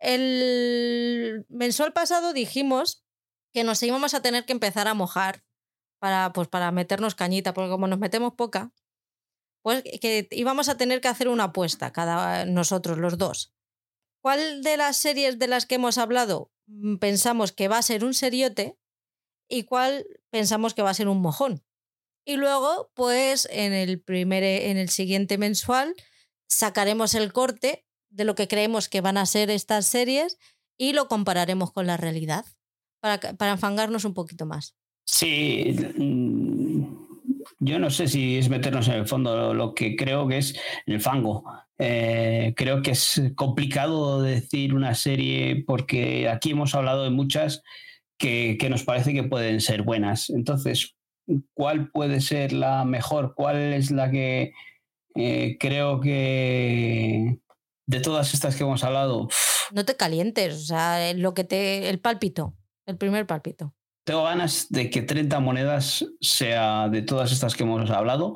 el 0.00 1.46
mensual 1.48 1.92
pasado 1.92 2.32
dijimos 2.32 3.04
que 3.52 3.64
nos 3.64 3.82
íbamos 3.82 4.14
a 4.14 4.22
tener 4.22 4.44
que 4.44 4.52
empezar 4.52 4.88
a 4.88 4.94
mojar 4.94 5.44
para, 6.00 6.32
pues, 6.32 6.48
para 6.48 6.72
meternos 6.72 7.14
cañita, 7.14 7.54
porque 7.54 7.70
como 7.70 7.86
nos 7.86 7.98
metemos 7.98 8.34
poca, 8.34 8.72
pues 9.62 9.82
que 10.00 10.26
íbamos 10.30 10.68
a 10.68 10.76
tener 10.76 11.00
que 11.00 11.08
hacer 11.08 11.28
una 11.28 11.44
apuesta, 11.44 11.92
cada 11.92 12.46
nosotros, 12.46 12.98
los 12.98 13.18
dos. 13.18 13.54
¿Cuál 14.22 14.62
de 14.62 14.76
las 14.76 14.96
series 14.96 15.38
de 15.38 15.48
las 15.48 15.66
que 15.66 15.76
hemos 15.76 15.98
hablado 15.98 16.50
pensamos 17.00 17.52
que 17.52 17.68
va 17.68 17.78
a 17.78 17.82
ser 17.82 18.04
un 18.04 18.14
seriote 18.14 18.76
y 19.48 19.64
cuál 19.64 20.06
pensamos 20.30 20.74
que 20.74 20.82
va 20.82 20.90
a 20.90 20.94
ser 20.94 21.08
un 21.08 21.20
mojón. 21.20 21.62
Y 22.24 22.36
luego, 22.36 22.90
pues 22.94 23.48
en 23.50 23.72
el, 23.72 24.00
primer, 24.00 24.42
en 24.42 24.76
el 24.76 24.88
siguiente 24.88 25.38
mensual, 25.38 25.94
sacaremos 26.48 27.14
el 27.14 27.32
corte 27.32 27.84
de 28.10 28.24
lo 28.24 28.34
que 28.34 28.48
creemos 28.48 28.88
que 28.88 29.00
van 29.00 29.16
a 29.16 29.26
ser 29.26 29.50
estas 29.50 29.86
series 29.86 30.38
y 30.76 30.92
lo 30.92 31.08
compararemos 31.08 31.72
con 31.72 31.86
la 31.86 31.96
realidad 31.96 32.44
para, 33.00 33.18
para 33.18 33.52
enfangarnos 33.52 34.04
un 34.04 34.14
poquito 34.14 34.46
más. 34.46 34.76
Sí, 35.04 35.74
mm, 35.96 36.49
yo 37.60 37.78
no 37.78 37.90
sé 37.90 38.08
si 38.08 38.38
es 38.38 38.48
meternos 38.48 38.88
en 38.88 38.94
el 38.94 39.06
fondo, 39.06 39.52
lo 39.52 39.74
que 39.74 39.94
creo 39.94 40.26
que 40.26 40.38
es 40.38 40.58
el 40.86 41.00
fango. 41.00 41.44
Eh, 41.78 42.54
creo 42.56 42.82
que 42.82 42.92
es 42.92 43.22
complicado 43.36 44.22
decir 44.22 44.74
una 44.74 44.94
serie 44.94 45.62
porque 45.66 46.28
aquí 46.28 46.52
hemos 46.52 46.74
hablado 46.74 47.04
de 47.04 47.10
muchas 47.10 47.62
que, 48.18 48.56
nos 48.70 48.82
parece 48.84 49.12
que 49.12 49.24
pueden 49.24 49.60
ser 49.60 49.82
buenas. 49.82 50.30
Entonces, 50.30 50.96
¿cuál 51.52 51.90
puede 51.90 52.22
ser 52.22 52.52
la 52.52 52.86
mejor? 52.86 53.34
¿Cuál 53.34 53.56
es 53.56 53.90
la 53.90 54.10
que 54.10 54.52
eh, 55.14 55.58
creo 55.60 56.00
que 56.00 57.40
de 57.86 58.00
todas 58.00 58.32
estas 58.32 58.56
que 58.56 58.62
hemos 58.62 58.84
hablado? 58.84 59.28
No 59.72 59.84
te 59.84 59.96
calientes, 59.96 60.54
o 60.54 60.64
sea, 60.64 61.12
lo 61.12 61.34
que 61.34 61.44
te. 61.44 61.90
el 61.90 62.00
pálpito, 62.00 62.54
el 62.86 62.96
primer 62.96 63.26
pálpito 63.26 63.74
tengo 64.04 64.24
ganas 64.24 64.68
de 64.70 64.90
que 64.90 65.02
30 65.02 65.40
monedas 65.40 66.06
sea 66.20 66.88
de 66.88 67.02
todas 67.02 67.32
estas 67.32 67.54
que 67.54 67.64
hemos 67.64 67.90
hablado 67.90 68.34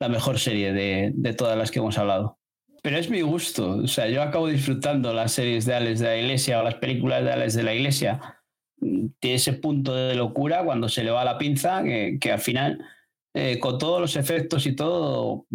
la 0.00 0.08
mejor 0.08 0.38
serie 0.38 0.72
de, 0.72 1.12
de, 1.14 1.34
todas 1.34 1.56
las 1.56 1.70
que 1.70 1.78
hemos 1.78 1.98
hablado. 1.98 2.38
Pero 2.82 2.98
es 2.98 3.08
mi 3.08 3.20
gusto, 3.20 3.76
o 3.76 3.86
sea, 3.86 4.08
yo 4.08 4.22
acabo 4.22 4.48
disfrutando 4.48 5.12
las 5.12 5.32
series 5.32 5.64
de 5.66 5.74
Alex 5.74 6.00
de 6.00 6.06
la 6.06 6.16
Iglesia 6.16 6.60
o 6.60 6.64
las 6.64 6.74
películas 6.76 7.22
de 7.22 7.32
Alex 7.32 7.54
de 7.54 7.62
la 7.62 7.74
Iglesia. 7.74 8.42
Tiene 8.80 9.36
ese 9.36 9.52
punto 9.52 9.94
de 9.94 10.16
locura 10.16 10.64
cuando 10.64 10.88
se 10.88 11.04
le 11.04 11.12
va 11.12 11.24
la 11.24 11.38
pinza 11.38 11.84
que, 11.84 12.18
que 12.20 12.32
al 12.32 12.40
final, 12.40 12.84
eh, 13.34 13.60
con 13.60 13.78
todos 13.78 14.00
los 14.00 14.16
efectos 14.16 14.66
y 14.66 14.74
todo, 14.74 15.46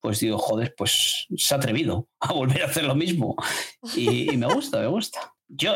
pues 0.00 0.20
digo, 0.20 0.38
joder, 0.38 0.74
pues 0.76 1.26
se 1.34 1.54
ha 1.54 1.56
atrevido 1.56 2.08
a 2.20 2.32
volver 2.32 2.62
a 2.62 2.66
hacer 2.66 2.84
lo 2.84 2.94
mismo. 2.94 3.34
Y, 3.96 4.32
y 4.32 4.36
me 4.36 4.46
gusta, 4.46 4.78
me 4.78 4.86
gusta. 4.86 5.34
Yo, 5.48 5.74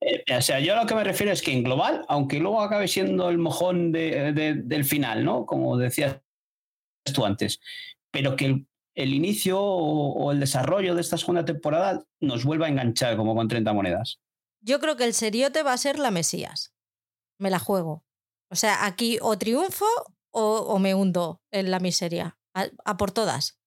eh, 0.00 0.24
o 0.36 0.42
sea, 0.42 0.60
yo 0.60 0.74
a 0.74 0.82
lo 0.82 0.86
que 0.86 0.94
me 0.94 1.04
refiero 1.04 1.32
es 1.32 1.42
que 1.42 1.52
en 1.52 1.64
global, 1.64 2.04
aunque 2.08 2.38
luego 2.38 2.60
acabe 2.60 2.88
siendo 2.88 3.28
el 3.28 3.38
mojón 3.38 3.92
del 3.92 4.84
final, 4.84 5.24
¿no? 5.24 5.46
Como 5.46 5.76
decías 5.76 6.20
tú 7.14 7.24
antes, 7.24 7.60
pero 8.10 8.36
que 8.36 8.66
el, 8.94 9.14
inicio 9.14 9.60
o, 9.60 10.32
el 10.32 10.40
desarrollo 10.40 10.94
de 10.94 11.00
esta 11.00 11.16
segunda 11.16 11.44
temporada 11.44 12.04
nos 12.20 12.44
vuelva 12.44 12.66
a 12.66 12.68
enganchar 12.68 13.16
como 13.16 13.34
con 13.34 13.48
30 13.48 13.72
monedas. 13.72 14.20
Yo 14.60 14.80
creo 14.80 14.96
que 14.96 15.04
el 15.04 15.14
seriote 15.14 15.62
va 15.62 15.72
a 15.72 15.78
ser 15.78 15.98
la 15.98 16.10
Mesías. 16.10 16.74
Me 17.38 17.50
la 17.50 17.58
juego. 17.58 18.04
O 18.50 18.56
sea, 18.56 18.86
aquí 18.86 19.18
o 19.22 19.38
triunfo 19.38 19.86
o, 20.30 20.78
me 20.78 20.94
hundo 20.94 21.40
en 21.50 21.70
la 21.70 21.80
miseria. 21.80 22.38
A, 22.54 22.96
por 22.96 23.12
todas. 23.12 23.58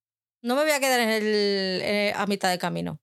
No 0.41 0.55
me 0.55 0.63
voy 0.63 0.71
a 0.71 0.79
quedar 0.79 0.99
en 0.99 1.09
el, 1.09 2.13
a 2.15 2.25
mitad 2.25 2.49
de 2.49 2.57
camino. 2.57 2.99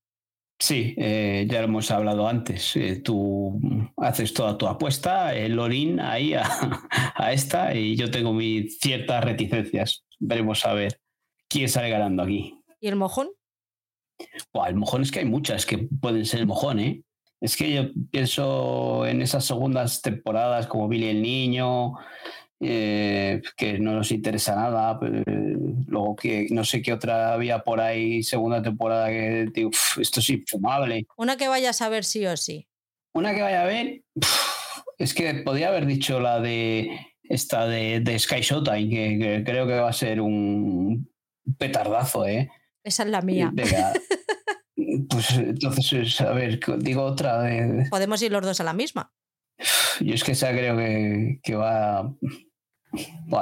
Sí, 0.58 0.94
eh, 0.96 1.46
ya 1.50 1.58
lo 1.60 1.64
hemos 1.66 1.90
hablado 1.90 2.26
antes. 2.26 2.76
Eh, 2.76 2.96
tú 2.96 3.60
haces 3.98 4.32
toda 4.32 4.56
tu 4.56 4.66
apuesta, 4.66 5.34
el 5.34 5.54
Lorin 5.54 6.00
ahí 6.00 6.34
a, 7.14 7.32
esta, 7.32 7.74
y 7.74 7.94
yo 7.96 8.10
tengo 8.10 8.32
mis 8.32 8.78
ciertas 8.78 9.22
reticencias. 9.22 10.04
Veremos 10.18 10.64
a 10.64 10.72
ver 10.72 11.00
quién 11.48 11.68
sale 11.68 11.90
ganando 11.90 12.22
aquí. 12.22 12.54
¿Y 12.80 12.88
el 12.88 12.96
mojón? 12.96 13.28
el 14.66 14.74
mojón 14.76 15.02
es 15.02 15.12
que 15.12 15.18
hay 15.18 15.26
muchas 15.26 15.66
que 15.66 15.88
pueden 16.00 16.24
ser 16.24 16.40
el 16.40 16.46
mojón, 16.46 16.80
¿eh? 16.80 17.02
Es 17.38 17.54
que 17.54 17.70
yo 17.70 17.82
pienso 18.10 19.04
en 19.06 19.20
esas 19.20 19.44
segundas 19.44 20.00
temporadas 20.00 20.66
como 20.66 20.88
Billy 20.88 21.08
el 21.08 21.20
Niño, 21.20 21.92
eh, 22.60 23.42
que 23.56 23.78
no 23.78 23.92
nos 23.92 24.10
interesa 24.12 24.56
nada. 24.56 24.98
luego 25.86 26.16
que 26.16 26.46
no 26.50 26.64
sé 26.64 26.82
qué 26.82 26.92
otra 26.92 27.34
había 27.34 27.60
por 27.60 27.80
ahí, 27.80 28.22
segunda 28.22 28.62
temporada, 28.62 29.08
que 29.08 29.46
digo, 29.52 29.70
esto 30.00 30.20
es 30.20 30.30
infumable. 30.30 31.06
Una 31.16 31.36
que 31.36 31.48
vayas 31.48 31.82
a 31.82 31.88
ver 31.88 32.04
sí 32.04 32.26
o 32.26 32.36
sí. 32.36 32.66
Una 33.12 33.34
que 33.34 33.42
vaya 33.42 33.62
a 33.62 33.66
ver, 33.66 34.02
es 34.98 35.14
que 35.14 35.34
podría 35.34 35.68
haber 35.68 35.86
dicho 35.86 36.20
la 36.20 36.40
de 36.40 36.90
esta 37.24 37.66
de, 37.66 38.00
de 38.00 38.18
Sky 38.18 38.40
Showtime, 38.40 38.88
que, 38.88 39.42
creo 39.44 39.66
que 39.66 39.74
va 39.74 39.88
a 39.88 39.92
ser 39.92 40.20
un 40.20 41.10
petardazo, 41.58 42.26
¿eh? 42.26 42.50
Esa 42.84 43.02
es 43.02 43.08
la 43.10 43.20
mía. 43.20 43.52
pues 45.08 45.30
entonces, 45.32 46.20
a 46.20 46.32
ver, 46.32 46.60
digo 46.78 47.02
otra. 47.02 47.42
De... 47.42 47.86
Podemos 47.90 48.22
ir 48.22 48.32
los 48.32 48.42
dos 48.42 48.60
a 48.60 48.64
la 48.64 48.72
misma. 48.72 49.12
Yo 50.00 50.14
es 50.14 50.24
que 50.24 50.32
esa 50.32 50.50
creo 50.50 50.76
que, 50.76 51.40
que 51.42 51.56
va 51.56 52.14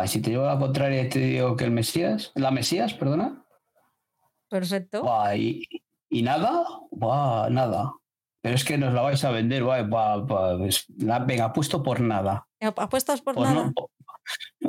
si 0.07 0.21
te 0.21 0.31
llevo 0.31 0.45
a 0.45 0.55
la 0.55 0.59
contraria 0.59 1.09
te 1.09 1.19
digo 1.19 1.57
que 1.57 1.65
el 1.65 1.71
Mesías, 1.71 2.33
la 2.35 2.51
Mesías, 2.51 2.95
perdona. 2.95 3.45
Perfecto. 4.49 5.05
y, 5.37 6.23
nada, 6.23 6.65
nada. 7.51 7.95
Pero 8.41 8.55
es 8.55 8.65
que 8.65 8.79
nos 8.79 8.93
la 8.93 9.03
vais 9.03 9.25
a 9.25 9.31
vender, 9.31 9.65
pues, 9.65 10.87
la, 10.99 11.19
venga, 11.21 11.47
apuesto 11.47 11.83
por 11.83 12.01
nada. 12.01 12.47
¿Apuestas 12.61 13.23
por, 13.23 13.39
nada? 13.39 13.73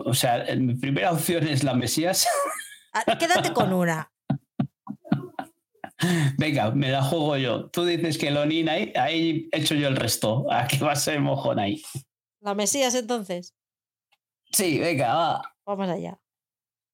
o 0.06 0.14
sea, 0.14 0.46
mi 0.56 0.76
primera 0.76 1.12
opción 1.12 1.46
es 1.48 1.64
la 1.64 1.74
Mesías. 1.74 2.28
Ah, 2.94 3.18
quédate 3.18 3.52
con 3.52 3.74
una. 3.74 4.12
Venga, 6.38 6.72
me 6.72 6.90
la 6.92 7.04
juego 7.04 7.38
yo. 7.38 7.70
Tú 7.70 7.86
dices 7.86 8.18
que 8.18 8.32
Lonin 8.32 8.70
ahí, 8.70 8.92
ahí 8.96 9.50
hecho 9.52 9.76
yo 9.76 9.88
el 9.88 9.96
resto. 9.96 10.46
Aquí 10.52 10.78
va 10.80 10.94
a 10.94 10.96
ser 10.96 11.20
mojón 11.20 11.60
ahí. 11.60 11.82
La 12.42 12.54
Mesías 12.54 12.96
entonces. 12.96 13.54
Sí, 14.52 14.80
venga, 14.80 15.14
va. 15.16 15.56
Vamos 15.66 15.90
allá. 15.90 16.20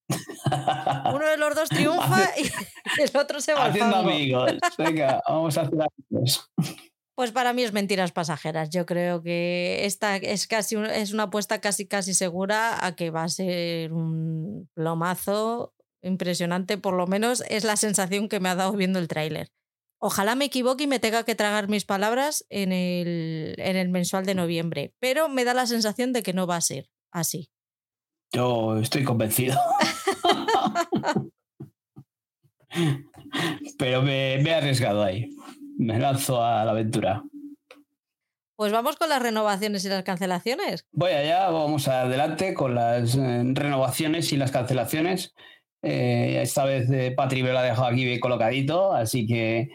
Uno 1.14 1.26
de 1.26 1.38
los 1.38 1.56
dos 1.56 1.70
triunfa 1.70 2.32
y 2.38 3.02
el 3.02 3.18
otro 3.18 3.40
se 3.40 3.54
va 3.54 3.66
Haciendo 3.66 3.98
amigos. 3.98 4.52
Venga, 4.78 5.22
vamos 5.28 5.58
a 5.58 5.62
hacer 5.62 5.80
amigos. 6.10 6.52
Pues 7.16 7.32
para 7.32 7.54
mí 7.54 7.64
es 7.64 7.74
mentiras 7.74 8.12
pasajeras. 8.12 8.70
Yo 8.70 8.86
creo 8.86 9.22
que 9.22 9.86
esta 9.86 10.16
es 10.16 10.48
casi 10.48 10.76
es 10.76 11.14
una 11.14 11.24
apuesta 11.24 11.62
casi 11.62 11.88
casi 11.88 12.14
segura 12.14 12.86
a 12.86 12.96
que 12.96 13.12
va 13.12 13.24
a 13.24 13.30
ser 13.30 13.94
un 13.94 14.70
plomazo 14.74 15.74
impresionante. 16.02 16.78
Por 16.78 16.94
lo 16.94 17.08
menos 17.08 17.44
es 17.50 17.64
la 17.64 17.76
sensación 17.76 18.30
que 18.30 18.40
me 18.40 18.50
ha 18.50 18.56
dado 18.56 18.74
viendo 18.74 19.00
el 19.00 19.08
tráiler. 19.08 19.52
Ojalá 20.00 20.36
me 20.36 20.46
equivoque 20.46 20.86
y 20.86 20.88
me 20.88 21.00
tenga 21.00 21.24
que 21.24 21.36
tragar 21.36 21.68
mis 21.68 21.86
palabras 21.86 22.46
en 22.50 22.72
el, 22.72 23.56
en 23.58 23.76
el 23.76 23.90
mensual 23.90 24.26
de 24.26 24.34
noviembre, 24.34 24.94
pero 25.00 25.30
me 25.30 25.44
da 25.44 25.54
la 25.54 25.68
sensación 25.68 26.12
de 26.12 26.24
que 26.24 26.34
no 26.34 26.48
va 26.48 26.56
a 26.56 26.62
ser 26.62 26.90
así. 27.12 27.52
Yo 28.34 28.78
estoy 28.80 29.04
convencido. 29.04 29.60
Pero 33.78 34.02
me, 34.02 34.36
he 34.36 34.54
arriesgado 34.54 35.04
ahí. 35.04 35.30
Me 35.78 36.00
lanzo 36.00 36.44
a 36.44 36.64
la 36.64 36.72
aventura. 36.72 37.24
Pues 38.56 38.72
vamos 38.72 38.96
con 38.96 39.10
las 39.10 39.22
renovaciones 39.22 39.84
y 39.86 39.90
las 39.90 40.04
cancelaciones. 40.04 40.86
Voy 40.92 41.12
allá, 41.12 41.50
vamos 41.50 41.88
adelante 41.88 42.54
con 42.54 42.76
las 42.76 43.16
eh, 43.16 43.44
renovaciones 43.54 44.32
y 44.32 44.38
las 44.38 44.52
cancelaciones. 44.52 45.34
Eh, 45.84 46.40
esta 46.42 46.66
vez 46.66 46.90
eh, 46.92 47.12
Patri 47.16 47.44
me 47.44 47.52
lo 47.52 47.60
ha 47.60 47.64
dejado 47.64 47.88
aquí 47.88 48.06
bien 48.06 48.20
colocadito, 48.20 48.94
así 48.94 49.26
que, 49.26 49.70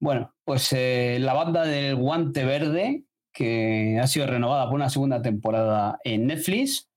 bueno, 0.00 0.34
pues 0.44 0.72
la 0.72 1.32
banda 1.32 1.64
del 1.64 1.96
Guante 1.96 2.44
Verde, 2.44 3.04
que 3.32 3.98
ha 4.00 4.06
sido 4.06 4.26
renovada 4.26 4.66
por 4.66 4.74
una 4.74 4.90
segunda 4.90 5.20
temporada 5.20 5.98
en 6.04 6.26
Netflix. 6.26 6.88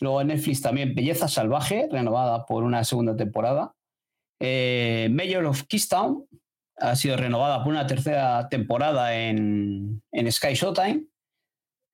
Luego 0.00 0.20
en 0.20 0.28
Netflix 0.28 0.62
también 0.62 0.94
Belleza 0.94 1.28
Salvaje, 1.28 1.88
renovada 1.90 2.46
por 2.46 2.64
una 2.64 2.82
segunda 2.84 3.14
temporada. 3.14 3.74
Eh, 4.40 5.08
Mayor 5.12 5.44
of 5.44 5.62
Keystone 5.68 6.24
ha 6.78 6.96
sido 6.96 7.16
renovada 7.16 7.62
por 7.62 7.72
una 7.72 7.86
tercera 7.86 8.48
temporada 8.48 9.14
en, 9.14 10.02
Sky 10.30 10.54
Showtime. 10.54 11.04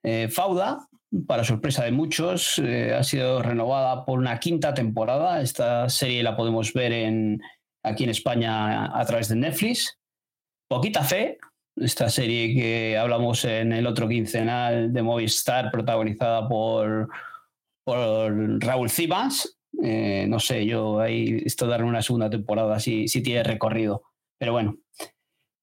Eh, 0.05 0.29
Fauda, 0.29 0.89
para 1.27 1.45
sorpresa 1.45 1.85
de 1.85 1.93
muchos, 1.93 2.59
eh, 2.59 2.95
ha 2.95 3.03
sido 3.03 3.43
renovada 3.43 4.05
por 4.05 4.19
una 4.19 4.39
quinta 4.39 4.75
temporada. 4.75 5.41
Esta 5.41 5.89
serie 5.89 6.23
la 6.23 6.37
podemos 6.37 6.73
ver 6.73 6.93
en, 6.93 7.41
aquí 7.83 8.05
en 8.05 8.11
España 8.11 8.99
a 8.99 9.05
través 9.05 9.29
de 9.29 9.37
Netflix. 9.37 9.99
Poquita 10.69 11.03
Fe, 11.03 11.39
esta 11.77 12.11
serie 12.11 12.55
que 12.55 12.99
hablamos 12.99 13.45
en 13.45 13.73
el 13.73 13.87
otro 13.87 14.09
quincenal 14.09 14.93
de 14.93 15.03
Movistar, 15.03 15.71
protagonizada 15.71 16.47
por, 16.49 17.09
por 17.85 18.63
Raúl 18.63 18.91
Cibas. 18.91 19.59
Eh, 19.83 20.27
no 20.29 20.41
sé, 20.41 20.67
yo 20.67 21.01
ahí 21.01 21.41
esto 21.45 21.67
darle 21.67 21.87
una 21.87 22.03
segunda 22.03 22.29
temporada 22.29 22.79
si, 22.81 23.09
si 23.09 23.23
tiene 23.23 23.45
recorrido. 23.45 24.03
Pero 24.39 24.53
bueno, 24.53 24.77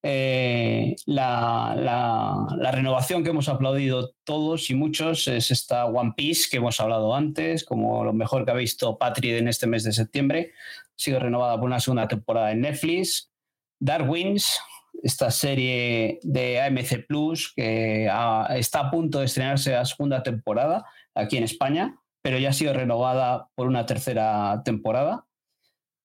eh, 0.07 0.97
la, 1.07 2.45
renovación 2.71 3.23
que 3.23 3.31
hemos 3.31 3.49
aplaudido 3.49 4.13
todos 4.23 4.69
y 4.69 4.75
muchos 4.75 5.27
es 5.27 5.49
esta 5.49 5.87
One 5.87 6.13
Piece 6.15 6.47
que 6.51 6.57
hemos 6.57 6.79
hablado 6.79 7.15
antes, 7.15 7.63
como 7.63 8.03
lo 8.03 8.13
mejor 8.13 8.45
que 8.45 8.51
ha 8.51 8.55
visto 8.55 8.99
Patrick 8.99 9.39
en 9.39 9.47
este 9.47 9.65
mes 9.65 9.83
de 9.83 9.93
septiembre. 9.93 10.51
Ha 10.53 10.93
sido 10.95 11.19
renovada 11.19 11.55
por 11.55 11.65
una 11.65 11.79
segunda 11.79 12.07
temporada 12.07 12.51
en 12.51 12.61
Netflix. 12.61 13.31
Darwins, 13.79 14.59
esta 15.01 15.31
serie 15.31 16.19
de 16.21 16.61
AMC 16.61 17.07
Plus 17.07 17.51
que 17.55 18.07
está 18.49 18.81
a 18.81 18.91
punto 18.91 19.21
de 19.21 19.25
estrenarse 19.25 19.71
la 19.71 19.85
segunda 19.85 20.21
temporada 20.21 20.85
aquí 21.15 21.37
en 21.37 21.45
España, 21.45 21.99
pero 22.21 22.37
ya 22.37 22.49
ha 22.49 22.53
sido 22.53 22.73
renovada 22.73 23.49
por 23.55 23.65
una 23.65 23.87
tercera 23.87 24.61
temporada. 24.63 25.25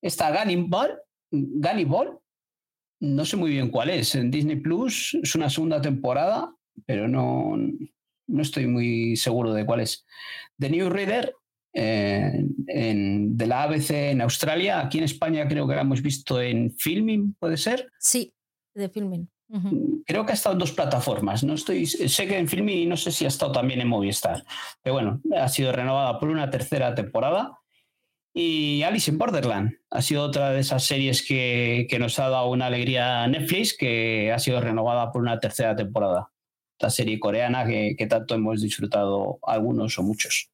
Está 0.01 0.31
Ball, 0.67 0.99
Ball, 1.29 2.19
no 3.01 3.25
sé 3.25 3.35
muy 3.35 3.51
bien 3.51 3.69
cuál 3.69 3.89
es. 3.89 4.15
En 4.15 4.31
Disney 4.31 4.57
Plus 4.57 5.17
es 5.21 5.35
una 5.35 5.49
segunda 5.49 5.81
temporada, 5.81 6.55
pero 6.85 7.07
no, 7.07 7.57
no 8.27 8.41
estoy 8.41 8.67
muy 8.67 9.17
seguro 9.17 9.53
de 9.53 9.65
cuál 9.65 9.81
es. 9.81 10.05
The 10.57 10.69
New 10.69 10.89
Reader, 10.89 11.33
eh, 11.73 12.45
en, 12.67 13.37
de 13.37 13.47
la 13.47 13.63
ABC 13.63 13.91
en 13.91 14.21
Australia. 14.21 14.79
Aquí 14.79 14.99
en 14.99 15.05
España 15.05 15.47
creo 15.47 15.67
que 15.67 15.75
la 15.75 15.81
hemos 15.81 16.01
visto 16.01 16.41
en 16.41 16.71
Filming, 16.71 17.35
¿puede 17.39 17.57
ser? 17.57 17.91
Sí, 17.99 18.33
de 18.75 18.87
Filming. 18.87 19.27
Creo 20.05 20.25
que 20.25 20.31
ha 20.31 20.35
estado 20.35 20.53
en 20.53 20.59
dos 20.59 20.71
plataformas. 20.71 21.43
No 21.43 21.55
estoy, 21.55 21.85
sé 21.85 22.27
que 22.27 22.37
en 22.37 22.47
Filming 22.47 22.77
y 22.77 22.85
no 22.85 22.95
sé 22.95 23.11
si 23.11 23.25
ha 23.25 23.27
estado 23.27 23.51
también 23.51 23.81
en 23.81 23.87
Movistar. 23.87 24.45
Pero 24.81 24.93
bueno, 24.93 25.21
ha 25.35 25.49
sido 25.49 25.73
renovada 25.73 26.17
por 26.19 26.29
una 26.29 26.49
tercera 26.49 26.95
temporada. 26.95 27.59
Y 28.33 28.83
Alice 28.83 29.11
in 29.11 29.17
Borderland 29.17 29.77
ha 29.89 30.01
sido 30.01 30.23
otra 30.23 30.51
de 30.51 30.61
esas 30.61 30.83
series 30.83 31.25
que, 31.25 31.85
que, 31.89 31.99
nos 31.99 32.17
ha 32.19 32.29
dado 32.29 32.49
una 32.49 32.67
alegría 32.67 33.23
a 33.23 33.27
Netflix, 33.27 33.75
que 33.77 34.31
ha 34.31 34.39
sido 34.39 34.61
renovada 34.61 35.11
por 35.11 35.21
una 35.21 35.39
tercera 35.39 35.75
temporada. 35.75 36.31
La 36.79 36.89
serie 36.89 37.19
coreana 37.19 37.65
que, 37.65 37.95
que 37.97 38.07
tanto 38.07 38.35
hemos 38.35 38.61
disfrutado 38.61 39.39
algunos 39.43 39.99
o 39.99 40.03
muchos. 40.03 40.49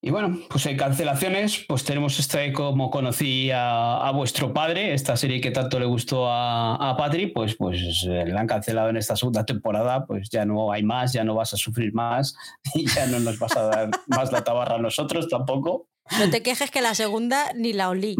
Y 0.00 0.10
bueno, 0.10 0.38
pues 0.48 0.64
en 0.66 0.76
cancelaciones, 0.76 1.64
pues 1.66 1.82
tenemos 1.82 2.20
esta 2.20 2.38
como 2.52 2.88
conocí 2.88 3.50
a, 3.52 4.10
vuestro 4.14 4.54
padre, 4.54 4.94
esta 4.94 5.16
serie 5.16 5.40
que 5.40 5.50
tanto 5.50 5.80
le 5.80 5.86
gustó 5.86 6.30
a, 6.30 6.76
a 6.76 6.96
Patri, 6.96 7.26
pues, 7.26 7.56
pues 7.56 8.06
eh, 8.08 8.24
la 8.26 8.40
han 8.40 8.46
cancelado 8.46 8.90
en 8.90 8.96
esta 8.96 9.16
segunda 9.16 9.44
temporada, 9.44 10.06
pues 10.06 10.30
ya 10.30 10.44
no 10.44 10.70
hay 10.70 10.84
más, 10.84 11.12
ya 11.12 11.24
no 11.24 11.34
vas 11.34 11.52
a 11.52 11.56
sufrir 11.56 11.92
más 11.92 12.36
y 12.74 12.86
ya 12.94 13.08
no 13.08 13.18
nos 13.18 13.40
vas 13.40 13.56
a 13.56 13.62
dar 13.64 13.90
más 14.06 14.30
la 14.30 14.44
tabarra 14.44 14.76
a 14.76 14.78
nosotros 14.78 15.28
tampoco. 15.28 15.88
No 16.18 16.30
te 16.30 16.42
quejes 16.42 16.70
que 16.70 16.80
la 16.80 16.94
segunda 16.94 17.52
ni 17.54 17.72
la 17.72 17.88
olí, 17.88 18.16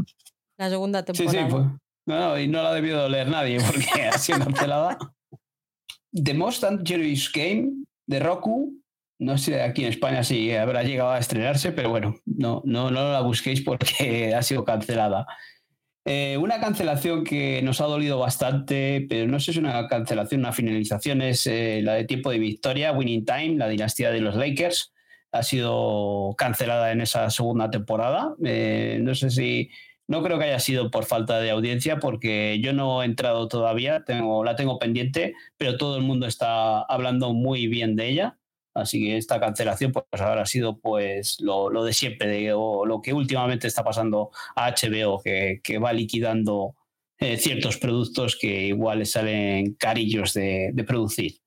la 0.57 0.69
segunda 0.69 1.05
temporada. 1.05 1.33
Sí, 1.33 1.39
sí, 1.39 1.51
pues, 1.51 1.67
no, 2.07 2.39
y 2.39 2.49
no 2.49 2.63
la 2.63 2.71
ha 2.71 2.75
debido 2.75 3.05
oler 3.05 3.29
nadie 3.29 3.59
porque 3.61 4.03
ha 4.13 4.19
sido 4.19 4.39
cancelada. 4.41 4.99
The 6.13 6.35
Most 6.35 6.63
Dangerous 6.63 7.31
Game 7.33 7.85
de 8.07 8.19
Roku 8.19 8.79
no 9.19 9.37
sé 9.37 9.61
aquí 9.63 9.83
en 9.83 9.89
España 9.89 10.23
si 10.23 10.53
habrá 10.53 10.85
llegado 10.85 11.11
a 11.11 11.19
estrenarse, 11.19 11.73
pero 11.73 11.91
bueno, 11.91 12.17
no, 12.25 12.63
no, 12.65 12.91
no 12.91 13.13
la 13.13 13.21
busquéis 13.21 13.61
porque 13.63 14.33
ha 14.35 14.43
sido 14.43 14.65
cancelada. 14.65 15.27
Eh, 16.05 16.39
una 16.39 16.61
cancelación 16.61 17.25
que 17.25 17.61
nos 17.63 17.81
ha 17.81 17.85
dolido 17.85 18.19
bastante, 18.19 19.07
pero 19.09 19.27
no 19.27 19.41
sé 19.41 19.47
si 19.47 19.51
es 19.51 19.57
una 19.59 19.89
cancelación, 19.89 20.41
una 20.41 20.53
finalización, 20.53 21.21
es 21.21 21.47
eh, 21.47 21.81
la 21.83 21.95
de 21.95 22.05
tiempo 22.05 22.31
de 22.31 22.39
victoria, 22.39 22.93
Winning 22.93 23.25
Time, 23.27 23.57
la 23.57 23.69
dinastía 23.69 24.11
de 24.11 24.21
los 24.21 24.37
Lakers. 24.37 24.93
Ha 25.33 25.43
sido 25.43 26.35
cancelada 26.39 26.93
en 26.93 27.01
esa 27.01 27.31
segunda 27.31 27.71
temporada. 27.71 28.35
Eh, 28.45 28.99
no 29.03 29.15
sé 29.15 29.31
si, 29.31 29.71
no 30.09 30.23
creo 30.23 30.39
que 30.39 30.47
haya 30.47 30.59
sido 30.59 30.91
por 30.91 31.05
falta 31.05 31.39
de 31.39 31.51
audiencia, 31.51 31.99
porque 31.99 32.61
yo 32.63 32.73
no 32.73 33.03
he 33.03 33.07
entrado 33.07 33.47
todavía, 33.47 34.05
tengo, 34.05 34.43
la 34.43 34.57
tengo 34.57 34.79
pendiente, 34.79 35.35
pero 35.59 35.77
todo 35.77 35.97
el 35.97 36.03
mundo 36.03 36.27
está 36.27 36.81
hablando 36.83 37.35
muy 37.35 37.69
bien 37.69 37.95
de 37.95 38.09
ella. 38.09 38.39
Así 38.75 39.01
que 39.01 39.17
esta 39.17 39.41
cancelación 39.41 39.93
pues 39.93 40.23
ahora 40.23 40.43
ha 40.43 40.47
sido 40.47 40.79
pues 40.79 41.39
lo, 41.41 41.71
de 41.85 41.93
siempre, 41.93 42.29
de, 42.29 42.53
o 42.55 42.87
lo 42.87 43.03
que 43.03 43.13
últimamente 43.13 43.67
está 43.67 43.85
pasando 43.85 44.31
a 44.55 44.71
HBO, 44.71 45.21
que, 45.23 45.79
va 45.79 45.93
liquidando 45.93 46.75
eh, 47.19 47.37
ciertos 47.37 47.77
productos 47.79 48.37
que 48.37 48.67
igual 48.69 49.01
le 49.01 49.07
salen 49.07 49.75
carillos 49.75 50.33
de, 50.33 50.73
producir. 50.87 51.41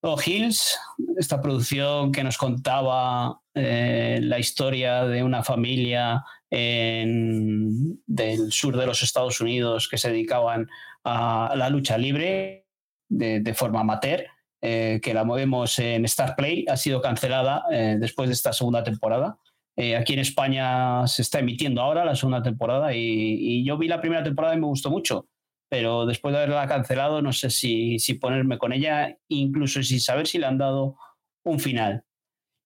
O 0.00 0.16
Hills, 0.24 0.78
esta 1.16 1.40
producción 1.40 2.12
que 2.12 2.22
nos 2.22 2.38
contaba 2.38 3.40
eh, 3.54 4.20
la 4.22 4.38
historia 4.38 5.04
de 5.04 5.22
una 5.22 5.42
familia 5.42 6.24
en, 6.50 8.00
del 8.06 8.52
sur 8.52 8.76
de 8.76 8.86
los 8.86 9.02
Estados 9.02 9.40
Unidos 9.40 9.88
que 9.88 9.98
se 9.98 10.10
dedicaban 10.10 10.68
a 11.04 11.54
la 11.56 11.68
lucha 11.68 11.98
libre 11.98 12.66
de, 13.08 13.40
de 13.40 13.54
forma 13.54 13.80
amateur 13.80 14.24
eh, 14.60 14.98
que 15.02 15.14
la 15.14 15.22
movemos 15.22 15.78
en 15.78 16.04
Star 16.06 16.34
Play, 16.34 16.64
ha 16.68 16.76
sido 16.76 17.00
cancelada 17.00 17.62
eh, 17.70 17.96
después 17.98 18.28
de 18.28 18.32
esta 18.32 18.52
segunda 18.52 18.82
temporada. 18.82 19.38
Eh, 19.76 19.94
aquí 19.94 20.14
en 20.14 20.18
España 20.18 21.06
se 21.06 21.22
está 21.22 21.38
emitiendo 21.38 21.80
ahora 21.80 22.04
la 22.04 22.16
segunda 22.16 22.42
temporada 22.42 22.92
y, 22.92 23.64
yo 23.64 23.78
vi 23.78 23.86
la 23.86 24.00
primera 24.00 24.24
temporada 24.24 24.56
y 24.56 24.58
me 24.58 24.66
gustó 24.66 24.90
mucho, 24.90 25.28
pero 25.68 26.06
después 26.06 26.32
de 26.32 26.38
haberla 26.38 26.66
cancelado 26.66 27.22
no 27.22 27.32
sé 27.32 27.50
si, 27.50 27.98
si 27.98 28.14
ponerme 28.14 28.58
con 28.58 28.72
ella, 28.72 29.16
incluso 29.28 29.82
sin 29.82 30.00
saber 30.00 30.26
si 30.26 30.38
le 30.38 30.46
han 30.46 30.58
dado 30.58 30.96
un 31.44 31.60
final. 31.60 32.04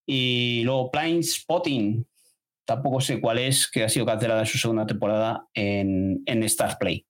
Y 0.06 0.62
luego 0.64 0.90
Blind 0.92 1.22
Spotting, 1.22 2.06
tampoco 2.64 3.00
sé 3.00 3.20
cuál 3.20 3.38
es, 3.38 3.70
que 3.70 3.84
ha 3.84 3.88
sido 3.88 4.06
cancelada 4.06 4.40
en 4.40 4.46
su 4.46 4.58
segunda 4.58 4.86
temporada 4.86 5.46
en, 5.54 6.22
en 6.26 6.42
Star 6.44 6.78
Play. 6.78 7.06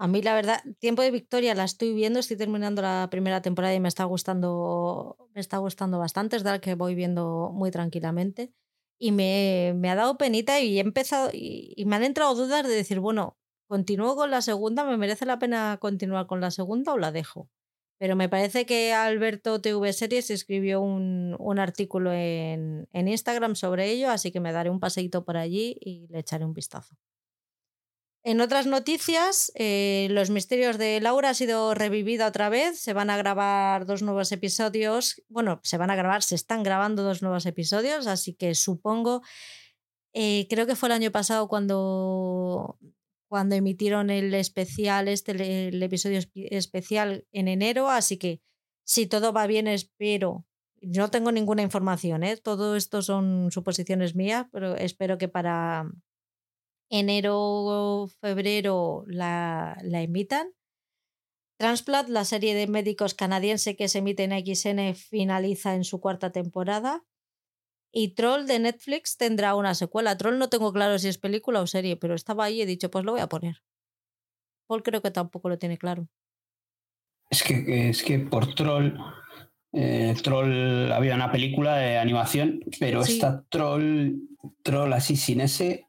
A 0.00 0.06
mí, 0.06 0.22
la 0.22 0.34
verdad, 0.34 0.62
Tiempo 0.78 1.02
de 1.02 1.10
Victoria 1.10 1.56
la 1.56 1.64
estoy 1.64 1.92
viendo, 1.92 2.20
estoy 2.20 2.36
terminando 2.36 2.82
la 2.82 3.08
primera 3.10 3.42
temporada 3.42 3.74
y 3.74 3.80
me 3.80 3.88
está 3.88 4.04
gustando, 4.04 5.16
me 5.34 5.40
está 5.40 5.58
gustando 5.58 5.98
bastante, 5.98 6.36
es 6.36 6.44
la 6.44 6.60
que 6.60 6.76
voy 6.76 6.94
viendo 6.94 7.50
muy 7.52 7.72
tranquilamente. 7.72 8.52
Y 9.00 9.10
me, 9.10 9.74
me 9.76 9.90
ha 9.90 9.96
dado 9.96 10.16
penita 10.16 10.60
y 10.60 10.78
he 10.78 10.80
empezado, 10.80 11.30
y, 11.32 11.84
me 11.86 11.96
han 11.96 12.04
entrado 12.04 12.34
dudas 12.36 12.66
de 12.66 12.74
decir, 12.74 13.00
bueno, 13.00 13.36
¿continúo 13.68 14.16
con 14.16 14.30
la 14.30 14.42
segunda? 14.42 14.84
¿Me 14.84 14.96
merece 14.96 15.26
la 15.26 15.38
pena 15.38 15.78
continuar 15.80 16.26
con 16.26 16.40
la 16.40 16.50
segunda 16.50 16.92
o 16.92 16.98
la 16.98 17.12
dejo? 17.12 17.48
Pero 17.98 18.16
me 18.16 18.28
parece 18.28 18.66
que 18.66 18.92
Alberto 18.92 19.60
TV 19.60 19.92
Series 19.92 20.30
escribió 20.30 20.80
un, 20.80 21.36
un 21.38 21.58
artículo 21.58 22.12
en, 22.12 22.88
en 22.92 23.08
Instagram 23.08 23.54
sobre 23.54 23.90
ello, 23.90 24.10
así 24.10 24.32
que 24.32 24.40
me 24.40 24.52
daré 24.52 24.70
un 24.70 24.80
paseíto 24.80 25.24
por 25.24 25.36
allí 25.36 25.76
y 25.80 26.06
le 26.08 26.20
echaré 26.20 26.44
un 26.44 26.54
vistazo. 26.54 26.96
En 28.24 28.40
otras 28.40 28.66
noticias, 28.66 29.52
eh, 29.54 30.08
Los 30.10 30.28
Misterios 30.28 30.76
de 30.76 31.00
Laura 31.00 31.30
ha 31.30 31.34
sido 31.34 31.74
revivida 31.74 32.26
otra 32.26 32.48
vez. 32.48 32.78
Se 32.78 32.92
van 32.92 33.10
a 33.10 33.16
grabar 33.16 33.86
dos 33.86 34.02
nuevos 34.02 34.32
episodios. 34.32 35.22
Bueno, 35.28 35.60
se 35.62 35.78
van 35.78 35.90
a 35.90 35.96
grabar, 35.96 36.22
se 36.22 36.34
están 36.34 36.62
grabando 36.62 37.02
dos 37.02 37.22
nuevos 37.22 37.46
episodios, 37.46 38.06
así 38.06 38.34
que 38.34 38.54
supongo, 38.54 39.22
eh, 40.12 40.46
creo 40.50 40.66
que 40.66 40.76
fue 40.76 40.88
el 40.88 40.94
año 40.94 41.10
pasado 41.12 41.48
cuando, 41.48 42.76
cuando 43.28 43.54
emitieron 43.54 44.10
el 44.10 44.34
especial, 44.34 45.08
este, 45.08 45.68
el 45.68 45.82
episodio 45.82 46.20
especial 46.34 47.26
en 47.32 47.48
enero, 47.48 47.88
así 47.88 48.16
que 48.16 48.40
si 48.84 49.06
todo 49.06 49.32
va 49.32 49.46
bien, 49.46 49.66
espero. 49.66 50.46
No 50.80 51.10
tengo 51.10 51.30
ninguna 51.32 51.62
información, 51.62 52.22
¿eh? 52.22 52.36
todo 52.36 52.76
esto 52.76 53.02
son 53.02 53.50
suposiciones 53.50 54.14
mías, 54.14 54.46
pero 54.50 54.76
espero 54.76 55.18
que 55.18 55.28
para 55.28 55.90
enero, 56.88 58.08
febrero 58.20 59.04
la, 59.06 59.76
la 59.82 60.02
invitan. 60.02 60.54
Transplant, 61.58 62.08
la 62.08 62.24
serie 62.24 62.54
de 62.54 62.68
médicos 62.68 63.14
canadiense 63.14 63.76
que 63.76 63.88
se 63.88 63.98
emite 63.98 64.22
en 64.22 64.30
XN, 64.30 64.94
finaliza 64.94 65.74
en 65.74 65.84
su 65.84 66.00
cuarta 66.00 66.30
temporada. 66.30 67.04
Y 67.92 68.14
Troll 68.14 68.46
de 68.46 68.58
Netflix 68.58 69.16
tendrá 69.16 69.54
una 69.54 69.74
secuela. 69.74 70.16
Troll 70.16 70.38
no 70.38 70.48
tengo 70.48 70.72
claro 70.72 70.98
si 70.98 71.08
es 71.08 71.18
película 71.18 71.60
o 71.60 71.66
serie, 71.66 71.96
pero 71.96 72.14
estaba 72.14 72.44
ahí 72.44 72.58
y 72.58 72.62
he 72.62 72.66
dicho, 72.66 72.90
pues 72.90 73.04
lo 73.04 73.12
voy 73.12 73.20
a 73.20 73.28
poner. 73.28 73.62
Paul 74.66 74.82
creo 74.82 75.00
que 75.00 75.10
tampoco 75.10 75.48
lo 75.48 75.58
tiene 75.58 75.78
claro. 75.78 76.08
Es 77.30 77.42
que, 77.42 77.88
es 77.90 78.02
que 78.02 78.18
por 78.18 78.54
Troll, 78.54 78.94
eh, 79.72 80.14
Troll 80.22 80.92
había 80.92 81.14
una 81.14 81.32
película 81.32 81.76
de 81.76 81.98
animación, 81.98 82.60
pero 82.78 83.02
esta 83.02 83.44
Troll, 83.48 84.16
Troll 84.62 84.92
así 84.92 85.16
sin 85.16 85.40
ese, 85.40 85.88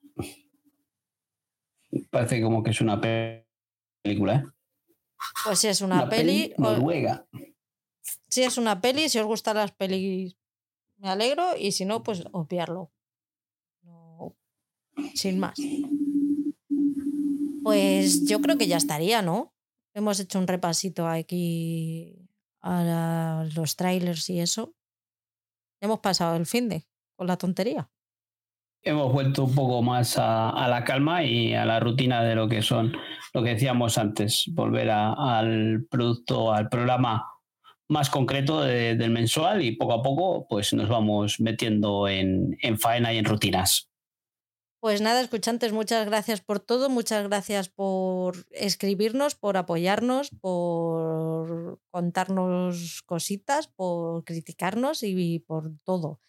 Parece 2.12 2.42
como 2.42 2.62
que 2.64 2.72
es 2.72 2.82
una 2.82 3.00
película, 3.02 4.36
¿eh? 4.36 4.44
Pues 5.44 5.60
si 5.60 5.68
es 5.68 5.82
una, 5.82 6.08
peli. 6.08 6.54
Noruega. 6.58 7.28
Si 8.28 8.44
es 8.44 8.58
una 8.58 8.80
peli, 8.80 9.10
si 9.10 9.20
os 9.20 9.26
gustan 9.26 9.58
las 9.58 9.72
pelis, 9.72 10.38
me 11.00 11.10
alegro. 11.10 11.58
Y 11.58 11.72
si 11.72 11.86
no, 11.86 12.04
pues 12.04 12.24
obviarlo. 12.32 12.92
sin 15.16 15.40
más. 15.40 15.58
Pues 17.64 18.26
yo 18.28 18.42
creo 18.42 18.58
que 18.58 18.68
ya 18.68 18.78
estaría, 18.78 19.22
¿no? 19.22 19.54
Hemos 19.94 20.20
hecho 20.20 20.40
un 20.40 20.48
repasito 20.48 21.08
aquí 21.08 22.30
a 22.62 23.46
los 23.56 23.76
trailers 23.76 24.30
y 24.30 24.40
eso. 24.40 24.76
Hemos 25.82 26.00
pasado 26.00 26.36
el 26.36 26.46
fin 26.46 26.70
de 26.70 26.86
con 27.16 27.28
la 27.28 27.38
tontería 27.38 27.90
hemos 28.82 29.12
vuelto 29.12 29.44
un 29.44 29.56
poco 29.56 29.82
más 29.82 30.18
a, 30.18 30.68
la 30.68 30.84
calma 30.84 31.24
y 31.24 31.54
a 31.54 31.66
la 31.66 31.80
rutina 31.80 32.24
de 32.24 32.36
lo 32.36 32.48
que 32.48 32.62
son, 32.62 32.94
lo 33.34 33.44
que 33.44 33.52
decíamos 33.52 33.98
antes, 33.98 34.46
volver 34.54 34.90
al 34.90 35.86
producto, 35.90 36.54
al 36.54 36.70
programa 36.70 37.28
más 37.90 38.10
concreto 38.10 38.62
del 38.62 39.10
mensual 39.10 39.64
y 39.64 39.76
poco 39.76 39.94
a 39.94 40.04
poco 40.04 40.48
pues 40.48 40.74
nos 40.74 40.88
vamos 40.88 41.40
metiendo 41.40 42.08
en, 42.08 42.58
en 42.62 42.80
faena 42.80 43.12
y 43.14 43.18
en 43.18 43.26
rutinas. 43.26 43.90
Pues 44.80 45.02
nada, 45.02 45.20
escuchantes, 45.20 45.74
muchas 45.74 46.06
gracias 46.06 46.40
por 46.40 46.62
todo, 46.62 46.90
muchas 46.90 47.28
gracias 47.28 47.68
por 47.68 48.48
escribirnos, 48.52 49.36
por 49.36 49.58
apoyarnos, 49.58 50.30
por 50.40 51.82
contarnos 51.92 53.02
cositas, 53.06 53.68
por 53.68 54.24
criticarnos 54.24 55.04
y 55.04 55.40
por 55.40 55.74
todo. 55.84 56.22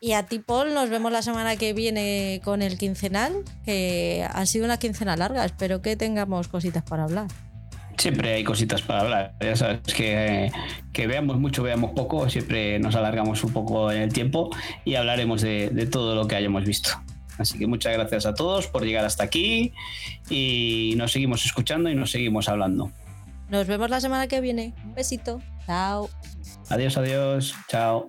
Y 0.00 0.12
a 0.12 0.26
ti, 0.26 0.38
Paul, 0.38 0.72
nos 0.72 0.88
vemos 0.88 1.12
la 1.12 1.22
semana 1.22 1.56
que 1.56 1.74
viene 1.74 2.40
con 2.42 2.62
el 2.62 2.78
quincenal, 2.78 3.42
que 3.66 4.26
ha 4.30 4.46
sido 4.46 4.64
una 4.64 4.78
quincena 4.78 5.16
larga. 5.16 5.44
Espero 5.44 5.82
que 5.82 5.96
tengamos 5.96 6.48
cositas 6.48 6.84
para 6.84 7.04
hablar. 7.04 7.28
Siempre 7.96 8.34
hay 8.34 8.44
cositas 8.44 8.82
para 8.82 9.00
hablar. 9.00 9.34
Ya 9.40 9.56
sabes 9.56 9.80
que, 9.94 10.50
que 10.92 11.06
veamos 11.06 11.38
mucho, 11.38 11.62
veamos 11.62 11.92
poco, 11.92 12.28
siempre 12.28 12.78
nos 12.78 12.94
alargamos 12.94 13.42
un 13.44 13.52
poco 13.52 13.90
en 13.92 14.02
el 14.02 14.12
tiempo 14.12 14.50
y 14.84 14.96
hablaremos 14.96 15.42
de, 15.42 15.70
de 15.70 15.86
todo 15.86 16.14
lo 16.14 16.26
que 16.26 16.36
hayamos 16.36 16.64
visto. 16.64 16.90
Así 17.38 17.58
que 17.58 17.66
muchas 17.66 17.92
gracias 17.94 18.26
a 18.26 18.34
todos 18.34 18.66
por 18.68 18.84
llegar 18.84 19.04
hasta 19.04 19.24
aquí 19.24 19.72
y 20.30 20.94
nos 20.96 21.12
seguimos 21.12 21.44
escuchando 21.44 21.90
y 21.90 21.94
nos 21.94 22.10
seguimos 22.10 22.48
hablando. 22.48 22.90
Nos 23.48 23.66
vemos 23.66 23.90
la 23.90 24.00
semana 24.00 24.26
que 24.26 24.40
viene. 24.40 24.74
Un 24.84 24.94
besito. 24.94 25.40
Chao. 25.66 26.08
Adiós, 26.68 26.96
adiós. 26.96 27.54
Chao. 27.68 28.06